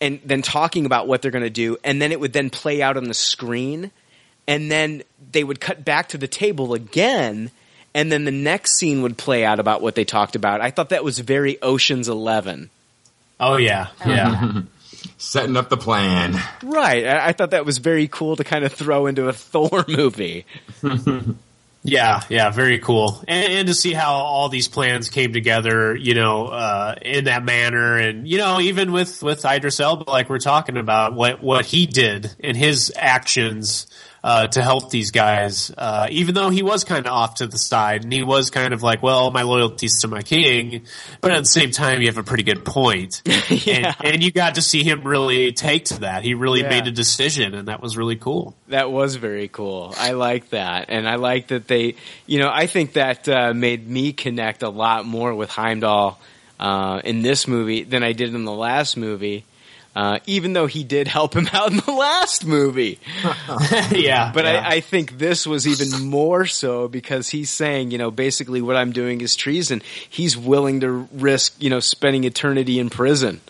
and 0.00 0.20
then 0.24 0.42
talking 0.42 0.86
about 0.86 1.06
what 1.06 1.22
they're 1.22 1.30
going 1.30 1.44
to 1.44 1.50
do, 1.50 1.76
and 1.84 2.00
then 2.00 2.12
it 2.12 2.20
would 2.20 2.32
then 2.32 2.50
play 2.50 2.82
out 2.82 2.96
on 2.96 3.04
the 3.04 3.14
screen, 3.14 3.90
and 4.46 4.70
then 4.70 5.02
they 5.32 5.42
would 5.42 5.60
cut 5.60 5.84
back 5.84 6.10
to 6.10 6.18
the 6.18 6.28
table 6.28 6.74
again, 6.74 7.50
and 7.96 8.12
then 8.12 8.26
the 8.26 8.30
next 8.30 8.76
scene 8.76 9.00
would 9.00 9.16
play 9.16 9.42
out 9.42 9.58
about 9.58 9.80
what 9.80 9.94
they 9.94 10.04
talked 10.04 10.36
about. 10.36 10.60
I 10.60 10.70
thought 10.70 10.90
that 10.90 11.02
was 11.02 11.18
very 11.18 11.60
Ocean's 11.62 12.08
Eleven. 12.08 12.68
Oh 13.40 13.56
yeah. 13.56 13.88
Yeah. 14.06 14.62
Setting 15.18 15.56
up 15.56 15.70
the 15.70 15.78
plan. 15.78 16.38
Right. 16.62 17.06
I, 17.06 17.28
I 17.28 17.32
thought 17.32 17.52
that 17.52 17.64
was 17.64 17.78
very 17.78 18.06
cool 18.06 18.36
to 18.36 18.44
kind 18.44 18.64
of 18.64 18.72
throw 18.72 19.06
into 19.06 19.28
a 19.28 19.32
Thor 19.34 19.84
movie. 19.88 20.44
Yeah, 21.88 22.22
yeah, 22.28 22.50
very 22.50 22.80
cool, 22.80 23.22
and, 23.28 23.52
and 23.52 23.68
to 23.68 23.74
see 23.74 23.92
how 23.92 24.14
all 24.14 24.48
these 24.48 24.66
plans 24.66 25.08
came 25.08 25.32
together, 25.32 25.94
you 25.94 26.14
know, 26.14 26.46
uh, 26.46 26.96
in 27.00 27.26
that 27.26 27.44
manner, 27.44 27.96
and 27.96 28.26
you 28.26 28.38
know, 28.38 28.60
even 28.60 28.90
with 28.90 29.22
with 29.22 29.44
Idris 29.44 29.78
Elba, 29.78 30.10
like 30.10 30.28
we're 30.28 30.40
talking 30.40 30.78
about, 30.78 31.14
what 31.14 31.40
what 31.40 31.64
he 31.64 31.86
did 31.86 32.34
and 32.40 32.56
his 32.56 32.92
actions 32.96 33.86
uh, 34.26 34.48
to 34.48 34.60
help 34.60 34.90
these 34.90 35.12
guys, 35.12 35.70
uh, 35.78 36.08
even 36.10 36.34
though 36.34 36.50
he 36.50 36.60
was 36.64 36.82
kind 36.82 37.06
of 37.06 37.12
off 37.12 37.36
to 37.36 37.46
the 37.46 37.56
side, 37.58 38.02
and 38.02 38.12
he 38.12 38.24
was 38.24 38.50
kind 38.50 38.74
of 38.74 38.82
like, 38.82 39.00
well, 39.00 39.30
my 39.30 39.42
loyalty's 39.42 40.00
to 40.00 40.08
my 40.08 40.20
king, 40.20 40.82
but 41.20 41.30
at 41.30 41.38
the 41.38 41.44
same 41.46 41.70
time, 41.70 42.00
you 42.00 42.08
have 42.08 42.18
a 42.18 42.24
pretty 42.24 42.42
good 42.42 42.64
point, 42.64 43.22
Yeah. 43.50 43.94
and, 44.00 44.14
and 44.14 44.24
you 44.24 44.32
got 44.32 44.56
to 44.56 44.62
see 44.62 44.82
him 44.82 45.02
really 45.04 45.52
take 45.52 45.84
to 45.86 46.00
that. 46.00 46.24
He 46.24 46.34
really 46.34 46.62
Yeah. 46.62 46.70
made 46.70 46.88
a 46.88 46.90
decision, 46.90 47.54
and 47.54 47.68
that 47.68 47.80
was 47.80 47.96
really 47.96 48.16
cool. 48.16 48.56
That 48.66 48.90
was 48.90 49.14
very 49.14 49.46
cool. 49.46 49.94
I 49.96 50.10
like 50.12 50.50
that, 50.50 50.86
and 50.88 51.08
I 51.08 51.14
like 51.16 51.46
that 51.48 51.68
they, 51.68 51.94
you 52.26 52.40
know, 52.40 52.50
I 52.52 52.66
think 52.66 52.94
that 52.94 53.28
uh, 53.28 53.54
made 53.54 53.88
me 53.88 54.12
connect 54.12 54.64
a 54.64 54.70
lot 54.70 55.06
more 55.06 55.34
with 55.36 55.50
Heimdall 55.50 56.18
uh, 56.58 57.00
in 57.04 57.22
this 57.22 57.46
movie 57.46 57.84
than 57.84 58.02
I 58.02 58.10
did 58.12 58.34
in 58.34 58.44
the 58.44 58.50
last 58.52 58.96
movie. 58.96 59.44
Uh, 59.96 60.18
even 60.26 60.52
though 60.52 60.66
he 60.66 60.84
did 60.84 61.08
help 61.08 61.34
him 61.34 61.48
out 61.54 61.70
in 61.70 61.78
the 61.78 61.90
last 61.90 62.44
movie, 62.44 63.00
yeah, 63.90 64.30
but 64.30 64.44
yeah. 64.44 64.62
I, 64.62 64.74
I 64.74 64.80
think 64.80 65.16
this 65.16 65.46
was 65.46 65.66
even 65.66 66.10
more 66.10 66.44
so 66.44 66.86
because 66.86 67.30
he's 67.30 67.48
saying, 67.48 67.92
you 67.92 67.96
know, 67.96 68.10
basically 68.10 68.60
what 68.60 68.76
I'm 68.76 68.92
doing 68.92 69.22
is 69.22 69.34
treason. 69.34 69.80
He's 70.10 70.36
willing 70.36 70.80
to 70.80 70.90
risk, 70.90 71.56
you 71.60 71.70
know, 71.70 71.80
spending 71.80 72.24
eternity 72.24 72.78
in 72.78 72.90
prison. 72.90 73.40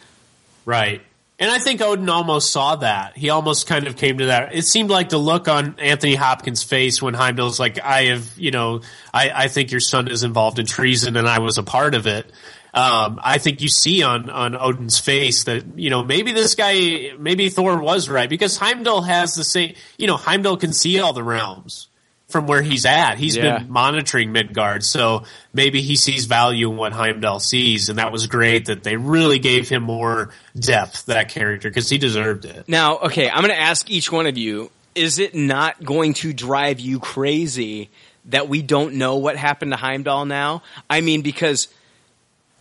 Right. 0.64 1.02
And 1.38 1.50
I 1.50 1.58
think 1.58 1.82
Odin 1.82 2.08
almost 2.08 2.50
saw 2.50 2.76
that. 2.76 3.16
He 3.16 3.28
almost 3.28 3.66
kind 3.66 3.86
of 3.86 3.96
came 3.96 4.18
to 4.18 4.26
that. 4.26 4.54
It 4.54 4.62
seemed 4.64 4.88
like 4.88 5.10
the 5.10 5.18
look 5.18 5.48
on 5.48 5.74
Anthony 5.78 6.14
Hopkins' 6.14 6.62
face 6.62 7.02
when 7.02 7.12
Heimdall's 7.12 7.60
like, 7.60 7.78
I 7.78 8.04
have, 8.04 8.30
you 8.38 8.52
know, 8.52 8.80
I, 9.12 9.30
I 9.30 9.48
think 9.48 9.70
your 9.70 9.80
son 9.80 10.08
is 10.08 10.22
involved 10.22 10.58
in 10.58 10.64
treason 10.64 11.16
and 11.16 11.28
I 11.28 11.40
was 11.40 11.58
a 11.58 11.62
part 11.62 11.94
of 11.94 12.06
it. 12.06 12.30
Um, 12.76 13.18
I 13.24 13.38
think 13.38 13.62
you 13.62 13.68
see 13.68 14.02
on, 14.02 14.28
on 14.28 14.54
Odin's 14.54 14.98
face 14.98 15.44
that, 15.44 15.64
you 15.78 15.88
know, 15.88 16.04
maybe 16.04 16.32
this 16.32 16.54
guy, 16.54 17.12
maybe 17.18 17.48
Thor 17.48 17.78
was 17.80 18.08
right 18.08 18.28
because 18.28 18.58
Heimdall 18.58 19.00
has 19.00 19.34
the 19.34 19.44
same, 19.44 19.74
you 19.96 20.06
know, 20.06 20.18
Heimdall 20.18 20.58
can 20.58 20.74
see 20.74 21.00
all 21.00 21.14
the 21.14 21.22
realms 21.22 21.88
from 22.28 22.46
where 22.46 22.60
he's 22.60 22.84
at. 22.84 23.16
He's 23.16 23.34
Yeah. 23.36 23.60
been 23.60 23.70
monitoring 23.70 24.30
Midgard, 24.30 24.84
so 24.84 25.22
maybe 25.54 25.80
he 25.80 25.96
sees 25.96 26.26
value 26.26 26.70
in 26.70 26.76
what 26.76 26.92
Heimdall 26.92 27.40
sees, 27.40 27.88
and 27.88 27.98
that 27.98 28.12
was 28.12 28.26
great 28.26 28.66
that 28.66 28.82
they 28.82 28.96
really 28.96 29.38
gave 29.38 29.68
him 29.70 29.82
more 29.84 30.34
depth 30.58 31.06
that 31.06 31.30
character 31.30 31.70
because 31.70 31.88
he 31.88 31.96
deserved 31.98 32.44
it. 32.44 32.68
Now, 32.68 32.98
okay, 32.98 33.30
I'm 33.30 33.42
going 33.42 33.54
to 33.54 33.58
ask 33.60 33.88
each 33.88 34.10
one 34.12 34.26
of 34.26 34.36
you: 34.36 34.70
Is 34.94 35.18
it 35.18 35.34
not 35.34 35.82
going 35.82 36.14
to 36.14 36.32
drive 36.34 36.78
you 36.80 36.98
crazy 36.98 37.90
that 38.26 38.48
we 38.48 38.60
don't 38.60 38.94
know 38.96 39.16
what 39.16 39.36
happened 39.36 39.70
to 39.70 39.78
Heimdall 39.78 40.26
now? 40.26 40.62
I 40.90 41.00
mean, 41.00 41.22
because. 41.22 41.68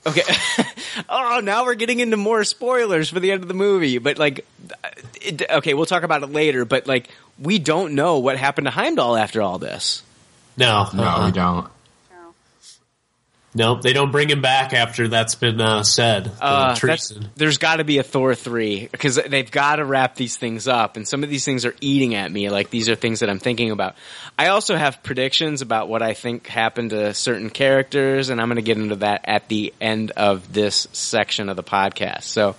Okay. 0.05 0.23
oh, 1.09 1.41
now 1.43 1.65
we're 1.65 1.75
getting 1.75 1.99
into 1.99 2.17
more 2.17 2.43
spoilers 2.43 3.09
for 3.09 3.19
the 3.19 3.31
end 3.31 3.41
of 3.41 3.47
the 3.47 3.53
movie. 3.53 3.97
But 3.97 4.17
like, 4.17 4.45
it, 5.21 5.49
okay, 5.49 5.73
we'll 5.73 5.85
talk 5.85 6.03
about 6.03 6.23
it 6.23 6.27
later. 6.27 6.65
But 6.65 6.87
like, 6.87 7.09
we 7.39 7.59
don't 7.59 7.95
know 7.95 8.19
what 8.19 8.37
happened 8.37 8.65
to 8.65 8.71
Heimdall 8.71 9.15
after 9.15 9.41
all 9.41 9.57
this. 9.57 10.03
No, 10.57 10.67
No, 10.67 10.73
uh-uh. 10.77 10.91
we 10.93 11.03
uh-huh. 11.03 11.31
don't. 11.31 11.74
Nope, 13.57 13.83
they 13.83 13.93
don't 13.93 14.11
bring 14.11 14.29
him 14.29 14.41
back 14.41 14.73
after 14.73 15.07
that's 15.07 15.35
been 15.35 15.61
uh, 15.61 15.81
said. 15.83 16.29
Uh, 16.41 16.75
there's 17.35 17.57
got 17.57 17.77
to 17.77 17.85
be 17.85 17.99
a 17.99 18.03
Thor 18.03 18.35
three 18.35 18.89
because 18.91 19.15
they've 19.15 19.49
got 19.49 19.77
to 19.77 19.85
wrap 19.85 20.15
these 20.15 20.35
things 20.35 20.67
up, 20.67 20.97
and 20.97 21.07
some 21.07 21.23
of 21.23 21.29
these 21.29 21.45
things 21.45 21.65
are 21.65 21.73
eating 21.79 22.15
at 22.15 22.29
me. 22.29 22.49
Like 22.49 22.69
these 22.69 22.89
are 22.89 22.95
things 22.95 23.21
that 23.21 23.29
I'm 23.29 23.39
thinking 23.39 23.71
about. 23.71 23.95
I 24.37 24.47
also 24.47 24.75
have 24.75 25.01
predictions 25.03 25.61
about 25.61 25.87
what 25.87 26.01
I 26.01 26.13
think 26.13 26.47
happened 26.47 26.89
to 26.89 27.13
certain 27.13 27.49
characters, 27.49 28.27
and 28.27 28.41
I'm 28.41 28.49
going 28.49 28.57
to 28.57 28.61
get 28.61 28.77
into 28.77 28.97
that 28.97 29.21
at 29.23 29.47
the 29.47 29.73
end 29.79 30.11
of 30.11 30.51
this 30.51 30.89
section 30.91 31.47
of 31.47 31.55
the 31.55 31.63
podcast. 31.63 32.23
So, 32.23 32.57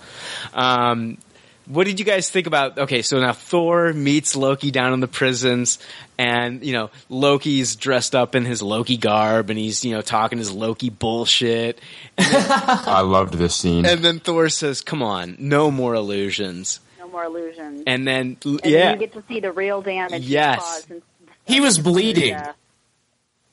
um, 0.55 1.19
what 1.67 1.85
did 1.85 1.99
you 1.99 2.05
guys 2.05 2.29
think 2.29 2.47
about? 2.47 2.77
Okay, 2.77 3.01
so 3.01 3.19
now 3.19 3.33
Thor 3.33 3.93
meets 3.93 4.35
Loki 4.35 4.71
down 4.71 4.93
in 4.93 4.99
the 4.99 5.07
prisons, 5.07 5.79
and 6.17 6.63
you 6.63 6.73
know 6.73 6.89
Loki's 7.09 7.75
dressed 7.75 8.15
up 8.15 8.35
in 8.35 8.45
his 8.45 8.61
Loki 8.61 8.97
garb, 8.97 9.49
and 9.49 9.59
he's 9.59 9.83
you 9.85 9.91
know 9.93 10.01
talking 10.01 10.37
his 10.37 10.51
Loki 10.51 10.89
bullshit. 10.89 11.79
I 12.17 13.01
loved 13.01 13.33
this 13.35 13.55
scene. 13.55 13.85
And 13.85 14.03
then 14.03 14.19
Thor 14.19 14.49
says, 14.49 14.81
"Come 14.81 15.01
on, 15.03 15.35
no 15.39 15.69
more 15.71 15.93
illusions." 15.95 16.79
No 16.99 17.07
more 17.09 17.23
illusions. 17.25 17.83
And 17.87 18.07
then, 18.07 18.37
And 18.43 18.59
yeah, 18.65 18.69
then 18.91 18.93
you 18.99 19.07
get 19.07 19.13
to 19.13 19.23
see 19.27 19.39
the 19.39 19.51
real 19.51 19.81
damage. 19.81 20.23
he 20.25 20.33
Yes. 20.33 20.59
caused 20.59 20.91
and 20.91 21.01
He 21.45 21.59
was 21.61 21.79
bleeding. 21.79 22.29
Yeah. 22.29 22.51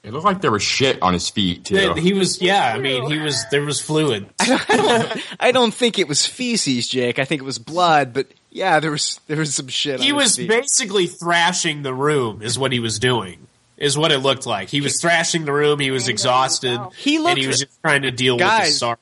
It 0.04 0.12
looked 0.12 0.26
like 0.26 0.42
there 0.42 0.50
was 0.52 0.62
shit 0.62 1.00
on 1.02 1.14
his 1.14 1.30
feet 1.30 1.64
too. 1.64 1.94
He 1.94 2.12
was, 2.12 2.42
yeah. 2.42 2.74
I 2.74 2.78
mean, 2.78 3.10
he 3.10 3.18
was. 3.18 3.42
There 3.50 3.64
was 3.64 3.80
fluid. 3.80 4.26
I 4.38 5.50
don't 5.50 5.72
think 5.72 5.98
it 5.98 6.06
was 6.06 6.26
feces, 6.26 6.86
Jake. 6.88 7.18
I 7.18 7.24
think 7.24 7.40
it 7.40 7.44
was 7.44 7.58
blood. 7.58 8.12
But 8.12 8.26
yeah, 8.50 8.80
there 8.80 8.90
was 8.90 9.18
there 9.28 9.38
was 9.38 9.54
some 9.54 9.68
shit. 9.68 10.00
He 10.00 10.12
on 10.12 10.18
his 10.18 10.24
was 10.24 10.36
feet. 10.36 10.48
basically 10.50 11.06
thrashing 11.06 11.82
the 11.84 11.94
room. 11.94 12.42
Is 12.42 12.58
what 12.58 12.70
he 12.70 12.80
was 12.80 12.98
doing. 12.98 13.46
Is 13.78 13.96
what 13.96 14.12
it 14.12 14.18
looked 14.18 14.44
like. 14.46 14.68
He 14.68 14.82
was 14.82 15.00
thrashing 15.00 15.46
the 15.46 15.52
room. 15.52 15.80
He 15.80 15.90
was 15.90 16.06
exhausted. 16.06 16.78
He 16.96 17.16
and 17.16 17.38
he 17.38 17.46
was 17.46 17.60
just 17.60 17.80
trying 17.80 18.02
to 18.02 18.10
deal 18.10 18.34
with 18.34 18.40
the 18.40 18.44
Guys, 18.44 18.78
sorrow. 18.78 18.98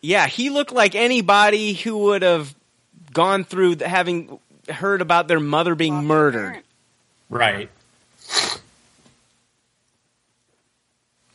yeah, 0.00 0.26
he 0.26 0.48
looked 0.48 0.72
like 0.72 0.94
anybody 0.94 1.74
who 1.74 1.98
would 1.98 2.22
have 2.22 2.54
gone 3.12 3.44
through 3.44 3.76
the, 3.76 3.88
having 3.88 4.38
heard 4.68 5.02
about 5.02 5.28
their 5.28 5.40
mother 5.40 5.74
being 5.74 6.04
murdered. 6.06 6.62
Right. 7.28 7.70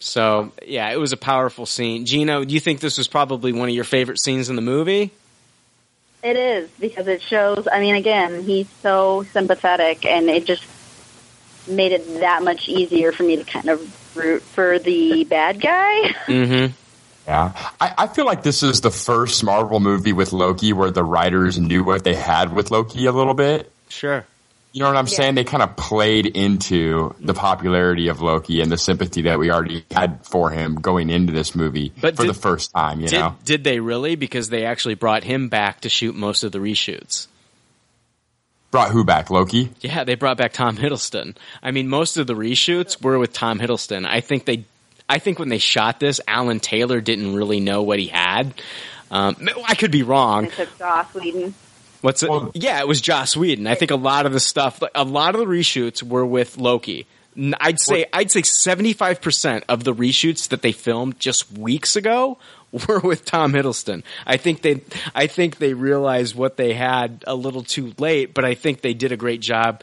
So 0.03 0.51
yeah, 0.65 0.91
it 0.91 0.97
was 0.97 1.13
a 1.13 1.17
powerful 1.17 1.65
scene. 1.65 2.05
Gino, 2.05 2.43
do 2.43 2.53
you 2.53 2.59
think 2.59 2.81
this 2.81 2.97
was 2.97 3.07
probably 3.07 3.53
one 3.53 3.69
of 3.69 3.75
your 3.75 3.85
favorite 3.85 4.19
scenes 4.19 4.49
in 4.49 4.55
the 4.55 4.61
movie? 4.61 5.11
It 6.21 6.35
is 6.35 6.69
because 6.79 7.07
it 7.07 7.21
shows. 7.21 7.67
I 7.71 7.79
mean, 7.79 7.95
again, 7.95 8.43
he's 8.43 8.67
so 8.81 9.23
sympathetic, 9.31 10.05
and 10.05 10.29
it 10.29 10.45
just 10.45 10.63
made 11.67 11.93
it 11.93 12.19
that 12.19 12.43
much 12.43 12.67
easier 12.67 13.11
for 13.11 13.23
me 13.23 13.37
to 13.37 13.43
kind 13.43 13.69
of 13.69 14.15
root 14.15 14.41
for 14.41 14.77
the 14.79 15.23
bad 15.23 15.61
guy. 15.61 16.13
Mm-hmm. 16.27 16.73
Yeah, 17.25 17.53
I, 17.79 17.93
I 17.99 18.07
feel 18.07 18.25
like 18.25 18.43
this 18.43 18.63
is 18.63 18.81
the 18.81 18.91
first 18.91 19.45
Marvel 19.45 19.79
movie 19.79 20.11
with 20.11 20.33
Loki 20.33 20.73
where 20.73 20.91
the 20.91 21.05
writers 21.05 21.57
knew 21.57 21.85
what 21.85 22.03
they 22.03 22.15
had 22.15 22.53
with 22.53 22.69
Loki 22.69 23.05
a 23.05 23.13
little 23.13 23.33
bit. 23.33 23.71
Sure. 23.87 24.25
You 24.73 24.79
know 24.81 24.87
what 24.87 24.97
I'm 24.97 25.05
saying? 25.07 25.35
They 25.35 25.43
kind 25.43 25.61
of 25.61 25.75
played 25.77 26.25
into 26.25 27.13
the 27.19 27.35
popularity 27.35 28.07
of 28.07 28.21
Loki 28.21 28.59
and 28.59 28.71
the 28.71 28.77
sympathy 28.77 29.21
that 29.21 29.37
we 29.37 29.51
already 29.51 29.85
had 29.91 30.25
for 30.25 30.49
him 30.49 30.73
going 30.75 31.11
into 31.11 31.31
this 31.31 31.53
movie 31.53 31.93
But 32.01 32.15
for 32.15 32.23
did- 32.23 32.29
the 32.29 32.39
first 32.39 32.71
time. 32.71 32.99
You 32.99 33.07
Did 33.07 33.19
know, 33.19 33.35
did 33.45 33.63
they 33.63 33.79
really? 33.79 34.15
Because 34.15 34.49
they 34.49 34.65
actually 34.65 34.95
brought 34.95 35.23
him 35.23 35.47
back 35.47 35.81
to 35.81 35.89
shoot 35.89 36.15
most 36.15 36.43
of 36.43 36.51
the 36.51 36.57
reshoots. 36.57 37.27
brought 38.71 38.89
who 38.89 39.03
back? 39.03 39.29
Loki. 39.29 39.69
Yeah, 39.81 40.03
they 40.05 40.15
brought 40.15 40.37
back 40.37 40.53
Tom 40.53 40.75
Hiddleston. 40.75 41.35
I 41.61 41.69
mean, 41.69 41.87
most 41.87 42.17
of 42.17 42.25
the 42.25 42.33
reshoots 42.33 42.99
were 42.99 43.19
with 43.19 43.31
Tom 43.31 43.59
Hiddleston. 43.59 44.07
I 44.07 44.21
think 44.21 44.45
they, 44.45 44.65
I 45.07 45.19
think 45.19 45.37
when 45.37 45.49
they 45.49 45.59
shot 45.59 45.99
this, 45.99 46.19
Alan 46.27 46.59
Taylor 46.59 46.99
didn't 46.99 47.35
really 47.35 47.59
know 47.59 47.83
what 47.83 47.99
he 47.99 48.07
had. 48.07 48.55
Um, 49.11 49.35
I 49.67 49.75
could 49.75 49.91
be 49.91 50.01
wrong. 50.01 50.45
It 50.45 50.53
took 50.53 50.75
Joss 50.79 51.13
Whedon. 51.13 51.53
What's 52.03 52.21
it? 52.21 52.29
yeah, 52.55 52.79
it 52.81 52.87
was 52.87 52.99
Joss 52.99 53.37
Whedon. 53.37 53.65
I 53.65 53.75
think 53.75 53.89
a 53.89 53.95
lot 53.95 54.25
of 54.25 54.33
the 54.33 54.41
stuff, 54.41 54.83
a 54.93 55.05
lot 55.05 55.35
of 55.35 55.39
the 55.39 55.47
reshoots 55.47 56.03
were 56.03 56.25
with 56.25 56.57
Loki. 56.57 57.07
I'd 57.61 57.79
say 57.79 58.05
I'd 58.11 58.29
say 58.29 58.41
seventy 58.41 58.91
five 58.91 59.21
percent 59.21 59.63
of 59.69 59.85
the 59.85 59.93
reshoots 59.95 60.49
that 60.49 60.61
they 60.61 60.73
filmed 60.73 61.17
just 61.17 61.49
weeks 61.57 61.95
ago 61.95 62.37
were 62.87 62.99
with 62.99 63.23
Tom 63.23 63.53
Hiddleston. 63.53 64.03
I 64.27 64.35
think 64.35 64.63
they 64.63 64.81
I 65.15 65.27
think 65.27 65.59
they 65.59 65.73
realized 65.73 66.35
what 66.35 66.57
they 66.57 66.73
had 66.73 67.23
a 67.25 67.35
little 67.35 67.63
too 67.63 67.93
late, 67.97 68.33
but 68.33 68.43
I 68.43 68.53
think 68.53 68.81
they 68.81 68.93
did 68.93 69.13
a 69.13 69.17
great 69.17 69.39
job 69.39 69.81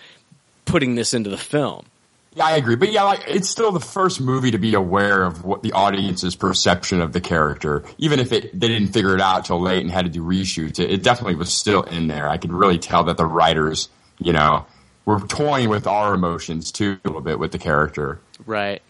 putting 0.66 0.94
this 0.94 1.14
into 1.14 1.30
the 1.30 1.38
film. 1.38 1.86
Yeah, 2.34 2.44
I 2.44 2.56
agree. 2.56 2.76
But 2.76 2.92
yeah, 2.92 3.02
like 3.02 3.24
it's 3.26 3.48
still 3.48 3.72
the 3.72 3.80
first 3.80 4.20
movie 4.20 4.52
to 4.52 4.58
be 4.58 4.74
aware 4.74 5.24
of 5.24 5.44
what 5.44 5.62
the 5.62 5.72
audience's 5.72 6.36
perception 6.36 7.00
of 7.00 7.12
the 7.12 7.20
character. 7.20 7.84
Even 7.98 8.20
if 8.20 8.32
it 8.32 8.58
they 8.58 8.68
didn't 8.68 8.88
figure 8.88 9.14
it 9.14 9.20
out 9.20 9.44
till 9.44 9.60
late 9.60 9.82
and 9.82 9.90
had 9.90 10.04
to 10.04 10.10
do 10.10 10.22
reshoots, 10.22 10.78
it, 10.78 10.90
it 10.90 11.02
definitely 11.02 11.34
was 11.34 11.52
still 11.52 11.82
in 11.82 12.06
there. 12.06 12.28
I 12.28 12.36
could 12.36 12.52
really 12.52 12.78
tell 12.78 13.04
that 13.04 13.16
the 13.16 13.26
writers, 13.26 13.88
you 14.18 14.32
know, 14.32 14.64
were 15.04 15.18
toying 15.20 15.68
with 15.68 15.88
our 15.88 16.14
emotions 16.14 16.70
too 16.70 16.98
a 17.04 17.08
little 17.08 17.20
bit 17.20 17.40
with 17.40 17.50
the 17.50 17.58
character. 17.58 18.20
Right. 18.46 18.80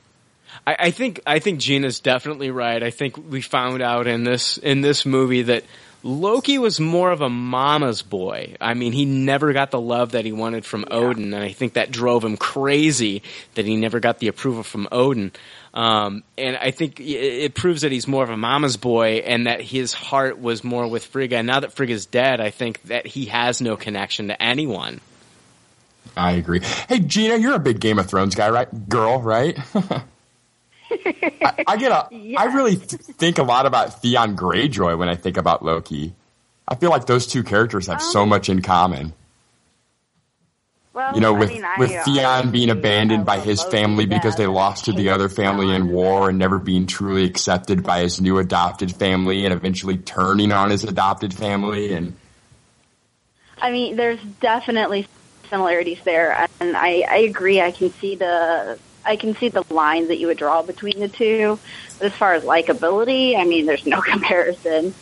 I, 0.66 0.76
I 0.78 0.90
think 0.90 1.20
I 1.26 1.38
think 1.38 1.60
Gina's 1.60 2.00
definitely 2.00 2.50
right. 2.50 2.82
I 2.82 2.90
think 2.90 3.16
we 3.30 3.40
found 3.40 3.80
out 3.80 4.06
in 4.06 4.24
this 4.24 4.58
in 4.58 4.82
this 4.82 5.06
movie 5.06 5.42
that 5.42 5.64
Loki 6.02 6.58
was 6.58 6.80
more 6.80 7.10
of 7.10 7.20
a 7.20 7.28
mama's 7.28 8.00
boy. 8.00 8.56
I 8.60 8.74
mean, 8.74 8.92
he 8.92 9.04
never 9.04 9.52
got 9.52 9.70
the 9.70 9.80
love 9.80 10.12
that 10.12 10.24
he 10.24 10.32
wanted 10.32 10.64
from 10.64 10.86
Odin, 10.90 11.34
and 11.34 11.42
I 11.42 11.52
think 11.52 11.74
that 11.74 11.90
drove 11.90 12.24
him 12.24 12.36
crazy 12.38 13.22
that 13.54 13.66
he 13.66 13.76
never 13.76 14.00
got 14.00 14.18
the 14.18 14.28
approval 14.28 14.62
from 14.62 14.88
Odin. 14.90 15.32
Um, 15.74 16.24
and 16.38 16.56
I 16.56 16.70
think 16.70 17.00
it, 17.00 17.04
it 17.04 17.54
proves 17.54 17.82
that 17.82 17.92
he's 17.92 18.08
more 18.08 18.24
of 18.24 18.30
a 18.30 18.36
mama's 18.36 18.78
boy, 18.78 19.22
and 19.26 19.46
that 19.46 19.60
his 19.60 19.92
heart 19.92 20.40
was 20.40 20.64
more 20.64 20.88
with 20.88 21.04
Frigga. 21.04 21.36
And 21.36 21.46
now 21.46 21.60
that 21.60 21.72
Frigga's 21.74 22.06
dead, 22.06 22.40
I 22.40 22.50
think 22.50 22.82
that 22.84 23.06
he 23.06 23.26
has 23.26 23.60
no 23.60 23.76
connection 23.76 24.28
to 24.28 24.42
anyone. 24.42 25.00
I 26.16 26.32
agree. 26.32 26.60
Hey, 26.88 27.00
Gina, 27.00 27.36
you're 27.36 27.54
a 27.54 27.60
big 27.60 27.78
Game 27.78 27.98
of 27.98 28.06
Thrones 28.06 28.34
guy, 28.34 28.48
right? 28.48 28.88
Girl, 28.88 29.20
right? 29.20 29.58
I, 30.90 31.64
I 31.66 31.76
get 31.76 31.92
a. 31.92 32.08
I 32.38 32.44
really 32.46 32.76
th- 32.76 33.00
think 33.02 33.38
a 33.38 33.42
lot 33.42 33.66
about 33.66 34.00
Theon 34.02 34.36
Greyjoy 34.36 34.98
when 34.98 35.08
I 35.08 35.14
think 35.14 35.36
about 35.36 35.64
Loki. 35.64 36.14
I 36.68 36.74
feel 36.76 36.90
like 36.90 37.06
those 37.06 37.26
two 37.26 37.42
characters 37.42 37.86
have 37.88 38.00
so 38.02 38.22
um, 38.22 38.28
much 38.28 38.48
in 38.48 38.62
common. 38.62 39.12
Well, 40.92 41.14
You 41.14 41.20
know, 41.20 41.34
I 41.36 41.38
with 41.38 41.48
mean, 41.50 41.64
I- 41.64 41.78
with 41.78 41.90
uh, 41.92 42.00
I 42.00 42.02
Theon 42.04 42.50
being 42.50 42.70
abandoned 42.70 43.24
by 43.24 43.38
his 43.40 43.60
Loki 43.60 43.70
family 43.76 44.06
because 44.06 44.36
they 44.36 44.46
lost 44.46 44.86
to 44.86 44.92
the 44.92 45.10
other 45.10 45.28
family 45.28 45.74
in 45.74 45.88
war 45.88 46.28
and 46.28 46.38
never 46.38 46.58
being 46.58 46.86
truly 46.86 47.24
accepted 47.24 47.82
by 47.84 48.00
his 48.00 48.20
new 48.20 48.38
adopted 48.38 48.94
family 48.94 49.44
and 49.44 49.54
eventually 49.54 49.98
turning 49.98 50.50
on 50.52 50.70
his 50.70 50.82
adopted 50.84 51.32
family 51.32 51.92
and 51.92 52.16
I 53.62 53.70
mean, 53.72 53.96
there's 53.96 54.22
definitely 54.40 55.06
similarities 55.50 56.00
there, 56.02 56.46
and 56.60 56.74
I, 56.76 57.04
I 57.08 57.16
agree. 57.18 57.60
I 57.60 57.72
can 57.72 57.90
see 57.90 58.14
the 58.14 58.78
I 59.04 59.16
can 59.16 59.34
see 59.36 59.48
the 59.48 59.64
lines 59.70 60.08
that 60.08 60.18
you 60.18 60.26
would 60.28 60.38
draw 60.38 60.62
between 60.62 61.00
the 61.00 61.08
two. 61.08 61.58
But 61.98 62.06
as 62.08 62.12
far 62.14 62.34
as 62.34 62.44
likability, 62.44 63.36
I 63.36 63.44
mean, 63.44 63.66
there's 63.66 63.86
no 63.86 64.00
comparison. 64.02 64.94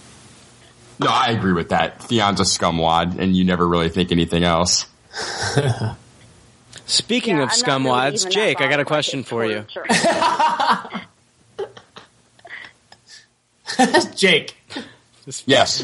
no, 0.98 1.08
I 1.08 1.28
agree 1.32 1.52
with 1.52 1.68
that. 1.70 2.02
Theon's 2.02 2.40
a 2.40 2.44
scumwad, 2.44 3.18
and 3.18 3.36
you 3.36 3.44
never 3.44 3.66
really 3.66 3.88
think 3.88 4.12
anything 4.12 4.44
else. 4.44 4.86
Speaking 6.86 7.36
Yeah, 7.36 7.44
of 7.44 7.50
I'm 7.52 7.82
not 7.84 8.00
really 8.00 8.16
scumwads, 8.16 8.30
Jake, 8.30 8.60
I 8.60 8.68
got 8.68 8.80
a 8.80 8.84
question 8.84 9.22
for 9.22 9.44
you. 9.44 9.64
Jake. 14.16 14.56
Yes. 15.46 15.82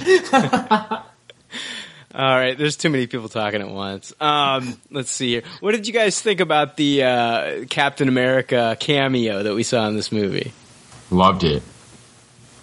All 2.14 2.22
right, 2.22 2.56
there's 2.56 2.76
too 2.76 2.90
many 2.90 3.08
people 3.08 3.28
talking 3.28 3.60
at 3.60 3.68
once. 3.68 4.12
Um, 4.20 4.80
let's 4.90 5.10
see 5.10 5.30
here. 5.30 5.42
What 5.58 5.72
did 5.72 5.88
you 5.88 5.92
guys 5.92 6.20
think 6.20 6.38
about 6.38 6.76
the 6.76 7.02
uh, 7.02 7.64
Captain 7.68 8.06
America 8.06 8.76
cameo 8.78 9.42
that 9.42 9.54
we 9.54 9.64
saw 9.64 9.88
in 9.88 9.96
this 9.96 10.12
movie? 10.12 10.52
Loved 11.10 11.42
it. 11.42 11.64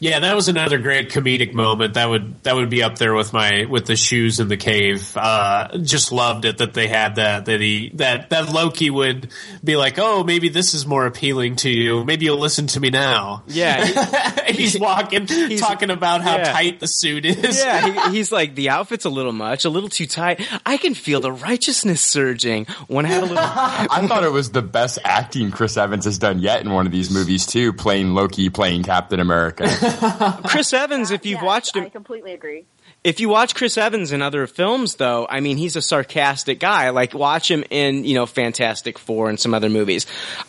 Yeah, 0.02 0.20
that 0.22 0.36
was 0.36 0.48
another 0.48 0.80
great 0.80 1.12
comedic 1.12 1.54
moment. 1.54 1.94
That 1.94 2.10
would 2.10 2.42
that 2.42 2.56
would 2.56 2.72
be 2.72 2.82
up 2.82 2.98
there 2.98 3.14
with 3.14 3.34
my 3.34 3.66
with 3.66 3.86
the 3.86 3.96
shoes 3.96 4.40
in 4.40 4.48
the 4.48 4.58
cave. 4.58 5.16
Uh, 5.16 5.78
just 5.78 6.12
loved 6.12 6.44
it 6.46 6.58
that 6.58 6.74
they 6.74 6.88
had 6.88 7.18
that 7.18 7.46
that 7.46 7.62
he 7.62 7.92
that 7.94 8.32
that 8.32 8.52
Loki 8.52 8.90
would 8.90 9.32
be 9.64 9.76
like, 9.76 10.00
oh, 10.00 10.24
maybe 10.24 10.50
this 10.50 10.74
is 10.74 10.88
more 10.88 11.06
appealing 11.06 11.58
to 11.58 11.70
you. 11.70 12.04
Maybe 12.04 12.26
you'll 12.26 12.40
listen 12.40 12.66
to 12.66 12.80
me 12.80 12.90
now. 12.90 13.44
Yeah, 13.46 14.42
he's 14.48 14.80
walking, 14.80 15.28
talking 15.58 15.92
about 15.92 16.22
how 16.22 16.38
yeah. 16.38 16.52
tight 16.52 16.80
the 16.80 16.88
suit 16.88 17.24
is. 17.24 17.60
yeah, 17.60 18.10
he, 18.10 18.12
he's 18.18 18.32
like 18.32 18.56
the 18.56 18.70
outfit's 18.70 19.06
a 19.06 19.10
little 19.12 19.34
much, 19.34 19.66
a 19.66 19.70
little 19.70 19.88
too 19.88 20.08
tight. 20.08 20.42
I 20.66 20.78
can 20.78 20.96
feel 20.96 21.22
the 21.22 21.32
righteousness 21.32 22.02
surging 22.02 22.66
when 22.88 23.06
I 23.06 23.10
had 23.10 23.22
a 23.22 23.28
little. 23.28 23.38
I 23.44 24.08
thought 24.08 24.24
it 24.24 24.32
was 24.32 24.50
the 24.50 24.64
best 24.64 24.98
acting 25.04 25.52
Chris 25.52 25.78
Evans 25.78 26.06
has 26.06 26.18
done 26.18 26.40
yet 26.40 26.62
in 26.62 26.72
one 26.72 26.88
of 26.88 26.92
these 26.92 27.12
movies 27.12 27.46
too, 27.46 27.72
playing 27.72 28.16
Loki, 28.16 28.50
playing 28.50 28.82
Captain 28.82 29.20
America. 29.20 29.68
Chris 30.46 30.74
Evans, 30.74 31.12
if 31.12 31.26
you've 31.26 31.42
watched 31.42 31.76
him, 31.76 31.84
I 31.86 31.90
completely 31.90 32.34
agree. 32.34 32.66
if 33.04 33.20
you 33.20 33.30
watch 33.30 33.56
Chris 33.56 33.78
Evans 33.78 34.12
in 34.12 34.22
other 34.22 34.48
films, 34.48 34.96
though, 34.96 35.26
I 35.30 35.40
mean, 35.40 35.58
he's 35.58 35.76
a 35.76 35.82
sarcastic 35.82 36.60
guy. 36.60 36.90
Like, 36.90 37.14
watch 37.14 37.50
him 37.50 37.64
in, 37.70 38.04
you 38.06 38.16
know, 38.16 38.26
Fantastic 38.26 38.98
Four 38.98 39.30
and 39.30 39.40
some 39.40 39.54
other 39.54 39.70
movies. 39.70 40.06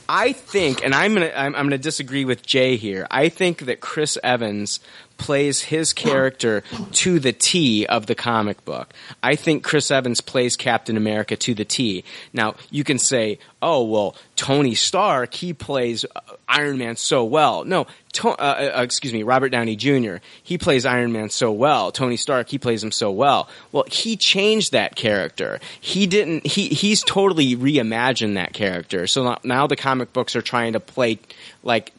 I 0.09 0.33
think, 0.33 0.85
and 0.85 0.95
I'm 0.95 1.15
gonna, 1.15 1.33
I'm, 1.35 1.55
I'm 1.55 1.67
gonna 1.67 1.79
disagree 1.79 2.25
with 2.25 2.45
Jay 2.45 2.77
here. 2.77 3.07
I 3.11 3.29
think 3.29 3.61
that 3.67 3.81
Chris 3.81 4.19
Evans 4.23 4.81
plays 5.23 5.63
his 5.63 5.93
character 5.93 6.65
to 6.91 7.21
the 7.21 7.33
T 7.33 7.87
of 7.87 8.07
the 8.07 8.15
comic 8.17 8.65
book. 8.65 8.93
I 9.23 9.37
think 9.37 9.63
Chris 9.63 9.93
Evans 9.93 10.21
plays 10.21 10.57
Captain 10.57 10.97
America 10.97 11.37
to 11.37 11.55
the 11.55 11.65
T. 11.65 12.03
Now, 12.33 12.57
you 12.73 12.83
can 12.83 12.99
say, 12.99 13.39
oh, 13.63 13.85
well, 13.85 14.17
Tony 14.35 14.75
Stark, 14.75 15.33
he 15.33 15.53
plays 15.53 16.05
uh, 16.05 16.21
Iron 16.49 16.79
Man 16.79 16.97
so 16.97 17.23
well. 17.23 17.65
No, 17.65 17.87
to, 18.15 18.31
uh, 18.31 18.73
uh, 18.77 18.83
excuse 18.83 19.13
me, 19.13 19.23
Robert 19.23 19.51
Downey 19.51 19.77
Jr., 19.77 20.17
he 20.43 20.59
plays 20.59 20.85
Iron 20.85 21.13
Man 21.13 21.31
so 21.31 21.53
well. 21.53 21.93
Tony 21.93 22.17
Stark, 22.17 22.49
he 22.49 22.59
plays 22.59 22.83
him 22.83 22.91
so 22.91 23.13
well. 23.13 23.49
Well, 23.71 23.85
he 23.87 24.17
changed 24.17 24.73
that 24.73 24.97
character. 24.97 25.61
He 25.81 26.09
didn't, 26.09 26.45
he, 26.45 26.67
he's 26.67 27.05
totally 27.05 27.55
reimagined 27.55 28.35
that 28.35 28.55
character. 28.55 29.07
So 29.07 29.23
now, 29.23 29.39
now 29.45 29.67
the 29.69 29.77
comic 29.77 30.13
books 30.13 30.35
are 30.35 30.43
trying 30.43 30.73
to 30.73 30.81
play 30.81 31.21
like 31.63 31.93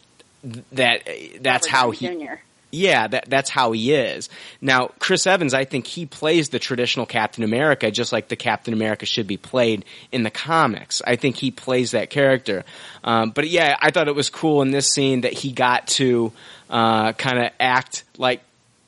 that, 0.74 1.08
that's 1.40 1.68
Robert 1.68 1.78
how 1.78 1.92
Downey 1.92 2.18
he, 2.18 2.26
Jr.. 2.26 2.34
yeah, 2.74 3.08
that, 3.08 3.30
that's 3.30 3.50
how 3.50 3.72
he 3.72 3.94
is. 3.94 4.30
Now, 4.60 4.90
Chris 5.00 5.28
Evans, 5.28 5.54
I 5.54 5.64
think 5.64 5.86
he 5.86 6.06
plays 6.06 6.50
the 6.50 6.60
traditional 6.60 7.06
Captain 7.06 7.44
America 7.44 7.92
just 7.92 8.12
like 8.12 8.28
the 8.30 8.36
Captain 8.36 8.74
America 8.74 9.06
should 9.06 9.28
be 9.28 9.38
played 9.38 9.86
in 10.12 10.24
the 10.24 10.32
comics. 10.32 11.02
I 11.06 11.16
think 11.16 11.38
he 11.38 11.52
plays 11.52 11.92
that 11.92 12.10
character. 12.10 12.66
Um, 13.04 13.30
but 13.30 13.48
yeah, 13.48 13.78
I 13.80 13.92
thought 13.92 14.08
it 14.08 14.16
was 14.16 14.30
cool 14.30 14.62
in 14.64 14.72
this 14.72 14.90
scene 14.90 15.22
that 15.22 15.34
he 15.34 15.52
got 15.52 15.88
to 15.88 16.32
uh, 16.70 17.14
kind 17.14 17.46
of 17.46 17.52
act 17.60 18.04
like 18.18 18.42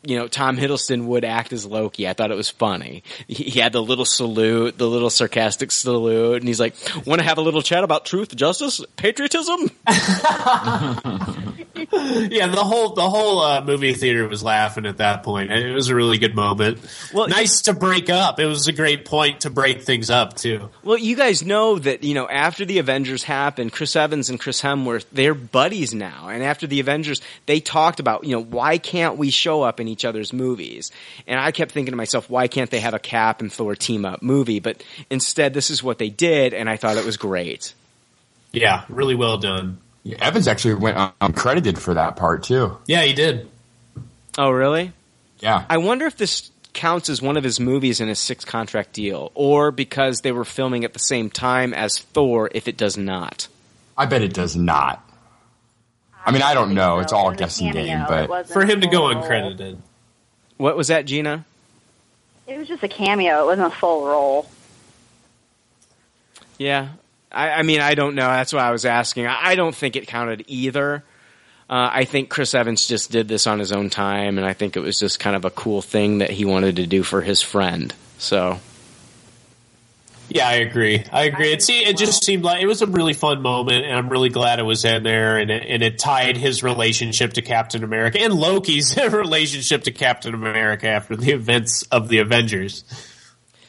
you 0.05 0.17
know, 0.17 0.27
Tom 0.27 0.57
Hiddleston 0.57 1.05
would 1.05 1.25
act 1.25 1.51
as 1.53 1.65
Loki. 1.65 2.07
I 2.07 2.13
thought 2.13 2.31
it 2.31 2.37
was 2.37 2.49
funny. 2.49 3.03
He, 3.27 3.45
he 3.45 3.59
had 3.59 3.73
the 3.73 3.81
little 3.81 4.05
salute, 4.05 4.77
the 4.77 4.87
little 4.87 5.09
sarcastic 5.09 5.71
salute, 5.71 6.37
and 6.37 6.47
he's 6.47 6.59
like, 6.59 6.75
"Want 7.05 7.19
to 7.19 7.27
have 7.27 7.37
a 7.37 7.41
little 7.41 7.61
chat 7.61 7.83
about 7.83 8.05
truth, 8.05 8.35
justice, 8.35 8.81
patriotism?" 8.97 9.71
yeah, 11.75 12.47
the 12.47 12.63
whole 12.63 12.93
the 12.93 13.09
whole 13.09 13.39
uh, 13.39 13.61
movie 13.61 13.93
theater 13.93 14.27
was 14.27 14.43
laughing 14.43 14.85
at 14.85 14.97
that 14.97 15.23
point. 15.23 15.51
It 15.51 15.73
was 15.73 15.89
a 15.89 15.95
really 15.95 16.17
good 16.17 16.35
moment. 16.35 16.79
Well, 17.13 17.27
nice 17.27 17.63
to 17.63 17.73
break 17.73 18.09
up. 18.09 18.39
It 18.39 18.45
was 18.45 18.67
a 18.67 18.73
great 18.73 19.05
point 19.05 19.41
to 19.41 19.49
break 19.49 19.81
things 19.81 20.09
up 20.09 20.35
too. 20.35 20.69
Well, 20.83 20.97
you 20.97 21.15
guys 21.15 21.43
know 21.43 21.79
that 21.79 22.03
you 22.03 22.13
know 22.13 22.27
after 22.27 22.65
the 22.65 22.79
Avengers 22.79 23.23
happened, 23.23 23.71
Chris 23.71 23.95
Evans 23.95 24.29
and 24.29 24.39
Chris 24.39 24.61
Hemsworth 24.61 25.05
they're 25.11 25.33
buddies 25.33 25.93
now, 25.93 26.27
and 26.29 26.43
after 26.43 26.67
the 26.67 26.79
Avengers, 26.79 27.21
they 27.45 27.59
talked 27.59 27.99
about 27.99 28.23
you 28.23 28.31
know 28.31 28.43
why 28.43 28.77
can't 28.77 29.17
we 29.17 29.29
show 29.29 29.63
up 29.63 29.79
in 29.79 29.87
each 29.95 30.05
other's 30.05 30.33
movies? 30.33 30.91
And 31.25 31.39
I 31.39 31.51
kept 31.51 31.71
thinking 31.71 31.93
to 31.93 31.97
myself, 31.97 32.29
why 32.29 32.47
can't 32.47 32.69
they 32.69 32.81
have 32.81 32.93
a 32.93 32.99
Cap 32.99 33.41
and 33.41 33.51
Thor 33.51 33.75
team 33.75 34.03
up 34.03 34.21
movie? 34.21 34.59
But 34.59 34.83
instead, 35.09 35.53
this 35.53 35.69
is 35.69 35.81
what 35.81 35.97
they 35.97 36.09
did, 36.09 36.53
and 36.53 36.69
I 36.69 36.75
thought 36.75 36.97
it 36.97 37.05
was 37.05 37.17
great. 37.17 37.73
Yeah, 38.51 38.83
really 38.89 39.15
well 39.15 39.37
done. 39.37 39.79
Yeah, 40.03 40.17
Evans 40.19 40.47
actually 40.47 40.75
went 40.75 40.97
uncredited 41.19 41.77
for 41.77 41.93
that 41.93 42.15
part 42.15 42.43
too. 42.43 42.77
Yeah, 42.85 43.03
he 43.03 43.13
did. 43.13 43.49
Oh, 44.37 44.51
really? 44.51 44.91
Yeah. 45.39 45.65
I 45.69 45.77
wonder 45.77 46.05
if 46.05 46.17
this 46.17 46.51
counts 46.73 47.09
as 47.09 47.21
one 47.21 47.37
of 47.37 47.43
his 47.43 47.59
movies 47.59 48.01
in 48.01 48.09
his 48.09 48.19
six 48.19 48.43
contract 48.45 48.93
deal, 48.93 49.31
or 49.33 49.71
because 49.71 50.19
they 50.21 50.31
were 50.31 50.45
filming 50.45 50.83
at 50.83 50.93
the 50.93 50.99
same 50.99 51.29
time 51.29 51.73
as 51.73 51.99
Thor, 51.99 52.49
if 52.53 52.67
it 52.67 52.77
does 52.77 52.97
not. 52.97 53.47
I 53.97 54.05
bet 54.05 54.21
it 54.21 54.33
does 54.33 54.55
not. 54.55 55.04
I 56.25 56.31
mean, 56.31 56.41
I 56.41 56.53
don't 56.53 56.73
know. 56.73 56.99
It's 56.99 57.13
all 57.13 57.29
a 57.29 57.35
guessing 57.35 57.71
game, 57.71 58.03
but 58.07 58.47
For 58.47 58.65
him 58.65 58.81
to 58.81 58.87
go 58.87 59.01
uncredited. 59.03 59.77
What 60.57 60.75
was 60.75 60.87
that, 60.87 61.05
Gina? 61.05 61.45
It 62.47 62.57
was 62.57 62.67
just 62.67 62.83
a 62.83 62.87
cameo. 62.87 63.43
It 63.43 63.45
wasn't 63.45 63.73
a 63.73 63.75
full 63.75 64.05
role. 64.05 64.49
Yeah, 66.57 66.89
I, 67.31 67.49
I 67.51 67.61
mean, 67.63 67.81
I 67.81 67.95
don't 67.95 68.15
know. 68.15 68.27
That's 68.27 68.53
why 68.53 68.61
I 68.61 68.71
was 68.71 68.85
asking. 68.85 69.27
I, 69.27 69.49
I 69.49 69.55
don't 69.55 69.75
think 69.75 69.95
it 69.95 70.07
counted 70.07 70.45
either. 70.47 71.03
Uh, 71.69 71.89
I 71.91 72.05
think 72.05 72.29
Chris 72.29 72.53
Evans 72.53 72.87
just 72.87 73.11
did 73.11 73.27
this 73.27 73.47
on 73.47 73.59
his 73.59 73.71
own 73.71 73.89
time, 73.89 74.37
and 74.37 74.45
I 74.45 74.53
think 74.53 74.77
it 74.77 74.81
was 74.81 74.99
just 74.99 75.19
kind 75.19 75.35
of 75.35 75.45
a 75.45 75.49
cool 75.49 75.81
thing 75.81 76.19
that 76.19 76.29
he 76.29 76.45
wanted 76.45 76.77
to 76.77 76.85
do 76.85 77.03
for 77.03 77.21
his 77.21 77.41
friend. 77.41 77.93
So, 78.19 78.59
Yeah, 80.29 80.47
I 80.47 80.55
agree. 80.55 81.03
I 81.11 81.23
agree. 81.23 81.51
It 81.51 81.61
see, 81.61 81.85
it 81.85 81.97
just 81.97 82.23
seemed 82.23 82.43
like 82.43 82.61
it 82.61 82.65
was 82.65 82.81
a 82.81 82.87
really 82.87 83.13
fun 83.13 83.41
moment, 83.41 83.85
and 83.85 83.95
I'm 83.95 84.09
really 84.09 84.29
glad 84.29 84.59
it 84.59 84.63
was 84.63 84.83
in 84.83 85.03
there, 85.03 85.37
and 85.37 85.51
it, 85.51 85.63
and 85.67 85.83
it 85.83 85.99
tied 85.99 86.35
his 86.35 86.63
relationship 86.63 87.33
to 87.33 87.41
Captain 87.41 87.83
America 87.83 88.19
and 88.19 88.33
Loki's 88.33 88.97
relationship 89.11 89.83
to 89.83 89.91
Captain 89.91 90.33
America 90.33 90.87
after 90.87 91.15
the 91.15 91.31
events 91.31 91.83
of 91.83 92.09
the 92.09 92.19
Avengers. 92.19 92.83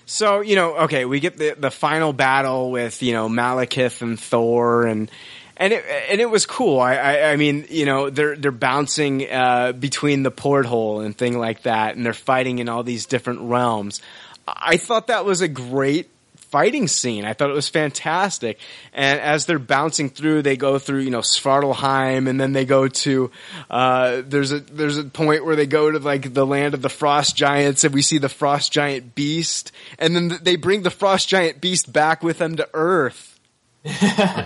so 0.06 0.40
you 0.40 0.56
know, 0.56 0.76
okay, 0.78 1.04
we 1.04 1.20
get 1.20 1.36
the 1.36 1.54
the 1.58 1.70
final 1.70 2.12
battle 2.12 2.70
with 2.70 3.02
you 3.02 3.12
know 3.12 3.28
Malekith 3.28 4.00
and 4.00 4.18
Thor, 4.18 4.86
and 4.86 5.10
and 5.58 5.74
it 5.74 5.84
and 6.10 6.22
it 6.22 6.30
was 6.30 6.46
cool. 6.46 6.80
I 6.80 6.94
I, 6.94 7.32
I 7.32 7.36
mean, 7.36 7.66
you 7.68 7.84
know, 7.84 8.08
they're 8.08 8.34
they're 8.34 8.50
bouncing 8.50 9.30
uh, 9.30 9.72
between 9.72 10.22
the 10.22 10.30
porthole 10.30 11.00
and 11.00 11.16
thing 11.16 11.38
like 11.38 11.62
that, 11.62 11.96
and 11.96 12.04
they're 12.04 12.14
fighting 12.14 12.60
in 12.60 12.70
all 12.70 12.82
these 12.82 13.04
different 13.04 13.42
realms. 13.42 14.00
I 14.48 14.78
thought 14.78 15.08
that 15.08 15.24
was 15.24 15.42
a 15.42 15.48
great 15.48 16.08
fighting 16.50 16.88
scene. 16.88 17.24
I 17.24 17.32
thought 17.32 17.50
it 17.50 17.54
was 17.54 17.68
fantastic. 17.68 18.58
And 18.92 19.20
as 19.20 19.46
they're 19.46 19.58
bouncing 19.58 20.10
through, 20.10 20.42
they 20.42 20.56
go 20.56 20.78
through, 20.78 21.00
you 21.00 21.10
know, 21.10 21.20
Svartalfheim 21.20 22.28
and 22.28 22.40
then 22.40 22.52
they 22.52 22.64
go 22.64 22.88
to, 22.88 23.30
uh, 23.70 24.22
there's 24.24 24.52
a, 24.52 24.60
there's 24.60 24.98
a 24.98 25.04
point 25.04 25.44
where 25.44 25.56
they 25.56 25.66
go 25.66 25.90
to 25.90 25.98
like 25.98 26.32
the 26.32 26.46
land 26.46 26.74
of 26.74 26.82
the 26.82 26.88
frost 26.88 27.36
giants 27.36 27.84
and 27.84 27.94
we 27.94 28.02
see 28.02 28.18
the 28.18 28.28
frost 28.28 28.72
giant 28.72 29.14
beast 29.14 29.72
and 29.98 30.14
then 30.14 30.38
they 30.42 30.56
bring 30.56 30.82
the 30.82 30.90
frost 30.90 31.28
giant 31.28 31.60
beast 31.60 31.92
back 31.92 32.22
with 32.22 32.38
them 32.38 32.56
to 32.56 32.68
Earth. 32.74 33.38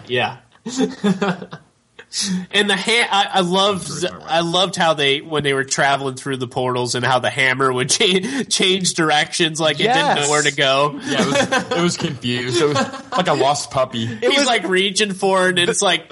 yeah. 0.06 0.38
and 2.50 2.68
the 2.68 2.76
ha- 2.76 3.08
I, 3.10 3.38
I 3.38 3.40
loved 3.40 4.04
I 4.04 4.40
loved 4.40 4.74
how 4.76 4.94
they 4.94 5.20
when 5.20 5.44
they 5.44 5.54
were 5.54 5.62
traveling 5.64 6.16
through 6.16 6.38
the 6.38 6.48
portals 6.48 6.94
and 6.96 7.04
how 7.04 7.20
the 7.20 7.30
hammer 7.30 7.72
would 7.72 7.88
cha- 7.90 8.42
change 8.48 8.94
directions 8.94 9.60
like 9.60 9.78
it 9.78 9.84
didn't 9.84 10.16
know 10.16 10.28
where 10.30 10.42
to 10.42 10.54
go. 10.54 10.98
yeah, 11.04 11.22
it 11.22 11.26
was, 11.26 11.70
it 11.78 11.82
was 11.82 11.96
confused. 11.96 12.60
It 12.60 12.66
was 12.66 13.10
like 13.12 13.28
a 13.28 13.34
lost 13.34 13.70
puppy. 13.70 14.04
It 14.04 14.24
He's 14.30 14.38
was, 14.40 14.46
like 14.48 14.64
reaching 14.64 15.12
for 15.12 15.48
it 15.50 15.58
and 15.58 15.68
it's 15.70 15.82
like 15.82 16.10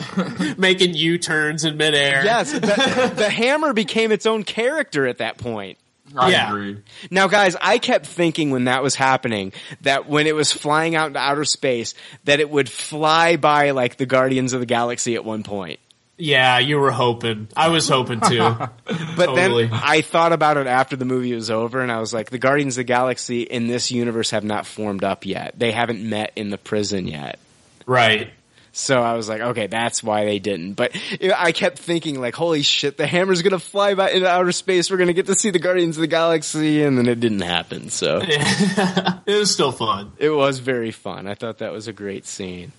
making 0.59 0.95
U 0.95 1.19
turns 1.19 1.65
in 1.65 1.77
midair. 1.77 2.25
Yes, 2.25 2.53
the, 2.53 3.13
the 3.17 3.29
hammer 3.31 3.73
became 3.73 4.13
its 4.13 4.27
own 4.27 4.45
character 4.45 5.07
at 5.07 5.19
that 5.19 5.39
point. 5.39 5.79
I 6.17 6.31
Yeah. 6.31 6.49
agree. 6.49 6.79
Now, 7.11 7.27
guys, 7.29 7.55
I 7.61 7.79
kept 7.79 8.07
thinking 8.07 8.51
when 8.51 8.65
that 8.65 8.83
was 8.83 8.95
happening 8.95 9.53
that 9.83 10.09
when 10.09 10.27
it 10.27 10.35
was 10.35 10.53
flying 10.53 10.95
out 10.95 11.09
into 11.09 11.19
outer 11.19 11.45
space, 11.45 11.95
that 12.25 12.41
it 12.41 12.49
would 12.49 12.71
fly 12.71 13.37
by 13.37 13.73
like 13.73 13.97
the 13.99 14.07
Guardians 14.07 14.53
of 14.55 14.61
the 14.61 14.67
Galaxy 14.67 15.17
at 15.17 15.25
one 15.25 15.43
point. 15.43 15.81
Yeah, 16.19 16.59
you 16.59 16.79
were 16.79 16.91
hoping. 16.91 17.49
I 17.57 17.69
was 17.69 17.89
hoping 17.89 18.21
to. 18.21 18.71
But 19.17 19.27
Totally. 19.27 19.67
then 19.67 19.79
I 19.83 20.01
thought 20.01 20.33
about 20.33 20.57
it 20.57 20.67
after 20.67 20.97
the 20.97 21.05
movie 21.05 21.33
was 21.35 21.51
over, 21.51 21.81
and 21.81 21.91
I 21.93 22.01
was 22.01 22.13
like, 22.13 22.31
the 22.31 22.39
Guardians 22.39 22.75
of 22.75 22.81
the 22.81 22.85
Galaxy 22.85 23.43
in 23.43 23.67
this 23.67 23.91
universe 23.91 24.31
have 24.31 24.45
not 24.45 24.67
formed 24.67 25.05
up 25.05 25.27
yet. 25.27 25.55
They 25.59 25.73
haven't 25.73 26.03
met 26.09 26.33
in 26.37 26.51
the 26.51 26.59
prison 26.59 27.07
yet. 27.07 27.39
right. 27.87 28.31
So 28.71 29.01
I 29.03 29.15
was 29.15 29.29
like, 29.29 29.41
okay, 29.41 29.67
that's 29.67 30.05
why 30.05 30.25
they 30.25 30.39
didn't. 30.39 30.75
But 30.75 30.93
I 31.37 31.51
kept 31.51 31.79
thinking, 31.81 32.21
like, 32.21 32.37
holy 32.37 32.63
shit, 32.63 32.97
the 32.97 33.09
hammer's 33.09 33.43
gonna 33.43 33.59
fly 33.59 33.95
by 33.95 34.11
into 34.11 34.29
outer 34.29 34.53
space. 34.53 34.89
We're 34.89 34.99
gonna 34.99 35.15
get 35.15 35.27
to 35.27 35.35
see 35.35 35.51
the 35.51 35.59
Guardians 35.59 35.97
of 35.97 36.03
the 36.03 36.07
Galaxy, 36.07 36.85
and 36.85 36.97
then 36.97 37.09
it 37.09 37.19
didn't 37.19 37.41
happen. 37.41 37.89
So 37.91 38.21
It 38.25 39.25
was 39.39 39.53
still 39.53 39.73
fun. 39.73 40.13
It 40.19 40.31
was 40.31 40.61
very 40.61 40.93
fun. 40.93 41.27
I 41.27 41.35
thought 41.35 41.59
that 41.59 41.73
was 41.73 41.89
a 41.89 41.93
great 41.93 42.25
scene. 42.27 42.71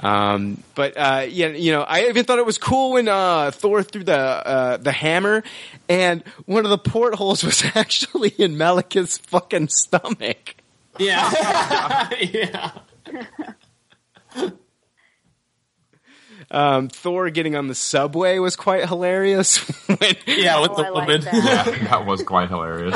Um, 0.00 0.62
but 0.74 0.96
uh, 0.96 1.26
yeah, 1.28 1.48
you 1.48 1.72
know, 1.72 1.82
I 1.82 2.06
even 2.06 2.24
thought 2.24 2.38
it 2.38 2.46
was 2.46 2.58
cool 2.58 2.92
when 2.92 3.08
uh, 3.08 3.50
Thor 3.52 3.82
threw 3.82 4.02
the 4.02 4.16
uh, 4.16 4.76
the 4.76 4.92
hammer, 4.92 5.44
and 5.88 6.22
one 6.46 6.64
of 6.64 6.70
the 6.70 6.78
portholes 6.78 7.44
was 7.44 7.64
actually 7.74 8.30
in 8.30 8.56
Malekith's 8.56 9.18
fucking 9.18 9.68
stomach. 9.68 10.56
Yeah, 10.98 12.10
yeah. 12.20 12.70
Um, 16.54 16.88
Thor 16.88 17.30
getting 17.30 17.56
on 17.56 17.66
the 17.66 17.74
subway 17.74 18.38
was 18.38 18.54
quite 18.54 18.86
hilarious. 18.88 19.58
when, 19.86 19.98
Yeah, 20.26 20.60
with 20.60 20.70
Oh, 20.70 20.76
the 20.76 20.84
I 20.86 20.88
like 20.90 21.08
woman. 21.08 21.20
that. 21.22 21.34
Yeah, 21.34 21.88
that 21.88 22.06
was 22.06 22.22
quite 22.22 22.48
hilarious. 22.48 22.94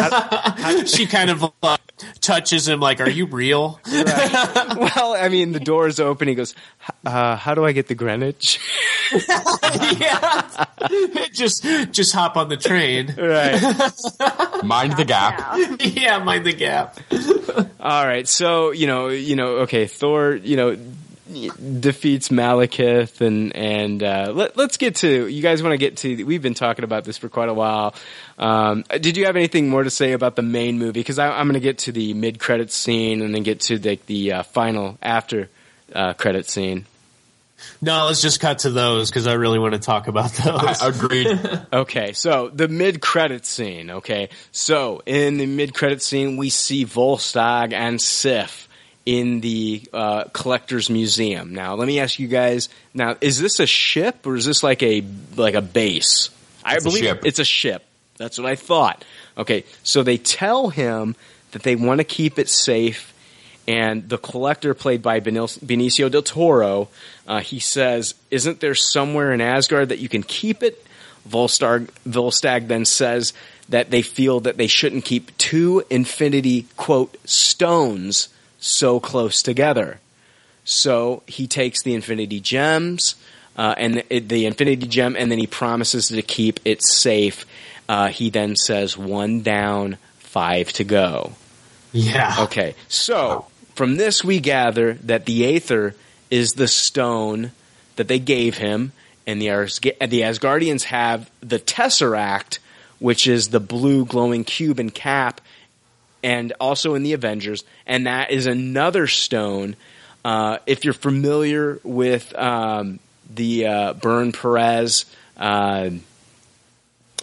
she 0.94 1.06
kind 1.06 1.30
of 1.30 1.44
uh, 1.62 1.76
touches 2.20 2.68
him 2.68 2.78
like, 2.78 3.00
"Are 3.00 3.08
you 3.10 3.26
real?" 3.26 3.80
well, 3.92 5.16
I 5.18 5.28
mean, 5.28 5.50
the 5.52 5.60
door 5.60 5.88
is 5.88 5.98
open. 5.98 6.28
He 6.28 6.34
goes, 6.36 6.54
uh, 7.04 7.34
"How 7.36 7.54
do 7.54 7.64
I 7.64 7.72
get 7.72 7.88
the 7.88 7.94
Greenwich?" 7.96 8.60
yeah, 9.98 10.64
just 11.32 11.64
just 11.92 12.12
hop 12.14 12.36
on 12.36 12.48
the 12.48 12.56
train. 12.56 13.14
right. 13.18 13.60
Mind 14.62 14.96
the 14.96 15.04
gap. 15.04 15.58
yeah, 15.80 16.18
mind 16.22 16.44
the 16.46 16.52
gap. 16.52 16.98
All 17.80 18.06
right. 18.06 18.28
So 18.28 18.70
you 18.70 18.86
know, 18.86 19.08
you 19.08 19.34
know, 19.36 19.48
okay. 19.66 19.86
Thor, 19.86 20.34
you 20.36 20.56
know, 20.56 20.76
defeats 21.28 22.28
Malekith, 22.28 23.20
and 23.20 23.54
and 23.54 24.02
uh, 24.02 24.32
let, 24.34 24.58
us 24.58 24.76
get 24.76 24.96
to. 24.96 25.26
You 25.26 25.42
guys 25.42 25.62
want 25.62 25.72
to 25.72 25.78
get 25.78 25.98
to? 25.98 26.24
We've 26.24 26.42
been 26.42 26.54
talking 26.54 26.84
about 26.84 27.04
this 27.04 27.18
for 27.18 27.28
quite 27.28 27.48
a 27.48 27.54
while. 27.54 27.94
Um, 28.38 28.84
did 29.00 29.16
you 29.16 29.26
have 29.26 29.36
anything 29.36 29.68
more 29.68 29.82
to 29.82 29.90
say 29.90 30.12
about 30.12 30.36
the 30.36 30.42
main 30.42 30.78
movie? 30.78 31.00
Because 31.00 31.18
I'm 31.18 31.46
going 31.46 31.54
to 31.54 31.60
get 31.60 31.78
to 31.78 31.92
the 31.92 32.14
mid 32.14 32.38
credit 32.38 32.70
scene, 32.70 33.22
and 33.22 33.34
then 33.34 33.42
get 33.42 33.60
to 33.62 33.78
the 33.78 33.98
the 34.06 34.32
uh, 34.32 34.42
final 34.42 34.98
after 35.02 35.48
uh, 35.94 36.14
credit 36.14 36.48
scene. 36.48 36.86
No, 37.80 38.06
let's 38.06 38.22
just 38.22 38.40
cut 38.40 38.60
to 38.60 38.70
those 38.70 39.10
because 39.10 39.26
I 39.26 39.34
really 39.34 39.58
want 39.58 39.74
to 39.74 39.80
talk 39.80 40.06
about 40.06 40.32
those. 40.32 40.80
I 40.80 40.88
Agreed. 40.94 41.26
Okay, 41.72 42.12
so 42.12 42.48
the 42.48 42.68
mid 42.68 43.00
credit 43.00 43.44
scene. 43.44 43.90
Okay, 43.90 44.30
so 44.52 45.02
in 45.06 45.38
the 45.38 45.46
mid 45.46 45.74
credit 45.74 46.02
scene, 46.02 46.36
we 46.36 46.50
see 46.50 46.84
Volstagg 46.84 47.72
and 47.72 48.00
Sif 48.00 48.67
in 49.08 49.40
the 49.40 49.82
uh, 49.94 50.24
collector's 50.34 50.90
museum. 50.90 51.54
Now, 51.54 51.76
let 51.76 51.88
me 51.88 51.98
ask 51.98 52.18
you 52.18 52.28
guys. 52.28 52.68
Now, 52.92 53.16
is 53.22 53.40
this 53.40 53.58
a 53.58 53.66
ship 53.66 54.26
or 54.26 54.36
is 54.36 54.44
this 54.44 54.62
like 54.62 54.82
a 54.82 55.02
like 55.34 55.54
a 55.54 55.62
base? 55.62 56.28
I 56.62 56.74
It's 56.74 56.84
a 56.84 56.88
believe 56.88 57.04
ship. 57.04 57.22
it's 57.24 57.38
a 57.38 57.44
ship. 57.44 57.86
That's 58.18 58.36
what 58.38 58.46
I 58.46 58.54
thought. 58.54 59.02
Okay, 59.38 59.64
so 59.82 60.02
they 60.02 60.18
tell 60.18 60.68
him 60.68 61.16
that 61.52 61.62
they 61.62 61.74
want 61.74 62.00
to 62.00 62.04
keep 62.04 62.38
it 62.38 62.50
safe. 62.50 63.14
And 63.66 64.06
the 64.10 64.18
collector, 64.18 64.74
played 64.74 65.00
by 65.00 65.20
Benicio 65.20 66.10
del 66.10 66.22
Toro, 66.22 66.88
uh, 67.26 67.40
he 67.40 67.60
says, 67.60 68.14
"Isn't 68.30 68.60
there 68.60 68.74
somewhere 68.74 69.32
in 69.32 69.40
Asgard 69.40 69.88
that 69.88 70.00
you 70.00 70.10
can 70.10 70.22
keep 70.22 70.62
it?" 70.62 70.84
Volstagg, 71.26 71.88
Volstagg 72.06 72.68
then 72.68 72.84
says 72.84 73.32
that 73.70 73.90
they 73.90 74.02
feel 74.02 74.40
that 74.40 74.58
they 74.58 74.66
shouldn't 74.66 75.06
keep 75.06 75.34
two 75.38 75.82
infinity 75.88 76.66
quote 76.76 77.16
stones 77.24 78.28
so 78.58 79.00
close 79.00 79.42
together. 79.42 80.00
So 80.64 81.22
he 81.26 81.46
takes 81.46 81.82
the 81.82 81.94
infinity 81.94 82.40
gems 82.40 83.14
uh, 83.56 83.74
and 83.76 84.02
the, 84.08 84.20
the 84.20 84.46
infinity 84.46 84.86
gem, 84.86 85.16
and 85.18 85.30
then 85.30 85.38
he 85.38 85.46
promises 85.46 86.08
to 86.08 86.22
keep 86.22 86.60
it 86.64 86.82
safe. 86.82 87.44
Uh, 87.88 88.08
he 88.08 88.30
then 88.30 88.54
says, 88.54 88.96
"One 88.96 89.42
down, 89.42 89.98
five 90.18 90.72
to 90.74 90.84
go." 90.84 91.32
yeah. 91.92 92.36
Okay, 92.40 92.74
so 92.88 93.46
from 93.74 93.96
this 93.96 94.22
we 94.22 94.40
gather 94.40 94.94
that 94.94 95.24
the 95.24 95.56
Aether 95.56 95.94
is 96.30 96.50
the 96.52 96.68
stone 96.68 97.52
that 97.96 98.08
they 98.08 98.18
gave 98.18 98.58
him, 98.58 98.92
and 99.26 99.40
the, 99.40 99.46
Asga- 99.46 100.08
the 100.08 100.20
Asgardians 100.20 100.84
have 100.84 101.30
the 101.40 101.58
Tesseract, 101.58 102.58
which 102.98 103.26
is 103.26 103.48
the 103.48 103.60
blue 103.60 104.04
glowing 104.04 104.44
cube 104.44 104.78
and 104.78 104.94
cap, 104.94 105.40
and 106.22 106.52
also 106.60 106.94
in 106.94 107.02
the 107.02 107.12
Avengers, 107.12 107.64
and 107.86 108.06
that 108.06 108.30
is 108.30 108.46
another 108.46 109.06
stone. 109.06 109.76
Uh, 110.24 110.58
if 110.66 110.84
you're 110.84 110.94
familiar 110.94 111.80
with 111.84 112.36
um, 112.36 112.98
the 113.34 113.66
uh, 113.66 113.92
Burn 113.94 114.32
Perez. 114.32 115.04
Uh, 115.36 115.90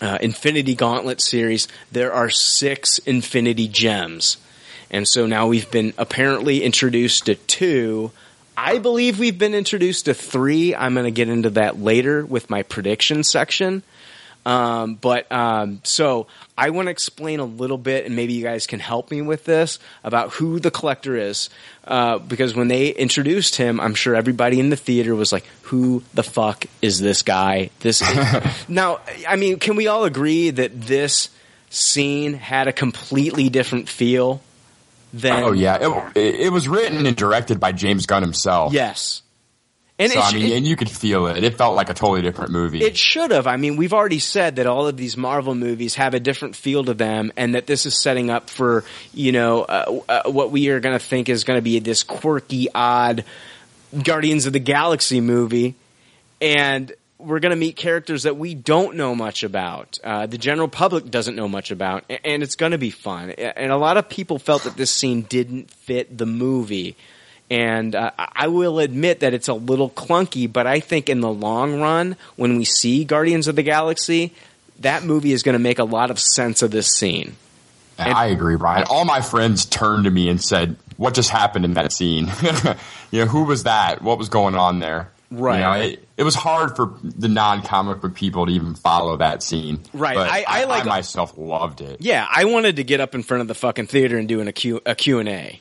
uh, 0.01 0.17
Infinity 0.21 0.75
Gauntlet 0.75 1.21
series, 1.21 1.67
there 1.91 2.11
are 2.13 2.29
six 2.29 2.97
Infinity 2.99 3.67
Gems. 3.67 4.37
And 4.91 5.07
so 5.07 5.25
now 5.25 5.47
we've 5.47 5.69
been 5.71 5.93
apparently 5.97 6.63
introduced 6.63 7.25
to 7.25 7.35
two. 7.35 8.11
I 8.57 8.77
believe 8.77 9.19
we've 9.19 9.37
been 9.37 9.53
introduced 9.53 10.05
to 10.05 10.13
three. 10.13 10.75
I'm 10.75 10.93
going 10.93 11.05
to 11.05 11.11
get 11.11 11.29
into 11.29 11.49
that 11.51 11.79
later 11.79 12.25
with 12.25 12.49
my 12.49 12.63
prediction 12.63 13.23
section. 13.23 13.83
Um, 14.45 14.95
but 14.95 15.31
um, 15.31 15.81
so 15.83 16.27
I 16.55 16.69
want 16.69 16.85
to 16.85 16.91
explain 16.91 17.39
a 17.39 17.45
little 17.45 17.79
bit, 17.79 18.05
and 18.05 18.15
maybe 18.15 18.33
you 18.33 18.43
guys 18.43 18.67
can 18.67 18.79
help 18.79 19.09
me 19.09 19.21
with 19.21 19.43
this 19.45 19.79
about 20.03 20.33
who 20.33 20.59
the 20.59 20.69
collector 20.69 21.15
is. 21.15 21.49
Uh, 21.83 22.19
because 22.19 22.55
when 22.55 22.67
they 22.67 22.89
introduced 22.89 23.55
him, 23.55 23.79
I'm 23.79 23.95
sure 23.95 24.15
everybody 24.15 24.59
in 24.59 24.69
the 24.69 24.75
theater 24.75 25.15
was 25.15 25.31
like, 25.31 25.45
"Who 25.63 26.03
the 26.13 26.23
fuck 26.23 26.65
is 26.81 26.99
this 26.99 27.23
guy?" 27.23 27.71
This 27.79 28.01
now, 28.67 28.99
I 29.27 29.35
mean, 29.35 29.57
can 29.57 29.75
we 29.75 29.87
all 29.87 30.03
agree 30.05 30.51
that 30.51 30.79
this 30.79 31.29
scene 31.71 32.33
had 32.33 32.67
a 32.67 32.73
completely 32.73 33.49
different 33.49 33.89
feel 33.89 34.41
than? 35.11 35.43
Oh 35.43 35.51
yeah, 35.53 36.11
it, 36.15 36.17
it 36.45 36.51
was 36.51 36.67
written 36.67 37.05
and 37.07 37.15
directed 37.17 37.59
by 37.59 37.71
James 37.71 38.05
Gunn 38.05 38.21
himself. 38.21 38.73
yes. 38.73 39.23
And 39.97 40.11
so 40.11 40.19
I 40.19 40.33
mean, 40.33 40.45
it- 40.47 40.57
and 40.57 40.67
you 40.67 40.75
could 40.75 40.89
feel 40.89 41.27
it. 41.27 41.43
It 41.43 41.57
felt 41.57 41.75
like 41.75 41.89
a 41.89 41.93
totally 41.93 42.21
different 42.21 42.51
movie. 42.51 42.81
It 42.83 42.97
should 42.97 43.31
have. 43.31 43.47
I 43.47 43.55
mean, 43.55 43.77
we've 43.77 43.93
already 43.93 44.19
said 44.19 44.57
that 44.57 44.67
all 44.67 44.87
of 44.87 44.97
these 44.97 45.15
Marvel 45.15 45.55
movies 45.55 45.95
have 45.95 46.13
a 46.13 46.19
different 46.19 46.55
feel 46.57 46.83
to 46.83 46.93
them, 46.93 47.31
and 47.37 47.55
that 47.55 47.65
this 47.65 47.85
is 47.85 47.97
setting 47.97 48.29
up 48.29 48.49
for 48.49 48.83
you 49.13 49.31
know 49.31 49.61
uh, 49.63 49.99
uh, 50.09 50.23
what 50.29 50.51
we 50.51 50.67
are 50.69 50.81
going 50.81 50.97
to 50.99 51.03
think 51.05 51.29
is 51.29 51.45
going 51.45 51.57
to 51.57 51.61
be 51.61 51.79
this 51.79 52.03
quirky, 52.03 52.67
odd 52.75 53.23
Guardians 54.03 54.45
of 54.47 54.53
the 54.53 54.59
Galaxy 54.59 55.21
movie, 55.21 55.75
and 56.41 56.91
we're 57.17 57.39
going 57.39 57.51
to 57.51 57.55
meet 57.55 57.77
characters 57.77 58.23
that 58.23 58.35
we 58.35 58.53
don't 58.53 58.97
know 58.97 59.15
much 59.15 59.43
about. 59.43 59.97
Uh, 60.03 60.25
the 60.25 60.37
general 60.37 60.67
public 60.67 61.09
doesn't 61.09 61.35
know 61.37 61.47
much 61.47 61.71
about, 61.71 62.03
and 62.25 62.43
it's 62.43 62.55
going 62.55 62.73
to 62.73 62.77
be 62.77 62.91
fun. 62.91 63.29
And 63.31 63.71
a 63.71 63.77
lot 63.77 63.95
of 63.95 64.09
people 64.09 64.37
felt 64.39 64.63
that 64.65 64.75
this 64.75 64.91
scene 64.91 65.21
didn't 65.21 65.71
fit 65.71 66.17
the 66.17 66.25
movie. 66.25 66.97
And 67.49 67.93
uh, 67.93 68.11
I 68.17 68.47
will 68.47 68.79
admit 68.79 69.19
that 69.19 69.33
it's 69.33 69.47
a 69.47 69.53
little 69.53 69.89
clunky, 69.91 70.51
but 70.51 70.65
I 70.65 70.79
think 70.79 71.09
in 71.09 71.21
the 71.21 71.29
long 71.31 71.79
run, 71.79 72.15
when 72.37 72.57
we 72.57 72.65
see 72.65 73.05
Guardians 73.05 73.47
of 73.47 73.55
the 73.55 73.61
Galaxy, 73.63 74.33
that 74.79 75.03
movie 75.03 75.31
is 75.31 75.43
going 75.43 75.53
to 75.53 75.59
make 75.59 75.77
a 75.77 75.83
lot 75.83 76.09
of 76.09 76.19
sense 76.19 76.61
of 76.63 76.71
this 76.71 76.87
scene. 76.87 77.35
I 77.99 78.27
agree, 78.27 78.55
Brian. 78.57 78.85
All 78.89 79.05
my 79.05 79.21
friends 79.21 79.65
turned 79.65 80.03
to 80.05 80.11
me 80.11 80.27
and 80.27 80.41
said, 80.43 80.75
"What 80.97 81.13
just 81.13 81.29
happened 81.29 81.63
in 81.63 81.75
that 81.75 81.93
scene? 81.93 82.29
you 83.11 83.21
know, 83.21 83.25
who 83.25 83.43
was 83.45 83.63
that? 83.63 84.01
What 84.01 84.17
was 84.17 84.27
going 84.27 84.55
on 84.55 84.79
there?" 84.79 85.11
Right. 85.31 85.55
You 85.57 85.61
know, 85.63 85.73
it, 85.93 86.07
it 86.17 86.23
was 86.23 86.35
hard 86.35 86.75
for 86.75 86.93
the 87.03 87.27
non-comic 87.29 88.01
book 88.01 88.13
people 88.15 88.45
to 88.47 88.51
even 88.51 88.75
follow 88.75 89.17
that 89.17 89.41
scene. 89.43 89.79
Right. 89.93 90.15
But 90.15 90.29
I- 90.29 90.45
I 90.47 90.63
like- 90.65 90.85
myself 90.85 91.37
loved 91.37 91.81
it. 91.81 92.01
Yeah, 92.01 92.27
I 92.29 92.45
wanted 92.45 92.75
to 92.77 92.83
get 92.83 92.99
up 92.99 93.15
in 93.15 93.23
front 93.23 93.41
of 93.41 93.47
the 93.47 93.55
fucking 93.55 93.87
theater 93.87 94.17
and 94.17 94.27
do 94.27 94.39
an, 94.41 94.47
a, 94.47 94.53
Q, 94.53 94.81
a 94.85 94.93
Q&A. 94.93 95.59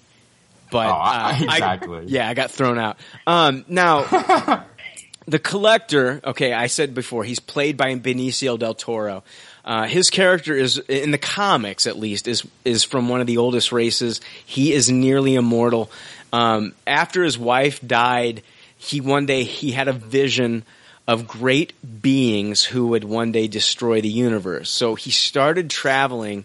But, 0.75 0.89
Oh, 0.89 0.91
I- 0.91 1.31
uh, 1.31 1.37
I- 1.49 1.55
exactly. 1.55 2.05
yeah, 2.09 2.29
I 2.29 2.35
got 2.35 2.51
thrown 2.51 2.79
out. 2.81 2.99
Um, 3.29 3.65
now, 3.69 4.03
the 5.27 5.39
collector, 5.39 6.21
okay, 6.25 6.53
I 6.53 6.67
said 6.67 6.95
before, 6.95 7.23
he's 7.25 7.39
played 7.41 7.77
by 7.77 7.95
Benicio 7.95 8.59
del 8.59 8.75
Toro. 8.75 9.23
Uh, 9.65 9.87
his 9.87 10.11
character 10.11 10.53
is, 10.55 10.79
in 10.79 11.11
the 11.13 11.17
comics 11.19 11.87
at 11.87 11.97
least, 11.97 12.27
is, 12.29 12.45
is 12.65 12.83
from 12.85 13.09
one 13.09 13.21
of 13.21 13.27
the 13.29 13.39
oldest 13.39 13.71
races. 13.73 14.21
He 14.45 14.73
is 14.73 14.91
nearly 14.91 15.37
immortal. 15.37 15.91
Um, 16.33 16.75
after 16.87 17.23
his 17.23 17.39
wife 17.39 17.81
died, 17.81 18.43
he 18.77 19.01
one 19.01 19.25
day, 19.27 19.45
he 19.45 19.71
had 19.71 19.87
a 19.89 19.93
vision 19.93 20.65
of 21.07 21.29
great 21.29 21.73
beings 22.03 22.65
who 22.65 22.89
would 22.89 23.05
one 23.05 23.31
day 23.31 23.47
destroy 23.47 24.01
the 24.01 24.09
universe. 24.09 24.69
So 24.71 24.97
he 24.97 25.11
started 25.13 25.71
traveling 25.71 26.45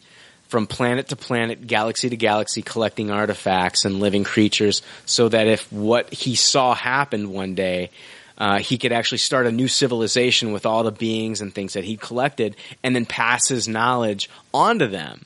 from 0.49 0.65
planet 0.65 1.07
to 1.09 1.15
planet, 1.15 1.65
galaxy 1.67 2.09
to 2.09 2.17
galaxy, 2.17 2.61
collecting 2.63 3.11
artifacts 3.11 3.85
and 3.85 3.99
living 3.99 4.23
creatures 4.23 4.81
so 5.05 5.29
that 5.29 5.47
if 5.47 5.71
what 5.71 6.11
he 6.11 6.35
saw 6.35 6.73
happened 6.73 7.31
one 7.31 7.53
day, 7.53 7.91
uh, 8.39 8.57
he 8.57 8.77
could 8.77 8.91
actually 8.91 9.19
start 9.19 9.45
a 9.45 9.51
new 9.51 9.67
civilization 9.67 10.51
with 10.51 10.65
all 10.65 10.83
the 10.83 10.91
beings 10.91 11.39
and 11.39 11.53
things 11.53 11.73
that 11.73 11.83
he 11.83 11.95
collected 11.95 12.55
and 12.83 12.95
then 12.95 13.05
pass 13.05 13.47
his 13.47 13.67
knowledge 13.67 14.29
onto 14.51 14.87
them. 14.87 15.23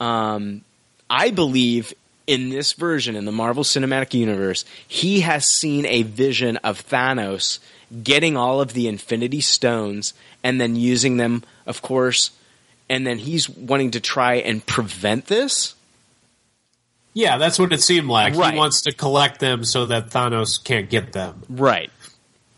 Um, 0.00 0.62
I 1.08 1.30
believe 1.30 1.94
in 2.26 2.48
this 2.48 2.72
version, 2.72 3.14
in 3.14 3.26
the 3.26 3.32
Marvel 3.32 3.62
Cinematic 3.62 4.12
Universe, 4.12 4.64
he 4.88 5.20
has 5.20 5.46
seen 5.46 5.86
a 5.86 6.02
vision 6.02 6.56
of 6.58 6.84
Thanos 6.84 7.60
getting 8.02 8.36
all 8.36 8.60
of 8.60 8.72
the 8.72 8.88
Infinity 8.88 9.40
Stones 9.40 10.14
and 10.42 10.60
then 10.60 10.74
using 10.74 11.16
them, 11.16 11.44
of 11.66 11.80
course, 11.80 12.32
and 12.88 13.06
then 13.06 13.18
he's 13.18 13.48
wanting 13.48 13.92
to 13.92 14.00
try 14.00 14.36
and 14.36 14.64
prevent 14.64 15.26
this. 15.26 15.74
Yeah, 17.14 17.38
that's 17.38 17.58
what 17.58 17.72
it 17.72 17.82
seemed 17.82 18.08
like. 18.08 18.34
Right. 18.34 18.52
He 18.52 18.58
wants 18.58 18.82
to 18.82 18.92
collect 18.92 19.38
them 19.38 19.64
so 19.64 19.86
that 19.86 20.10
Thanos 20.10 20.62
can't 20.62 20.90
get 20.90 21.12
them. 21.12 21.42
Right. 21.48 21.90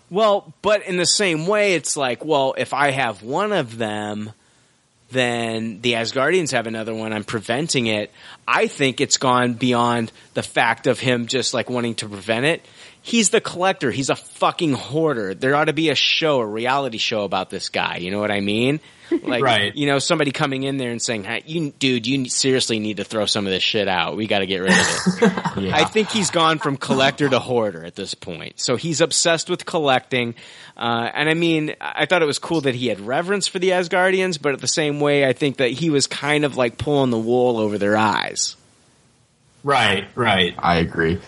Well, 0.08 0.52
but 0.62 0.82
in 0.84 0.96
the 0.96 1.06
same 1.06 1.46
way, 1.46 1.74
it's 1.74 1.96
like, 1.96 2.24
well, 2.24 2.54
if 2.56 2.72
I 2.72 2.90
have 2.90 3.22
one 3.22 3.52
of 3.52 3.76
them, 3.76 4.32
then 5.10 5.80
the 5.82 5.92
Asgardians 5.92 6.52
have 6.52 6.66
another 6.66 6.94
one. 6.94 7.12
I'm 7.12 7.24
preventing 7.24 7.86
it. 7.86 8.10
I 8.46 8.66
think 8.66 9.00
it's 9.00 9.18
gone 9.18 9.54
beyond 9.54 10.10
the 10.34 10.42
fact 10.42 10.86
of 10.86 10.98
him 10.98 11.26
just 11.26 11.54
like 11.54 11.68
wanting 11.68 11.96
to 11.96 12.08
prevent 12.08 12.46
it. 12.46 12.64
He's 13.02 13.30
the 13.30 13.40
collector. 13.40 13.90
He's 13.90 14.10
a 14.10 14.16
fucking 14.16 14.72
hoarder. 14.72 15.34
There 15.34 15.54
ought 15.54 15.66
to 15.66 15.72
be 15.72 15.90
a 15.90 15.94
show, 15.94 16.40
a 16.40 16.46
reality 16.46 16.98
show 16.98 17.22
about 17.22 17.50
this 17.50 17.68
guy. 17.68 17.98
You 17.98 18.10
know 18.10 18.20
what 18.20 18.32
I 18.32 18.40
mean? 18.40 18.80
Like, 19.22 19.42
Right. 19.42 19.74
you 19.76 19.86
know, 19.86 19.98
somebody 19.98 20.32
coming 20.32 20.64
in 20.64 20.78
there 20.78 20.90
and 20.90 21.00
saying, 21.00 21.24
hey, 21.24 21.42
"You, 21.46 21.72
dude, 21.78 22.06
you 22.06 22.28
seriously 22.28 22.78
need 22.78 22.96
to 22.98 23.04
throw 23.04 23.26
some 23.26 23.46
of 23.46 23.52
this 23.52 23.62
shit 23.62 23.88
out. 23.88 24.16
We 24.16 24.26
got 24.26 24.40
to 24.40 24.46
get 24.46 24.58
rid 24.58 24.72
of 24.72 24.78
it." 24.78 25.72
I 25.72 25.84
think 25.84 26.10
he's 26.10 26.30
gone 26.30 26.58
from 26.58 26.76
collector 26.76 27.28
to 27.28 27.38
hoarder 27.38 27.84
at 27.84 27.94
this 27.94 28.14
point. 28.14 28.58
So 28.60 28.76
he's 28.76 29.00
obsessed 29.00 29.48
with 29.48 29.64
collecting. 29.66 30.34
Uh, 30.76 31.10
and 31.14 31.28
I 31.28 31.34
mean, 31.34 31.74
I 31.80 32.06
thought 32.06 32.20
it 32.22 32.26
was 32.26 32.38
cool 32.38 32.62
that 32.62 32.74
he 32.74 32.88
had 32.88 33.00
reverence 33.00 33.46
for 33.48 33.58
the 33.58 33.70
Asgardians, 33.70 34.40
but 34.40 34.52
at 34.54 34.60
the 34.60 34.68
same 34.68 35.00
way, 35.00 35.26
I 35.26 35.32
think 35.32 35.58
that 35.58 35.70
he 35.70 35.88
was 35.90 36.06
kind 36.06 36.44
of 36.44 36.56
like 36.56 36.76
pulling 36.78 37.10
the 37.10 37.18
wool 37.18 37.58
over 37.58 37.78
their 37.78 37.96
eyes. 37.96 38.56
Right, 39.64 40.06
right. 40.14 40.54
I 40.58 40.76
agree. 40.78 41.20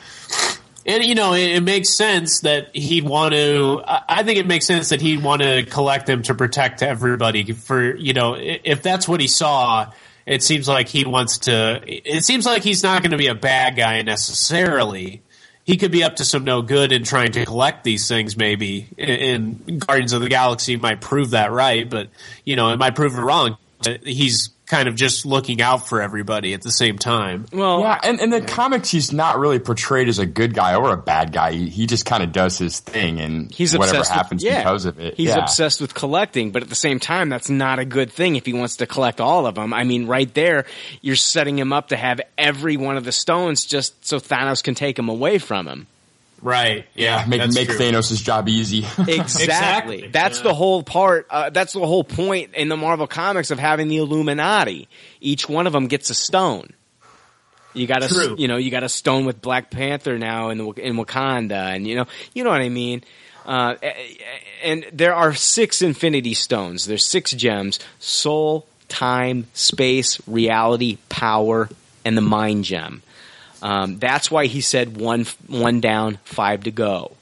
And 0.89 1.05
you 1.05 1.15
know, 1.15 1.35
it, 1.35 1.51
it 1.51 1.63
makes 1.63 1.91
sense 1.91 2.41
that 2.41 2.75
he'd 2.75 3.05
want 3.05 3.35
to. 3.35 3.83
I 3.87 4.23
think 4.23 4.39
it 4.39 4.47
makes 4.47 4.67
sense 4.67 4.89
that 4.89 5.03
he'd 5.03 5.23
want 5.23 5.43
to 5.43 5.63
collect 5.65 6.07
them 6.07 6.23
to 6.23 6.35
protect 6.35 6.83
everybody. 6.83 7.53
For 7.53 7.95
you 7.95 8.15
know, 8.15 8.37
if 8.39 8.83
that's 8.83 9.07
what 9.07 9.21
he 9.21 9.29
saw, 9.29 9.93
it 10.25 10.43
seems 10.43 10.67
like 10.67 10.89
he 10.89 11.05
wants 11.05 11.39
to. 11.41 11.83
It 11.87 12.25
seems 12.25 12.47
like 12.47 12.63
he's 12.63 12.83
not 12.83 13.03
going 13.03 13.11
to 13.11 13.19
be 13.19 13.27
a 13.27 13.35
bad 13.35 13.77
guy 13.77 14.01
necessarily. 14.01 15.21
He 15.63 15.77
could 15.77 15.93
be 15.93 16.03
up 16.03 16.17
to 16.17 16.25
some 16.25 16.45
no 16.45 16.63
good 16.63 16.91
in 16.91 17.05
trying 17.05 17.33
to 17.33 17.45
collect 17.45 17.85
these 17.85 18.09
things. 18.09 18.39
Maybe, 18.39 18.89
and 18.97 19.87
Guardians 19.87 20.15
of 20.15 20.23
the 20.23 20.31
Galaxy 20.31 20.77
might 20.77 21.03
prove 21.03 21.31
that 21.31 21.53
right, 21.53 21.89
but 21.89 22.09
you 22.47 22.57
know, 22.57 22.71
it 22.71 22.79
might 22.79 22.95
prove 22.95 23.15
it 23.15 23.21
wrong. 23.21 23.59
He's 24.05 24.49
kind 24.69 24.89
of 24.89 24.95
just 24.95 25.25
looking 25.25 25.61
out 25.63 25.89
for 25.89 26.03
everybody 26.03 26.53
at 26.53 26.63
the 26.63 26.71
same 26.71 26.99
time. 26.99 27.47
Well, 27.53 27.81
yeah, 27.81 27.99
and 28.03 28.21
in 28.21 28.31
the 28.31 28.43
comics, 28.43 28.91
he's 28.91 29.13
not 29.13 29.39
really 29.39 29.59
portrayed 29.59 30.09
as 30.09 30.19
a 30.19 30.27
good 30.27 30.55
guy 30.55 30.75
or 30.75 30.93
a 30.93 30.97
bad 30.97 31.33
guy. 31.33 31.53
He, 31.53 31.69
he 31.69 31.87
just 31.87 32.05
kind 32.05 32.23
of 32.23 32.33
does 32.33 32.59
his 32.59 32.81
thing, 32.81 33.21
and 33.21 33.53
He's 33.53 33.77
whatever 33.77 33.99
obsessed 33.99 34.13
happens 34.13 34.45
with, 34.45 34.53
yeah, 34.53 34.61
because 34.61 34.85
of 34.85 35.01
it. 35.01 35.15
He's 35.15 35.29
yeah. 35.29 35.39
obsessed 35.39 35.81
with 35.81 35.95
collecting, 35.95 36.51
but 36.51 36.63
at 36.63 36.69
the 36.69 36.75
same 36.75 37.01
time, 37.01 37.31
that's 37.31 37.49
not 37.49 37.79
a 37.79 37.85
good 37.85 38.13
thing 38.13 38.37
if 38.37 38.45
he 38.45 38.53
wants 38.53 38.77
to 38.77 38.87
collect 38.87 39.21
all 39.21 39.47
of 39.47 39.55
them. 39.55 39.73
I 39.73 39.85
mean, 39.85 40.07
right 40.07 40.33
there, 40.35 40.67
you're 41.01 41.17
setting 41.17 41.59
him 41.59 41.73
up 41.73 41.89
to 41.89 41.97
have 41.97 42.21
every 42.37 42.77
one 42.77 42.97
of 42.97 43.05
the 43.05 43.13
stones 43.13 43.65
just 43.65 44.07
so 44.07 44.19
Thanos 44.19 44.63
can 44.63 44.75
take 44.75 44.97
them 44.97 45.09
away 45.09 45.39
from 45.39 45.67
him. 45.67 45.87
Right. 46.41 46.87
Yeah. 46.95 47.25
make 47.27 47.47
make 47.53 47.69
true. 47.69 47.79
Thanos' 47.79 48.23
job 48.23 48.49
easy. 48.49 48.87
Exactly. 49.09 50.09
That's 50.09 50.41
the 50.41 50.55
whole 50.55 50.83
part. 50.83 51.27
Uh, 51.31 51.51
that's 51.51 51.73
the 51.73 51.81
whole 51.81 52.05
point 52.05 52.55
in 52.55 52.69
the 52.69 52.77
Marvel 52.77 53.07
comics 53.07 53.51
of 53.51 53.59
having 53.59 53.89
the 53.89 53.97
Illuminati. 53.97 54.89
Each 55.21 55.49
one 55.49 55.67
of 55.67 55.73
them 55.73 55.87
gets 55.87 56.11
a 56.11 56.15
stone. 56.15 56.73
You 57.75 57.87
got 57.87 58.03
a, 58.03 58.09
True. 58.09 58.37
you 58.39 58.49
know, 58.49 58.57
you 58.57 58.71
got 58.71 58.83
a 58.83 58.89
stone 58.89 59.25
with 59.25 59.41
Black 59.41 59.71
Panther 59.71 60.19
now 60.19 60.51
in 60.51 60.59
the, 60.59 60.67
in 60.73 60.97
Wakanda, 60.97 61.75
and 61.75 61.87
you 61.87 61.97
know, 61.97 62.07
you 62.35 62.45
know 62.45 62.51
what 62.51 62.61
I 62.61 62.69
mean. 62.69 63.05
Uh, 63.47 63.77
and 64.63 64.87
there 64.93 65.15
are 65.15 65.35
six 65.35 65.81
Infinity 65.81 66.35
Stones. 66.35 66.87
There's 66.87 67.07
six 67.07 67.33
gems: 67.33 67.79
soul, 67.99 68.67
time, 68.89 69.47
space, 69.55 70.21
reality, 70.27 70.99
power, 71.09 71.69
and 72.05 72.17
the 72.17 72.21
Mind 72.23 72.65
Gem. 72.65 73.03
Um, 73.63 73.99
that's 73.99 74.31
why 74.31 74.47
he 74.47 74.61
said 74.61 74.97
one 74.97 75.27
one 75.47 75.81
down, 75.81 76.19
five 76.25 76.65
to 76.65 76.71
go. 76.71 77.13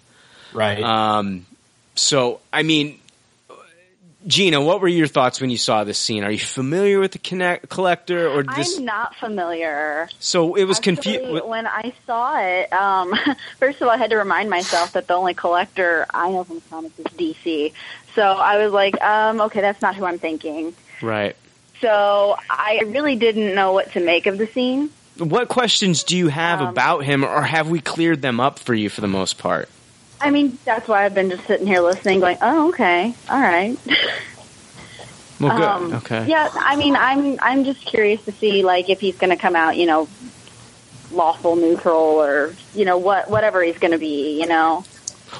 Right. 0.52 0.82
Um, 0.82 1.46
so, 1.94 2.40
I 2.52 2.62
mean, 2.62 2.98
Gina, 4.26 4.60
what 4.60 4.80
were 4.80 4.88
your 4.88 5.06
thoughts 5.06 5.40
when 5.40 5.50
you 5.50 5.56
saw 5.56 5.84
this 5.84 5.98
scene? 5.98 6.24
Are 6.24 6.30
you 6.30 6.38
familiar 6.38 6.98
with 6.98 7.12
the 7.12 7.18
connect- 7.18 7.68
collector, 7.68 8.28
or 8.28 8.42
this? 8.42 8.76
I'm 8.76 8.84
not 8.84 9.14
familiar. 9.14 10.08
So 10.18 10.56
it 10.56 10.64
was 10.64 10.80
confusing 10.80 11.32
when 11.46 11.66
I 11.66 11.92
saw 12.06 12.38
it. 12.40 12.72
Um, 12.72 13.14
first 13.58 13.80
of 13.80 13.86
all, 13.86 13.94
I 13.94 13.96
had 13.96 14.10
to 14.10 14.16
remind 14.16 14.50
myself 14.50 14.92
that 14.92 15.06
the 15.06 15.14
only 15.14 15.34
collector 15.34 16.06
I 16.12 16.30
know 16.30 16.42
from 16.42 16.60
comics 16.62 16.98
is 16.98 17.06
DC. 17.06 17.72
So 18.14 18.22
I 18.22 18.64
was 18.64 18.72
like, 18.72 19.00
um, 19.00 19.42
okay, 19.42 19.60
that's 19.60 19.80
not 19.80 19.94
who 19.94 20.04
I'm 20.04 20.18
thinking. 20.18 20.74
Right. 21.00 21.36
So 21.80 22.36
I 22.50 22.82
really 22.86 23.16
didn't 23.16 23.54
know 23.54 23.74
what 23.74 23.92
to 23.92 24.00
make 24.00 24.26
of 24.26 24.38
the 24.38 24.46
scene. 24.48 24.90
What 25.18 25.48
questions 25.48 26.05
do 26.05 26.16
you 26.16 26.28
have 26.28 26.60
Um, 26.60 26.68
about 26.68 27.05
him, 27.05 27.24
or 27.24 27.43
have 27.43 27.68
we 27.68 27.80
cleared 27.80 28.20
them 28.22 28.38
up 28.40 28.59
for 28.59 28.74
you 28.74 28.88
for 28.90 29.01
the 29.01 29.09
most 29.09 29.38
part? 29.38 29.68
I 30.20 30.30
mean, 30.30 30.59
that's 30.64 30.88
why 30.88 31.05
I've 31.05 31.14
been 31.14 31.30
just 31.30 31.47
sitting 31.47 31.66
here 31.66 31.80
listening, 31.80 32.20
going, 32.20 32.38
"Oh, 32.43 32.68
okay, 32.70 33.14
all 33.30 33.40
right." 33.40 33.76
Well, 35.38 35.55
good. 35.55 35.64
Um, 35.66 35.93
okay. 35.97 36.26
Yeah, 36.26 36.48
I 36.55 36.76
mean, 36.76 36.97
I'm 36.97 37.36
I'm 37.43 37.64
just 37.64 37.84
curious 37.84 38.24
to 38.24 38.32
see 38.32 38.62
like 38.62 38.88
if 38.88 39.01
he's 39.01 39.18
going 39.18 39.28
to 39.28 39.36
come 39.36 39.55
out, 39.55 39.76
you 39.76 39.84
know, 39.86 40.09
lawful, 41.12 41.56
neutral, 41.56 41.94
or 42.22 42.55
you 42.74 42.86
know 42.86 42.97
what 42.97 43.28
whatever 43.30 43.62
he's 43.62 43.76
going 43.78 43.90
to 43.93 43.98
be, 43.98 44.40
you 44.40 44.47
know. 44.47 44.82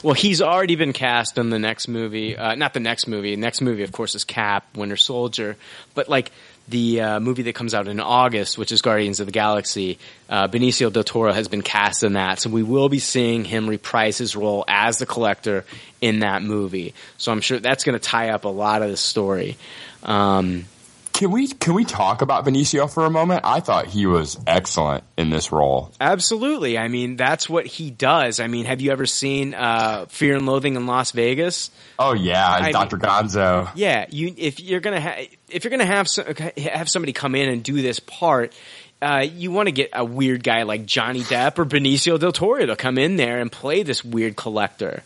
Well, 0.03 0.13
he's 0.15 0.43
already 0.43 0.77
been 0.77 0.93
cast 0.93 1.39
in 1.39 1.49
the 1.49 1.59
next 1.59 1.89
movie. 1.89 2.37
Uh, 2.37 2.57
not 2.57 2.75
the 2.75 2.81
next 2.81 3.07
movie. 3.07 3.37
Next 3.37 3.63
movie, 3.63 3.85
of 3.85 3.93
course, 3.93 4.15
is 4.15 4.25
Cap, 4.25 4.67
Winter 4.77 4.97
Soldier. 4.99 5.57
But 5.95 6.11
like 6.11 6.31
the 6.69 7.01
uh, 7.01 7.21
movie 7.21 7.43
that 7.43 7.55
comes 7.55 7.75
out 7.75 7.87
in 7.89 8.01
August, 8.01 8.59
which 8.59 8.73
is 8.73 8.83
Guardians 8.83 9.21
of 9.21 9.27
the 9.27 9.33
Galaxy, 9.33 9.99
uh, 10.29 10.49
Benicio 10.49 10.93
del 10.93 11.05
Toro 11.05 11.33
has 11.33 11.49
been 11.49 11.63
cast 11.63 12.03
in 12.03 12.15
that. 12.15 12.41
So 12.41 12.51
we 12.51 12.63
will 12.63 12.89
be 12.89 12.99
seeing 12.99 13.45
him 13.45 13.69
reprise 13.69 14.19
his 14.19 14.35
role 14.35 14.65
as 14.67 14.99
the 14.99 15.07
Collector 15.07 15.65
in 16.01 16.21
that 16.21 16.43
movie. 16.43 16.95
So 17.19 17.31
I'm 17.33 17.41
sure 17.41 17.59
that's 17.61 17.85
going 17.85 17.99
to 17.99 18.05
tie 18.05 18.31
up 18.31 18.45
a 18.45 18.49
lot 18.49 18.83
of 18.83 18.91
the 18.91 18.97
story. 18.97 19.57
Um, 20.03 20.65
Can 21.17 21.31
we 21.31 21.49
can 21.49 21.73
we 21.73 21.87
talk 21.87 22.21
about 22.21 22.45
Benicio 22.45 22.93
for 22.93 23.07
a 23.07 23.11
moment? 23.11 23.41
I 23.45 23.61
thought 23.61 23.87
he 23.87 24.05
was 24.05 24.39
excellent 24.47 25.03
in 25.17 25.31
this 25.31 25.51
role. 25.51 25.91
Absolutely. 25.99 26.77
I 26.77 26.89
mean, 26.89 27.17
that's 27.17 27.49
what 27.49 27.65
he 27.65 27.91
does. 27.91 28.39
I 28.39 28.49
mean, 28.49 28.67
have 28.67 28.83
you 28.83 28.93
ever 28.93 29.07
seen 29.07 29.55
uh, 29.55 30.05
Fear 30.11 30.37
and 30.37 30.47
Loathing 30.47 30.77
in 30.77 30.87
Las 30.87 31.13
Vegas? 31.13 31.71
Oh 31.99 32.13
yeah, 32.13 32.71
Dr. 32.71 32.99
Gonzo. 32.99 33.71
Yeah, 33.75 34.05
you 34.11 34.35
if 34.37 34.61
you're 34.61 34.81
gonna 34.81 35.01
ha- 35.01 35.27
if 35.49 35.65
you're 35.65 35.71
gonna 35.71 35.87
have 35.87 36.07
some, 36.07 36.27
have 36.59 36.91
somebody 36.91 37.15
come 37.15 37.35
in 37.35 37.49
and 37.49 37.63
do 37.65 37.81
this 37.81 37.99
part, 37.99 38.53
uh, 39.01 39.25
you 39.27 39.51
want 39.51 39.69
to 39.69 39.73
get 39.73 39.89
a 39.95 40.05
weird 40.05 40.45
guy 40.45 40.65
like 40.65 40.85
Johnny 40.85 41.23
Depp 41.23 41.59
or 41.59 41.65
Benicio 41.65 42.21
del 42.21 42.33
Toro 42.33 42.67
to 42.67 42.77
come 42.77 42.99
in 42.99 43.17
there 43.17 43.39
and 43.41 43.51
play 43.51 43.83
this 43.83 44.05
weird 44.05 44.37
collector. 44.37 45.03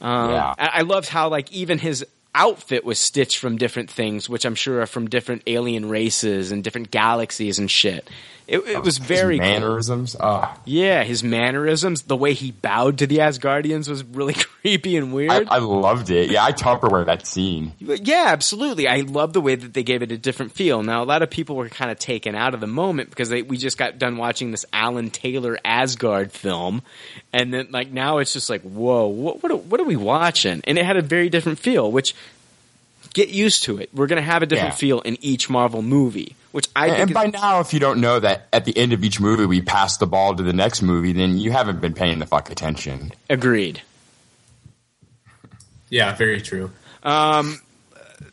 Um, 0.00 0.30
Yeah. 0.30 0.54
I, 0.58 0.70
I 0.74 0.80
loved 0.82 1.08
how 1.08 1.28
like 1.28 1.52
even 1.52 1.78
his 1.78 2.04
outfit 2.34 2.84
was 2.84 2.98
stitched 2.98 3.38
from 3.38 3.58
different 3.58 3.90
things, 3.90 4.28
which 4.28 4.44
I'm 4.44 4.54
sure 4.54 4.80
are 4.80 4.86
from 4.86 5.08
different 5.08 5.42
alien 5.46 5.88
races 5.88 6.52
and 6.52 6.64
different 6.64 6.90
galaxies 6.90 7.58
and 7.58 7.70
shit. 7.70 8.08
It, 8.46 8.58
it 8.58 8.82
was 8.82 8.98
very 8.98 9.38
His 9.38 9.40
cool. 9.40 9.48
mannerisms. 9.50 10.16
Oh, 10.18 10.54
Yeah, 10.64 11.04
his 11.04 11.22
mannerisms, 11.22 12.02
the 12.02 12.16
way 12.16 12.34
he 12.34 12.50
bowed 12.50 12.98
to 12.98 13.06
the 13.06 13.18
Asgardians 13.18 13.88
was 13.88 14.04
really 14.04 14.34
creepy 14.62 14.96
and 14.96 15.12
weird. 15.14 15.30
I, 15.48 15.56
I 15.56 15.58
loved 15.58 16.10
it. 16.10 16.30
Yeah, 16.30 16.44
I 16.44 16.52
Tupperware 16.52 17.06
that 17.06 17.26
scene. 17.26 17.72
Yeah, 17.78 18.24
absolutely. 18.28 18.88
I 18.88 19.00
love 19.02 19.32
the 19.32 19.40
way 19.40 19.54
that 19.54 19.74
they 19.74 19.82
gave 19.82 20.02
it 20.02 20.12
a 20.12 20.18
different 20.18 20.52
feel. 20.52 20.82
Now, 20.82 21.02
a 21.02 21.06
lot 21.06 21.22
of 21.22 21.30
people 21.30 21.56
were 21.56 21.68
kind 21.68 21.90
of 21.90 21.98
taken 21.98 22.34
out 22.34 22.54
of 22.54 22.60
the 22.60 22.66
moment 22.66 23.10
because 23.10 23.28
they, 23.28 23.42
we 23.42 23.56
just 23.56 23.78
got 23.78 23.98
done 23.98 24.16
watching 24.16 24.50
this 24.50 24.64
Alan 24.72 25.10
Taylor 25.10 25.58
Asgard 25.64 26.32
film, 26.32 26.82
and 27.32 27.52
then 27.54 27.68
like 27.70 27.90
now 27.90 28.18
it's 28.18 28.32
just 28.32 28.50
like, 28.50 28.62
whoa, 28.62 29.06
what 29.06 29.42
what 29.42 29.52
are, 29.52 29.56
what 29.56 29.80
are 29.80 29.84
we 29.84 29.96
watching? 29.96 30.60
And 30.64 30.78
it 30.78 30.84
had 30.84 30.96
a 30.96 31.02
very 31.02 31.28
different 31.28 31.58
feel. 31.58 31.90
Which 31.90 32.14
get 33.12 33.28
used 33.28 33.64
to 33.64 33.78
it. 33.78 33.90
We're 33.94 34.06
gonna 34.06 34.22
have 34.22 34.42
a 34.42 34.46
different 34.46 34.72
Yeah. 34.74 34.76
feel 34.76 35.00
in 35.00 35.16
each 35.20 35.48
Marvel 35.50 35.82
movie. 35.82 36.34
Which 36.52 36.68
I 36.76 36.86
and 36.88 36.90
think 36.96 37.00
and 37.02 37.10
is- 37.10 37.14
by 37.14 37.26
now, 37.40 37.60
if 37.60 37.72
you 37.72 37.80
don't 37.80 38.00
know 38.00 38.20
that 38.20 38.46
at 38.52 38.64
the 38.66 38.76
end 38.76 38.92
of 38.92 39.02
each 39.04 39.18
movie 39.20 39.46
we 39.46 39.62
pass 39.62 39.96
the 39.96 40.06
ball 40.06 40.34
to 40.36 40.42
the 40.42 40.52
next 40.52 40.82
movie, 40.82 41.12
then 41.12 41.38
you 41.38 41.50
haven't 41.52 41.80
been 41.80 41.94
paying 41.94 42.18
the 42.18 42.26
fuck 42.26 42.50
attention. 42.50 43.12
agreed. 43.30 43.80
Yeah, 45.88 46.14
very 46.14 46.40
true. 46.40 46.70
Um, 47.02 47.60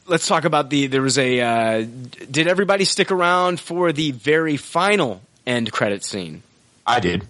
let's 0.08 0.28
talk 0.28 0.46
about 0.46 0.70
the. 0.70 0.88
There 0.88 1.02
was 1.02 1.18
a. 1.18 1.42
Uh, 1.42 1.86
did 2.32 2.48
everybody 2.48 2.86
stick 2.86 3.12
around 3.12 3.60
for 3.60 3.92
the 3.92 4.12
very 4.12 4.56
final 4.58 5.22
end 5.46 5.72
credit 5.72 6.04
scene? 6.06 6.42
I 6.88 7.00
did. 7.00 7.28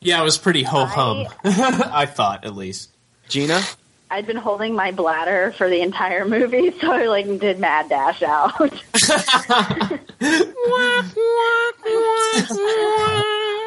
Yeah, 0.00 0.20
it 0.20 0.24
was 0.24 0.38
pretty 0.38 0.62
ho 0.62 0.84
hum. 0.86 1.26
I 1.44 2.06
thought, 2.06 2.44
at 2.44 2.54
least. 2.56 2.90
Gina? 3.28 3.60
I'd 4.12 4.26
been 4.26 4.36
holding 4.36 4.74
my 4.74 4.90
bladder 4.90 5.54
for 5.56 5.68
the 5.68 5.80
entire 5.82 6.26
movie, 6.26 6.70
so 6.80 6.90
I 6.90 7.06
like 7.06 7.26
did 7.38 7.60
mad 7.60 7.88
dash 7.88 8.22
out. 8.22 8.54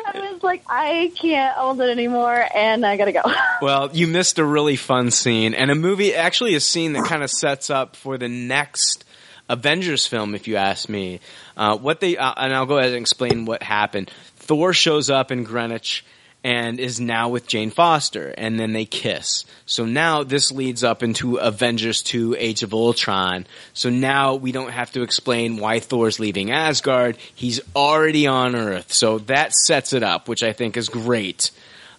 I 0.06 0.32
was 0.34 0.44
like, 0.44 0.64
I 0.68 1.14
can't 1.16 1.56
hold 1.56 1.80
it 1.80 1.90
anymore, 1.90 2.46
and 2.54 2.86
I 2.86 2.98
gotta 2.98 3.14
go. 3.14 3.22
Well, 3.62 3.92
you 3.94 4.08
missed 4.08 4.40
a 4.40 4.46
really 4.46 4.76
fun 4.76 5.10
scene 5.10 5.54
and 5.54 5.72
a 5.72 5.76
movie, 5.76 6.14
actually 6.14 6.56
a 6.56 6.60
scene 6.60 6.94
that 6.94 7.06
kind 7.06 7.24
of 7.24 7.32
sets 7.32 7.70
up 7.70 7.96
for 7.96 8.18
the 8.18 8.28
next 8.28 9.06
Avengers 9.48 10.06
film, 10.06 10.36
if 10.36 10.50
you 10.50 10.58
ask 10.58 10.90
me. 10.90 11.22
Uh, 11.56 11.78
what 11.78 12.02
they 12.02 12.18
uh, 12.18 12.34
and 12.36 12.54
I'll 12.54 12.66
go 12.66 12.78
ahead 12.78 12.92
and 12.92 13.00
explain 13.00 13.46
what 13.46 13.64
happened. 13.64 14.12
Thor 14.36 14.74
shows 14.74 15.10
up 15.10 15.32
in 15.32 15.46
Greenwich 15.46 16.04
and 16.44 16.80
is 16.80 17.00
now 17.00 17.30
with 17.30 17.48
Jane 17.48 17.70
Foster, 17.70 18.34
and 18.38 18.60
then 18.60 18.74
they 18.74 18.86
kiss. 18.86 19.46
So 19.66 19.86
now 19.86 20.24
this 20.24 20.52
leads 20.52 20.84
up 20.84 21.02
into 21.02 21.38
Avengers 21.38 22.02
2 22.02 22.36
Age 22.38 22.64
of 22.64 22.74
Ultron. 22.74 23.48
So 23.74 23.90
now 23.90 24.36
we 24.36 24.52
don't 24.52 24.72
have 24.72 24.92
to 24.94 25.04
explain 25.04 25.58
why 25.58 25.80
Thor's 25.80 26.20
leaving 26.20 26.52
Asgard. 26.52 27.18
He's 27.34 27.62
already 27.76 28.28
on 28.28 28.56
Earth. 28.56 28.92
So 28.92 29.20
that 29.20 29.54
sets 29.54 29.94
it 29.94 30.04
up, 30.04 30.28
which 30.28 30.44
I 30.44 30.52
think 30.52 30.76
is 30.76 30.90
great. 30.90 31.52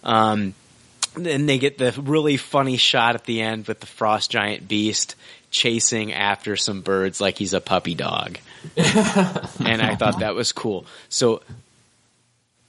Um, 0.03 0.53
then 1.15 1.47
they 1.47 1.57
get 1.57 1.77
the 1.79 1.91
really 2.03 2.37
funny 2.37 2.77
shot 2.77 3.15
at 3.15 3.25
the 3.25 3.41
end 3.41 3.67
with 3.67 3.79
the 3.79 3.87
frost 3.87 4.29
giant 4.29 4.67
beast 4.67 5.15
chasing 5.49 6.13
after 6.13 6.55
some 6.55 6.81
birds 6.81 7.21
like 7.21 7.37
he's 7.37 7.53
a 7.53 7.61
puppy 7.61 7.95
dog. 7.95 8.37
and 8.77 9.81
I 9.81 9.95
thought 9.95 10.19
that 10.19 10.35
was 10.35 10.51
cool. 10.51 10.85
So 11.09 11.41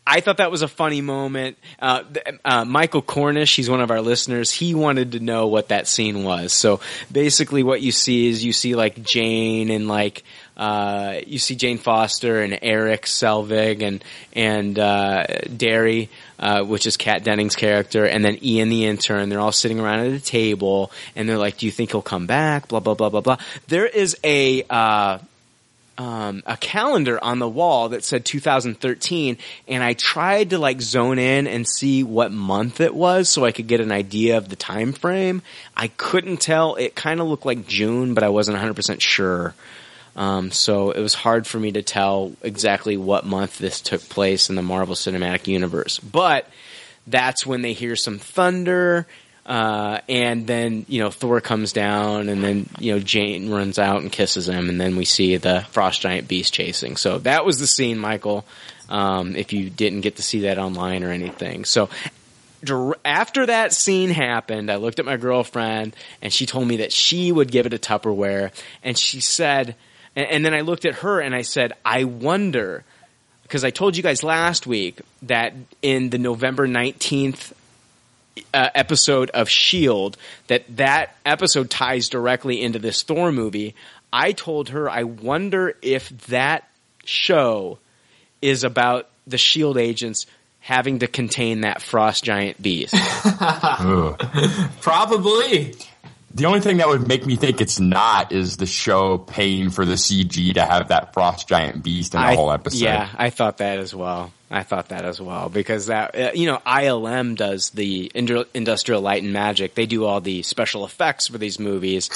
I 0.07 0.21
thought 0.21 0.37
that 0.37 0.53
was 0.53 0.63
a 0.63 0.69
funny 0.69 1.01
moment. 1.01 1.59
Uh, 1.81 2.05
uh, 2.45 2.65
Michael 2.65 3.03
Cornish, 3.03 3.57
he's 3.57 3.69
one 3.69 3.81
of 3.81 3.91
our 3.91 4.01
listeners. 4.01 4.53
He 4.53 4.73
wanted 4.73 5.13
to 5.13 5.21
know 5.21 5.49
what 5.49 5.69
that 5.69 5.89
scene 5.89 6.23
was. 6.23 6.53
So 6.53 6.81
basically, 7.11 7.65
what 7.65 7.83
you 7.83 7.91
see 7.91 8.29
is 8.29 8.45
you 8.45 8.53
see 8.53 8.77
like 8.77 9.03
Jane 9.03 9.69
and 9.69 9.89
like 9.89 10.23
uh, 10.57 11.21
you 11.27 11.41
see 11.41 11.57
Jane 11.57 11.79
Foster 11.79 12.41
and 12.41 12.57
Erik 12.63 13.03
Selvig 13.03 13.83
and 13.83 14.05
and 14.33 14.79
uh, 14.79 15.27
Darcy, 15.55 16.09
uh, 16.39 16.63
which 16.63 16.87
is 16.87 16.97
Kat 16.97 17.25
Dennings' 17.25 17.57
character, 17.57 18.07
and 18.07 18.25
then 18.25 18.39
Ian 18.45 18.69
the 18.69 18.87
intern. 18.87 19.29
They're 19.29 19.41
all 19.41 19.51
sitting 19.51 19.81
around 19.81 20.01
at 20.01 20.13
a 20.13 20.21
table, 20.21 20.93
and 21.17 21.29
they're 21.29 21.37
like, 21.37 21.59
"Do 21.59 21.67
you 21.67 21.73
think 21.73 21.91
he'll 21.91 22.01
come 22.01 22.29
back?" 22.29 22.69
Blah 22.69 22.81
blah 22.81 22.95
blah 22.95 23.11
blah 23.11 23.23
blah. 23.23 23.39
There 23.67 23.87
is 23.87 24.17
a 24.23 24.63
uh, 24.71 25.19
um, 25.99 26.43
a 26.47 26.57
calendar 26.57 27.23
on 27.23 27.39
the 27.39 27.49
wall 27.49 27.91
that 27.91 28.05
said 28.05 28.25
2013, 28.25 29.39
and 29.67 29.83
I 29.83 29.95
tried 29.95 30.51
to 30.51 30.59
like 30.59 30.81
zone 30.81 31.19
in 31.19 31.47
and 31.47 31.67
see 31.67 32.03
what 32.03 32.33
month 32.33 32.81
it 32.81 32.95
was 32.95 33.29
so 33.29 33.45
I 33.45 33.53
could 33.53 33.67
get 33.67 33.81
an 33.81 33.93
idea 33.93 34.37
of 34.37 34.49
the 34.49 34.57
time 34.57 34.93
frame. 34.93 35.43
I 35.77 35.89
couldn't 35.89 36.39
tell. 36.39 36.75
It 36.77 36.95
kind 36.95 37.21
of 37.21 37.29
looked 37.29 37.47
like 37.47 37.67
June, 37.67 38.15
but 38.15 38.25
I 38.25 38.29
wasn't 38.29 38.59
100% 38.59 39.01
sure. 39.01 39.55
Um, 40.17 40.51
so 40.51 40.91
it 40.91 41.01
was 41.01 41.15
hard 41.15 41.47
for 41.47 41.61
me 41.61 41.73
to 41.73 41.83
tell 41.83 42.33
exactly 42.43 42.97
what 42.97 43.27
month 43.27 43.59
this 43.59 43.81
took 43.81 44.01
place 44.09 44.49
in 44.49 44.57
the 44.57 44.63
Marvel 44.63 44.95
Cinematic 44.95 45.47
Universe. 45.47 45.99
But 45.99 46.49
that's 47.07 47.47
when 47.47 47.63
they 47.63 47.75
hear 47.75 47.97
some 47.97 48.19
thunder 48.19 49.07
uh, 49.47 50.01
and 50.09 50.47
then 50.47 50.85
you 50.89 51.01
know 51.01 51.11
Thor 51.11 51.41
comes 51.41 51.73
down, 51.73 52.29
and 52.29 52.43
then 52.43 52.69
you 52.81 52.93
know 52.93 52.99
Jane 52.99 53.49
runs 53.51 53.79
out 53.79 54.03
and 54.03 54.11
kisses 54.11 54.49
him, 54.49 54.69
and 54.69 54.81
then 54.81 54.97
we 54.97 55.05
see 55.05 55.37
the 55.37 55.65
frost 55.71 56.01
giant 56.01 56.27
beast 56.27 56.53
chasing. 56.53 56.97
So 56.97 57.19
that 57.21 57.47
was 57.47 57.59
the 57.59 57.67
scene, 57.67 57.99
Michael. 57.99 58.45
Um, 58.89 59.37
if 59.37 59.53
you 59.53 59.71
didn't 59.71 60.03
get 60.03 60.17
to 60.17 60.23
see 60.23 60.41
that 60.41 60.59
online 60.59 61.05
or 61.05 61.11
anything, 61.11 61.65
so 61.65 61.89
after 63.05 63.47
that 63.47 63.73
scene 63.73 64.11
happened, 64.11 64.71
I 64.71 64.77
looked 64.77 64.99
at 64.99 65.05
my 65.05 65.17
girlfriend, 65.17 65.95
and 66.21 66.33
she 66.33 66.47
told 66.47 66.67
me 66.67 66.79
that 66.79 66.93
she 66.93 67.31
would 67.31 67.51
give 67.51 67.67
it 67.67 67.75
a 67.75 67.79
Tupperware, 67.79 68.51
and 68.83 68.99
she 68.99 69.21
said, 69.21 69.77
and, 70.17 70.27
and 70.27 70.45
then 70.45 70.55
I 70.55 70.63
looked 70.63 70.85
at 70.85 70.97
her 70.97 71.21
and 71.21 71.35
I 71.35 71.43
said, 71.43 71.75
I 71.85 72.05
wonder. 72.05 72.85
Because 73.43 73.63
I 73.63 73.71
told 73.71 73.97
you 73.97 74.03
guys 74.03 74.25
last 74.25 74.67
week 74.67 75.01
that 75.23 75.55
in 75.81 76.11
the 76.11 76.19
November 76.19 76.67
19th 76.67 77.53
uh, 78.53 78.69
episode 78.75 79.31
of 79.31 79.49
Shield 79.49 80.17
that 80.49 80.65
that 80.77 81.17
episode 81.25 81.71
ties 81.71 82.09
directly 82.09 82.63
into 82.63 82.79
this 82.79 83.03
Thor 83.03 83.33
movie. 83.33 83.75
I 84.13 84.33
told 84.33 84.71
her 84.71 84.89
I 84.89 85.03
wonder 85.05 85.77
if 85.83 86.09
that 86.29 86.69
show 87.05 87.79
is 88.43 88.65
about 88.65 89.09
the 89.27 89.39
Shield 89.39 89.79
agents 89.79 90.27
having 90.61 90.99
to 90.99 91.07
contain 91.07 91.61
that 91.61 91.81
frost 91.81 92.25
giant 92.25 92.61
beast. 92.61 92.95
Probably. 94.81 95.75
The 96.37 96.45
only 96.45 96.61
thing 96.61 96.77
that 96.77 96.89
would 96.89 97.09
make 97.09 97.25
me 97.25 97.37
think 97.37 97.63
it's 97.63 97.81
not 97.81 98.31
is 98.31 98.59
the 98.59 98.67
show 98.67 99.17
paying 99.17 99.71
for 99.71 99.87
the 99.87 99.95
CG 99.95 100.53
to 100.55 100.65
have 100.65 100.89
that 100.89 101.15
frost 101.15 101.49
giant 101.49 101.83
beast 101.83 102.15
in 102.15 102.21
the 102.21 102.27
I- 102.27 102.35
whole 102.35 102.53
episode. 102.53 102.85
Yeah, 102.85 103.09
I 103.17 103.31
thought 103.31 103.59
that 103.59 103.79
as 103.79 103.95
well. 103.95 104.33
I 104.51 104.63
thought 104.63 104.91
that 104.91 105.05
as 105.05 105.21
well 105.21 105.49
because 105.49 105.87
that 105.87 106.15
uh, 106.15 106.31
you 106.35 106.47
know 106.47 106.59
ILM 106.65 107.35
does 107.37 107.71
the 107.71 108.13
Industrial 108.15 109.01
Light 109.01 109.23
and 109.25 109.33
Magic. 109.33 109.75
They 109.75 109.87
do 109.87 110.05
all 110.05 110.21
the 110.21 110.43
special 110.43 110.85
effects 110.85 111.27
for 111.27 111.39
these 111.39 111.59
movies, 111.59 112.11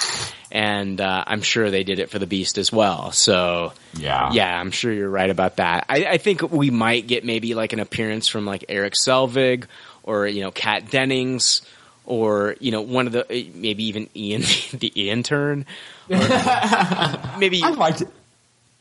and 0.53 1.01
uh, 1.01 1.25
I'm 1.27 1.41
sure 1.43 1.71
they 1.71 1.83
did 1.83 1.99
it 1.99 2.11
for 2.11 2.19
the 2.21 2.27
Beast 2.29 2.57
as 2.59 2.71
well. 2.71 3.11
So 3.13 3.73
Yeah. 3.95 4.31
yeah, 4.33 4.61
I'm 4.61 4.71
sure 4.71 4.93
you're 4.93 5.11
right 5.11 5.31
about 5.31 5.57
that. 5.57 5.87
I, 5.89 6.05
I 6.05 6.19
think 6.19 6.43
we 6.53 6.71
might 6.71 7.07
get 7.09 7.25
maybe 7.25 7.55
like 7.55 7.73
an 7.73 7.81
appearance 7.81 8.29
from 8.29 8.45
like 8.47 8.67
Erik 8.69 8.95
Selvig 8.95 9.65
or 10.05 10.27
you 10.29 10.43
know 10.43 10.51
Kat 10.53 10.89
Dennings 10.91 11.63
or 12.11 12.57
you 12.61 12.71
know 12.73 12.83
one 12.83 13.07
of 13.07 13.13
the 13.13 13.25
uh, 13.25 13.51
maybe 13.55 13.85
even 13.85 14.09
Ian 14.17 14.43
the 14.73 14.89
intern. 15.11 15.65
Or 16.11 16.17
maybe 17.39 17.63
I 17.63 17.71
liked 17.77 18.03
it. 18.03 18.09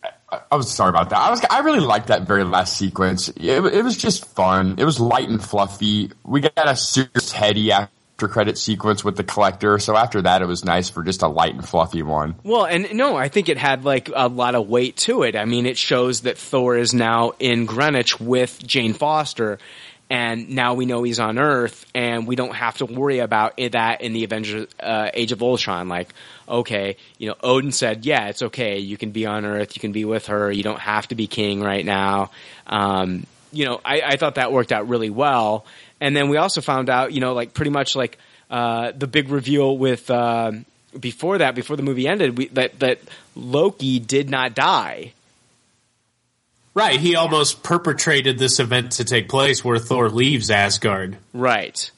I- 0.03 0.41
I 0.51 0.55
was 0.57 0.71
sorry 0.71 0.89
about 0.89 1.09
that. 1.09 1.17
I 1.19 1.29
was. 1.31 1.43
I 1.49 1.59
really 1.61 1.79
liked 1.79 2.07
that 2.07 2.23
very 2.23 2.43
last 2.43 2.77
sequence. 2.77 3.29
It, 3.29 3.65
it 3.65 3.83
was 3.83 3.97
just 3.97 4.25
fun. 4.25 4.75
It 4.77 4.85
was 4.85 4.99
light 4.99 5.27
and 5.27 5.43
fluffy. 5.43 6.11
We 6.23 6.41
got 6.41 6.51
a 6.69 6.75
serious 6.75 7.31
heady 7.31 7.71
after 7.71 8.27
credit 8.27 8.57
sequence 8.59 9.03
with 9.03 9.15
the 9.17 9.23
collector. 9.23 9.79
So 9.79 9.95
after 9.97 10.21
that, 10.21 10.43
it 10.43 10.45
was 10.45 10.63
nice 10.63 10.87
for 10.89 11.03
just 11.03 11.23
a 11.23 11.27
light 11.27 11.55
and 11.55 11.67
fluffy 11.67 12.03
one. 12.03 12.35
Well, 12.43 12.65
and 12.65 12.93
no, 12.93 13.15
I 13.15 13.27
think 13.27 13.49
it 13.49 13.57
had 13.57 13.85
like 13.85 14.11
a 14.15 14.27
lot 14.27 14.53
of 14.53 14.69
weight 14.69 14.97
to 14.97 15.23
it. 15.23 15.35
I 15.35 15.45
mean, 15.45 15.65
it 15.65 15.77
shows 15.79 16.21
that 16.21 16.37
Thor 16.37 16.77
is 16.77 16.93
now 16.93 17.33
in 17.39 17.65
Greenwich 17.65 18.19
with 18.19 18.61
Jane 18.65 18.93
Foster, 18.93 19.57
and 20.09 20.49
now 20.49 20.73
we 20.73 20.85
know 20.85 21.03
he's 21.03 21.19
on 21.19 21.37
Earth, 21.37 21.85
and 21.93 22.25
we 22.27 22.35
don't 22.35 22.55
have 22.55 22.77
to 22.77 22.85
worry 22.85 23.19
about 23.19 23.57
that 23.57 24.01
in 24.01 24.13
the 24.13 24.23
Avengers 24.23 24.67
uh, 24.79 25.11
Age 25.13 25.31
of 25.31 25.43
Ultron. 25.43 25.87
Like, 25.87 26.09
okay, 26.47 26.97
you 27.17 27.27
know, 27.27 27.35
Odin 27.43 27.71
said, 27.71 28.05
yeah, 28.05 28.27
it's 28.27 28.41
okay. 28.41 28.79
You 28.79 28.97
can 28.97 29.11
be 29.11 29.25
on 29.25 29.45
Earth. 29.45 29.75
You 29.75 29.81
can 29.81 29.91
be 29.91 30.05
with 30.05 30.27
her. 30.27 30.51
You 30.51 30.63
don't 30.63 30.79
have 30.79 31.07
to 31.09 31.15
be 31.15 31.27
king 31.27 31.61
right 31.61 31.85
now. 31.85 32.31
Um, 32.65 33.25
you 33.51 33.65
know, 33.65 33.79
I, 33.85 34.01
I 34.01 34.17
thought 34.17 34.35
that 34.35 34.51
worked 34.51 34.71
out 34.71 34.87
really 34.87 35.09
well. 35.09 35.65
And 36.01 36.15
then 36.15 36.29
we 36.29 36.37
also 36.37 36.61
found 36.61 36.89
out, 36.89 37.13
you 37.13 37.19
know, 37.19 37.33
like 37.33 37.53
pretty 37.53 37.71
much 37.71 37.95
like 37.95 38.17
uh, 38.49 38.91
the 38.97 39.07
big 39.07 39.29
reveal 39.29 39.77
with 39.77 40.09
um 40.09 40.65
before 40.99 41.37
that, 41.37 41.53
before 41.53 41.75
the 41.75 41.83
movie 41.83 42.07
ended, 42.07 42.37
we, 42.37 42.47
that 42.47 42.79
that 42.79 42.99
Loki 43.35 43.99
did 43.99 44.29
not 44.29 44.55
die. 44.55 45.13
Right, 46.73 46.99
he 46.99 47.15
almost 47.15 47.63
perpetrated 47.63 48.37
this 48.37 48.59
event 48.59 48.93
to 48.93 49.03
take 49.03 49.27
place 49.27 49.65
where 49.65 49.79
Thor 49.79 50.09
leaves 50.09 50.49
Asgard. 50.49 51.17
Right. 51.33 51.89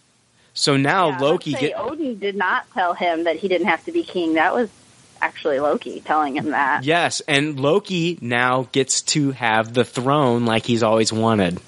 So 0.53 0.77
now 0.77 1.09
Yeah, 1.09 1.17
Loki 1.19 1.51
let's 1.51 1.61
say 1.61 1.69
get 1.69 1.79
Odin 1.79 2.19
did 2.19 2.35
not 2.35 2.65
tell 2.73 2.93
him 2.93 3.25
that 3.25 3.37
he 3.37 3.47
didn't 3.47 3.67
have 3.67 3.83
to 3.85 3.91
be 3.91 4.03
king. 4.03 4.33
That 4.35 4.53
was 4.53 4.69
actually 5.21 5.59
Loki 5.59 5.99
telling 6.01 6.35
him 6.35 6.51
that. 6.51 6.83
yes, 6.83 7.21
and 7.27 7.59
Loki 7.59 8.17
now 8.21 8.67
gets 8.71 9.01
to 9.01 9.31
have 9.31 9.73
the 9.73 9.85
throne 9.85 10.45
like 10.45 10.65
he's 10.65 10.83
always 10.83 11.13
wanted. 11.13 11.59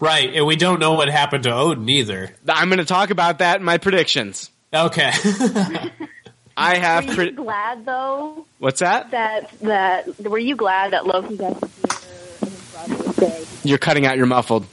Right, 0.00 0.34
and 0.34 0.46
we 0.46 0.56
don't 0.56 0.80
know 0.80 0.94
what 0.94 1.08
happened 1.08 1.44
to 1.44 1.52
Odin 1.54 1.88
either. 1.88 2.34
I'm 2.48 2.68
going 2.68 2.78
to 2.78 2.84
talk 2.84 3.10
about 3.10 3.38
that 3.38 3.58
in 3.60 3.64
my 3.64 3.78
predictions. 3.78 4.50
Okay. 4.72 5.12
I 6.56 6.76
have 6.76 7.04
Were 7.04 7.10
you 7.10 7.16
pre- 7.16 7.30
glad 7.30 7.84
though 7.84 8.46
what's 8.58 8.80
that? 8.80 9.10
that 9.12 9.50
that 9.60 10.18
were 10.20 10.38
you 10.38 10.56
glad 10.56 10.92
that 10.92 11.06
Loki 11.06 11.36
got 11.36 11.60
to 11.60 11.68
hear 11.68 12.40
his 12.40 12.72
brother 12.72 13.12
say? 13.12 13.44
You're 13.64 13.78
cutting 13.78 14.06
out. 14.06 14.16
You're 14.16 14.26
muffled. 14.26 14.66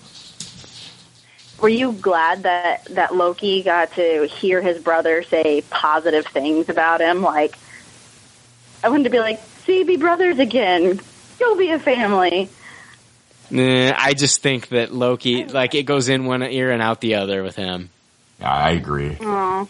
Were 1.61 1.69
you 1.69 1.91
glad 1.93 2.43
that 2.43 2.85
that 2.91 3.15
Loki 3.15 3.63
got 3.63 3.93
to 3.93 4.27
hear 4.27 4.61
his 4.61 4.79
brother 4.81 5.23
say 5.23 5.63
positive 5.69 6.27
things 6.27 6.69
about 6.69 7.01
him? 7.01 7.21
Like, 7.21 7.57
I 8.83 8.89
wanted 8.89 9.05
to 9.05 9.09
be 9.09 9.19
like, 9.19 9.41
"See, 9.65 9.83
be 9.83 9.97
brothers 9.97 10.39
again. 10.39 10.99
You'll 11.39 11.57
be 11.57 11.71
a 11.71 11.79
family." 11.79 12.49
Nah, 13.49 13.93
I 13.97 14.13
just 14.13 14.41
think 14.41 14.69
that 14.69 14.93
Loki, 14.93 15.45
like, 15.45 15.73
it 15.73 15.83
goes 15.83 16.09
in 16.09 16.25
one 16.25 16.43
ear 16.43 16.69
and 16.69 16.81
out 16.81 16.99
the 17.01 17.15
other 17.15 17.43
with 17.43 17.55
him. 17.55 17.89
Yeah, 18.39 18.53
I 18.53 18.71
agree. 18.71 19.17
Aw. 19.21 19.65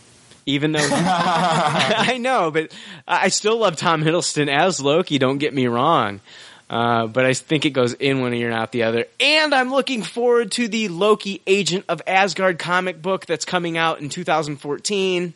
Even 0.48 0.72
though 0.72 0.80
I 0.92 2.18
know, 2.20 2.52
but 2.52 2.72
I 3.06 3.28
still 3.28 3.58
love 3.58 3.76
Tom 3.76 4.02
Hiddleston 4.02 4.48
as 4.48 4.80
Loki. 4.82 5.20
Don't 5.20 5.40
get 5.40 5.54
me 5.54 5.68
wrong, 5.68 6.22
uh, 6.70 7.06
but 7.08 7.26
I 7.26 7.34
think 7.34 7.66
it 7.66 7.72
goes 7.72 7.94
in 7.94 8.22
one 8.22 8.34
ear 8.34 8.48
and 8.50 8.58
out 8.58 8.72
the 8.72 8.84
other. 8.84 9.06
And 9.20 9.54
I'm 9.54 9.70
looking 9.72 10.04
forward 10.04 10.54
to 10.54 10.70
the 10.70 10.88
Loki 10.88 11.42
Agent 11.46 11.84
of 11.90 12.02
Asgard 12.08 12.60
comic 12.60 13.02
book 13.02 13.26
that's 13.26 13.44
coming 13.44 13.78
out 13.78 14.00
in 14.00 14.08
2014. 14.08 15.34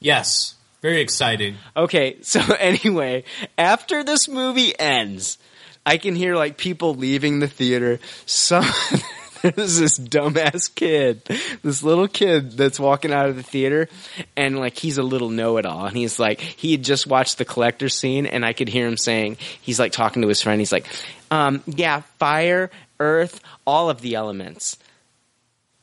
yes, 0.00 0.54
very 0.80 1.00
exciting. 1.02 1.56
Okay, 1.76 2.16
so 2.22 2.40
anyway, 2.58 3.24
after 3.58 4.02
this 4.02 4.28
movie 4.28 4.72
ends, 4.80 5.36
I 5.84 5.98
can 5.98 6.16
hear 6.16 6.36
like 6.36 6.56
people 6.56 6.94
leaving 6.94 7.38
the 7.40 7.48
theater. 7.48 8.00
Some 8.24 8.64
there's 9.56 9.78
this 9.78 9.98
dumbass 9.98 10.72
kid, 10.72 11.22
this 11.62 11.82
little 11.82 12.06
kid 12.06 12.52
that's 12.52 12.78
walking 12.78 13.12
out 13.12 13.28
of 13.28 13.36
the 13.36 13.42
theater, 13.42 13.88
and 14.36 14.58
like 14.58 14.78
he's 14.78 14.98
a 14.98 15.02
little 15.02 15.30
know-it-all, 15.30 15.86
and 15.86 15.96
he's 15.96 16.18
like 16.18 16.40
he 16.40 16.72
had 16.72 16.84
just 16.84 17.08
watched 17.08 17.38
the 17.38 17.44
collector 17.44 17.88
scene, 17.88 18.26
and 18.26 18.44
I 18.44 18.52
could 18.52 18.68
hear 18.68 18.86
him 18.86 18.96
saying 18.96 19.38
he's 19.60 19.80
like 19.80 19.90
talking 19.92 20.22
to 20.22 20.28
his 20.28 20.40
friend, 20.40 20.60
he's 20.60 20.72
like, 20.72 20.86
um, 21.30 21.62
"Yeah, 21.66 22.02
fire, 22.18 22.70
earth, 23.00 23.40
all 23.66 23.90
of 23.90 24.00
the 24.00 24.14
elements." 24.14 24.78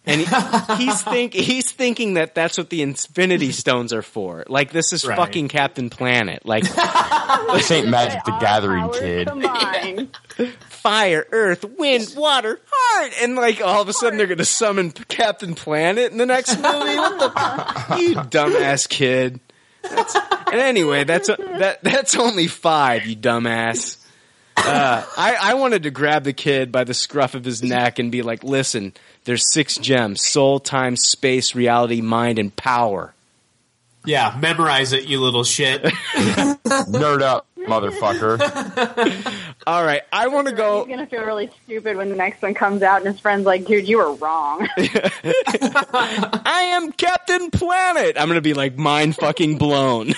And 0.09 0.21
he, 0.21 0.75
he's 0.85 1.01
think 1.03 1.33
he's 1.33 1.71
thinking 1.71 2.15
that 2.15 2.33
that's 2.35 2.57
what 2.57 2.69
the 2.69 2.81
Infinity 2.81 3.51
Stones 3.51 3.93
are 3.93 4.01
for. 4.01 4.43
Like 4.47 4.71
this 4.71 4.91
is 4.93 5.05
Right. 5.05 5.15
fucking 5.17 5.47
Captain 5.49 5.89
Planet. 5.89 6.45
Like 6.45 6.63
This 7.53 7.71
ain't 7.71 7.89
Magic 7.89 8.23
the 8.25 8.37
Gathering, 8.39 8.89
kid. 8.89 10.09
fire, 10.69 11.25
earth, 11.31 11.65
wind, 11.77 12.13
water, 12.17 12.59
heart, 12.71 13.11
and 13.21 13.35
like 13.35 13.61
all 13.61 13.81
of 13.81 13.89
a 13.89 13.93
sudden 13.93 14.17
they're 14.17 14.27
gonna 14.27 14.45
summon 14.45 14.91
Captain 14.91 15.55
Planet 15.55 16.11
in 16.11 16.17
the 16.17 16.25
next 16.25 16.55
movie. 16.55 16.65
What 16.97 17.19
the 17.19 17.97
you 18.01 18.15
dumbass 18.15 18.87
kid? 18.87 19.39
That's, 19.83 20.15
and 20.15 20.55
anyway, 20.59 21.03
that's 21.03 21.27
that 21.27 21.79
that's 21.83 22.15
only 22.17 22.47
five. 22.47 23.05
You 23.05 23.15
dumbass. 23.15 23.97
Uh, 24.57 25.03
I, 25.17 25.37
I 25.39 25.53
wanted 25.53 25.83
to 25.83 25.91
grab 25.91 26.25
the 26.25 26.33
kid 26.33 26.69
by 26.71 26.83
the 26.83 26.93
scruff 26.93 27.33
of 27.33 27.45
his 27.45 27.63
neck 27.63 27.97
and 27.97 28.11
be 28.11 28.21
like, 28.23 28.43
"Listen, 28.43 28.93
there's 29.25 29.51
six 29.51 29.77
gems: 29.77 30.25
soul, 30.25 30.59
time, 30.59 30.95
space, 30.95 31.55
reality, 31.55 32.01
mind, 32.01 32.39
and 32.39 32.55
power." 32.55 33.13
Yeah, 34.05 34.37
memorize 34.39 34.93
it, 34.93 35.05
you 35.05 35.19
little 35.19 35.43
shit. 35.43 35.83
Nerd 36.13 37.21
up, 37.21 37.45
motherfucker. 37.57 38.39
All 39.67 39.83
right, 39.83 40.01
I 40.11 40.29
want 40.29 40.47
to 40.47 40.53
go. 40.53 40.85
He's 40.85 40.95
gonna 40.95 41.05
feel 41.07 41.23
really 41.23 41.49
stupid 41.65 41.97
when 41.97 42.09
the 42.09 42.15
next 42.15 42.41
one 42.41 42.53
comes 42.53 42.81
out, 42.81 43.01
and 43.01 43.11
his 43.11 43.19
friend's 43.19 43.45
like, 43.45 43.65
"Dude, 43.65 43.87
you 43.87 43.97
were 43.97 44.13
wrong." 44.13 44.67
I 44.77 46.71
am 46.75 46.91
Captain 46.93 47.51
Planet. 47.51 48.15
I'm 48.17 48.27
gonna 48.29 48.41
be 48.41 48.53
like 48.53 48.77
mind 48.77 49.15
fucking 49.15 49.57
blown. 49.57 50.13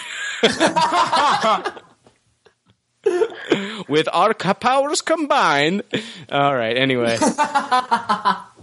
With 3.89 4.07
our 4.13 4.33
powers 4.35 5.01
combined. 5.01 5.81
All 6.31 6.55
right. 6.55 6.77
Anyway, 6.77 7.17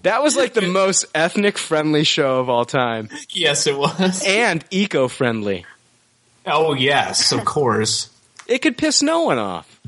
that 0.03 0.23
was 0.23 0.37
like 0.37 0.55
the 0.55 0.63
most 0.69 1.07
ethnic 1.15 1.59
friendly 1.59 2.05
show 2.05 2.41
of 2.41 2.49
all 2.49 2.65
time, 2.65 3.09
yes, 3.31 3.67
it 3.67 3.77
was. 3.77 4.25
and 4.27 4.65
eco 4.71 5.09
friendly. 5.09 5.65
Oh, 6.47 6.75
yes, 6.75 7.33
of 7.33 7.45
course. 7.45 8.11
It 8.47 8.61
could 8.61 8.79
piss 8.79 9.03
no 9.03 9.25
one 9.25 9.39
off. 9.39 9.81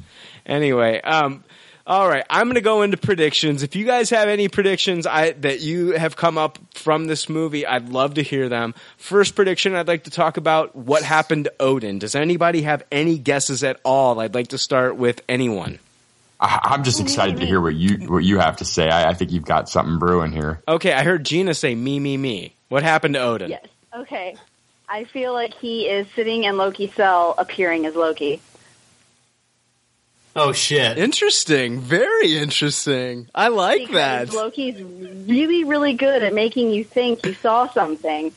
Anyway, 0.45 1.01
um, 1.01 1.43
all 1.87 2.07
right, 2.07 2.25
I'm 2.29 2.45
going 2.47 2.55
to 2.57 2.61
go 2.61 2.83
into 2.83 2.97
predictions. 2.97 3.63
If 3.63 3.75
you 3.75 3.87
guys 3.87 4.11
have 4.11 4.29
any 4.29 4.49
predictions 4.49 5.07
I, 5.07 5.33
that 5.33 5.61
you 5.61 5.93
have 5.93 6.17
come 6.17 6.37
up 6.39 6.59
from 6.75 7.07
this 7.07 7.29
movie, 7.29 7.67
I'd 7.67 7.89
love 7.89 8.15
to 8.15 8.23
hear 8.23 8.49
them. 8.49 8.75
First 8.97 9.35
prediction, 9.35 9.75
I'd 9.75 9.89
like 9.89 10.05
to 10.05 10.11
talk 10.11 10.37
about 10.37 10.77
what 10.77 11.03
happened 11.03 11.45
to 11.45 11.53
Odin. 11.59 11.99
Does 11.99 12.15
anybody 12.15 12.63
have 12.63 12.85
any 12.93 13.19
guesses 13.19 13.65
at 13.65 13.81
all? 13.85 14.21
I'd 14.21 14.35
like 14.35 14.49
to 14.49 14.59
start 14.59 14.97
with 14.97 15.23
anyone. 15.29 15.79
I, 16.41 16.61
I'm 16.63 16.85
just 16.85 17.01
excited 17.01 17.37
to 17.37 17.47
hear 17.47 17.61
what 17.61 17.75
you 17.75 18.09
what 18.09 18.25
you 18.25 18.39
have 18.39 18.57
to 18.57 18.65
say. 18.65 18.89
I, 18.89 19.11
I 19.11 19.15
think 19.15 19.31
you've 19.31 19.45
got 19.45 19.69
something 19.69 19.99
brewing 19.99 20.33
here. 20.33 20.63
Okay, 20.67 20.93
I 20.93 21.05
heard 21.05 21.25
Gina 21.25 21.55
say 21.55 21.75
me, 21.75 22.01
me, 22.01 22.17
me. 22.17 22.55
What 22.69 22.83
happened 22.83 23.15
to 23.15 23.21
Odin? 23.21 23.51
yes. 23.51 23.67
Okay. 23.95 24.37
I 24.89 25.05
feel 25.05 25.33
like 25.33 25.55
he 25.55 25.89
is 25.89 26.09
sitting 26.17 26.45
in 26.45 26.57
Loki's 26.57 26.93
cell, 26.95 27.35
appearing 27.39 27.87
as 27.87 27.95
Loki. 27.95 28.41
Oh, 30.35 30.53
shit. 30.53 30.99
Interesting. 30.99 31.81
Very 31.81 32.37
interesting. 32.37 33.29
I 33.35 33.49
like 33.49 33.87
because 33.87 34.31
that. 34.31 34.35
Loki's 34.35 34.81
really, 34.83 35.65
really 35.65 35.95
good 35.95 36.23
at 36.23 36.33
making 36.35 36.71
you 36.71 36.85
think 36.85 37.25
you 37.25 37.35
saw 37.35 37.69
something. 37.69 38.33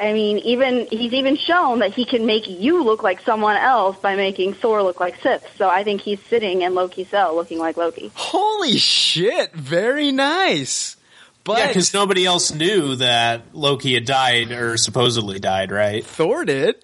I 0.00 0.12
mean, 0.12 0.38
even 0.38 0.86
he's 0.90 1.12
even 1.12 1.36
shown 1.36 1.78
that 1.78 1.94
he 1.94 2.04
can 2.04 2.26
make 2.26 2.48
you 2.48 2.82
look 2.82 3.02
like 3.02 3.20
someone 3.20 3.56
else 3.56 3.96
by 3.98 4.16
making 4.16 4.54
Thor 4.54 4.82
look 4.82 4.98
like 4.98 5.20
Sif. 5.22 5.42
So 5.56 5.68
I 5.68 5.84
think 5.84 6.00
he's 6.00 6.20
sitting 6.24 6.62
in 6.62 6.74
Loki's 6.74 7.08
cell, 7.08 7.34
looking 7.36 7.58
like 7.58 7.76
Loki. 7.76 8.10
Holy 8.14 8.76
shit. 8.76 9.52
Very 9.52 10.10
nice. 10.10 10.96
But 11.44 11.58
yeah, 11.58 11.66
because 11.68 11.94
nobody 11.94 12.24
else 12.24 12.52
knew 12.52 12.96
that 12.96 13.54
Loki 13.54 13.94
had 13.94 14.06
died 14.06 14.50
or 14.50 14.76
supposedly 14.78 15.38
died, 15.38 15.70
right? 15.70 16.04
Thor 16.04 16.44
did. 16.44 16.76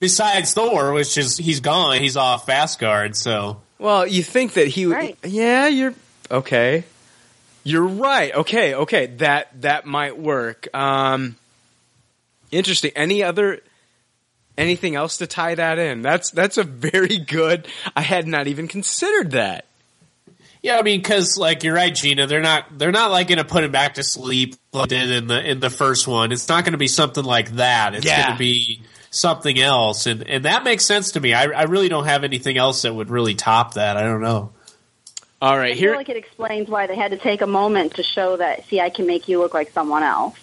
Besides 0.00 0.52
Thor, 0.52 0.92
which 0.92 1.16
is 1.16 1.36
he's 1.38 1.60
gone, 1.60 1.98
he's 1.98 2.16
off 2.16 2.48
Asgard, 2.48 3.16
so 3.16 3.62
Well, 3.78 4.06
you 4.06 4.22
think 4.22 4.54
that 4.54 4.68
he 4.68 4.86
would? 4.86 4.94
Right. 4.94 5.18
Yeah, 5.24 5.68
you're 5.68 5.94
okay. 6.30 6.84
You're 7.64 7.86
right. 7.86 8.34
Okay, 8.34 8.74
okay. 8.74 9.06
That 9.06 9.62
that 9.62 9.86
might 9.86 10.18
work. 10.18 10.68
Um, 10.74 11.36
interesting. 12.50 12.92
Any 12.96 13.22
other? 13.22 13.60
Anything 14.56 14.96
else 14.96 15.18
to 15.18 15.26
tie 15.28 15.54
that 15.54 15.78
in? 15.78 16.02
That's 16.02 16.30
that's 16.32 16.58
a 16.58 16.64
very 16.64 17.18
good. 17.18 17.68
I 17.94 18.00
had 18.00 18.26
not 18.26 18.48
even 18.48 18.66
considered 18.66 19.30
that. 19.32 19.66
yeah. 20.62 20.78
I 20.78 20.82
mean, 20.82 20.98
because 21.00 21.38
like 21.38 21.62
you're 21.62 21.74
right, 21.74 21.94
Gina. 21.94 22.26
They're 22.26 22.40
not 22.40 22.76
they're 22.76 22.90
not 22.90 23.12
like 23.12 23.28
going 23.28 23.38
to 23.38 23.44
put 23.44 23.62
him 23.62 23.70
back 23.70 23.94
to 23.94 24.02
sleep 24.02 24.56
like 24.72 24.88
they 24.88 24.98
did 24.98 25.10
in 25.12 25.26
the 25.28 25.48
in 25.50 25.60
the 25.60 25.70
first 25.70 26.08
one. 26.08 26.32
It's 26.32 26.48
not 26.48 26.64
going 26.64 26.72
to 26.72 26.78
be 26.78 26.88
something 26.88 27.22
like 27.24 27.50
that. 27.52 27.94
It's 27.94 28.04
Yeah. 28.04 28.22
going 28.24 28.32
to 28.32 28.38
be 28.38 28.82
something 29.12 29.60
else, 29.60 30.06
and 30.06 30.28
and 30.28 30.44
that 30.44 30.64
makes 30.64 30.84
sense 30.84 31.12
to 31.12 31.20
me. 31.20 31.34
I 31.34 31.44
I 31.44 31.62
really 31.62 31.88
don't 31.88 32.06
have 32.06 32.24
anything 32.24 32.58
else 32.58 32.82
that 32.82 32.92
would 32.92 33.10
really 33.10 33.36
top 33.36 33.74
that. 33.74 33.96
I 33.96 34.02
don't 34.02 34.22
know. 34.22 34.50
All 35.40 35.56
right, 35.56 35.76
here 35.76 35.90
I 35.90 35.92
feel 35.92 35.98
like 36.00 36.08
it 36.08 36.16
explains 36.16 36.68
why 36.68 36.88
they 36.88 36.96
had 36.96 37.12
to 37.12 37.16
take 37.16 37.42
a 37.42 37.46
moment 37.46 37.94
to 37.94 38.02
show 38.02 38.36
that. 38.38 38.66
See, 38.66 38.80
I 38.80 38.90
can 38.90 39.06
make 39.06 39.28
you 39.28 39.38
look 39.38 39.54
like 39.54 39.70
someone 39.70 40.02
else. 40.02 40.34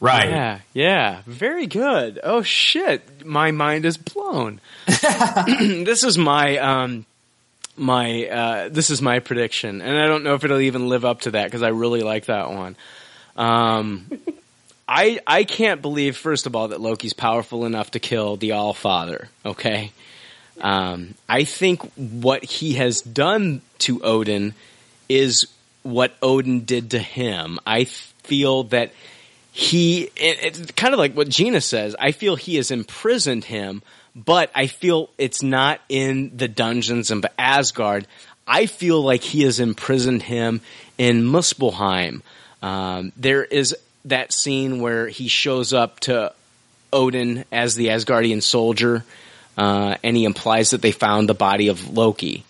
Right. 0.00 0.28
Yeah, 0.28 0.60
yeah, 0.74 1.22
very 1.26 1.66
good. 1.66 2.20
Oh 2.22 2.42
shit, 2.42 3.26
my 3.26 3.50
mind 3.50 3.84
is 3.84 3.96
blown. 3.96 4.60
this 4.86 6.04
is 6.04 6.16
my 6.16 6.58
um 6.58 7.04
my 7.76 8.26
uh 8.26 8.68
this 8.68 8.90
is 8.90 9.02
my 9.02 9.18
prediction, 9.18 9.80
and 9.80 9.98
I 9.98 10.06
don't 10.06 10.22
know 10.22 10.34
if 10.34 10.44
it'll 10.44 10.60
even 10.60 10.88
live 10.88 11.04
up 11.04 11.22
to 11.22 11.32
that 11.32 11.44
because 11.44 11.62
I 11.62 11.68
really 11.68 12.02
like 12.02 12.26
that 12.26 12.50
one. 12.50 12.76
Um, 13.36 14.10
I 14.88 15.20
I 15.26 15.44
can't 15.44 15.82
believe 15.82 16.16
first 16.16 16.46
of 16.46 16.54
all 16.54 16.68
that 16.68 16.80
Loki's 16.80 17.12
powerful 17.12 17.64
enough 17.64 17.92
to 17.92 18.00
kill 18.00 18.36
the 18.36 18.52
All 18.52 18.74
Father. 18.74 19.28
Okay, 19.44 19.92
um, 20.60 21.14
I 21.28 21.44
think 21.44 21.82
what 21.94 22.44
he 22.44 22.74
has 22.74 23.00
done 23.00 23.62
to 23.80 24.02
Odin 24.02 24.54
is 25.08 25.46
what 25.82 26.14
Odin 26.22 26.64
did 26.64 26.92
to 26.92 26.98
him. 26.98 27.58
I 27.66 27.84
feel 27.84 28.64
that 28.64 28.92
he, 29.58 30.02
it, 30.02 30.38
it's 30.40 30.70
kind 30.72 30.94
of 30.94 30.98
like 30.98 31.14
what 31.14 31.28
Gina 31.28 31.60
says. 31.60 31.96
I 31.98 32.12
feel 32.12 32.36
he 32.36 32.54
has 32.56 32.70
imprisoned 32.70 33.42
him, 33.42 33.82
but 34.14 34.52
I 34.54 34.68
feel 34.68 35.10
it's 35.18 35.42
not 35.42 35.80
in 35.88 36.36
the 36.36 36.46
dungeons 36.46 37.10
of 37.10 37.26
Asgard. 37.36 38.06
I 38.46 38.66
feel 38.66 39.02
like 39.02 39.22
he 39.22 39.42
has 39.42 39.58
imprisoned 39.58 40.22
him 40.22 40.60
in 40.96 41.24
Muspelheim. 41.24 42.22
Um, 42.62 43.10
there 43.16 43.44
is 43.44 43.76
that 44.04 44.32
scene 44.32 44.80
where 44.80 45.08
he 45.08 45.26
shows 45.26 45.72
up 45.72 45.98
to 46.00 46.32
Odin 46.92 47.44
as 47.50 47.74
the 47.74 47.88
Asgardian 47.88 48.44
soldier, 48.44 49.04
uh, 49.56 49.96
and 50.04 50.16
he 50.16 50.24
implies 50.24 50.70
that 50.70 50.82
they 50.82 50.92
found 50.92 51.28
the 51.28 51.34
body 51.34 51.66
of 51.66 51.96
Loki. 51.96 52.44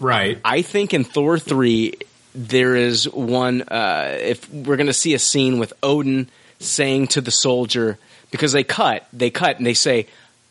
Right. 0.00 0.40
I 0.44 0.62
think 0.62 0.92
in 0.92 1.04
Thor 1.04 1.38
three 1.38 1.94
there 2.34 2.74
is 2.74 3.08
one. 3.08 3.62
Uh, 3.62 4.16
if 4.20 4.50
we're 4.52 4.76
going 4.76 4.86
to 4.86 4.92
see 4.92 5.14
a 5.14 5.18
scene 5.18 5.58
with 5.58 5.72
Odin 5.82 6.28
saying 6.60 7.08
to 7.08 7.20
the 7.20 7.30
soldier 7.30 7.98
because 8.30 8.52
they 8.52 8.64
cut, 8.64 9.06
they 9.12 9.30
cut, 9.30 9.58
and 9.58 9.66
they 9.66 9.74
say 9.74 10.06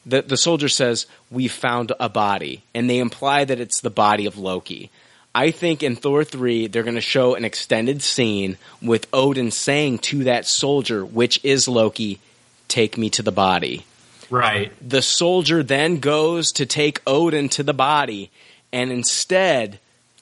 the 0.06 0.22
the 0.22 0.38
soldier 0.38 0.70
says, 0.70 1.06
"We 1.30 1.48
found 1.48 1.92
a 2.00 2.10
body," 2.10 2.64
and 2.74 2.90
they 2.90 3.00
imply 3.00 3.46
that 3.46 3.60
it's 3.60 3.82
the 3.82 3.90
body 3.90 4.26
of 4.26 4.38
Loki. 4.38 4.90
I 5.36 5.52
think 5.52 5.84
in 5.84 5.96
Thor 5.96 6.24
3, 6.24 6.66
they're 6.66 6.82
going 6.82 6.96
to 6.96 7.02
show 7.02 7.36
an 7.36 7.46
extended 7.46 8.02
scene 8.02 8.58
with 8.82 9.06
Odin 9.14 9.52
saying 9.52 10.00
to 10.00 10.24
that 10.24 10.48
soldier, 10.48 11.06
which 11.06 11.40
is 11.44 11.68
Loki, 11.68 12.20
take 12.68 12.98
me 12.98 13.12
to 13.12 13.22
the 13.22 13.32
body. 13.32 13.86
Right. 14.32 14.72
The 14.82 15.04
soldier 15.04 15.62
then 15.62 16.00
goes 16.00 16.52
to 16.54 16.66
take 16.66 17.02
Odin 17.06 17.50
to 17.50 17.62
the 17.62 17.74
body, 17.74 18.32
and 18.74 18.92
instead, 18.92 19.80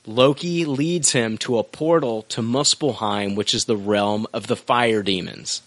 Loki 0.08 0.66
leads 0.66 1.12
him 1.12 1.38
to 1.40 1.58
a 1.58 1.64
portal 1.64 2.24
to 2.24 2.42
Muspelheim, 2.42 3.36
which 3.36 3.54
is 3.54 3.66
the 3.66 3.78
realm 3.78 4.28
of 4.34 4.48
the 4.48 4.56
fire 4.56 5.02
demons. 5.02 5.62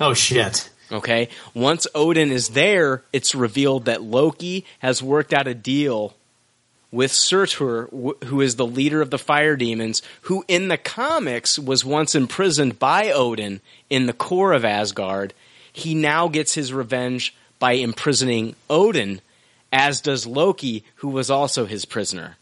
Oh 0.00 0.14
shit. 0.14 0.70
Okay? 0.92 1.28
Once 1.54 1.86
Odin 1.94 2.30
is 2.30 2.50
there, 2.50 3.02
it's 3.12 3.34
revealed 3.34 3.84
that 3.84 4.02
Loki 4.02 4.64
has 4.80 5.02
worked 5.02 5.32
out 5.32 5.46
a 5.46 5.54
deal 5.54 6.14
with 6.92 7.12
Surtur, 7.12 7.86
who 8.24 8.40
is 8.40 8.56
the 8.56 8.66
leader 8.66 9.00
of 9.00 9.10
the 9.10 9.18
fire 9.18 9.56
demons, 9.56 10.02
who 10.22 10.44
in 10.48 10.68
the 10.68 10.76
comics 10.76 11.58
was 11.58 11.84
once 11.84 12.14
imprisoned 12.14 12.78
by 12.78 13.12
Odin 13.12 13.60
in 13.88 14.06
the 14.06 14.12
core 14.12 14.52
of 14.52 14.64
Asgard. 14.64 15.32
He 15.72 15.94
now 15.94 16.26
gets 16.26 16.54
his 16.54 16.72
revenge 16.72 17.34
by 17.60 17.72
imprisoning 17.72 18.56
Odin, 18.68 19.20
as 19.72 20.00
does 20.00 20.26
Loki, 20.26 20.82
who 20.96 21.08
was 21.08 21.30
also 21.30 21.66
his 21.66 21.84
prisoner. 21.84 22.36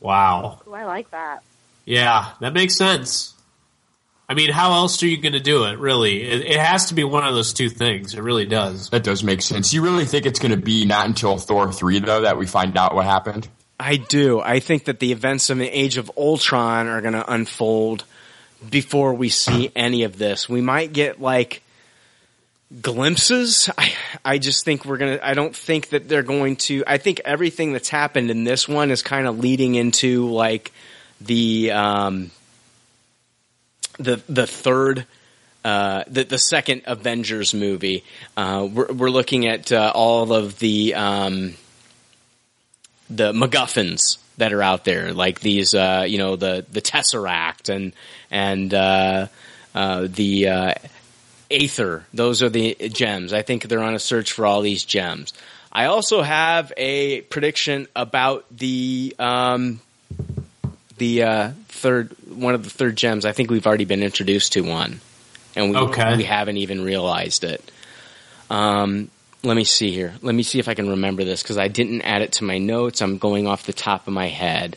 Wow. 0.00 0.60
Oh, 0.66 0.72
I 0.72 0.84
like 0.84 1.10
that. 1.10 1.42
Yeah, 1.84 2.32
that 2.40 2.52
makes 2.52 2.74
sense. 2.74 3.34
I 4.28 4.34
mean, 4.34 4.50
how 4.50 4.72
else 4.72 5.02
are 5.02 5.06
you 5.06 5.20
going 5.20 5.34
to 5.34 5.40
do 5.40 5.64
it? 5.64 5.78
Really, 5.78 6.22
it, 6.22 6.42
it 6.46 6.58
has 6.58 6.86
to 6.86 6.94
be 6.94 7.04
one 7.04 7.24
of 7.24 7.34
those 7.34 7.52
two 7.52 7.68
things. 7.68 8.14
It 8.14 8.22
really 8.22 8.46
does. 8.46 8.90
That 8.90 9.04
does 9.04 9.22
make 9.22 9.40
sense. 9.40 9.72
You 9.72 9.82
really 9.82 10.04
think 10.04 10.26
it's 10.26 10.40
going 10.40 10.50
to 10.50 10.56
be 10.56 10.84
not 10.84 11.06
until 11.06 11.38
Thor 11.38 11.72
three 11.72 12.00
though 12.00 12.22
that 12.22 12.36
we 12.36 12.46
find 12.46 12.76
out 12.76 12.94
what 12.94 13.04
happened? 13.04 13.48
I 13.78 13.96
do. 13.96 14.40
I 14.40 14.58
think 14.58 14.86
that 14.86 14.98
the 14.98 15.12
events 15.12 15.50
of 15.50 15.58
the 15.58 15.68
Age 15.68 15.96
of 15.96 16.10
Ultron 16.16 16.88
are 16.88 17.00
going 17.00 17.12
to 17.12 17.30
unfold 17.32 18.04
before 18.68 19.14
we 19.14 19.28
see 19.28 19.70
any 19.76 20.02
of 20.02 20.18
this. 20.18 20.48
We 20.48 20.60
might 20.60 20.92
get 20.92 21.20
like 21.20 21.62
glimpses. 22.82 23.70
I, 23.76 23.92
I 24.24 24.38
just 24.38 24.64
think 24.64 24.84
we're 24.84 24.96
going 24.96 25.18
to, 25.18 25.26
I 25.26 25.34
don't 25.34 25.54
think 25.54 25.90
that 25.90 26.08
they're 26.08 26.22
going 26.22 26.56
to, 26.56 26.84
I 26.86 26.98
think 26.98 27.20
everything 27.24 27.72
that's 27.72 27.88
happened 27.88 28.30
in 28.30 28.44
this 28.44 28.68
one 28.68 28.90
is 28.90 29.02
kind 29.02 29.26
of 29.26 29.38
leading 29.38 29.74
into 29.74 30.28
like 30.28 30.72
the, 31.20 31.72
um, 31.72 32.30
the, 33.98 34.20
the 34.28 34.46
third, 34.46 35.06
uh, 35.64 36.04
the, 36.08 36.24
the 36.24 36.38
second 36.38 36.82
Avengers 36.86 37.54
movie. 37.54 38.04
Uh, 38.36 38.68
we're, 38.72 38.92
we're 38.92 39.10
looking 39.10 39.46
at, 39.46 39.70
uh, 39.72 39.92
all 39.94 40.32
of 40.32 40.58
the, 40.58 40.94
um, 40.94 41.54
the 43.08 43.32
MacGuffins 43.32 44.18
that 44.38 44.52
are 44.52 44.62
out 44.62 44.84
there, 44.84 45.12
like 45.14 45.40
these, 45.40 45.74
uh, 45.74 46.04
you 46.06 46.18
know, 46.18 46.36
the 46.36 46.66
the 46.70 46.82
Tesseract 46.82 47.74
and 47.74 47.92
and 48.30 48.74
uh, 48.74 49.28
uh, 49.74 50.08
the 50.10 50.48
uh, 50.48 50.74
Aether. 51.50 52.04
Those 52.14 52.42
are 52.42 52.48
the 52.48 52.74
gems. 52.92 53.32
I 53.32 53.42
think 53.42 53.64
they're 53.64 53.82
on 53.82 53.94
a 53.94 53.98
search 53.98 54.32
for 54.32 54.46
all 54.46 54.60
these 54.62 54.84
gems. 54.84 55.32
I 55.72 55.86
also 55.86 56.22
have 56.22 56.72
a 56.76 57.20
prediction 57.22 57.86
about 57.94 58.44
the 58.50 59.14
um, 59.18 59.80
the 60.96 61.22
uh, 61.22 61.50
third 61.68 62.12
one 62.28 62.54
of 62.54 62.64
the 62.64 62.70
third 62.70 62.96
gems. 62.96 63.24
I 63.24 63.32
think 63.32 63.50
we've 63.50 63.66
already 63.66 63.84
been 63.84 64.02
introduced 64.02 64.54
to 64.54 64.62
one, 64.62 65.00
and 65.54 65.70
we 65.70 65.76
Okay. 65.76 66.16
we 66.16 66.24
haven't 66.24 66.56
even 66.56 66.82
realized 66.82 67.44
it. 67.44 67.70
Um, 68.48 69.10
let 69.42 69.56
me 69.56 69.64
see 69.64 69.90
here. 69.90 70.14
Let 70.22 70.34
me 70.34 70.42
see 70.42 70.58
if 70.58 70.68
I 70.68 70.74
can 70.74 70.88
remember 70.88 71.24
this 71.24 71.42
because 71.42 71.58
I 71.58 71.68
didn't 71.68 72.02
add 72.02 72.22
it 72.22 72.32
to 72.32 72.44
my 72.44 72.58
notes. 72.58 73.00
I'm 73.02 73.18
going 73.18 73.46
off 73.46 73.64
the 73.64 73.72
top 73.72 74.06
of 74.08 74.14
my 74.14 74.28
head. 74.28 74.76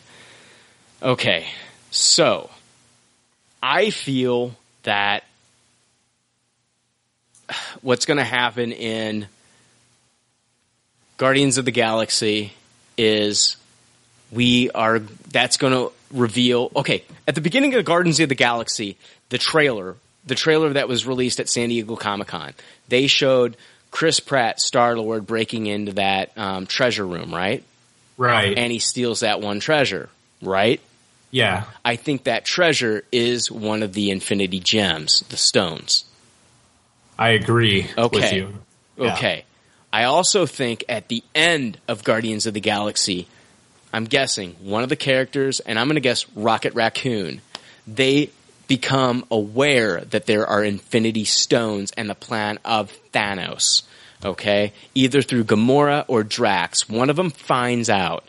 Okay, 1.02 1.48
so 1.91 2.50
I 3.64 3.90
feel 3.90 4.54
that 4.84 5.24
what's 7.82 8.06
going 8.06 8.18
to 8.18 8.24
happen 8.24 8.72
in 8.72 9.28
Guardians 11.18 11.58
of 11.58 11.66
the 11.66 11.72
Galaxy 11.72 12.54
is 12.98 13.58
we 14.32 14.70
are 14.72 15.00
that's 15.00 15.58
going 15.58 15.74
to 15.74 15.92
reveal 16.12 16.72
okay 16.76 17.04
at 17.28 17.36
the 17.36 17.42
beginning 17.42 17.76
of 17.76 17.86
Guardians 17.86 18.20
of 18.20 18.30
the 18.30 18.36
Galaxy 18.36 18.98
the 19.30 19.38
trailer 19.38 19.96
the 20.26 20.36
trailer 20.36 20.74
that 20.74 20.88
was 20.88 21.06
released 21.06 21.40
at 21.40 21.48
San 21.50 21.70
Diego 21.70 21.96
Comic 21.96 22.28
Con 22.28 22.54
they 22.88 23.08
showed 23.08 23.56
Chris 23.92 24.20
Pratt 24.20 24.60
Star 24.60 24.98
Lord 24.98 25.26
breaking 25.28 25.68
into 25.68 25.94
that 25.94 26.32
um, 26.38 26.66
treasure 26.66 27.06
room 27.06 27.34
right 27.34 27.64
Right. 28.18 28.58
and 28.58 28.70
he 28.72 28.80
steals 28.80 29.22
that 29.22 29.40
one 29.40 29.60
treasure 29.60 30.10
right 30.42 30.82
Yeah. 31.32 31.64
I 31.86 31.96
think 31.96 32.24
that 32.26 32.44
treasure 32.44 33.04
is 33.12 33.50
one 33.52 33.82
of 33.84 33.94
the 33.94 34.10
Infinity 34.12 34.60
Gems 34.60 35.24
the 35.30 35.38
stones 35.38 36.06
I 37.20 37.32
agree 37.32 37.86
Okay. 37.98 38.20
with 38.20 38.34
you. 38.34 38.54
Yeah. 38.98 39.14
Okay. 39.14 39.44
I 39.91 40.06
also 40.06 40.46
think 40.46 40.86
at 40.88 41.10
the 41.10 41.22
end 41.36 41.78
of 41.88 42.04
Guardians 42.04 42.46
of 42.46 42.54
the 42.54 42.62
Galaxy, 42.62 43.28
I'm 43.91 44.06
guessing 44.06 44.56
one 44.62 44.84
of 44.84 44.90
the 44.90 44.96
characters, 44.96 45.60
and 45.60 45.78
I'm 45.78 45.88
going 45.88 45.96
to 45.96 46.02
guess 46.02 46.26
Rocket 46.36 46.74
Raccoon, 46.76 47.41
they 47.86 48.30
become 48.68 49.26
aware 49.30 50.02
that 50.02 50.28
there 50.28 50.48
are 50.48 50.64
Infinity 50.64 51.26
Stones 51.26 51.91
and 51.98 52.10
the 52.10 52.16
plan 52.16 52.58
of 52.64 52.96
Thanos. 53.12 53.82
Okay? 54.24 54.74
Either 54.96 55.22
through 55.22 55.44
Gamora 55.44 56.06
or 56.08 56.24
Drax. 56.24 56.88
One 56.88 57.10
of 57.10 57.16
them 57.18 57.32
finds 57.32 57.90
out. 57.90 58.24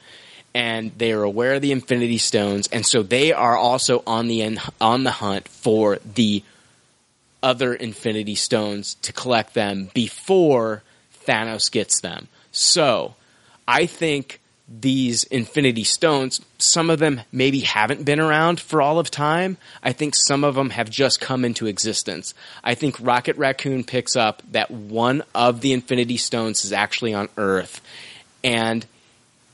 And 0.52 0.90
they 0.98 1.12
are 1.12 1.22
aware 1.22 1.54
of 1.54 1.62
the 1.62 1.70
Infinity 1.70 2.18
Stones, 2.18 2.66
and 2.72 2.84
so 2.84 3.04
they 3.04 3.32
are 3.32 3.56
also 3.56 4.02
on 4.04 4.26
the 4.26 4.58
on 4.80 5.04
the 5.04 5.12
hunt 5.12 5.46
for 5.46 6.00
the 6.16 6.42
other 7.42 7.74
Infinity 7.74 8.34
Stones 8.34 8.94
to 9.02 9.12
collect 9.12 9.54
them 9.54 9.90
before 9.94 10.82
Thanos 11.26 11.70
gets 11.70 12.00
them. 12.00 12.28
So, 12.52 13.14
I 13.66 13.86
think 13.86 14.40
these 14.70 15.24
Infinity 15.24 15.82
Stones, 15.82 16.40
some 16.58 16.90
of 16.90 17.00
them 17.00 17.22
maybe 17.32 17.60
haven't 17.60 18.04
been 18.04 18.20
around 18.20 18.60
for 18.60 18.80
all 18.80 19.00
of 19.00 19.10
time. 19.10 19.56
I 19.82 19.92
think 19.92 20.14
some 20.14 20.44
of 20.44 20.54
them 20.54 20.70
have 20.70 20.88
just 20.88 21.20
come 21.20 21.44
into 21.44 21.66
existence. 21.66 22.34
I 22.62 22.74
think 22.74 22.96
Rocket 23.00 23.36
Raccoon 23.36 23.82
picks 23.82 24.14
up 24.14 24.42
that 24.52 24.70
one 24.70 25.24
of 25.34 25.60
the 25.60 25.72
Infinity 25.72 26.18
Stones 26.18 26.64
is 26.64 26.72
actually 26.72 27.12
on 27.14 27.28
Earth, 27.36 27.80
and 28.44 28.86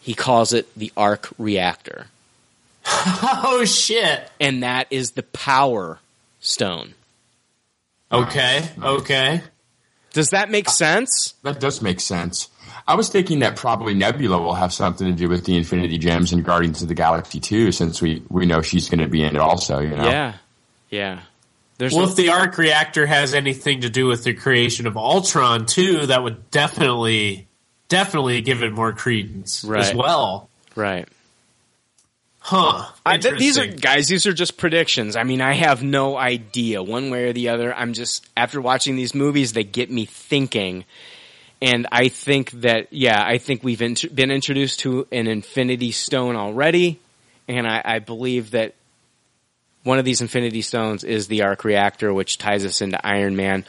he 0.00 0.12
calls 0.12 0.52
it 0.52 0.68
the 0.76 0.92
Arc 0.96 1.30
Reactor. 1.38 2.08
oh 2.86 3.64
shit! 3.66 4.30
And 4.38 4.62
that 4.62 4.86
is 4.90 5.12
the 5.12 5.22
Power 5.22 5.98
Stone. 6.40 6.94
Okay. 8.10 8.68
Okay. 8.82 9.42
Does 10.12 10.30
that 10.30 10.50
make 10.50 10.68
uh, 10.68 10.72
sense? 10.72 11.34
That 11.42 11.60
does 11.60 11.82
make 11.82 12.00
sense. 12.00 12.48
I 12.88 12.94
was 12.94 13.08
thinking 13.08 13.40
that 13.40 13.56
probably 13.56 13.94
Nebula 13.94 14.40
will 14.40 14.54
have 14.54 14.72
something 14.72 15.06
to 15.08 15.12
do 15.12 15.28
with 15.28 15.44
the 15.44 15.56
Infinity 15.56 15.98
Gems 15.98 16.32
and 16.32 16.44
Guardians 16.44 16.82
of 16.82 16.88
the 16.88 16.94
Galaxy 16.94 17.40
too, 17.40 17.72
since 17.72 18.00
we, 18.00 18.22
we 18.28 18.46
know 18.46 18.62
she's 18.62 18.88
going 18.88 19.00
to 19.00 19.08
be 19.08 19.22
in 19.24 19.34
it 19.34 19.40
also. 19.40 19.80
You 19.80 19.96
know, 19.96 20.04
Yeah, 20.04 20.34
yeah. 20.88 21.20
There's 21.78 21.92
well, 21.92 22.06
a- 22.06 22.08
if 22.08 22.16
the 22.16 22.30
arc 22.30 22.56
reactor 22.58 23.04
has 23.06 23.34
anything 23.34 23.80
to 23.82 23.90
do 23.90 24.06
with 24.06 24.24
the 24.24 24.34
creation 24.34 24.86
of 24.86 24.96
Ultron 24.96 25.66
too, 25.66 26.06
that 26.06 26.22
would 26.22 26.50
definitely, 26.50 27.48
definitely 27.88 28.40
give 28.40 28.62
it 28.62 28.72
more 28.72 28.92
credence 28.92 29.64
as 29.68 29.94
well. 29.94 30.48
right. 30.74 31.08
Huh? 32.47 32.86
I, 33.05 33.16
th- 33.16 33.40
these 33.40 33.59
are 33.59 33.66
guys. 33.66 34.06
These 34.06 34.24
are 34.28 34.32
just 34.32 34.56
predictions. 34.56 35.16
I 35.16 35.24
mean, 35.24 35.40
I 35.40 35.55
have 35.55 35.82
no 35.82 36.16
idea 36.16 36.81
one 36.81 37.10
way 37.10 37.24
or 37.24 37.32
the 37.32 37.48
other. 37.48 37.74
I'm 37.74 37.93
just 37.93 38.24
after 38.36 38.60
watching 38.60 38.94
these 38.94 39.16
movies, 39.16 39.52
they 39.52 39.64
get 39.64 39.90
me 39.90 40.05
thinking, 40.05 40.85
and 41.60 41.89
I 41.90 42.06
think 42.06 42.52
that 42.60 42.93
yeah, 42.93 43.20
I 43.20 43.39
think 43.39 43.64
we've 43.64 43.81
been 43.81 44.31
introduced 44.31 44.78
to 44.81 45.09
an 45.10 45.27
Infinity 45.27 45.90
Stone 45.90 46.36
already, 46.36 47.01
and 47.48 47.66
I, 47.66 47.82
I 47.85 47.98
believe 47.98 48.52
that 48.52 48.77
one 49.82 49.98
of 49.98 50.05
these 50.05 50.20
Infinity 50.20 50.62
Stones 50.62 51.02
is 51.02 51.27
the 51.27 51.43
Arc 51.43 51.64
Reactor, 51.64 52.14
which 52.14 52.39
ties 52.39 52.64
us 52.64 52.81
into 52.81 53.05
Iron 53.05 53.35
Man. 53.35 53.64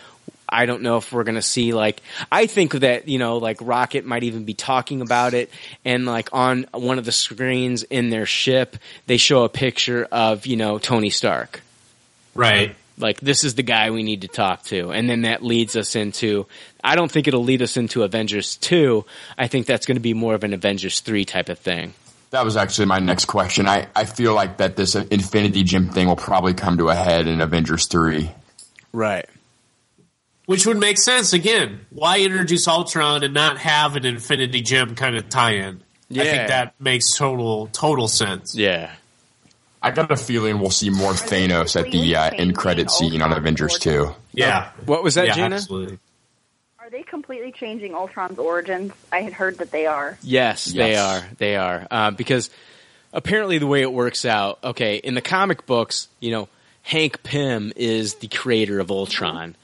I 0.50 0.66
don't 0.66 0.82
know 0.82 0.98
if 0.98 1.12
we're 1.12 1.24
going 1.24 1.36
to 1.36 1.42
see 1.42 1.74
like 1.74 2.02
I 2.32 2.46
think 2.48 2.74
that 2.74 3.08
you 3.08 3.20
know 3.20 3.38
like 3.38 3.58
Rocket 3.62 4.06
might 4.06 4.24
even 4.24 4.46
be 4.46 4.54
talking 4.54 5.02
about 5.02 5.34
it 5.34 5.50
and 5.84 6.06
like 6.06 6.30
on 6.34 6.66
one 6.74 6.98
of 6.98 7.06
the 7.06 7.12
screens 7.12 7.84
in 7.84 8.10
their 8.10 8.26
ship 8.26 8.78
they 9.06 9.18
show 9.18 9.44
a 9.44 9.50
picture 9.50 10.08
of 10.12 10.46
you 10.46 10.56
know 10.56 10.80
Tony 10.80 11.10
Stark. 11.10 11.62
Right. 12.36 12.76
Like 12.98 13.20
this 13.20 13.44
is 13.44 13.56
the 13.56 13.64
guy 13.64 13.92
we 13.92 14.04
need 14.04 14.22
to 14.22 14.28
talk 14.28 14.64
to 14.66 14.92
and 14.92 15.10
then 15.10 15.22
that 15.24 15.44
leads 15.44 15.76
us 15.76 15.96
into 15.96 16.48
I 16.84 16.96
don't 16.96 17.12
think 17.12 17.28
it'll 17.28 17.44
lead 17.44 17.62
us 17.62 17.78
into 17.78 18.04
Avengers 18.04 18.56
2. 18.58 19.06
I 19.38 19.48
think 19.48 19.66
that's 19.66 19.86
going 19.86 19.98
to 19.98 20.02
be 20.02 20.14
more 20.14 20.34
of 20.36 20.44
an 20.44 20.54
Avengers 20.54 21.02
3 21.02 21.26
type 21.26 21.50
of 21.50 21.60
thing. 21.60 21.94
that 22.32 22.44
was 22.44 22.58
actually 22.58 22.86
my 22.86 23.00
next 23.00 23.26
question. 23.26 23.68
I, 23.68 23.88
I 23.96 24.06
feel 24.06 24.34
like 24.34 24.58
that 24.58 24.76
this 24.76 24.96
Infinity 24.96 25.64
Gem 25.64 25.90
thing 25.90 26.08
will 26.08 26.16
probably 26.16 26.54
come 26.54 26.78
to 26.78 26.90
a 26.90 26.96
head 26.96 27.28
in 27.28 27.40
Avengers 27.42 27.88
three. 27.88 28.32
Right. 28.92 29.26
Which 30.48 30.66
would 30.66 30.78
make 30.78 30.98
sense 30.98 31.34
again. 31.34 31.86
Why 31.90 32.22
introduce 32.22 32.68
Ultron 32.70 33.24
and 33.24 33.34
not 33.34 33.58
have 33.60 33.98
an 33.98 34.06
Infinity 34.06 34.62
Gem 34.62 34.96
kind 34.96 35.18
of 35.18 35.28
tie-in? 35.30 35.84
Yeah. 36.08 36.24
I 36.24 36.26
think 36.26 36.48
that 36.48 36.74
makes 36.80 37.16
total 37.16 37.68
total 37.68 38.08
sense. 38.08 38.56
Yeah. 38.56 38.92
I 39.82 39.92
got 39.92 40.10
a 40.10 40.16
feeling 40.16 40.60
we'll 40.60 40.72
see 40.72 40.90
more 40.90 41.12
Thanos 41.12 41.76
at 41.80 41.92
the 41.92 42.16
uh, 42.16 42.32
end 42.34 42.56
credit 42.56 42.90
scene 42.90 43.22
on 43.22 43.34
Avengers 43.34 43.78
two. 43.78 44.16
Yeah. 44.32 44.72
What 44.86 45.04
was 45.04 45.16
that, 45.16 45.28
yeah, 45.28 45.34
Gina? 45.34 45.56
Absolutely. 45.56 46.00
Are 46.80 46.90
they 46.90 47.04
completely 47.04 47.52
changing 47.52 47.94
Ultron's 47.94 48.40
origins? 48.40 48.94
I 49.12 49.24
had 49.24 49.34
heard 49.34 49.58
that 49.58 49.72
they 49.72 49.86
are. 49.86 50.18
Yes, 50.24 50.64
they 50.64 50.96
are. 50.96 51.22
They 51.38 51.58
are. 51.58 51.86
Uh, 51.92 52.12
because 52.12 52.50
apparently 53.12 53.58
the 53.58 53.68
way 53.68 53.82
it 53.82 53.92
works 53.92 54.24
out, 54.24 54.60
okay, 54.64 54.96
in 54.96 55.14
the 55.14 55.22
comic 55.22 55.66
books, 55.66 56.08
you 56.22 56.32
know, 56.32 56.48
Hank 56.84 57.22
Pym 57.24 57.74
is 57.76 58.16
the 58.16 58.30
creator 58.30 58.80
of 58.80 58.90
Ultron. 58.92 59.58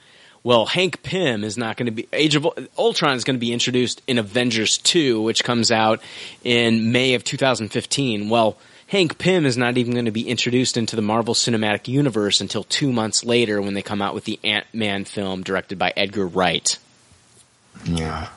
Well, 0.44 0.66
Hank 0.66 1.02
Pym 1.02 1.42
is 1.42 1.56
not 1.56 1.78
going 1.78 1.86
to 1.86 1.92
be 1.92 2.06
Age 2.12 2.36
of 2.36 2.46
Ultron 2.76 3.16
is 3.16 3.24
going 3.24 3.36
to 3.36 3.40
be 3.40 3.52
introduced 3.52 4.02
in 4.06 4.18
Avengers 4.18 4.76
2, 4.76 5.22
which 5.22 5.42
comes 5.42 5.72
out 5.72 6.02
in 6.44 6.92
May 6.92 7.14
of 7.14 7.24
2015. 7.24 8.28
Well, 8.28 8.58
Hank 8.86 9.16
Pym 9.16 9.46
is 9.46 9.56
not 9.56 9.78
even 9.78 9.94
going 9.94 10.04
to 10.04 10.10
be 10.10 10.28
introduced 10.28 10.76
into 10.76 10.96
the 10.96 11.02
Marvel 11.02 11.32
Cinematic 11.32 11.88
Universe 11.88 12.42
until 12.42 12.62
2 12.64 12.92
months 12.92 13.24
later 13.24 13.62
when 13.62 13.72
they 13.72 13.80
come 13.80 14.02
out 14.02 14.14
with 14.14 14.24
the 14.24 14.38
Ant-Man 14.44 15.06
film 15.06 15.42
directed 15.42 15.78
by 15.78 15.94
Edgar 15.96 16.26
Wright. 16.26 16.78
Yeah. 17.86 18.28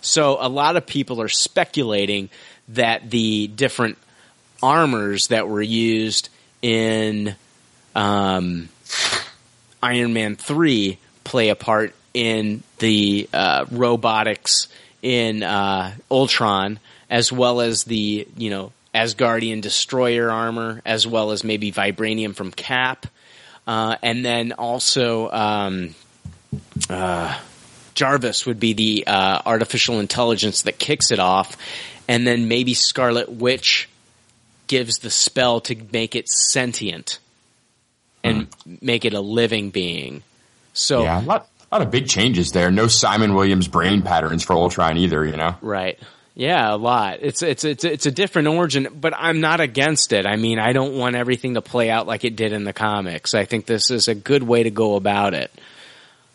So 0.00 0.38
a 0.40 0.48
lot 0.48 0.76
of 0.76 0.86
people 0.86 1.20
are 1.20 1.28
speculating 1.28 2.30
that 2.68 3.10
the 3.10 3.48
different 3.48 3.98
armors 4.62 5.28
that 5.28 5.46
were 5.46 5.60
used 5.60 6.30
in 6.62 7.36
um, 7.94 8.70
Iron 9.82 10.14
Man 10.14 10.36
three 10.36 10.98
play 11.30 11.50
a 11.50 11.54
part 11.54 11.94
in 12.12 12.60
the 12.78 13.28
uh, 13.32 13.64
robotics 13.70 14.66
in 15.00 15.44
uh, 15.44 15.94
Ultron, 16.10 16.80
as 17.08 17.30
well 17.30 17.60
as 17.60 17.84
the 17.84 18.26
you 18.36 18.50
know 18.50 18.72
Asgardian 18.92 19.60
destroyer 19.62 20.28
armor, 20.28 20.82
as 20.84 21.06
well 21.06 21.30
as 21.30 21.44
maybe 21.44 21.70
vibranium 21.70 22.34
from 22.34 22.50
Cap, 22.50 23.06
uh, 23.64 23.94
and 24.02 24.24
then 24.24 24.50
also 24.52 25.30
um, 25.30 25.94
uh, 26.88 27.38
Jarvis 27.94 28.44
would 28.46 28.58
be 28.58 28.72
the 28.72 29.04
uh, 29.06 29.42
artificial 29.46 30.00
intelligence 30.00 30.62
that 30.62 30.80
kicks 30.80 31.12
it 31.12 31.20
off, 31.20 31.56
and 32.08 32.26
then 32.26 32.48
maybe 32.48 32.74
Scarlet 32.74 33.30
Witch 33.30 33.88
gives 34.66 34.98
the 34.98 35.10
spell 35.10 35.60
to 35.60 35.76
make 35.92 36.16
it 36.16 36.28
sentient 36.28 37.20
and 38.24 38.48
make 38.80 39.04
it 39.04 39.14
a 39.14 39.20
living 39.20 39.70
being. 39.70 40.24
So 40.72 41.02
yeah, 41.02 41.20
a 41.20 41.24
lot, 41.24 41.48
a 41.70 41.74
lot 41.74 41.82
of 41.82 41.90
big 41.90 42.08
changes 42.08 42.52
there. 42.52 42.70
No 42.70 42.86
Simon 42.86 43.34
Williams 43.34 43.68
brain 43.68 44.02
patterns 44.02 44.42
for 44.42 44.54
Ultron 44.54 44.96
either. 44.96 45.24
You 45.24 45.36
know, 45.36 45.56
Right. 45.60 45.98
Yeah, 46.34 46.74
a 46.74 46.76
lot. 46.76 47.18
It's 47.20 47.42
it's 47.42 47.64
it's 47.64 47.84
it's 47.84 48.06
a 48.06 48.10
different 48.10 48.48
origin, 48.48 48.88
but 48.98 49.12
I'm 49.16 49.40
not 49.40 49.60
against 49.60 50.12
it. 50.12 50.26
I 50.26 50.36
mean, 50.36 50.58
I 50.58 50.72
don't 50.72 50.96
want 50.96 51.16
everything 51.16 51.54
to 51.54 51.60
play 51.60 51.90
out 51.90 52.06
like 52.06 52.24
it 52.24 52.36
did 52.36 52.52
in 52.52 52.64
the 52.64 52.72
comics. 52.72 53.34
I 53.34 53.44
think 53.44 53.66
this 53.66 53.90
is 53.90 54.08
a 54.08 54.14
good 54.14 54.42
way 54.42 54.62
to 54.62 54.70
go 54.70 54.94
about 54.94 55.34
it. 55.34 55.50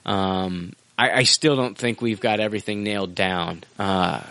Um, 0.06 0.74
I, 0.98 1.12
I 1.12 1.24
still 1.24 1.56
don't 1.56 1.78
think 1.78 2.02
we've 2.02 2.20
got 2.20 2.40
everything 2.40 2.84
nailed 2.84 3.16
down. 3.16 3.64
Uh, 3.80 4.22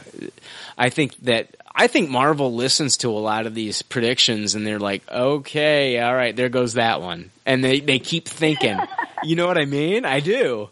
I 0.79 0.91
think 0.91 1.17
that 1.25 1.57
I 1.75 1.89
think 1.89 2.09
Marvel 2.09 2.55
listens 2.55 2.97
to 2.99 3.11
a 3.11 3.19
lot 3.19 3.47
of 3.47 3.55
these 3.55 3.83
predictions 3.83 4.55
and 4.55 4.67
they're 4.67 4.79
like, 4.79 5.03
okay, 5.11 6.01
all 6.01 6.15
right, 6.15 6.35
there 6.35 6.49
goes 6.49 6.75
that 6.75 7.03
one, 7.03 7.31
and 7.45 7.63
they 7.65 7.81
they 7.81 7.99
keep 7.99 8.29
thinking. 8.29 8.79
you 9.25 9.37
know 9.37 9.47
what 9.47 9.59
I 9.59 9.65
mean? 9.65 10.05
I 10.05 10.21
do. 10.21 10.69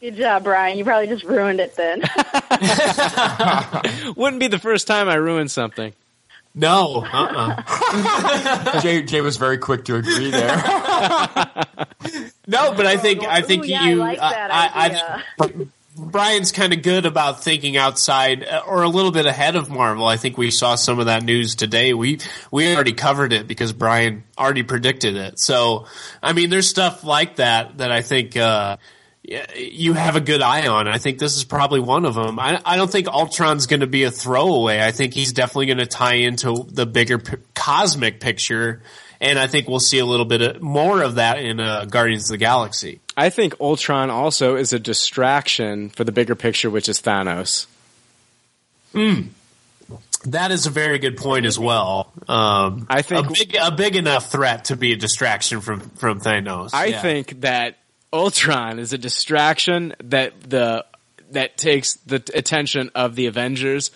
Good 0.00 0.16
job, 0.16 0.44
Brian. 0.44 0.78
You 0.78 0.84
probably 0.84 1.08
just 1.08 1.24
ruined 1.24 1.60
it 1.60 1.76
then. 1.76 2.00
Wouldn't 4.16 4.40
be 4.40 4.48
the 4.48 4.58
first 4.58 4.86
time 4.86 5.08
I 5.08 5.16
ruined 5.16 5.50
something. 5.50 5.92
No, 6.54 7.04
uh-uh. 7.04 8.80
Jay, 8.80 9.02
Jay 9.02 9.20
was 9.20 9.36
very 9.36 9.58
quick 9.58 9.84
to 9.84 9.96
agree 9.96 10.30
there. 10.30 10.56
No, 12.48 12.74
but 12.74 12.86
I 12.86 12.96
think 12.96 13.22
I 13.22 13.42
think 13.42 13.64
Ooh, 13.64 13.68
yeah, 13.68 13.84
you. 13.84 14.02
I 14.02 14.06
like 14.06 14.18
that 14.18 14.50
I, 14.50 15.14
I. 15.38 15.46
I- 15.46 15.66
Brian's 16.00 16.52
kind 16.52 16.72
of 16.72 16.82
good 16.82 17.06
about 17.06 17.42
thinking 17.42 17.76
outside 17.76 18.44
uh, 18.44 18.62
or 18.66 18.82
a 18.82 18.88
little 18.88 19.12
bit 19.12 19.26
ahead 19.26 19.56
of 19.56 19.70
Marvel. 19.70 20.06
I 20.06 20.16
think 20.16 20.38
we 20.38 20.50
saw 20.50 20.74
some 20.74 20.98
of 20.98 21.06
that 21.06 21.22
news 21.22 21.54
today. 21.54 21.94
We 21.94 22.20
we 22.50 22.74
already 22.74 22.92
covered 22.92 23.32
it 23.32 23.46
because 23.46 23.72
Brian 23.72 24.24
already 24.38 24.62
predicted 24.62 25.16
it. 25.16 25.38
So 25.38 25.86
I 26.22 26.32
mean, 26.32 26.50
there's 26.50 26.68
stuff 26.68 27.04
like 27.04 27.36
that 27.36 27.78
that 27.78 27.92
I 27.92 28.02
think. 28.02 28.36
Uh, 28.36 28.76
you 29.54 29.92
have 29.92 30.16
a 30.16 30.20
good 30.20 30.42
eye 30.42 30.66
on. 30.66 30.88
I 30.88 30.98
think 30.98 31.18
this 31.18 31.36
is 31.36 31.44
probably 31.44 31.78
one 31.78 32.04
of 32.04 32.14
them. 32.14 32.38
I, 32.38 32.60
I 32.64 32.76
don't 32.76 32.90
think 32.90 33.06
Ultron's 33.06 33.66
going 33.66 33.80
to 33.80 33.86
be 33.86 34.04
a 34.04 34.10
throwaway. 34.10 34.80
I 34.80 34.92
think 34.92 35.14
he's 35.14 35.32
definitely 35.32 35.66
going 35.66 35.78
to 35.78 35.86
tie 35.86 36.14
into 36.14 36.66
the 36.68 36.86
bigger 36.86 37.18
p- 37.18 37.36
cosmic 37.54 38.18
picture, 38.18 38.82
and 39.20 39.38
I 39.38 39.46
think 39.46 39.68
we'll 39.68 39.78
see 39.78 39.98
a 39.98 40.06
little 40.06 40.24
bit 40.24 40.40
of, 40.40 40.62
more 40.62 41.02
of 41.02 41.16
that 41.16 41.38
in 41.38 41.60
uh, 41.60 41.84
Guardians 41.84 42.24
of 42.24 42.34
the 42.34 42.38
Galaxy. 42.38 43.00
I 43.20 43.28
think 43.28 43.54
Ultron 43.60 44.08
also 44.08 44.56
is 44.56 44.72
a 44.72 44.78
distraction 44.78 45.90
for 45.90 46.04
the 46.04 46.12
bigger 46.12 46.34
picture, 46.34 46.70
which 46.70 46.88
is 46.88 47.02
Thanos. 47.02 47.66
That 50.24 50.50
is 50.50 50.64
a 50.64 50.70
very 50.70 50.98
good 50.98 51.18
point 51.18 51.44
as 51.44 51.58
well. 51.58 52.12
Um, 52.28 52.86
I 52.88 53.02
think- 53.02 53.26
a 53.26 53.32
big, 53.32 53.56
a 53.60 53.70
big 53.70 53.96
enough 53.96 54.32
threat 54.32 54.64
to 54.66 54.76
be 54.76 54.92
a 54.92 54.96
distraction 54.96 55.60
from 55.60 55.80
from 55.98 56.20
Thanos. 56.20 56.70
I 56.72 56.86
Yeah. 56.86 57.02
think 57.02 57.42
that 57.42 57.76
Ultron 58.10 58.78
is 58.78 58.94
a 58.94 58.98
distraction 58.98 59.94
that 60.02 60.32
the 60.48 60.86
that 61.32 61.58
takes 61.58 61.94
the 62.06 62.22
attention 62.34 62.90
of 62.94 63.16
the 63.16 63.26
Avengers, 63.26 63.90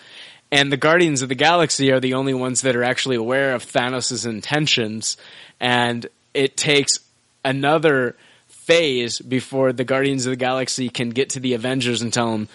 and 0.53 0.71
the 0.71 0.77
Guardians 0.77 1.23
of 1.23 1.31
the 1.31 1.35
Galaxy 1.35 1.91
are 1.91 1.99
the 1.99 2.13
only 2.13 2.35
ones 2.35 2.61
that 2.61 2.77
are 2.77 2.85
actually 2.85 3.17
aware 3.17 3.55
of 3.55 3.65
Thanos' 3.65 4.27
intentions, 4.27 5.17
and 5.61 6.07
it 6.35 6.59
takes 6.59 7.01
another 7.43 8.17
phase 8.65 9.19
before 9.21 9.73
the 9.73 9.85
Guardians 9.85 10.27
of 10.27 10.31
the 10.31 10.37
Galaxy 10.37 10.89
can 10.89 11.11
get 11.11 11.31
to 11.31 11.41
the 11.41 11.55
Avengers 11.55 12.03
and 12.03 12.13
tell 12.13 12.33
them, 12.33 12.49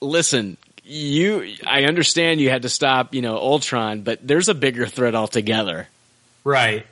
"Listen." 0.00 0.56
You, 0.86 1.54
I 1.66 1.84
understand 1.84 2.42
you 2.42 2.50
had 2.50 2.60
to 2.60 2.68
stop, 2.68 3.14
you 3.14 3.22
know, 3.22 3.38
Ultron, 3.38 4.02
but 4.02 4.18
there's 4.22 4.50
a 4.50 4.54
bigger 4.54 4.86
threat 4.86 5.14
altogether. 5.14 5.88
Right. 6.44 6.86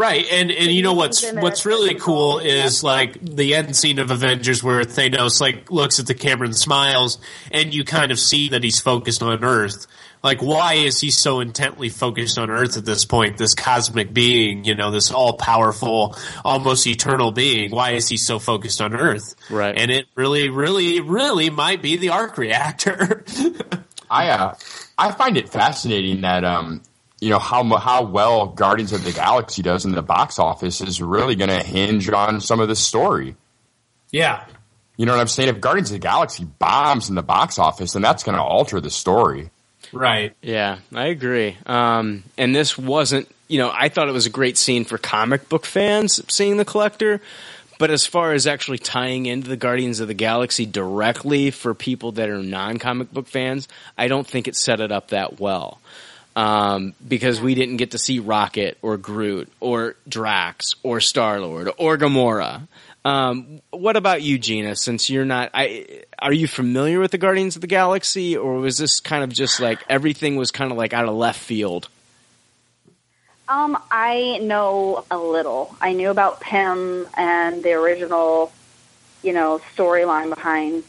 Right, 0.00 0.24
and 0.32 0.50
and 0.50 0.70
you 0.70 0.82
know 0.82 0.94
what's 0.94 1.30
what's 1.30 1.66
really 1.66 1.94
cool 1.94 2.38
is 2.38 2.82
like 2.82 3.20
the 3.20 3.54
end 3.54 3.76
scene 3.76 3.98
of 3.98 4.10
Avengers 4.10 4.64
where 4.64 4.80
Thanos 4.84 5.42
like 5.42 5.70
looks 5.70 5.98
at 5.98 6.06
the 6.06 6.14
camera 6.14 6.46
and 6.46 6.56
smiles, 6.56 7.18
and 7.50 7.74
you 7.74 7.84
kind 7.84 8.10
of 8.10 8.18
see 8.18 8.48
that 8.48 8.64
he's 8.64 8.80
focused 8.80 9.22
on 9.22 9.44
Earth. 9.44 9.86
Like, 10.22 10.40
why 10.40 10.74
is 10.74 11.02
he 11.02 11.10
so 11.10 11.40
intently 11.40 11.90
focused 11.90 12.38
on 12.38 12.48
Earth 12.48 12.78
at 12.78 12.86
this 12.86 13.04
point? 13.04 13.36
This 13.36 13.54
cosmic 13.54 14.14
being, 14.14 14.64
you 14.64 14.74
know, 14.74 14.90
this 14.90 15.10
all 15.10 15.34
powerful, 15.34 16.16
almost 16.46 16.86
eternal 16.86 17.30
being. 17.30 17.70
Why 17.70 17.90
is 17.90 18.08
he 18.08 18.16
so 18.16 18.38
focused 18.38 18.80
on 18.80 18.94
Earth? 18.94 19.34
Right. 19.50 19.76
and 19.76 19.90
it 19.90 20.06
really, 20.14 20.48
really, 20.48 21.02
really 21.02 21.50
might 21.50 21.82
be 21.82 21.98
the 21.98 22.08
arc 22.08 22.38
reactor. 22.38 23.26
I 24.10 24.30
uh, 24.30 24.54
I 24.96 25.12
find 25.12 25.36
it 25.36 25.50
fascinating 25.50 26.22
that 26.22 26.42
um, 26.42 26.80
you 27.20 27.28
know 27.30 27.38
how 27.38 27.62
how 27.76 28.04
well 28.04 28.46
Guardians 28.46 28.92
of 28.92 29.04
the 29.04 29.12
Galaxy 29.12 29.62
does 29.62 29.84
in 29.84 29.92
the 29.92 30.02
box 30.02 30.38
office 30.38 30.80
is 30.80 31.02
really 31.02 31.36
going 31.36 31.50
to 31.50 31.62
hinge 31.62 32.08
on 32.08 32.40
some 32.40 32.60
of 32.60 32.68
the 32.68 32.76
story. 32.76 33.36
yeah, 34.10 34.44
You 34.96 35.06
know 35.06 35.12
what 35.12 35.20
I'm 35.20 35.28
saying? 35.28 35.50
If 35.50 35.60
Guardians 35.60 35.90
of 35.90 35.94
the 35.94 35.98
Galaxy 36.00 36.44
bombs 36.44 37.08
in 37.08 37.14
the 37.14 37.22
box 37.22 37.58
office, 37.58 37.92
then 37.92 38.02
that's 38.02 38.22
going 38.22 38.36
to 38.36 38.42
alter 38.42 38.80
the 38.80 38.90
story. 38.90 39.50
right. 39.92 40.34
Yeah, 40.42 40.78
I 40.94 41.06
agree. 41.06 41.56
Um, 41.66 42.24
and 42.38 42.54
this 42.54 42.78
wasn't, 42.78 43.28
you 43.48 43.58
know, 43.58 43.70
I 43.72 43.88
thought 43.88 44.08
it 44.08 44.12
was 44.12 44.26
a 44.26 44.30
great 44.30 44.56
scene 44.56 44.84
for 44.84 44.96
comic 44.98 45.48
book 45.48 45.66
fans 45.66 46.20
seeing 46.32 46.56
the 46.56 46.64
collector. 46.64 47.20
But 47.78 47.90
as 47.90 48.04
far 48.04 48.34
as 48.34 48.46
actually 48.46 48.76
tying 48.76 49.24
into 49.24 49.48
the 49.48 49.56
Guardians 49.56 50.00
of 50.00 50.08
the 50.08 50.12
Galaxy 50.14 50.66
directly 50.66 51.50
for 51.50 51.72
people 51.72 52.12
that 52.12 52.28
are 52.28 52.42
non 52.42 52.78
comic 52.78 53.10
book 53.10 53.26
fans, 53.26 53.68
I 53.96 54.06
don't 54.06 54.26
think 54.26 54.46
it 54.46 54.54
set 54.54 54.80
it 54.80 54.92
up 54.92 55.08
that 55.08 55.40
well. 55.40 55.80
Um, 56.36 56.94
because 57.06 57.40
we 57.40 57.54
didn't 57.54 57.78
get 57.78 57.90
to 57.90 57.98
see 57.98 58.20
Rocket 58.20 58.78
or 58.82 58.96
Groot 58.96 59.50
or 59.58 59.96
Drax 60.08 60.74
or 60.82 61.00
Star 61.00 61.40
Lord 61.40 61.70
or 61.76 61.98
Gamora. 61.98 62.68
Um, 63.04 63.60
what 63.70 63.96
about 63.96 64.22
you, 64.22 64.38
Gina? 64.38 64.76
Since 64.76 65.10
you're 65.10 65.24
not, 65.24 65.50
I 65.54 66.04
are 66.20 66.32
you 66.32 66.46
familiar 66.46 67.00
with 67.00 67.10
the 67.10 67.18
Guardians 67.18 67.56
of 67.56 67.62
the 67.62 67.66
Galaxy, 67.66 68.36
or 68.36 68.54
was 68.56 68.78
this 68.78 69.00
kind 69.00 69.24
of 69.24 69.30
just 69.30 69.58
like 69.58 69.80
everything 69.88 70.36
was 70.36 70.50
kind 70.50 70.70
of 70.70 70.78
like 70.78 70.92
out 70.92 71.08
of 71.08 71.14
left 71.14 71.40
field? 71.40 71.88
Um, 73.48 73.76
I 73.90 74.38
know 74.42 75.04
a 75.10 75.18
little. 75.18 75.74
I 75.80 75.92
knew 75.92 76.10
about 76.10 76.40
Pym 76.40 77.08
and 77.16 77.64
the 77.64 77.72
original, 77.72 78.52
you 79.24 79.32
know, 79.32 79.60
storyline 79.74 80.28
behind 80.28 80.84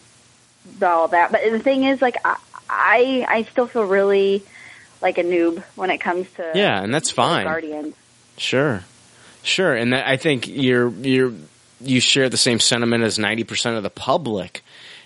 all 0.79 1.07
that. 1.07 1.31
But 1.31 1.41
the 1.49 1.59
thing 1.59 1.85
is, 1.85 2.03
like, 2.03 2.17
I, 2.23 2.37
I, 2.69 3.25
I 3.27 3.43
still 3.43 3.65
feel 3.65 3.85
really 3.85 4.43
like 5.01 5.17
a 5.17 5.23
noob 5.23 5.63
when 5.75 5.89
it 5.89 5.99
comes 5.99 6.29
to 6.33 6.51
Yeah, 6.55 6.81
and 6.81 6.93
that's 6.93 7.11
fine. 7.11 7.45
Guardians. 7.45 7.95
Sure, 8.37 8.83
sure, 9.43 9.73
and 9.73 9.93
that, 9.93 10.07
I 10.07 10.17
think 10.17 10.47
you're 10.47 10.89
you're 10.89 11.33
you 11.79 11.99
share 11.99 12.29
the 12.29 12.37
same 12.37 12.59
sentiment 12.59 13.03
as 13.03 13.19
ninety 13.19 13.43
percent 13.43 13.77
of 13.77 13.83
the 13.83 13.89
public. 13.89 14.63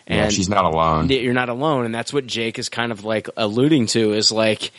And 0.07 0.19
yeah, 0.19 0.29
she's 0.29 0.49
not 0.49 0.65
alone. 0.65 1.09
you're 1.09 1.33
not 1.33 1.49
alone, 1.49 1.85
and 1.85 1.95
that's 1.95 2.13
what 2.13 2.27
Jake 2.27 2.59
is 2.59 2.69
kind 2.69 2.91
of 2.91 3.03
like 3.03 3.27
alluding 3.35 3.87
to 3.87 4.13
is 4.13 4.31
like 4.31 4.71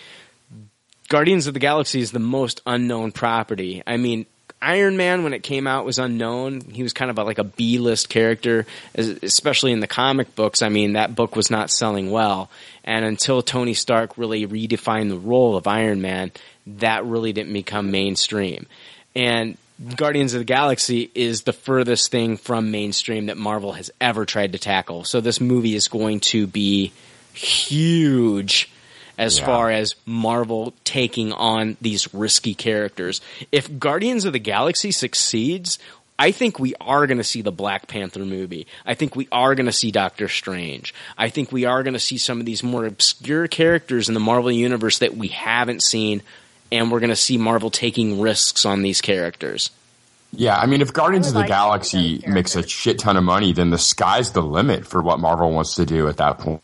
Guardians 1.09 1.47
of 1.47 1.55
the 1.55 1.60
Galaxy 1.60 2.01
is 2.01 2.12
the 2.12 2.18
most 2.20 2.60
unknown 2.66 3.12
property. 3.12 3.82
I 3.86 3.97
mean, 3.97 4.26
Iron 4.61 4.97
Man 4.97 5.23
when 5.23 5.33
it 5.33 5.43
came 5.43 5.66
out 5.66 5.85
was 5.85 5.99
unknown. 5.99 6.61
He 6.61 6.83
was 6.83 6.93
kind 6.93 7.11
of 7.11 7.19
a, 7.19 7.24
like 7.24 7.39
a 7.39 7.45
B 7.45 7.78
list 7.78 8.09
character, 8.09 8.66
especially 8.95 9.73
in 9.73 9.81
the 9.81 9.87
comic 9.87 10.35
books. 10.35 10.62
I 10.62 10.69
mean, 10.69 10.95
that 10.95 11.15
book 11.15 11.37
was 11.37 11.51
not 11.51 11.70
selling 11.70 12.11
well, 12.11 12.51
and 12.85 13.05
until 13.05 13.43
Tony 13.43 13.74
Stark 13.74 14.16
really 14.16 14.47
redefined 14.47 15.11
the 15.11 15.19
role 15.19 15.57
of 15.57 15.66
Iron 15.66 16.01
Man, 16.01 16.33
that 16.66 17.05
really 17.05 17.33
didn't 17.33 17.53
become 17.53 17.91
mainstream. 17.91 18.66
And 19.15 19.59
Guardians 19.97 20.33
of 20.33 20.41
the 20.41 20.45
Galaxy 20.45 21.11
is 21.15 21.43
the 21.43 21.53
furthest 21.53 22.11
thing 22.11 22.39
from 22.39 22.70
mainstream 22.70 23.27
that 23.27 23.37
Marvel 23.37 23.73
has 23.73 23.91
ever 24.01 24.24
tried 24.24 24.53
to 24.53 24.59
tackle. 24.59 25.05
So 25.05 25.20
this 25.20 25.41
movie 25.41 25.74
is 25.74 25.89
going 25.89 26.20
to 26.20 26.47
be 26.47 26.93
huge 27.35 28.70
as 29.18 29.38
Yeah. 29.38 29.47
far 29.47 29.70
as 29.70 29.94
Marvel 30.05 30.74
taking 30.84 31.32
on 31.32 31.76
these 31.80 32.12
risky 32.14 32.55
characters. 32.55 33.20
If 33.52 33.78
Guardians 33.78 34.24
of 34.24 34.32
the 34.32 34.38
Galaxy 34.38 34.90
succeeds, 34.93 35.78
I 36.18 36.30
think 36.30 36.59
we 36.59 36.74
are 36.80 37.06
going 37.06 37.18
to 37.18 37.24
see 37.24 37.43
the 37.43 37.52
Black 37.52 37.88
Panther 37.88 38.20
movie. 38.24 38.66
I 38.86 38.94
think 38.94 39.14
we 39.16 39.28
are 39.30 39.55
going 39.55 39.66
to 39.66 39.72
see 39.72 39.90
Doctor 39.90 40.28
Strange. 40.28 40.94
I 41.18 41.28
think 41.28 41.52
we 41.52 41.64
are 41.66 41.82
going 41.82 41.94
to 41.94 42.01
see 42.01 42.16
some 42.18 42.40
of 42.40 42.47
these 42.47 42.62
more 42.62 42.86
obscure 42.86 43.48
characters 43.48 44.09
in 44.09 44.14
the 44.14 44.20
Marvel 44.20 44.51
universe 44.51 44.98
that 44.98 45.16
we 45.16 45.28
haven't 45.28 45.82
seen 45.82 46.22
and 46.72 46.90
we're 46.90 47.01
going 47.01 47.10
to 47.10 47.16
see 47.16 47.38
Marvel 47.38 47.70
taking 47.70 48.20
risks 48.20 48.64
on 48.66 48.82
these 48.82 49.01
characters. 49.01 49.70
Yeah, 50.32 50.59
I 50.59 50.66
mean, 50.66 50.80
if 50.80 50.93
Guardians 50.93 51.28
of 51.28 51.34
the 51.34 51.44
Galaxy 51.44 52.22
makes 52.26 52.56
a 52.56 52.66
shit 52.66 52.98
ton 52.98 53.16
of 53.16 53.22
money, 53.22 53.52
then 53.52 53.70
the 53.70 53.78
sky's 53.78 54.32
the 54.32 54.43
limit 54.43 54.84
for 54.86 55.01
what 55.01 55.20
Marvel 55.20 55.52
wants 55.52 55.76
to 55.76 55.86
do 55.86 56.09
at 56.09 56.16
that 56.16 56.38
point. 56.38 56.60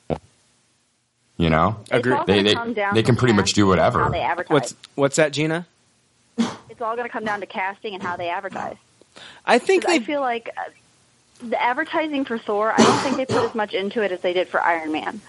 You 1.42 1.50
know, 1.50 1.76
It's 1.90 2.06
all 2.06 2.24
They 2.24 2.40
they, 2.40 2.54
they 2.94 3.02
can 3.02 3.16
pretty 3.16 3.34
much 3.34 3.52
do 3.54 3.66
whatever. 3.66 3.98
How 3.98 4.10
they 4.10 4.20
advertise. 4.20 4.52
What's 4.52 4.74
what's 4.94 5.16
that, 5.16 5.32
Gina? 5.32 5.66
It's 6.38 6.80
all 6.80 6.94
going 6.94 7.02
to 7.08 7.12
come 7.12 7.24
down 7.24 7.40
to 7.40 7.46
casting 7.46 7.94
and 7.94 8.02
how 8.02 8.16
they 8.16 8.28
advertise. 8.28 8.76
I 9.44 9.58
think 9.58 9.84
'Cause 9.84 9.92
I 9.92 9.98
feel 9.98 10.20
like 10.20 10.50
uh, 10.56 10.60
the 11.42 11.60
advertising 11.60 12.24
for 12.26 12.38
Thor. 12.38 12.72
I 12.72 12.76
don't 12.76 12.98
think 13.00 13.16
they 13.16 13.26
put 13.26 13.42
as 13.44 13.56
much 13.56 13.74
into 13.74 14.02
it 14.02 14.12
as 14.12 14.20
they 14.20 14.32
did 14.32 14.46
for 14.46 14.62
Iron 14.62 14.92
Man, 14.92 15.20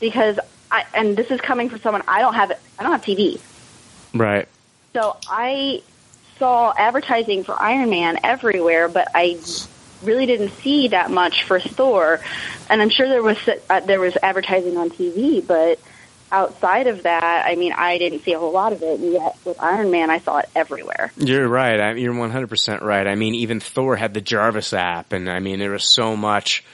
because 0.00 0.38
I 0.70 0.84
and 0.92 1.16
this 1.16 1.30
is 1.30 1.40
coming 1.40 1.70
from 1.70 1.80
someone 1.80 2.02
I 2.06 2.20
don't 2.20 2.34
have 2.34 2.52
I 2.78 2.82
don't 2.82 2.92
have 2.92 3.02
TV, 3.02 3.40
Right. 4.12 4.46
so 4.92 5.16
I 5.30 5.80
saw 6.38 6.74
advertising 6.76 7.42
for 7.42 7.58
Iron 7.60 7.88
Man 7.88 8.18
everywhere, 8.22 8.88
but 8.90 9.08
I 9.14 9.38
really 10.04 10.26
didn't 10.26 10.50
see 10.50 10.88
that 10.88 11.10
much 11.10 11.44
for 11.44 11.60
Thor. 11.60 12.20
And 12.68 12.80
I'm 12.80 12.90
sure 12.90 13.08
there 13.08 13.22
was 13.22 13.38
uh, 13.70 13.80
there 13.80 14.00
was 14.00 14.16
advertising 14.22 14.76
on 14.76 14.90
TV, 14.90 15.46
but 15.46 15.78
outside 16.32 16.88
of 16.88 17.04
that, 17.04 17.46
I 17.46 17.54
mean, 17.54 17.72
I 17.72 17.98
didn't 17.98 18.20
see 18.20 18.32
a 18.32 18.38
whole 18.38 18.52
lot 18.52 18.72
of 18.72 18.82
it. 18.82 18.98
And 19.00 19.12
yet 19.12 19.36
with 19.44 19.60
Iron 19.62 19.90
Man, 19.90 20.10
I 20.10 20.18
saw 20.18 20.38
it 20.38 20.48
everywhere. 20.54 21.12
You're 21.16 21.48
right. 21.48 21.80
I, 21.80 21.92
you're 21.94 22.12
100% 22.12 22.80
right. 22.82 23.06
I 23.06 23.14
mean, 23.14 23.34
even 23.36 23.60
Thor 23.60 23.96
had 23.96 24.14
the 24.14 24.20
Jarvis 24.20 24.72
app, 24.72 25.12
and 25.12 25.30
I 25.30 25.38
mean, 25.38 25.58
there 25.58 25.70
was 25.70 25.92
so 25.94 26.16
much 26.16 26.64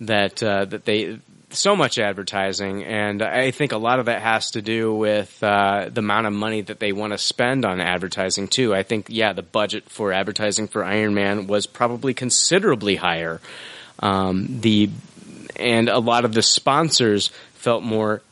that 0.00 0.42
uh, 0.42 0.64
that 0.66 0.84
they 0.84 1.18
so 1.50 1.76
much 1.76 1.98
advertising, 1.98 2.84
and 2.84 3.22
I 3.22 3.50
think 3.50 3.72
a 3.72 3.78
lot 3.78 4.00
of 4.00 4.06
that 4.06 4.22
has 4.22 4.52
to 4.52 4.62
do 4.62 4.94
with 4.94 5.42
uh, 5.42 5.88
the 5.92 6.00
amount 6.00 6.26
of 6.26 6.32
money 6.32 6.60
that 6.62 6.80
they 6.80 6.92
want 6.92 7.12
to 7.12 7.18
spend 7.18 7.64
on 7.64 7.80
advertising 7.80 8.48
too. 8.48 8.74
I 8.74 8.82
think, 8.82 9.06
yeah, 9.08 9.32
the 9.32 9.42
budget 9.42 9.84
for 9.84 10.12
advertising 10.12 10.68
for 10.68 10.84
Iron 10.84 11.14
Man 11.14 11.46
was 11.46 11.66
probably 11.66 12.14
considerably 12.14 12.96
higher. 12.96 13.40
Um, 14.00 14.60
the 14.60 14.90
and 15.58 15.88
a 15.88 15.98
lot 15.98 16.24
of 16.24 16.34
the 16.34 16.42
sponsors 16.42 17.28
felt 17.54 17.82
more 17.82 18.22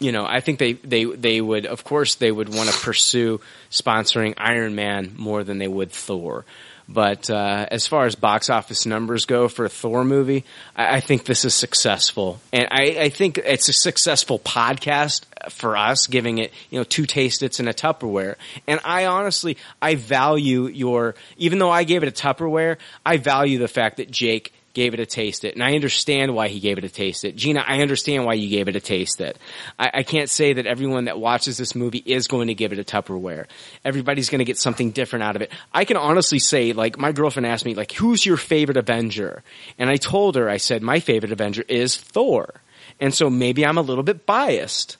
you 0.00 0.12
know, 0.12 0.26
I 0.26 0.40
think 0.40 0.58
they, 0.58 0.74
they, 0.74 1.04
they 1.04 1.40
would, 1.40 1.66
of 1.66 1.84
course, 1.84 2.16
they 2.16 2.30
would 2.30 2.52
want 2.52 2.68
to 2.68 2.78
pursue 2.78 3.40
sponsoring 3.70 4.34
Iron 4.36 4.74
Man 4.74 5.14
more 5.16 5.44
than 5.44 5.58
they 5.58 5.68
would 5.68 5.92
Thor. 5.92 6.44
But 6.88 7.30
uh, 7.30 7.66
as 7.70 7.86
far 7.86 8.06
as 8.06 8.14
box 8.14 8.50
office 8.50 8.86
numbers 8.86 9.24
go 9.24 9.48
for 9.48 9.64
a 9.64 9.68
Thor 9.68 10.04
movie, 10.04 10.44
I, 10.76 10.96
I 10.96 11.00
think 11.00 11.24
this 11.24 11.44
is 11.44 11.54
successful, 11.54 12.40
and 12.52 12.68
I, 12.70 12.96
I 13.00 13.08
think 13.08 13.38
it's 13.38 13.68
a 13.68 13.72
successful 13.72 14.38
podcast 14.38 15.24
for 15.50 15.76
us, 15.76 16.06
giving 16.06 16.38
it 16.38 16.52
you 16.70 16.78
know 16.78 16.84
two 16.84 17.06
taste 17.06 17.42
its 17.42 17.58
and 17.60 17.68
a 17.68 17.74
Tupperware. 17.74 18.36
And 18.66 18.80
I 18.84 19.06
honestly, 19.06 19.56
I 19.80 19.94
value 19.94 20.66
your, 20.66 21.14
even 21.36 21.58
though 21.58 21.70
I 21.70 21.84
gave 21.84 22.02
it 22.02 22.08
a 22.08 22.12
Tupperware, 22.12 22.76
I 23.04 23.16
value 23.16 23.58
the 23.58 23.68
fact 23.68 23.96
that 23.96 24.10
Jake 24.10 24.52
gave 24.74 24.92
it 24.92 25.00
a 25.00 25.06
taste 25.06 25.44
it. 25.44 25.54
And 25.54 25.62
I 25.62 25.74
understand 25.74 26.34
why 26.34 26.48
he 26.48 26.60
gave 26.60 26.76
it 26.76 26.84
a 26.84 26.88
taste 26.88 27.24
it. 27.24 27.36
Gina, 27.36 27.64
I 27.66 27.80
understand 27.80 28.26
why 28.26 28.34
you 28.34 28.48
gave 28.48 28.68
it 28.68 28.76
a 28.76 28.80
taste 28.80 29.20
it. 29.20 29.38
I, 29.78 29.90
I 29.94 30.02
can't 30.02 30.28
say 30.28 30.52
that 30.52 30.66
everyone 30.66 31.06
that 31.06 31.18
watches 31.18 31.56
this 31.56 31.74
movie 31.74 32.02
is 32.04 32.26
going 32.26 32.48
to 32.48 32.54
give 32.54 32.72
it 32.72 32.78
a 32.78 32.84
Tupperware. 32.84 33.46
Everybody's 33.84 34.28
going 34.28 34.40
to 34.40 34.44
get 34.44 34.58
something 34.58 34.90
different 34.90 35.22
out 35.22 35.36
of 35.36 35.42
it. 35.42 35.52
I 35.72 35.84
can 35.84 35.96
honestly 35.96 36.40
say, 36.40 36.72
like, 36.72 36.98
my 36.98 37.12
girlfriend 37.12 37.46
asked 37.46 37.64
me, 37.64 37.74
like, 37.74 37.92
who's 37.92 38.26
your 38.26 38.36
favorite 38.36 38.76
Avenger? 38.76 39.42
And 39.78 39.88
I 39.88 39.96
told 39.96 40.36
her, 40.36 40.50
I 40.50 40.58
said, 40.58 40.82
my 40.82 41.00
favorite 41.00 41.32
Avenger 41.32 41.64
is 41.68 41.96
Thor. 41.96 42.60
And 43.00 43.14
so 43.14 43.30
maybe 43.30 43.64
I'm 43.64 43.78
a 43.78 43.82
little 43.82 44.04
bit 44.04 44.26
biased. 44.26 44.96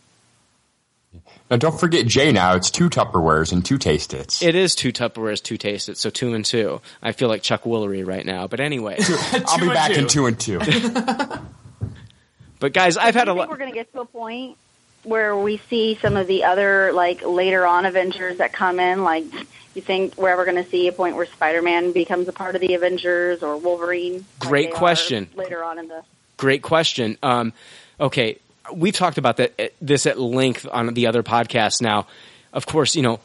Now, 1.51 1.57
don't 1.57 1.79
forget 1.79 2.07
Jay. 2.07 2.33
Now 2.33 2.57
it's 2.57 2.71
two 2.71 2.89
Tupperwares 2.89 3.53
and 3.53 3.65
two 3.65 3.77
Taste 3.79 4.15
Its. 4.15 4.43
It 4.43 4.55
is 4.55 4.75
two 4.75 4.93
Tupperwares, 4.93 5.43
two 5.43 5.57
Taste 5.59 5.89
It, 5.89 5.99
so 5.99 6.11
two 6.11 6.35
and 6.35 6.45
two. 6.45 6.81
I 7.03 7.13
feel 7.13 7.29
like 7.29 7.43
Chuck 7.43 7.65
Woolery 7.65 8.07
right 8.07 8.25
now. 8.25 8.47
But 8.47 8.61
anyway. 8.61 8.97
I'll 9.47 9.59
be 9.59 9.69
back 9.69 9.91
in 9.91 10.09
two 10.09 10.27
and 10.27 10.39
two. 10.39 10.61
But 12.65 12.73
guys, 12.73 12.97
I've 12.97 13.15
had 13.15 13.29
a 13.29 13.33
you 13.33 13.39
lot. 13.39 13.51
we're 13.51 13.59
going 13.59 13.69
to 13.69 13.75
get 13.75 13.93
to 13.93 14.01
a 14.01 14.07
point 14.07 14.57
where 15.03 15.37
we 15.37 15.59
see 15.69 15.99
some 16.01 16.17
of 16.17 16.27
the 16.27 16.45
other 16.45 16.93
like 16.93 17.23
later 17.23 17.67
on 17.67 17.85
Avengers 17.85 18.39
that 18.39 18.55
come 18.55 18.81
in? 18.81 19.05
Like, 19.05 19.25
you 19.75 19.83
think 19.83 20.17
we're 20.17 20.31
ever 20.31 20.47
going 20.47 20.63
to 20.63 20.71
see 20.71 20.89
a 20.89 20.93
point 20.93 21.15
where 21.17 21.27
Spider-Man 21.27 21.93
becomes 21.93 22.27
a 22.27 22.33
part 22.33 22.55
of 22.55 22.63
the 22.63 22.73
Avengers 22.73 23.43
or 23.43 23.59
Wolverine? 23.59 24.25
Great 24.39 24.71
they 24.71 24.73
are 24.73 24.79
question. 24.79 25.29
Later 25.35 25.63
on 25.63 25.79
in 25.79 25.89
the 25.89 26.03
Great 26.39 26.63
question. 26.63 27.19
Um, 27.23 27.53
okay, 28.01 28.39
we've 28.73 28.95
talked 28.95 29.19
about 29.19 29.37
that 29.39 29.73
this 29.81 30.07
at 30.07 30.19
length 30.19 30.67
on 30.71 30.93
the 30.95 31.07
other 31.07 31.23
podcasts. 31.23 31.83
Now, 31.83 32.07
of 32.53 32.67
course, 32.67 32.97
you 32.97 33.03
know, 33.03 33.21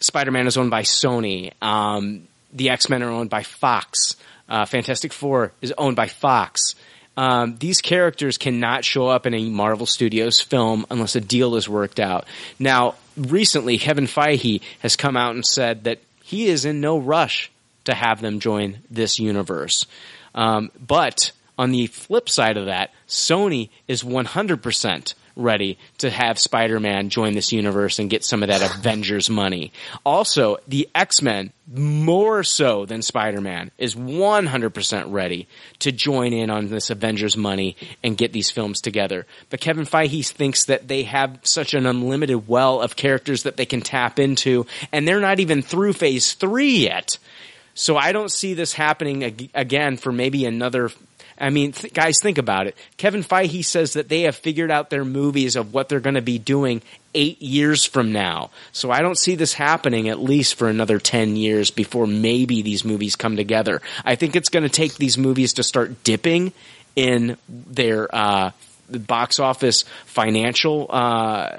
Spider-Man 0.00 0.46
is 0.46 0.56
owned 0.56 0.70
by 0.70 0.82
Sony. 0.82 1.52
Um, 1.62 2.26
the 2.52 2.70
X-Men 2.70 3.02
are 3.02 3.10
owned 3.10 3.30
by 3.30 3.42
Fox. 3.42 4.16
Uh, 4.48 4.66
Fantastic 4.66 5.12
Four 5.12 5.52
is 5.60 5.72
owned 5.78 5.96
by 5.96 6.08
Fox. 6.08 6.74
Um, 7.16 7.56
these 7.58 7.80
characters 7.80 8.38
cannot 8.38 8.84
show 8.84 9.08
up 9.08 9.26
in 9.26 9.34
a 9.34 9.44
Marvel 9.50 9.86
Studios 9.86 10.40
film 10.40 10.86
unless 10.90 11.14
a 11.14 11.20
deal 11.20 11.56
is 11.56 11.68
worked 11.68 12.00
out. 12.00 12.26
Now, 12.58 12.94
recently, 13.16 13.78
Kevin 13.78 14.06
Feige 14.06 14.62
has 14.80 14.96
come 14.96 15.16
out 15.16 15.34
and 15.34 15.44
said 15.44 15.84
that 15.84 15.98
he 16.24 16.46
is 16.46 16.64
in 16.64 16.80
no 16.80 16.98
rush 16.98 17.50
to 17.84 17.94
have 17.94 18.20
them 18.20 18.40
join 18.40 18.78
this 18.90 19.18
universe. 19.18 19.86
Um, 20.34 20.70
but 20.78 21.32
on 21.62 21.70
the 21.70 21.86
flip 21.86 22.28
side 22.28 22.56
of 22.56 22.66
that, 22.66 22.92
Sony 23.06 23.70
is 23.86 24.02
100% 24.02 25.14
ready 25.36 25.78
to 25.98 26.10
have 26.10 26.40
Spider-Man 26.40 27.08
join 27.08 27.34
this 27.34 27.52
universe 27.52 28.00
and 28.00 28.10
get 28.10 28.24
some 28.24 28.42
of 28.42 28.48
that 28.48 28.62
Avengers 28.78 29.30
money. 29.30 29.72
Also, 30.04 30.56
the 30.66 30.88
X-Men, 30.92 31.52
more 31.72 32.42
so 32.42 32.84
than 32.84 33.00
Spider-Man, 33.00 33.70
is 33.78 33.94
100% 33.94 35.12
ready 35.12 35.46
to 35.78 35.92
join 35.92 36.32
in 36.32 36.50
on 36.50 36.66
this 36.66 36.90
Avengers 36.90 37.36
money 37.36 37.76
and 38.02 38.18
get 38.18 38.32
these 38.32 38.50
films 38.50 38.80
together. 38.80 39.24
But 39.48 39.60
Kevin 39.60 39.86
Feige 39.86 40.28
thinks 40.32 40.64
that 40.64 40.88
they 40.88 41.04
have 41.04 41.38
such 41.44 41.74
an 41.74 41.86
unlimited 41.86 42.48
well 42.48 42.80
of 42.80 42.96
characters 42.96 43.44
that 43.44 43.56
they 43.56 43.66
can 43.66 43.82
tap 43.82 44.18
into, 44.18 44.66
and 44.90 45.06
they're 45.06 45.20
not 45.20 45.38
even 45.38 45.62
through 45.62 45.92
phase 45.92 46.32
three 46.34 46.78
yet. 46.78 47.18
So 47.74 47.96
I 47.96 48.12
don't 48.12 48.30
see 48.30 48.54
this 48.54 48.74
happening 48.74 49.24
ag- 49.24 49.50
again 49.54 49.96
for 49.96 50.12
maybe 50.12 50.44
another. 50.44 50.90
I 51.38 51.50
mean, 51.50 51.72
th- 51.72 51.92
guys, 51.92 52.18
think 52.20 52.38
about 52.38 52.66
it. 52.66 52.76
Kevin 52.96 53.22
Feige 53.22 53.64
says 53.64 53.94
that 53.94 54.08
they 54.08 54.22
have 54.22 54.36
figured 54.36 54.70
out 54.70 54.90
their 54.90 55.04
movies 55.04 55.56
of 55.56 55.72
what 55.72 55.88
they're 55.88 56.00
going 56.00 56.14
to 56.14 56.22
be 56.22 56.38
doing 56.38 56.82
eight 57.14 57.40
years 57.42 57.84
from 57.84 58.12
now. 58.12 58.50
So 58.72 58.90
I 58.90 59.00
don't 59.00 59.18
see 59.18 59.34
this 59.34 59.52
happening 59.52 60.08
at 60.08 60.18
least 60.18 60.54
for 60.54 60.68
another 60.68 60.98
10 60.98 61.36
years 61.36 61.70
before 61.70 62.06
maybe 62.06 62.62
these 62.62 62.84
movies 62.84 63.16
come 63.16 63.36
together. 63.36 63.80
I 64.04 64.14
think 64.14 64.36
it's 64.36 64.48
going 64.48 64.64
to 64.64 64.68
take 64.68 64.94
these 64.96 65.18
movies 65.18 65.54
to 65.54 65.62
start 65.62 66.04
dipping 66.04 66.52
in 66.96 67.36
their 67.48 68.14
uh, 68.14 68.50
box 68.88 69.38
office 69.38 69.84
financial 70.06 70.86
uh, 70.90 71.50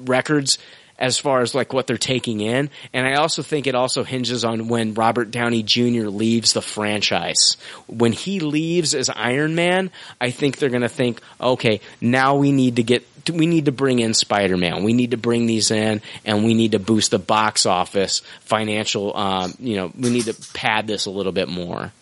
records 0.00 0.58
as 0.98 1.18
far 1.18 1.40
as 1.40 1.54
like 1.54 1.72
what 1.72 1.86
they're 1.86 1.96
taking 1.96 2.40
in. 2.40 2.70
And 2.92 3.06
I 3.06 3.14
also 3.14 3.42
think 3.42 3.66
it 3.66 3.74
also 3.74 4.04
hinges 4.04 4.44
on 4.44 4.68
when 4.68 4.94
Robert 4.94 5.30
Downey 5.30 5.62
Jr. 5.62 6.08
leaves 6.08 6.52
the 6.52 6.62
franchise. 6.62 7.56
When 7.86 8.12
he 8.12 8.40
leaves 8.40 8.94
as 8.94 9.08
Iron 9.08 9.54
Man, 9.54 9.90
I 10.20 10.30
think 10.30 10.58
they're 10.58 10.70
going 10.70 10.82
to 10.82 10.88
think, 10.88 11.20
okay, 11.40 11.80
now 12.00 12.36
we 12.36 12.52
need 12.52 12.76
to 12.76 12.82
get 12.82 13.06
we 13.30 13.46
need 13.46 13.66
to 13.66 13.72
bring 13.72 13.98
in 13.98 14.14
Spider-Man. 14.14 14.84
We 14.84 14.94
need 14.94 15.10
to 15.10 15.18
bring 15.18 15.46
these 15.46 15.70
in 15.70 16.00
and 16.24 16.44
we 16.44 16.54
need 16.54 16.72
to 16.72 16.78
boost 16.78 17.10
the 17.10 17.18
box 17.18 17.66
office 17.66 18.20
financial 18.40 19.14
um, 19.16 19.52
you 19.58 19.76
know, 19.76 19.92
we 19.98 20.10
need 20.10 20.24
to 20.24 20.34
pad 20.54 20.86
this 20.86 21.06
a 21.06 21.10
little 21.10 21.32
bit 21.32 21.48
more. 21.48 21.92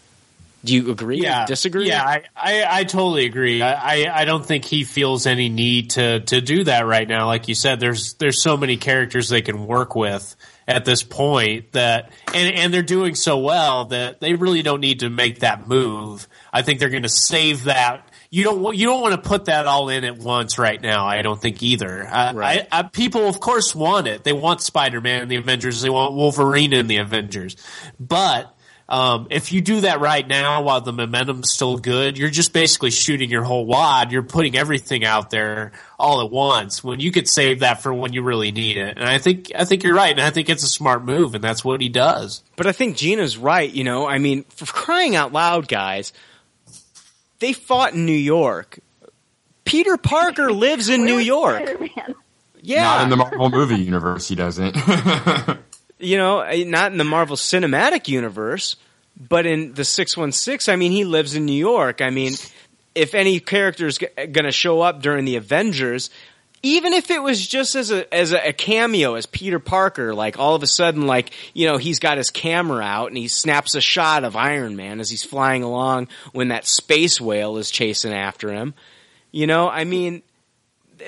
Do 0.67 0.75
you 0.75 0.91
agree? 0.91 1.21
Yeah, 1.23 1.47
Disagree? 1.47 1.89
Yeah, 1.89 2.03
I, 2.05 2.23
I, 2.37 2.81
I 2.81 2.85
totally 2.85 3.25
agree. 3.25 3.63
I, 3.63 4.07
I, 4.07 4.21
I 4.23 4.25
don't 4.25 4.45
think 4.45 4.65
he 4.65 4.83
feels 4.85 5.27
any 5.27 5.49
need 5.49 5.91
to 5.91 6.21
to 6.21 6.41
do 6.41 6.65
that 6.65 6.87
right 6.87 7.09
now. 7.09 7.27
Like 7.27 7.49
you 7.49 7.55
said, 7.55 7.79
there's 7.81 8.15
there's 8.15 8.43
so 8.43 8.57
many 8.57 8.77
characters 8.77 9.29
they 9.29 9.43
can 9.43 9.67
work 9.67 9.95
with 9.95 10.35
at 10.67 10.85
this 10.85 11.05
point 11.05 11.73
that 11.73 12.11
and 12.35 12.55
and 12.57 12.75
they're 12.75 12.83
doing 12.83 13.15
so 13.15 13.39
well 13.39 13.87
that 13.87 14.21
they 14.21 14.35
really 14.35 14.63
don't 14.63 14.81
need 14.81 15.01
to 15.01 15.09
make 15.11 15.41
that 15.41 15.69
move. 15.69 16.29
I 16.53 16.63
think 16.63 16.81
they're 16.81 16.91
going 16.91 17.05
to 17.05 17.09
save 17.09 17.65
that. 17.65 18.09
You 18.29 18.43
don't 18.43 18.77
you 18.77 18.87
don't 18.87 19.01
want 19.01 19.15
to 19.15 19.29
put 19.29 19.45
that 19.45 19.67
all 19.67 19.89
in 19.89 20.03
at 20.03 20.19
once 20.19 20.59
right 20.59 20.81
now. 20.81 21.07
I 21.07 21.23
don't 21.23 21.41
think 21.41 21.63
either. 21.63 22.07
I, 22.09 22.33
Right. 22.33 22.67
I, 22.73 22.81
I, 22.81 22.83
people, 22.83 23.29
of 23.29 23.39
course, 23.39 23.73
want 23.73 24.09
it. 24.09 24.25
They 24.25 24.33
want 24.33 24.63
Spider 24.63 25.01
Man 25.01 25.23
and 25.23 25.31
the 25.31 25.37
Avengers. 25.37 25.81
They 25.81 25.91
want 25.91 26.15
Wolverine 26.15 26.73
and 26.73 26.91
the 26.91 26.97
Avengers. 26.97 27.57
But 28.01 28.53
um, 28.89 29.27
if 29.31 29.53
you 29.53 29.61
do 29.61 29.81
that 29.81 30.01
right 30.01 30.27
now 30.27 30.63
while 30.63 30.81
the 30.81 30.93
momentum's 30.93 31.53
still 31.53 31.77
good, 31.77 32.17
you're 32.17 32.31
just 32.31 32.53
basically 32.53 32.91
shooting 32.91 33.31
your 33.31 33.43
whole 33.43 33.67
wad. 33.67 34.13
You're 34.13 34.23
putting 34.23 34.57
everything 34.57 35.05
out 35.05 35.31
there 35.31 35.73
all 35.99 36.21
at 36.21 36.31
once 36.31 36.85
when 36.85 37.01
you 37.01 37.11
could 37.11 37.29
save 37.29 37.61
that 37.61 37.83
for 37.83 37.93
when 37.93 38.13
you 38.13 38.23
really 38.23 38.53
need 38.53 38.77
it. 38.77 38.97
And 38.97 39.09
I 39.09 39.19
think 39.19 39.51
I 39.57 39.65
think 39.65 39.83
you're 39.83 39.95
right, 39.95 40.13
and 40.13 40.21
I 40.21 40.31
think 40.31 40.49
it's 40.49 40.63
a 40.63 40.69
smart 40.69 41.05
move, 41.05 41.35
and 41.35 41.43
that's 41.43 41.65
what 41.65 41.81
he 41.81 41.89
does. 41.89 42.43
But 42.55 42.67
I 42.67 42.73
think 42.73 42.97
Gina's 42.97 43.37
right, 43.37 43.71
you 43.71 43.83
know. 43.83 44.07
I 44.07 44.19
mean, 44.19 44.45
for 44.45 44.67
crying 44.67 45.17
out 45.17 45.33
loud, 45.33 45.67
guys, 45.67 46.13
they 47.41 47.53
fought 47.53 47.95
in 47.95 48.07
New 48.07 48.13
York. 48.13 48.79
Peter 49.65 49.97
Parker 49.97 50.53
lives 50.53 50.89
in 50.89 51.05
New 51.05 51.19
York. 51.19 51.69
Yeah. 52.63 52.85
Not 52.85 53.03
in 53.03 53.11
the 53.11 53.17
Marvel 53.17 53.51
movie 53.51 53.77
universe, 53.77 54.29
he 54.29 54.37
doesn't. 54.37 54.77
you 55.99 56.17
know, 56.17 56.41
eh, 56.41 56.65
not 56.65 56.93
in 56.93 56.99
the 56.99 57.05
Marvel 57.05 57.37
Cinematic 57.37 58.09
Universe, 58.09 58.77
but 59.17 59.47
in 59.47 59.75
the 59.75 59.85
616, 59.85 60.73
I 60.73 60.77
mean, 60.77 60.93
he 60.93 61.05
lives 61.05 61.35
in 61.35 61.47
New 61.47 61.53
York. 61.53 62.03
I 62.03 62.11
mean, 62.11 62.35
if 62.95 63.15
any 63.15 63.41
character 63.41 63.87
is 63.87 63.99
going 63.99 64.45
to 64.45 64.53
show 64.53 64.81
up 64.81 65.01
during 65.01 65.25
the 65.25 65.37
Avengers, 65.37 66.11
even 66.63 66.93
if 66.93 67.11
it 67.11 67.23
was 67.23 67.47
just 67.47 67.75
as 67.75 67.91
a 67.91 68.13
as 68.13 68.33
a, 68.33 68.53
cameo 68.53 69.15
as 69.15 69.27
Peter 69.27 69.59
Parker, 69.59 70.15
like 70.15 70.39
all 70.39 70.55
of 70.55 70.63
a 70.63 70.67
sudden, 70.67 71.07
like 71.07 71.31
you 71.55 71.67
know, 71.67 71.77
he's 71.77 71.99
got 71.99 72.19
his 72.19 72.31
camera 72.31 72.83
out 72.83 73.09
and 73.09 73.17
he 73.17 73.29
snaps 73.29 73.75
a 73.75 73.81
shot 73.81 74.25
of 74.25 74.37
Iron 74.37 74.75
Man 74.75 74.99
as 74.99 75.11
he's 75.11 75.23
flying 75.23 75.63
along 75.63 76.09
when 76.33 76.49
that 76.49 76.67
space 76.67 77.21
whale 77.21 77.57
is 77.59 77.71
chasing 77.71 78.13
after 78.13 78.53
him. 78.53 78.75
You 79.31 79.47
know, 79.47 79.69
I 79.69 79.85
mean, 79.85 80.23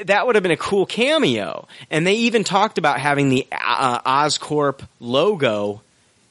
that 0.04 0.26
would 0.26 0.34
have 0.36 0.42
been 0.42 0.52
a 0.52 0.56
cool 0.56 0.86
cameo. 0.86 1.66
And 1.90 2.06
they 2.06 2.14
even 2.14 2.44
talked 2.44 2.78
about 2.78 3.00
having 3.00 3.28
the 3.28 3.46
uh, 3.52 4.00
Oscorp 4.00 4.80
logo 5.00 5.82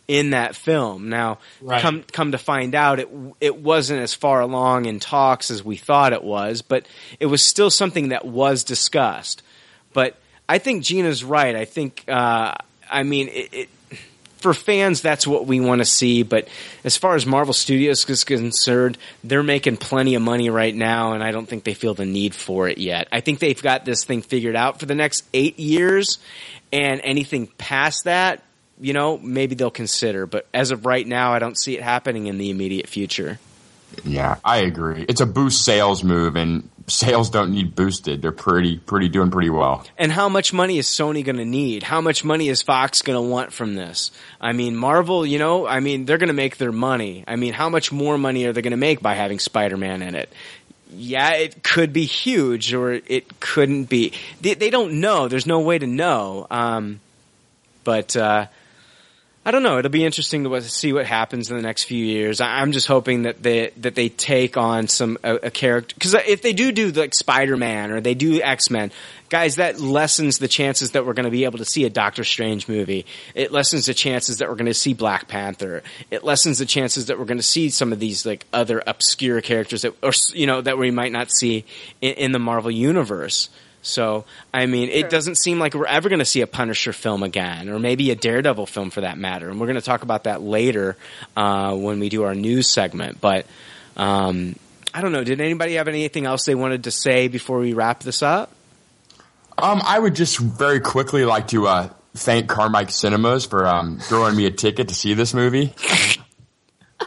in 0.07 0.29
that 0.29 0.55
film. 0.55 1.09
Now, 1.09 1.39
Right. 1.61 1.81
come 1.81 2.03
come 2.11 2.31
to 2.31 2.37
find 2.37 2.75
out, 2.75 2.99
it 2.99 3.09
it 3.41 3.57
wasn't 3.57 4.01
as 4.01 4.13
far 4.13 4.39
along 4.41 4.85
in 4.85 4.99
talks 4.99 5.51
as 5.51 5.63
we 5.63 5.75
thought 5.75 6.13
it 6.13 6.23
was, 6.23 6.61
but 6.61 6.87
it 7.19 7.25
was 7.25 7.43
still 7.43 7.69
something 7.69 8.09
that 8.09 8.25
was 8.25 8.63
discussed. 8.63 9.43
But 9.93 10.15
I 10.47 10.59
think 10.59 10.83
Gina's 10.83 11.23
right. 11.25 11.55
I 11.55 11.65
think, 11.65 12.05
uh, 12.07 12.53
I 12.89 13.03
mean, 13.03 13.27
it, 13.27 13.49
it, 13.53 13.69
for 14.37 14.53
fans, 14.53 15.01
that's 15.01 15.25
what 15.25 15.47
we 15.47 15.59
want 15.59 15.79
to 15.79 15.85
see. 15.85 16.23
But 16.23 16.47
as 16.83 16.97
far 16.97 17.15
as 17.15 17.25
Marvel 17.25 17.53
Studios 17.53 18.07
is 18.09 18.23
concerned, 18.23 18.97
they're 19.23 19.43
making 19.43 19.77
plenty 19.77 20.15
of 20.15 20.21
money 20.21 20.49
right 20.49 20.73
now, 20.73 21.13
and 21.13 21.23
I 21.23 21.31
don't 21.31 21.47
think 21.47 21.63
they 21.63 21.73
feel 21.73 21.93
the 21.93 22.05
need 22.05 22.35
for 22.35 22.67
it 22.67 22.77
yet. 22.77 23.07
I 23.11 23.21
think 23.21 23.39
they've 23.39 23.61
got 23.61 23.85
this 23.85 24.05
thing 24.05 24.21
figured 24.21 24.55
out 24.55 24.79
for 24.79 24.85
the 24.85 24.95
next 24.95 25.25
eight 25.33 25.59
years, 25.59 26.19
and 26.71 27.01
anything 27.03 27.47
past 27.47 28.03
that, 28.05 28.43
you 28.79 28.93
know, 28.93 29.17
maybe 29.17 29.55
they'll 29.55 29.71
consider. 29.71 30.25
But 30.25 30.47
as 30.53 30.71
of 30.71 30.85
right 30.85 31.05
now, 31.05 31.33
I 31.33 31.39
don't 31.39 31.57
see 31.57 31.75
it 31.75 31.83
happening 31.83 32.27
in 32.27 32.37
the 32.37 32.49
immediate 32.49 32.87
future. 32.87 33.39
Yeah, 34.03 34.37
I 34.43 34.57
agree. 34.59 35.05
It's 35.07 35.21
a 35.21 35.25
boost 35.25 35.65
sales 35.65 36.03
move, 36.03 36.35
and 36.35 36.69
sales 36.87 37.29
don't 37.29 37.51
need 37.51 37.75
boosted. 37.75 38.21
They're 38.21 38.31
pretty, 38.31 38.77
pretty 38.77 39.09
doing 39.09 39.31
pretty 39.31 39.49
well. 39.49 39.85
And 39.97 40.11
how 40.11 40.29
much 40.29 40.53
money 40.53 40.77
is 40.77 40.87
Sony 40.87 41.23
going 41.25 41.37
to 41.37 41.45
need? 41.45 41.83
How 41.83 41.99
much 41.99 42.23
money 42.23 42.47
is 42.47 42.61
Fox 42.61 43.01
going 43.01 43.17
to 43.17 43.21
want 43.21 43.51
from 43.51 43.75
this? 43.75 44.11
I 44.39 44.53
mean, 44.53 44.75
Marvel, 44.75 45.25
you 45.25 45.39
know, 45.39 45.67
I 45.67 45.79
mean, 45.79 46.05
they're 46.05 46.17
going 46.17 46.27
to 46.27 46.33
make 46.33 46.57
their 46.57 46.71
money. 46.71 47.23
I 47.27 47.35
mean, 47.35 47.53
how 47.53 47.69
much 47.69 47.91
more 47.91 48.17
money 48.17 48.45
are 48.45 48.53
they 48.53 48.61
going 48.61 48.71
to 48.71 48.77
make 48.77 49.01
by 49.01 49.15
having 49.15 49.39
Spider-Man 49.39 50.01
in 50.01 50.15
it? 50.15 50.31
Yeah, 50.91 51.33
it 51.33 51.63
could 51.63 51.91
be 51.91 52.05
huge 52.05 52.73
or 52.73 52.93
it 52.93 53.39
couldn't 53.41 53.85
be. 53.85 54.13
They, 54.39 54.53
they 54.53 54.69
don't 54.69 55.01
know. 55.01 55.27
There's 55.27 55.47
no 55.47 55.59
way 55.59 55.79
to 55.79 55.87
know. 55.87 56.47
Um, 56.49 57.01
but, 57.83 58.15
uh, 58.15 58.47
I 59.47 59.51
don't 59.51 59.63
know. 59.63 59.79
It'll 59.79 59.89
be 59.89 60.03
interesting 60.03 60.43
to 60.43 60.61
see 60.63 60.91
what 60.91 61.05
happens 61.05 61.49
in 61.49 61.55
the 61.55 61.63
next 61.63 61.85
few 61.85 62.03
years. 62.03 62.41
I'm 62.41 62.73
just 62.73 62.85
hoping 62.85 63.21
that 63.21 63.41
they 63.41 63.69
that 63.77 63.95
they 63.95 64.09
take 64.09 64.57
on 64.57 64.89
some 64.89 65.17
a, 65.23 65.35
a 65.35 65.51
character 65.51 65.95
because 65.95 66.15
if 66.15 66.41
they 66.41 66.51
do 66.51 66.73
do 66.73 66.91
like 66.91 67.15
Spider 67.15 67.55
Man 67.55 67.91
or 67.91 68.01
they 68.01 68.13
do 68.13 68.41
X 68.41 68.69
Men, 68.69 68.91
guys, 69.29 69.55
that 69.55 69.79
lessens 69.79 70.39
the 70.39 70.49
chances 70.49 70.91
that 70.91 71.05
we're 71.05 71.13
going 71.13 71.27
to 71.27 71.31
be 71.31 71.45
able 71.45 71.59
to 71.59 71.65
see 71.65 71.85
a 71.85 71.89
Doctor 71.89 72.25
Strange 72.25 72.67
movie. 72.67 73.05
It 73.35 73.53
lessens 73.53 73.85
the 73.85 73.93
chances 73.93 74.39
that 74.39 74.49
we're 74.49 74.55
going 74.55 74.65
to 74.65 74.73
see 74.73 74.93
Black 74.93 75.29
Panther. 75.29 75.81
It 76.11 76.25
lessens 76.25 76.59
the 76.59 76.65
chances 76.65 77.05
that 77.05 77.17
we're 77.17 77.23
going 77.23 77.37
to 77.37 77.41
see 77.41 77.69
some 77.69 77.93
of 77.93 78.01
these 78.01 78.25
like 78.25 78.45
other 78.51 78.83
obscure 78.85 79.39
characters 79.39 79.83
that 79.83 79.93
or 80.03 80.11
you 80.33 80.45
know 80.45 80.59
that 80.59 80.77
we 80.77 80.91
might 80.91 81.13
not 81.13 81.31
see 81.31 81.63
in, 82.01 82.15
in 82.15 82.31
the 82.33 82.39
Marvel 82.39 82.69
universe. 82.69 83.47
So, 83.87 84.25
I 84.53 84.65
mean, 84.65 84.89
it 84.89 85.09
doesn't 85.09 85.35
seem 85.35 85.59
like 85.59 85.73
we're 85.73 85.85
ever 85.85 86.09
going 86.09 86.19
to 86.19 86.25
see 86.25 86.41
a 86.41 86.47
Punisher 86.47 86.93
film 86.93 87.23
again, 87.23 87.69
or 87.69 87.79
maybe 87.79 88.11
a 88.11 88.15
Daredevil 88.15 88.65
film 88.67 88.89
for 88.89 89.01
that 89.01 89.17
matter. 89.17 89.49
And 89.49 89.59
we're 89.59 89.67
going 89.67 89.79
to 89.79 89.85
talk 89.85 90.03
about 90.03 90.25
that 90.25 90.41
later 90.41 90.97
uh, 91.35 91.75
when 91.75 91.99
we 91.99 92.09
do 92.09 92.23
our 92.23 92.35
news 92.35 92.71
segment. 92.71 93.21
But 93.21 93.45
um, 93.95 94.55
I 94.93 95.01
don't 95.01 95.11
know. 95.11 95.23
Did 95.23 95.41
anybody 95.41 95.75
have 95.75 95.87
anything 95.87 96.25
else 96.25 96.45
they 96.45 96.55
wanted 96.55 96.85
to 96.85 96.91
say 96.91 97.27
before 97.27 97.59
we 97.59 97.73
wrap 97.73 98.01
this 98.01 98.21
up? 98.21 98.51
Um, 99.57 99.81
I 99.83 99.97
would 99.97 100.15
just 100.15 100.37
very 100.37 100.79
quickly 100.79 101.25
like 101.25 101.47
to 101.49 101.67
uh, 101.67 101.89
thank 102.13 102.49
Carmike 102.49 102.91
Cinemas 102.91 103.45
for 103.45 103.65
um, 103.67 103.99
throwing 103.99 104.35
me 104.35 104.45
a 104.45 104.51
ticket 104.51 104.89
to 104.89 104.95
see 104.95 105.13
this 105.13 105.33
movie. 105.33 105.73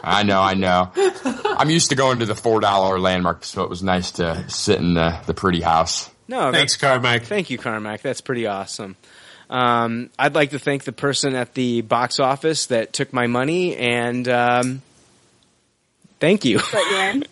I 0.03 0.23
know, 0.23 0.41
I 0.41 0.53
know. 0.53 0.91
I'm 0.95 1.69
used 1.69 1.89
to 1.89 1.95
going 1.95 2.19
to 2.19 2.25
the 2.25 2.35
four 2.35 2.59
dollar 2.59 2.99
landmark, 2.99 3.43
so 3.43 3.63
it 3.63 3.69
was 3.69 3.83
nice 3.83 4.11
to 4.13 4.49
sit 4.49 4.79
in 4.79 4.95
the, 4.95 5.19
the 5.27 5.33
pretty 5.33 5.61
house. 5.61 6.09
No, 6.31 6.51
Thanks, 6.51 6.77
that's- 6.77 6.99
Carmike. 6.99 7.25
Thank 7.25 7.49
you, 7.49 7.57
Carmike. 7.57 8.01
That's 8.01 8.21
pretty 8.21 8.47
awesome. 8.47 8.95
Um, 9.49 10.09
I'd 10.17 10.33
like 10.33 10.51
to 10.51 10.59
thank 10.59 10.85
the 10.85 10.93
person 10.93 11.35
at 11.35 11.53
the 11.55 11.81
box 11.81 12.21
office 12.21 12.67
that 12.67 12.93
took 12.93 13.11
my 13.11 13.27
money, 13.27 13.75
and 13.75 14.25
um, 14.29 14.81
thank 16.21 16.45
you. 16.45 16.61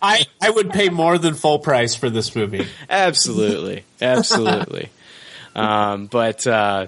I, 0.01 0.26
I 0.41 0.49
would 0.49 0.71
pay 0.71 0.89
more 0.89 1.17
than 1.17 1.34
full 1.34 1.59
price 1.59 1.95
for 1.95 2.09
this 2.09 2.35
movie. 2.35 2.67
Absolutely, 2.89 3.85
absolutely. 4.01 4.89
um, 5.55 6.07
but 6.07 6.45
uh, 6.45 6.88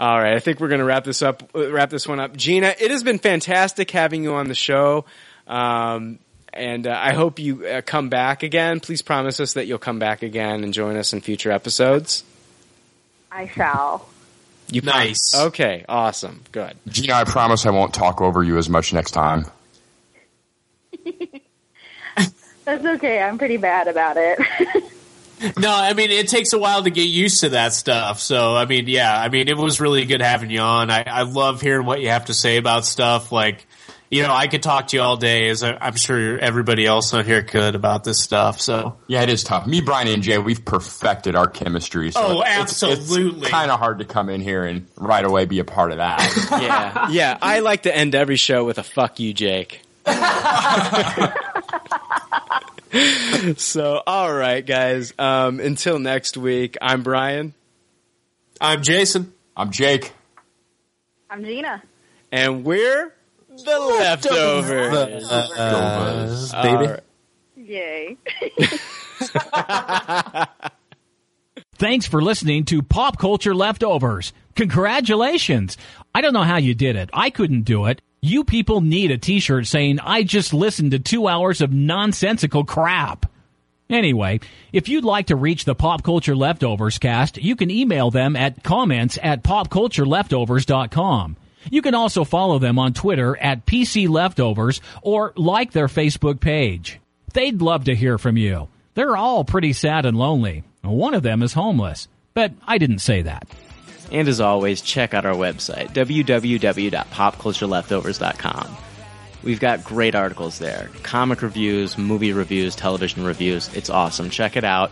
all 0.00 0.18
right, 0.20 0.34
I 0.34 0.40
think 0.40 0.58
we're 0.58 0.68
going 0.68 0.80
to 0.80 0.84
wrap 0.84 1.04
this 1.04 1.22
up. 1.22 1.48
Wrap 1.54 1.90
this 1.90 2.08
one 2.08 2.18
up, 2.18 2.36
Gina. 2.36 2.74
It 2.80 2.90
has 2.90 3.04
been 3.04 3.20
fantastic 3.20 3.92
having 3.92 4.24
you 4.24 4.34
on 4.34 4.48
the 4.48 4.56
show, 4.56 5.04
um, 5.46 6.18
and 6.52 6.86
uh, 6.86 6.98
I 6.98 7.12
hope 7.12 7.38
you 7.38 7.66
uh, 7.66 7.82
come 7.82 8.08
back 8.08 8.42
again. 8.42 8.80
Please 8.80 9.02
promise 9.02 9.40
us 9.40 9.54
that 9.54 9.66
you'll 9.66 9.78
come 9.78 9.98
back 9.98 10.22
again 10.22 10.64
and 10.64 10.72
join 10.72 10.96
us 10.96 11.12
in 11.12 11.20
future 11.20 11.50
episodes. 11.50 12.24
I 13.30 13.46
shall. 13.48 14.08
You 14.70 14.82
nice. 14.82 15.34
Okay, 15.34 15.84
awesome, 15.88 16.42
good. 16.52 16.74
Gina, 16.86 17.14
I 17.14 17.24
promise 17.24 17.64
I 17.64 17.70
won't 17.70 17.94
talk 17.94 18.20
over 18.20 18.42
you 18.42 18.58
as 18.58 18.68
much 18.68 18.92
next 18.92 19.12
time. 19.12 19.46
That's 22.64 22.84
okay. 22.84 23.22
I'm 23.22 23.38
pretty 23.38 23.56
bad 23.56 23.88
about 23.88 24.16
it. 24.18 24.38
No, 25.56 25.72
I 25.72 25.92
mean 25.92 26.10
it 26.10 26.28
takes 26.28 26.52
a 26.52 26.58
while 26.58 26.82
to 26.82 26.90
get 26.90 27.06
used 27.06 27.40
to 27.40 27.50
that 27.50 27.72
stuff. 27.72 28.18
So 28.20 28.56
I 28.56 28.64
mean, 28.64 28.88
yeah, 28.88 29.16
I 29.16 29.28
mean 29.28 29.48
it 29.48 29.56
was 29.56 29.80
really 29.80 30.04
good 30.04 30.20
having 30.20 30.50
you 30.50 30.60
on. 30.60 30.90
I, 30.90 31.04
I 31.06 31.22
love 31.22 31.60
hearing 31.60 31.86
what 31.86 32.00
you 32.00 32.08
have 32.08 32.24
to 32.24 32.34
say 32.34 32.56
about 32.56 32.84
stuff. 32.84 33.30
Like, 33.30 33.64
you 34.10 34.22
know, 34.22 34.32
I 34.32 34.46
could 34.48 34.62
talk 34.62 34.88
to 34.88 34.96
you 34.96 35.02
all 35.02 35.16
day, 35.16 35.48
as 35.50 35.62
I, 35.62 35.76
I'm 35.80 35.96
sure 35.96 36.38
everybody 36.38 36.86
else 36.86 37.12
on 37.12 37.24
here 37.24 37.42
could 37.42 37.74
about 37.74 38.04
this 38.04 38.22
stuff. 38.22 38.60
So 38.60 38.96
Yeah, 39.06 39.22
it 39.22 39.28
is 39.28 39.44
tough. 39.44 39.66
Me, 39.66 39.82
Brian, 39.82 40.08
and 40.08 40.22
Jay, 40.22 40.38
we've 40.38 40.64
perfected 40.64 41.36
our 41.36 41.46
chemistry. 41.46 42.10
So 42.10 42.20
Oh, 42.22 42.40
it's- 42.40 42.82
absolutely. 42.82 43.42
It's, 43.42 43.50
kind 43.50 43.70
of 43.70 43.78
hard 43.78 43.98
to 43.98 44.04
come 44.06 44.30
in 44.30 44.40
here 44.40 44.64
and 44.64 44.86
right 44.96 45.24
away 45.24 45.44
be 45.44 45.58
a 45.58 45.64
part 45.64 45.92
of 45.92 45.98
that. 45.98 46.18
Yeah, 46.58 47.10
yeah. 47.10 47.38
I 47.40 47.60
like 47.60 47.82
to 47.82 47.94
end 47.94 48.14
every 48.14 48.36
show 48.36 48.64
with 48.64 48.78
a 48.78 48.82
"fuck 48.82 49.20
you, 49.20 49.32
Jake." 49.34 49.82
so, 53.56 54.02
all 54.06 54.32
right, 54.32 54.64
guys. 54.64 55.12
Um, 55.18 55.60
until 55.60 55.98
next 55.98 56.36
week, 56.36 56.76
I'm 56.80 57.02
Brian. 57.02 57.54
I'm 58.60 58.82
Jason. 58.82 59.32
I'm 59.56 59.70
Jake. 59.70 60.12
I'm 61.30 61.44
Gina. 61.44 61.82
And 62.32 62.64
we're 62.64 63.12
the 63.64 63.78
leftovers. 63.78 65.30
Uh, 65.30 66.50
All 66.54 66.62
baby. 66.62 66.86
right. 66.92 67.02
Yay. 67.56 68.16
Thanks 71.74 72.06
for 72.06 72.20
listening 72.20 72.64
to 72.66 72.82
Pop 72.82 73.18
Culture 73.18 73.54
Leftovers. 73.54 74.32
Congratulations. 74.56 75.76
I 76.14 76.20
don't 76.20 76.32
know 76.32 76.42
how 76.42 76.56
you 76.56 76.74
did 76.74 76.96
it. 76.96 77.10
I 77.12 77.30
couldn't 77.30 77.62
do 77.62 77.86
it. 77.86 78.02
You 78.20 78.42
people 78.42 78.80
need 78.80 79.12
a 79.12 79.18
t-shirt 79.18 79.66
saying, 79.66 80.00
I 80.00 80.24
just 80.24 80.52
listened 80.52 80.90
to 80.90 80.98
two 80.98 81.28
hours 81.28 81.60
of 81.60 81.72
nonsensical 81.72 82.64
crap. 82.64 83.30
Anyway, 83.90 84.40
if 84.72 84.88
you'd 84.88 85.04
like 85.04 85.28
to 85.28 85.36
reach 85.36 85.64
the 85.64 85.74
Pop 85.74 86.02
Culture 86.02 86.34
Leftovers 86.34 86.98
cast, 86.98 87.36
you 87.38 87.54
can 87.54 87.70
email 87.70 88.10
them 88.10 88.34
at 88.34 88.62
comments 88.64 89.18
at 89.22 89.42
popcultureleftovers.com. 89.44 91.36
You 91.70 91.82
can 91.82 91.94
also 91.94 92.24
follow 92.24 92.58
them 92.58 92.78
on 92.78 92.94
Twitter 92.94 93.36
at 93.36 93.66
PC 93.66 94.08
Leftovers 94.08 94.80
or 95.02 95.32
like 95.36 95.72
their 95.72 95.88
Facebook 95.88 96.40
page. 96.40 97.00
They'd 97.32 97.60
love 97.60 97.84
to 97.84 97.94
hear 97.94 98.18
from 98.18 98.36
you. 98.36 98.68
They're 98.94 99.16
all 99.16 99.44
pretty 99.44 99.72
sad 99.72 100.06
and 100.06 100.18
lonely. 100.18 100.64
One 100.82 101.14
of 101.14 101.22
them 101.22 101.42
is 101.42 101.52
homeless, 101.52 102.08
but 102.34 102.52
I 102.66 102.78
didn't 102.78 103.00
say 103.00 103.22
that. 103.22 103.46
And 104.10 104.26
as 104.26 104.40
always, 104.40 104.80
check 104.80 105.12
out 105.12 105.26
our 105.26 105.34
website, 105.34 105.90
www.popcultureleftovers.com. 105.90 108.76
We've 109.42 109.60
got 109.60 109.84
great 109.84 110.16
articles 110.16 110.58
there 110.58 110.88
comic 111.02 111.42
reviews, 111.42 111.96
movie 111.96 112.32
reviews, 112.32 112.74
television 112.74 113.24
reviews. 113.24 113.72
It's 113.74 113.90
awesome. 113.90 114.30
Check 114.30 114.56
it 114.56 114.64
out. 114.64 114.90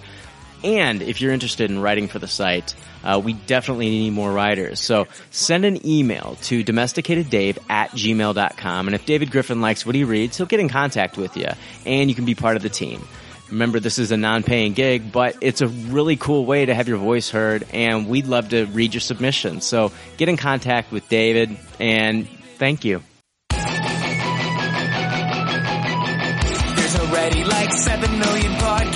And 0.64 1.02
if 1.02 1.20
you're 1.20 1.32
interested 1.32 1.70
in 1.70 1.80
writing 1.80 2.08
for 2.08 2.18
the 2.18 2.28
site, 2.28 2.74
uh, 3.04 3.20
we 3.22 3.34
definitely 3.34 3.88
need 3.88 4.10
more 4.10 4.32
writers. 4.32 4.80
So 4.80 5.06
send 5.30 5.64
an 5.64 5.86
email 5.86 6.36
to 6.42 6.64
domesticateddave 6.64 7.58
at 7.68 7.90
gmail.com. 7.90 8.88
And 8.88 8.94
if 8.94 9.06
David 9.06 9.30
Griffin 9.30 9.60
likes 9.60 9.86
what 9.86 9.94
he 9.94 10.04
reads, 10.04 10.36
he'll 10.36 10.46
get 10.46 10.60
in 10.60 10.68
contact 10.68 11.16
with 11.16 11.36
you 11.36 11.48
and 11.84 12.10
you 12.10 12.16
can 12.16 12.24
be 12.24 12.34
part 12.34 12.56
of 12.56 12.62
the 12.62 12.68
team. 12.68 13.06
Remember, 13.50 13.78
this 13.78 13.98
is 13.98 14.10
a 14.10 14.16
non-paying 14.16 14.72
gig, 14.72 15.12
but 15.12 15.36
it's 15.40 15.60
a 15.60 15.68
really 15.68 16.16
cool 16.16 16.44
way 16.44 16.66
to 16.66 16.74
have 16.74 16.88
your 16.88 16.98
voice 16.98 17.30
heard, 17.30 17.64
and 17.72 18.08
we'd 18.08 18.26
love 18.26 18.48
to 18.48 18.64
read 18.66 18.92
your 18.92 19.00
submission. 19.00 19.60
So 19.60 19.92
get 20.16 20.28
in 20.28 20.36
contact 20.36 20.90
with 20.90 21.08
David, 21.08 21.56
and 21.78 22.28
thank 22.56 22.84
you. 22.84 23.04
There's 26.74 26.96
already 26.96 27.44
like 27.44 27.72
7 27.72 28.18
million 28.18 28.52
podcasts 28.54 28.95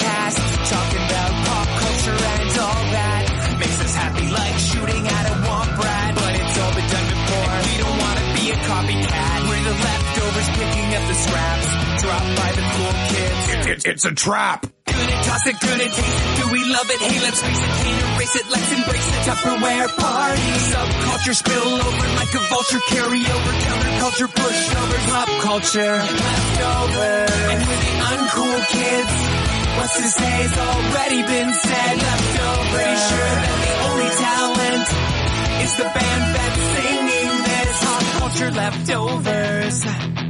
Dropped 11.30 12.32
by 12.36 12.50
the 12.56 12.64
cool 12.74 12.94
kids. 13.12 13.66
It's, 13.70 13.84
it's 13.86 14.04
a 14.04 14.14
trap. 14.14 14.66
Toss 14.86 15.46
it, 15.46 15.56
taste 15.60 15.98
it. 15.98 16.36
Do 16.40 16.52
we 16.52 16.64
love 16.64 16.88
it? 16.90 17.00
Hey, 17.00 17.20
let's 17.20 17.40
face 17.40 17.60
it, 17.60 17.70
can't 17.70 18.14
erase 18.16 18.36
it. 18.36 18.46
Let's 18.50 18.72
embrace 18.72 19.06
the 19.06 19.20
Tupperware 19.30 19.88
party. 19.96 20.50
Subculture 20.72 21.36
spill 21.36 21.70
over 21.86 22.08
like 22.18 22.32
a 22.34 22.42
vulture. 22.50 22.80
Carry 22.88 23.20
over 23.20 23.52
counterculture, 23.62 24.28
pushovers, 24.32 25.06
pop 25.12 25.28
culture. 25.44 25.96
Leftovers. 26.02 27.30
And 27.52 27.60
we're 27.62 27.84
the 27.84 27.94
uncool 28.10 28.60
kids. 28.74 29.14
What's 29.78 29.96
to 29.96 30.08
say 30.08 30.34
has 30.44 30.56
already 30.58 31.22
been 31.22 31.52
said. 31.52 31.94
Leftovers. 32.00 32.74
Pretty 32.74 32.96
sure 33.06 33.32
that 33.40 33.58
the 33.60 33.74
only 33.86 34.10
talent 34.24 34.88
is 35.62 35.72
the 35.78 35.88
band 35.94 36.24
that's 36.34 36.62
singing 36.74 37.32
this. 37.44 37.76
Pop 37.84 38.04
culture 38.18 38.50
leftovers. 38.50 40.29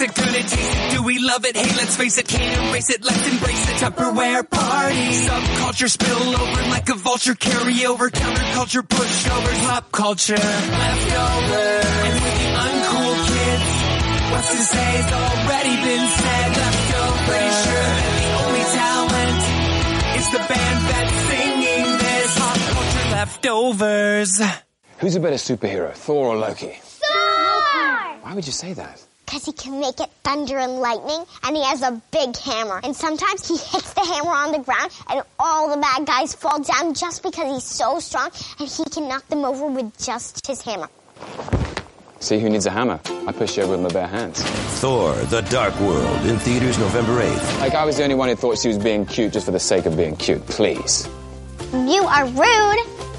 Good 0.00 0.08
and 0.08 0.16
toss 0.16 0.16
it, 0.16 0.24
good 0.24 0.34
and 0.34 0.48
taste 0.48 0.76
it. 0.76 0.96
Do 0.96 1.02
we 1.02 1.18
love 1.18 1.44
it? 1.44 1.56
Hey, 1.56 1.76
let's 1.76 1.96
face 1.96 2.16
it, 2.18 2.26
can't 2.26 2.70
erase 2.70 2.88
it. 2.90 3.04
Let's 3.04 3.28
embrace 3.28 3.68
it. 3.68 3.76
Tupperware 3.76 4.48
party. 4.48 5.12
Subculture 5.12 5.90
spill 5.90 6.40
over 6.40 6.62
like 6.70 6.88
a 6.88 6.94
vulture. 6.94 7.34
Carry 7.34 7.84
over 7.84 8.08
counterculture, 8.08 8.82
pushovers, 8.82 9.66
pop 9.66 9.92
culture, 9.92 10.36
leftovers. 10.36 11.84
And 12.06 12.16
we're 12.16 12.38
the 12.40 12.48
uncool 12.64 13.14
kids. 13.28 13.68
What's 14.32 14.50
to 14.50 14.62
say 14.62 14.88
has 15.00 15.12
already 15.12 15.76
been 15.84 16.08
said. 16.08 16.48
Leftovers. 16.56 17.26
Pretty 17.28 17.52
sure 17.60 17.90
that 18.00 18.16
the 18.16 18.30
only 18.40 18.64
talent 18.80 19.40
is 20.16 20.26
the 20.32 20.42
band 20.48 20.80
that's 20.88 21.16
singing 21.28 21.88
this. 21.98 22.38
Pop 22.38 22.56
culture 22.72 23.06
leftovers. 23.10 24.32
Who's 24.98 25.14
a 25.16 25.20
better 25.20 25.36
superhero, 25.36 25.92
Thor 25.92 26.28
or 26.28 26.36
Loki? 26.38 26.72
Thor! 26.80 27.10
Why 28.22 28.32
would 28.34 28.46
you 28.46 28.52
say 28.52 28.72
that? 28.74 29.04
Because 29.30 29.46
he 29.46 29.52
can 29.52 29.78
make 29.78 30.00
it 30.00 30.10
thunder 30.24 30.58
and 30.58 30.80
lightning, 30.80 31.24
and 31.44 31.54
he 31.54 31.62
has 31.62 31.82
a 31.82 32.02
big 32.10 32.36
hammer. 32.36 32.80
And 32.82 32.96
sometimes 32.96 33.46
he 33.46 33.54
hits 33.72 33.94
the 33.94 34.00
hammer 34.00 34.32
on 34.32 34.50
the 34.50 34.58
ground, 34.58 34.90
and 35.08 35.22
all 35.38 35.70
the 35.70 35.80
bad 35.80 36.04
guys 36.04 36.34
fall 36.34 36.60
down 36.60 36.94
just 36.94 37.22
because 37.22 37.54
he's 37.54 37.62
so 37.62 38.00
strong, 38.00 38.30
and 38.58 38.68
he 38.68 38.82
can 38.86 39.06
knock 39.06 39.28
them 39.28 39.44
over 39.44 39.66
with 39.66 39.96
just 40.04 40.44
his 40.44 40.60
hammer. 40.62 40.88
See 42.18 42.40
who 42.40 42.50
needs 42.50 42.66
a 42.66 42.70
hammer? 42.70 42.98
I 43.28 43.30
push 43.30 43.56
you 43.56 43.62
over 43.62 43.72
with 43.72 43.82
my 43.82 43.88
bare 43.90 44.08
hands. 44.08 44.42
Thor, 44.80 45.14
The 45.14 45.42
Dark 45.42 45.78
World, 45.78 46.26
in 46.26 46.36
theaters 46.40 46.76
November 46.78 47.22
8th. 47.22 47.60
Like 47.60 47.74
I 47.74 47.84
was 47.84 47.98
the 47.98 48.02
only 48.02 48.16
one 48.16 48.30
who 48.30 48.34
thought 48.34 48.58
she 48.58 48.66
was 48.66 48.78
being 48.78 49.06
cute 49.06 49.32
just 49.32 49.46
for 49.46 49.52
the 49.52 49.60
sake 49.60 49.86
of 49.86 49.96
being 49.96 50.16
cute. 50.16 50.44
Please. 50.48 51.08
You 51.72 52.02
are 52.02 52.26
rude. 52.26 53.09